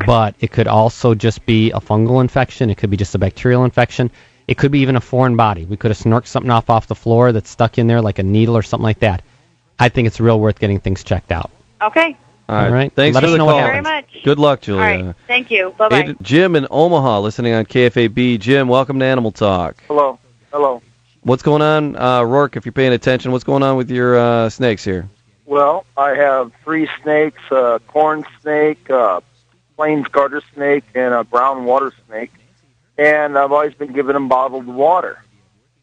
but 0.06 0.34
it 0.40 0.50
could 0.50 0.68
also 0.68 1.14
just 1.14 1.44
be 1.44 1.70
a 1.72 1.80
fungal 1.80 2.22
infection. 2.22 2.70
It 2.70 2.78
could 2.78 2.88
be 2.88 2.96
just 2.96 3.14
a 3.14 3.18
bacterial 3.18 3.62
infection. 3.64 4.10
It 4.48 4.56
could 4.56 4.72
be 4.72 4.78
even 4.80 4.96
a 4.96 5.00
foreign 5.02 5.36
body. 5.36 5.66
We 5.66 5.76
could 5.76 5.90
have 5.90 5.98
snorked 5.98 6.28
something 6.28 6.50
off 6.50 6.70
off 6.70 6.86
the 6.86 6.94
floor 6.94 7.32
that's 7.32 7.50
stuck 7.50 7.76
in 7.76 7.88
there 7.88 8.00
like 8.00 8.18
a 8.18 8.22
needle 8.22 8.56
or 8.56 8.62
something 8.62 8.84
like 8.84 9.00
that. 9.00 9.20
I 9.78 9.90
think 9.90 10.06
it's 10.06 10.18
real 10.18 10.40
worth 10.40 10.58
getting 10.58 10.80
things 10.80 11.04
checked 11.04 11.30
out. 11.30 11.50
Okay. 11.82 12.16
All 12.52 12.58
right. 12.58 12.66
All 12.66 12.72
right. 12.74 12.92
Thanks 12.92 13.14
Let 13.14 13.22
for 13.22 13.26
us 13.28 13.32
the 13.32 13.38
know 13.38 13.46
call. 13.46 13.56
what 13.62 13.66
Very 13.66 13.80
much. 13.80 14.18
Good 14.24 14.38
luck, 14.38 14.60
Julia. 14.60 14.82
right. 14.82 15.14
Thank 15.26 15.50
you. 15.50 15.74
Bye 15.78 15.88
bye. 15.88 16.14
Jim 16.20 16.54
in 16.54 16.66
Omaha, 16.70 17.20
listening 17.20 17.54
on 17.54 17.64
KFAB. 17.64 18.38
Jim, 18.38 18.68
welcome 18.68 18.98
to 18.98 19.04
Animal 19.06 19.32
Talk. 19.32 19.82
Hello. 19.88 20.18
Hello. 20.52 20.82
What's 21.22 21.42
going 21.42 21.62
on, 21.62 21.96
uh, 21.96 22.20
Roark? 22.20 22.56
If 22.56 22.66
you're 22.66 22.72
paying 22.74 22.92
attention, 22.92 23.32
what's 23.32 23.44
going 23.44 23.62
on 23.62 23.78
with 23.78 23.90
your 23.90 24.18
uh, 24.18 24.50
snakes 24.50 24.84
here? 24.84 25.08
Well, 25.46 25.86
I 25.96 26.10
have 26.10 26.52
three 26.62 26.90
snakes: 27.02 27.40
a 27.50 27.80
corn 27.86 28.26
snake, 28.42 28.90
a 28.90 29.22
plains 29.76 30.06
garter 30.08 30.42
snake, 30.52 30.84
and 30.94 31.14
a 31.14 31.24
brown 31.24 31.64
water 31.64 31.90
snake. 32.06 32.32
And 32.98 33.38
I've 33.38 33.50
always 33.52 33.72
been 33.72 33.94
giving 33.94 34.12
them 34.12 34.28
bottled 34.28 34.66
water. 34.66 35.22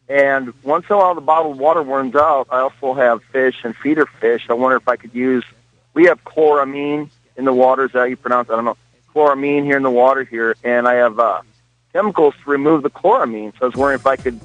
And 0.08 0.54
once 0.62 0.86
in 0.88 0.94
a 0.94 0.98
while, 0.98 1.16
the 1.16 1.20
bottled 1.20 1.58
water 1.58 1.82
runs 1.82 2.14
out. 2.14 2.46
I 2.50 2.60
also 2.60 2.94
have 2.94 3.24
fish 3.24 3.56
and 3.64 3.74
feeder 3.74 4.06
fish. 4.06 4.46
I 4.48 4.52
wonder 4.54 4.76
if 4.76 4.86
I 4.86 4.94
could 4.94 5.14
use. 5.14 5.44
We 5.94 6.04
have 6.06 6.22
chloramine 6.24 7.10
in 7.36 7.44
the 7.44 7.52
water. 7.52 7.84
Is 7.84 7.92
that 7.92 7.98
how 8.00 8.04
you 8.04 8.16
pronounce? 8.16 8.48
it? 8.48 8.52
I 8.52 8.56
don't 8.56 8.64
know. 8.64 8.76
Chloramine 9.14 9.64
here 9.64 9.76
in 9.76 9.82
the 9.82 9.90
water 9.90 10.22
here, 10.22 10.56
and 10.62 10.86
I 10.86 10.94
have 10.94 11.18
uh, 11.18 11.42
chemicals 11.92 12.34
to 12.44 12.50
remove 12.50 12.82
the 12.82 12.90
chloramine. 12.90 13.52
So 13.52 13.62
I 13.62 13.66
was 13.66 13.74
wondering 13.74 13.98
if 13.98 14.06
I 14.06 14.16
could 14.16 14.40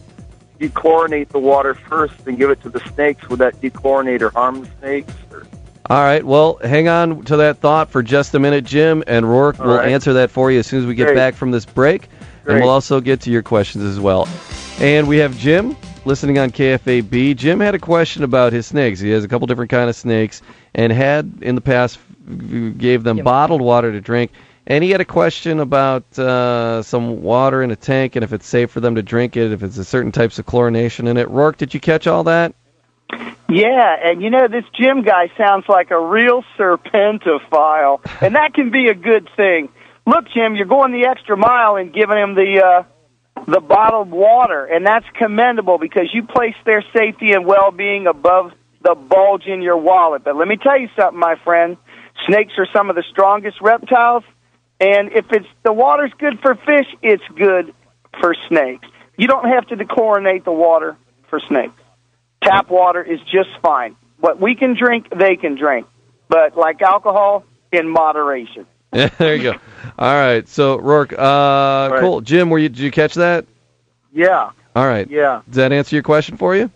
dechlorinate 0.60 1.30
the 1.30 1.40
water 1.40 1.76
first 1.76 2.26
and 2.26 2.38
give 2.38 2.50
it 2.50 2.62
to 2.64 2.70
the 2.70 2.80
snakes. 2.94 3.30
Would 3.30 3.40
that 3.40 3.62
dechlorinate 3.62 4.22
or 4.22 4.32
harm 4.32 4.62
the 4.62 4.70
snakes? 4.80 5.14
Or? 5.32 5.46
All 5.88 6.02
right. 6.02 6.24
Well, 6.24 6.58
hang 6.64 6.88
on 6.88 7.24
to 7.26 7.38
that 7.38 7.60
thought 7.60 7.92
for 7.92 8.02
just 8.02 8.34
a 8.34 8.40
minute, 8.40 8.64
Jim, 8.64 9.04
and 9.06 9.26
Roark 9.26 9.60
All 9.60 9.68
will 9.68 9.78
right. 9.78 9.92
answer 9.92 10.14
that 10.14 10.32
for 10.32 10.52
you 10.52 10.60
as 10.60 10.68
soon 10.68 10.80
as 10.80 10.88
we 10.88 10.96
get 10.96 11.08
Great. 11.08 11.16
back 11.16 11.36
from 11.36 11.52
this 11.52 11.66
break, 11.66 12.08
and 12.48 12.60
we'll 12.60 12.70
also 12.70 13.00
get 13.00 13.22
to 13.22 13.30
your 13.30 13.44
questions 13.44 13.84
as 13.84 14.00
well. 14.00 14.28
And 14.80 15.08
we 15.08 15.18
have 15.18 15.38
Jim 15.38 15.76
listening 16.06 16.40
on 16.40 16.50
KFAB. 16.52 17.36
Jim 17.36 17.60
had 17.60 17.76
a 17.76 17.80
question 17.80 18.24
about 18.24 18.52
his 18.52 18.66
snakes. 18.66 19.00
He 19.00 19.12
has 19.12 19.24
a 19.24 19.28
couple 19.28 19.46
different 19.46 19.70
kind 19.70 19.90
of 19.90 19.96
snakes, 19.96 20.42
and 20.76 20.92
had 20.92 21.40
in 21.42 21.56
the 21.56 21.62
past 21.62 21.98
gave 22.78 23.04
them 23.04 23.18
bottled 23.18 23.62
water 23.62 23.92
to 23.92 24.02
drink. 24.02 24.32
And 24.68 24.84
he 24.84 24.90
had 24.90 25.02
a 25.02 25.06
question 25.06 25.60
about 25.60 26.18
uh, 26.18 26.82
some 26.82 27.22
water 27.22 27.64
in 27.64 27.72
a 27.72 27.76
tank 27.76 28.16
and 28.16 28.24
if 28.24 28.34
it's 28.34 28.48
safe 28.48 28.72
for 28.72 28.80
them 28.80 28.96
to 28.96 29.04
drink 29.04 29.38
it, 29.38 29.52
if 29.52 29.64
it's 29.64 29.78
a 29.78 29.86
certain 29.86 30.12
types 30.12 30.38
of 30.38 30.46
chlorination 30.46 31.08
in 31.08 31.18
it. 31.18 31.30
Roark, 31.30 31.58
did 31.58 31.74
you 31.74 31.80
catch 31.80 32.08
all 32.08 32.26
that? 32.26 32.54
Yeah, 33.48 33.96
and 34.04 34.24
you 34.24 34.32
know 34.32 34.48
this 34.48 34.66
Jim 34.74 35.04
guy 35.04 35.32
sounds 35.38 35.66
like 35.70 35.92
a 35.92 36.00
real 36.00 36.44
serpentophile, 36.58 38.02
and 38.22 38.36
that 38.36 38.56
can 38.56 38.72
be 38.72 38.88
a 38.88 38.96
good 38.96 39.30
thing. 39.38 39.70
Look, 40.08 40.26
Jim, 40.34 40.56
you're 40.56 40.66
going 40.66 40.92
the 40.92 41.08
extra 41.08 41.38
mile 41.38 41.76
and 41.76 41.94
giving 41.94 42.18
him 42.18 42.34
the 42.34 42.64
uh, 42.66 43.44
the 43.46 43.60
bottled 43.60 44.10
water, 44.10 44.66
and 44.66 44.86
that's 44.86 45.06
commendable 45.14 45.78
because 45.78 46.10
you 46.12 46.24
place 46.24 46.56
their 46.66 46.84
safety 46.92 47.34
and 47.34 47.46
well-being 47.46 48.08
above 48.08 48.52
the 48.86 48.96
bulge 48.96 49.48
in 49.48 49.62
your 49.62 49.78
wallet. 49.78 50.24
But 50.24 50.38
let 50.38 50.48
me 50.48 50.58
tell 50.58 50.80
you 50.80 50.90
something, 50.96 51.20
my 51.20 51.36
friend. 51.44 51.76
Snakes 52.28 52.54
are 52.58 52.68
some 52.72 52.90
of 52.90 52.96
the 52.96 53.04
strongest 53.10 53.60
reptiles, 53.60 54.24
and 54.80 55.12
if 55.12 55.26
it's 55.32 55.48
the 55.64 55.74
water's 55.74 56.12
good 56.18 56.40
for 56.40 56.56
fish, 56.56 56.88
it's 57.02 57.24
good 57.36 57.74
for 58.22 58.34
snakes. 58.48 58.88
You 59.18 59.28
don't 59.28 59.50
have 59.50 59.68
to 59.68 59.76
dechlorinate 59.76 60.46
the 60.46 60.52
water 60.54 60.96
for 61.30 61.42
snakes. 61.42 61.74
Tap 62.42 62.70
water 62.70 63.04
is 63.04 63.20
just 63.22 63.50
fine. 63.62 63.98
What 64.20 64.40
we 64.40 64.56
can 64.56 64.76
drink, 64.78 65.08
they 65.14 65.36
can 65.36 65.56
drink. 65.56 65.88
But 66.30 66.56
like 66.56 66.82
alcohol, 66.82 67.44
in 67.72 67.90
moderation. 67.90 68.66
Yeah, 68.94 69.10
there 69.18 69.36
you 69.36 69.44
go. 69.44 69.52
All 70.00 70.14
right. 70.14 70.48
So 70.48 70.78
Roark, 70.78 71.14
uh, 71.18 72.00
cool. 72.00 72.22
Jim, 72.22 72.50
were 72.50 72.60
you 72.60 72.70
did 72.70 72.80
you 72.80 72.92
catch 72.92 73.16
that? 73.16 73.46
Yeah, 74.14 74.52
All 74.76 74.88
right. 74.88 75.10
yeah, 75.10 75.42
Does 75.48 75.56
that 75.58 75.74
answer 75.74 75.96
your 75.98 76.04
question 76.04 76.38
for 76.38 76.56
you? 76.56 76.72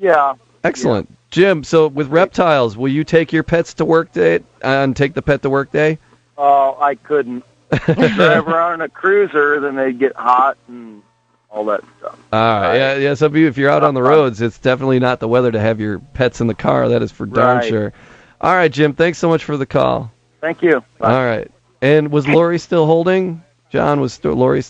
yeah. 0.00 0.34
Excellent. 0.64 1.15
Jim, 1.36 1.64
so 1.64 1.88
with 1.88 2.08
reptiles, 2.08 2.78
will 2.78 2.88
you 2.88 3.04
take 3.04 3.30
your 3.30 3.42
pets 3.42 3.74
to 3.74 3.84
work 3.84 4.10
day 4.10 4.40
and 4.62 4.96
take 4.96 5.12
the 5.12 5.20
pet 5.20 5.42
to 5.42 5.50
work 5.50 5.70
day? 5.70 5.98
Oh, 6.38 6.78
I 6.80 6.94
couldn't 6.94 7.44
drive 7.70 8.48
around 8.48 8.72
in 8.72 8.80
a 8.80 8.88
cruiser, 8.88 9.60
then 9.60 9.76
they 9.76 9.92
get 9.92 10.16
hot 10.16 10.56
and 10.66 11.02
all 11.50 11.66
that 11.66 11.82
stuff. 11.98 12.18
All 12.32 12.40
right. 12.40 12.76
Yeah, 12.76 12.94
yeah. 12.96 13.12
Some 13.12 13.32
of 13.32 13.36
you, 13.36 13.48
if 13.48 13.58
you're 13.58 13.68
out 13.68 13.84
on 13.84 13.92
the 13.92 14.02
roads, 14.02 14.40
it's 14.40 14.56
definitely 14.58 14.98
not 14.98 15.20
the 15.20 15.28
weather 15.28 15.52
to 15.52 15.60
have 15.60 15.78
your 15.78 15.98
pets 15.98 16.40
in 16.40 16.46
the 16.46 16.54
car. 16.54 16.88
That 16.88 17.02
is 17.02 17.12
for 17.12 17.26
darn 17.26 17.58
Right. 17.58 17.68
sure. 17.68 17.92
All 18.40 18.54
right, 18.54 18.72
Jim. 18.72 18.94
Thanks 18.94 19.18
so 19.18 19.28
much 19.28 19.44
for 19.44 19.58
the 19.58 19.66
call. 19.66 20.10
Thank 20.40 20.62
you. 20.62 20.82
All 21.02 21.10
right. 21.10 21.50
And 21.82 22.10
was 22.10 22.26
Lori 22.26 22.58
still 22.58 22.86
holding? 22.86 23.42
John 23.68 24.00
was 24.00 24.14
still 24.14 24.32
Lori. 24.32 24.62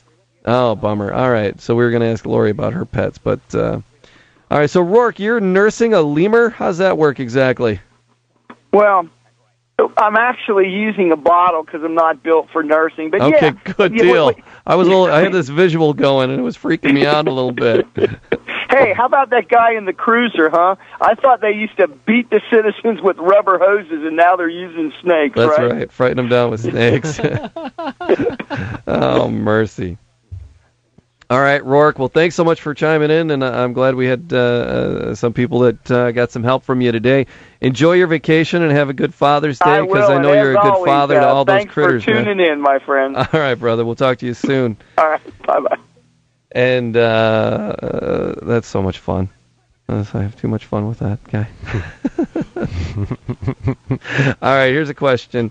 Oh, 0.45 0.75
bummer. 0.75 1.13
All 1.13 1.31
right. 1.31 1.61
So 1.61 1.77
we 1.77 1.85
were 1.85 1.91
going 1.91 2.03
to 2.03 2.09
ask 2.09 2.27
Lori 2.27 2.51
about 2.51 2.73
her 2.73 2.85
pets, 2.85 3.19
but 3.19 3.55
uh, 3.55 3.83
all 4.51 4.59
right. 4.59 4.71
So 4.71 4.85
Roark, 4.85 5.19
you're 5.19 5.41
nursing 5.41 5.95
a 5.95 6.03
lemur. 6.03 6.51
How's 6.51 6.79
that 6.79 6.99
work 6.99 7.21
exactly? 7.21 7.81
Well, 8.73 9.09
I'm 9.97 10.17
actually 10.17 10.71
using 10.71 11.13
a 11.13 11.17
bottle 11.17 11.63
because 11.63 11.83
I'm 11.83 11.95
not 11.95 12.23
built 12.23 12.49
for 12.51 12.63
nursing. 12.63 13.11
But 13.11 13.21
okay, 13.21 13.47
yeah, 13.47 13.73
good 13.75 13.93
yeah, 13.93 14.03
deal. 14.03 14.27
wait, 14.27 14.37
wait. 14.37 14.45
I 14.67 14.75
was 14.75 14.87
a 14.87 14.91
little, 14.91 15.07
I 15.07 15.21
had 15.21 15.33
this 15.35 15.49
visual 15.49 15.93
going, 15.93 16.31
and 16.31 16.39
it 16.39 16.43
was 16.43 16.57
freaking 16.57 16.95
me 16.95 17.07
out 17.07 17.29
a 17.29 17.33
little 17.33 17.53
bit. 17.53 17.87
Hey, 18.69 18.93
how 18.95 19.07
about 19.07 19.31
that 19.31 19.49
guy 19.49 19.73
in 19.75 19.85
the 19.85 19.93
cruiser, 19.93 20.51
huh? 20.51 20.75
I 21.01 21.15
thought 21.15 21.41
they 21.41 21.53
used 21.53 21.77
to 21.79 21.87
beat 21.87 22.29
the 22.31 22.43
citizens 22.51 23.01
with 23.01 23.17
rubber 23.17 23.59
hoses, 23.59 24.05
and 24.05 24.17
now 24.17 24.37
they're 24.37 24.49
using 24.49 24.93
snakes, 25.01 25.37
That's 25.37 25.57
right? 25.59 25.71
right. 25.71 25.93
Frighten 25.93 26.17
them 26.17 26.29
down 26.29 26.51
with 26.51 26.61
snakes. 26.61 27.19
oh, 28.87 29.31
mercy. 29.31 29.97
All 31.29 31.41
right, 31.41 31.61
Roark. 31.61 31.99
Well, 31.99 32.07
thanks 32.07 32.37
so 32.37 32.45
much 32.45 32.61
for 32.61 32.73
chiming 32.73 33.11
in, 33.11 33.33
and 33.33 33.43
uh, 33.43 33.51
I'm 33.51 33.73
glad 33.73 33.97
we 33.97 34.07
had 34.07 34.33
uh, 34.33 34.37
uh, 34.37 35.15
some 35.17 35.33
people 35.33 35.59
that 35.61 35.91
uh, 35.91 36.13
got 36.13 36.31
some 36.31 36.45
help 36.45 36.63
from 36.63 36.81
you 36.81 36.93
today. 36.93 37.27
Enjoy 37.61 37.95
your 37.95 38.07
vacation 38.07 38.63
and 38.63 38.71
have 38.71 38.91
a 38.91 38.93
good 38.93 39.13
Father's 39.13 39.59
Day 39.59 39.71
I 39.71 39.79
I 39.79 40.23
know 40.23 40.33
you're 40.35 40.53
a 40.53 40.55
good 40.55 40.73
always, 40.73 40.89
father 40.89 41.15
to 41.15 41.29
uh, 41.29 41.33
all 41.33 41.45
those 41.45 41.67
critters. 41.67 42.05
thanks 42.05 42.19
for 42.19 42.25
tuning 42.25 42.39
man. 42.39 42.53
in, 42.53 42.61
my 42.61 42.79
friend. 42.79 43.17
All 43.17 43.27
right, 43.33 43.57
brother. 43.57 43.85
We'll 43.85 43.97
talk 43.97 44.19
to 44.19 44.27
you 44.27 44.35
soon. 44.35 44.77
All 44.99 45.09
right, 45.09 45.43
bye 45.43 45.59
bye. 45.59 45.79
And 46.53 46.97
uh, 46.97 47.01
uh, 47.01 48.47
that's 48.47 48.69
so 48.69 48.81
much 48.81 49.01
fun. 49.01 49.29
I 49.89 50.03
have 50.03 50.37
too 50.41 50.49
much 50.49 50.67
fun 50.67 50.89
with 50.89 51.01
that 51.01 51.23
guy. 51.25 51.49
All 54.43 54.55
right, 54.55 54.69
here's 54.69 54.91
a 54.91 54.95
question 54.95 55.51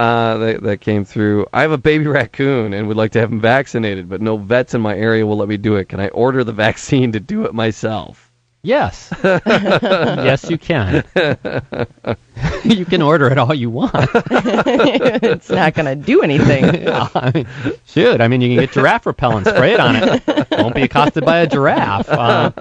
uh, 0.00 0.38
that, 0.38 0.62
that 0.62 0.80
came 0.80 1.04
through. 1.04 1.46
I 1.52 1.60
have 1.60 1.72
a 1.72 1.78
baby 1.78 2.06
raccoon 2.18 2.72
and 2.72 2.88
would 2.88 2.96
like 2.96 3.12
to 3.12 3.20
have 3.20 3.30
him 3.30 3.40
vaccinated, 3.40 4.08
but 4.08 4.22
no 4.22 4.38
vets 4.38 4.72
in 4.72 4.80
my 4.80 4.96
area 4.96 5.26
will 5.26 5.36
let 5.36 5.48
me 5.48 5.58
do 5.58 5.76
it. 5.76 5.90
Can 5.90 6.00
I 6.00 6.08
order 6.08 6.42
the 6.42 6.52
vaccine 6.66 7.12
to 7.12 7.20
do 7.20 7.44
it 7.44 7.52
myself? 7.52 8.28
Yes. 8.62 9.12
yes, 9.24 10.50
you 10.50 10.58
can. 10.58 11.04
you 12.62 12.84
can 12.84 13.00
order 13.00 13.28
it 13.28 13.38
all 13.38 13.54
you 13.54 13.70
want. 13.70 13.92
it's 13.94 15.48
not 15.48 15.72
going 15.74 15.86
to 15.86 15.96
do 15.96 16.20
anything. 16.20 16.82
Yeah, 16.82 17.08
I 17.14 17.32
mean, 17.34 17.46
shoot, 17.86 18.20
I 18.20 18.28
mean, 18.28 18.42
you 18.42 18.48
can 18.50 18.66
get 18.66 18.72
giraffe 18.72 19.06
repellent, 19.06 19.46
spray 19.46 19.72
it 19.72 19.80
on 19.80 19.96
it. 19.96 20.50
Won't 20.50 20.74
be 20.74 20.82
accosted 20.82 21.24
by 21.24 21.38
a 21.38 21.46
giraffe. 21.46 22.10
Uh, 22.10 22.52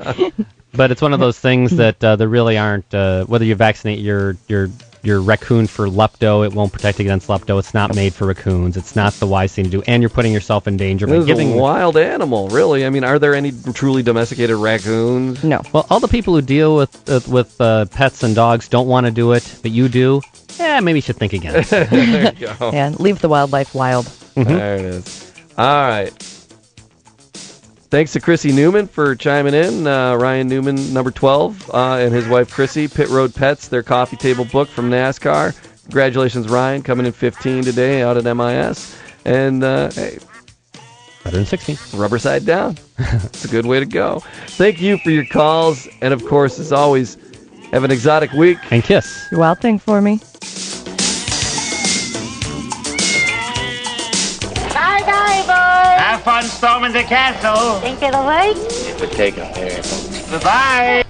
but 0.73 0.91
it's 0.91 1.01
one 1.01 1.11
of 1.11 1.19
those 1.19 1.37
things 1.37 1.71
that 1.75 2.01
uh, 2.01 2.15
there 2.15 2.29
really 2.29 2.57
aren't. 2.57 2.93
Uh, 2.93 3.25
whether 3.25 3.43
you 3.43 3.55
vaccinate 3.55 3.99
your 3.99 4.37
your 4.47 4.69
your 5.01 5.21
raccoon 5.21 5.67
for 5.67 5.87
lepto. 5.87 6.45
It 6.45 6.53
won't 6.53 6.71
protect 6.73 6.99
against 6.99 7.27
lepto. 7.27 7.57
It's 7.59 7.73
not 7.73 7.95
made 7.95 8.13
for 8.13 8.25
raccoons. 8.27 8.77
It's 8.77 8.95
not 8.95 9.13
the 9.13 9.27
wise 9.27 9.53
thing 9.53 9.65
to 9.65 9.69
do, 9.71 9.81
and 9.87 10.01
you're 10.01 10.09
putting 10.09 10.33
yourself 10.33 10.67
in 10.67 10.77
danger 10.77 11.05
by 11.07 11.13
This 11.13 11.21
is 11.21 11.25
giving. 11.27 11.53
a 11.53 11.57
wild 11.57 11.97
animal, 11.97 12.49
really. 12.49 12.85
I 12.85 12.89
mean, 12.89 13.03
are 13.03 13.19
there 13.19 13.33
any 13.35 13.51
truly 13.73 14.03
domesticated 14.03 14.55
raccoons? 14.57 15.43
No. 15.43 15.61
Well, 15.73 15.85
all 15.89 15.99
the 15.99 16.07
people 16.07 16.33
who 16.35 16.41
deal 16.41 16.75
with 16.75 17.09
uh, 17.09 17.19
with 17.27 17.59
uh, 17.61 17.85
pets 17.85 18.23
and 18.23 18.35
dogs 18.35 18.67
don't 18.67 18.87
want 18.87 19.05
to 19.05 19.11
do 19.11 19.31
it, 19.33 19.59
but 19.61 19.71
you 19.71 19.87
do. 19.89 20.21
Yeah, 20.59 20.79
maybe 20.81 20.97
you 20.97 21.01
should 21.01 21.15
think 21.17 21.33
again. 21.33 21.63
there 21.69 22.33
you 22.33 22.47
go. 22.47 22.71
Yeah, 22.73 22.89
leave 22.99 23.19
the 23.21 23.29
wildlife 23.29 23.73
wild. 23.73 24.05
There 24.35 24.75
it 24.75 24.81
is. 24.85 25.33
All 25.57 25.65
right. 25.87 26.13
Thanks 27.89 28.13
to 28.13 28.19
Krissie 28.19 28.53
Newman 28.53 28.87
for 28.87 29.15
chiming 29.15 29.55
in. 29.55 29.87
Uh, 29.87 30.15
Ryan 30.15 30.47
Newman, 30.47 30.93
number 30.93 31.09
12, 31.09 31.71
uh, 31.73 31.95
and 31.95 32.13
his 32.13 32.27
wife 32.27 32.53
Krissie, 32.53 32.93
Pit 32.93 33.09
Road 33.09 33.33
Pets, 33.33 33.67
their 33.67 33.81
coffee 33.81 34.15
table 34.15 34.45
book 34.45 34.67
from 34.69 34.91
NASCAR. 34.91 35.59
Congratulations, 35.85 36.47
Ryan, 36.49 36.83
coming 36.83 37.07
in 37.07 37.11
15 37.11 37.63
today 37.63 38.03
out 38.03 38.15
at 38.15 38.37
MIS. 38.37 38.95
And 39.25 39.63
uh, 39.63 39.89
hey, 39.91 40.19
Better 41.23 41.37
than 41.37 41.45
16. 41.45 41.99
rubber 41.99 42.19
side 42.19 42.45
down. 42.45 42.77
It's 42.99 43.45
a 43.45 43.47
good 43.47 43.65
way 43.65 43.79
to 43.79 43.85
go. 43.85 44.19
Thank 44.49 44.79
you 44.81 44.99
for 44.99 45.09
your 45.09 45.25
calls. 45.25 45.87
And 46.01 46.13
of 46.13 46.23
course, 46.25 46.59
as 46.59 46.71
always, 46.71 47.17
have 47.71 47.83
an 47.83 47.91
exotic 47.91 48.31
week. 48.33 48.59
And 48.71 48.83
kiss. 48.83 49.27
You 49.31 49.39
wild 49.39 49.59
thing 49.61 49.79
for 49.79 49.99
me. 50.01 50.19
Fun 56.39 56.49
storming 56.49 56.93
the 56.93 57.03
castle. 57.03 57.79
Think 57.81 58.01
it'll 58.01 58.25
work? 58.25 58.55
It 58.55 58.99
would 58.99 59.11
take 59.11 59.37
a 59.37 59.51
miracle. 59.55 60.39
Bye-bye. 60.39 61.03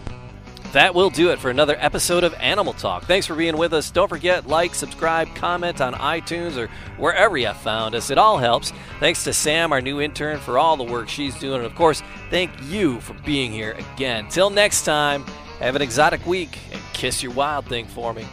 That 0.74 0.94
will 0.94 1.10
do 1.10 1.32
it 1.32 1.40
for 1.40 1.50
another 1.50 1.76
episode 1.80 2.24
of 2.24 2.34
Animal 2.36 2.74
Talk. 2.74 3.04
Thanks 3.04 3.26
for 3.26 3.36
being 3.36 3.58
with 3.58 3.74
us. 3.74 3.90
Don't 3.90 4.08
forget, 4.08 4.48
like, 4.48 4.76
subscribe, 4.76 5.34
comment 5.36 5.82
on 5.82 5.94
iTunes 5.94 6.58
or 6.58 6.68
wherever 6.98 7.38
you 7.38 7.52
found 7.54 7.96
us. 7.96 8.10
It 8.12 8.18
all 8.20 8.38
helps. 8.38 8.72
Thanks 9.00 9.24
to 9.24 9.34
Sam, 9.34 9.72
our 9.72 9.82
new 9.82 10.00
intern, 10.00 10.40
for 10.40 10.60
all 10.60 10.78
the 10.78 10.84
work 10.84 11.10
she's 11.10 11.38
doing. 11.40 11.58
And 11.58 11.66
of 11.66 11.76
course, 11.76 12.04
thank 12.30 12.52
you 12.64 13.00
for 13.02 13.14
being 13.26 13.52
here 13.52 13.72
again. 13.96 14.28
Till 14.30 14.50
next 14.50 14.84
time, 14.84 15.24
have 15.60 15.76
an 15.76 15.82
exotic 15.82 16.26
week 16.26 16.58
and 16.72 16.82
kiss 16.94 17.22
your 17.24 17.34
wild 17.34 17.66
thing 17.66 17.86
for 17.86 18.14
me. 18.14 18.26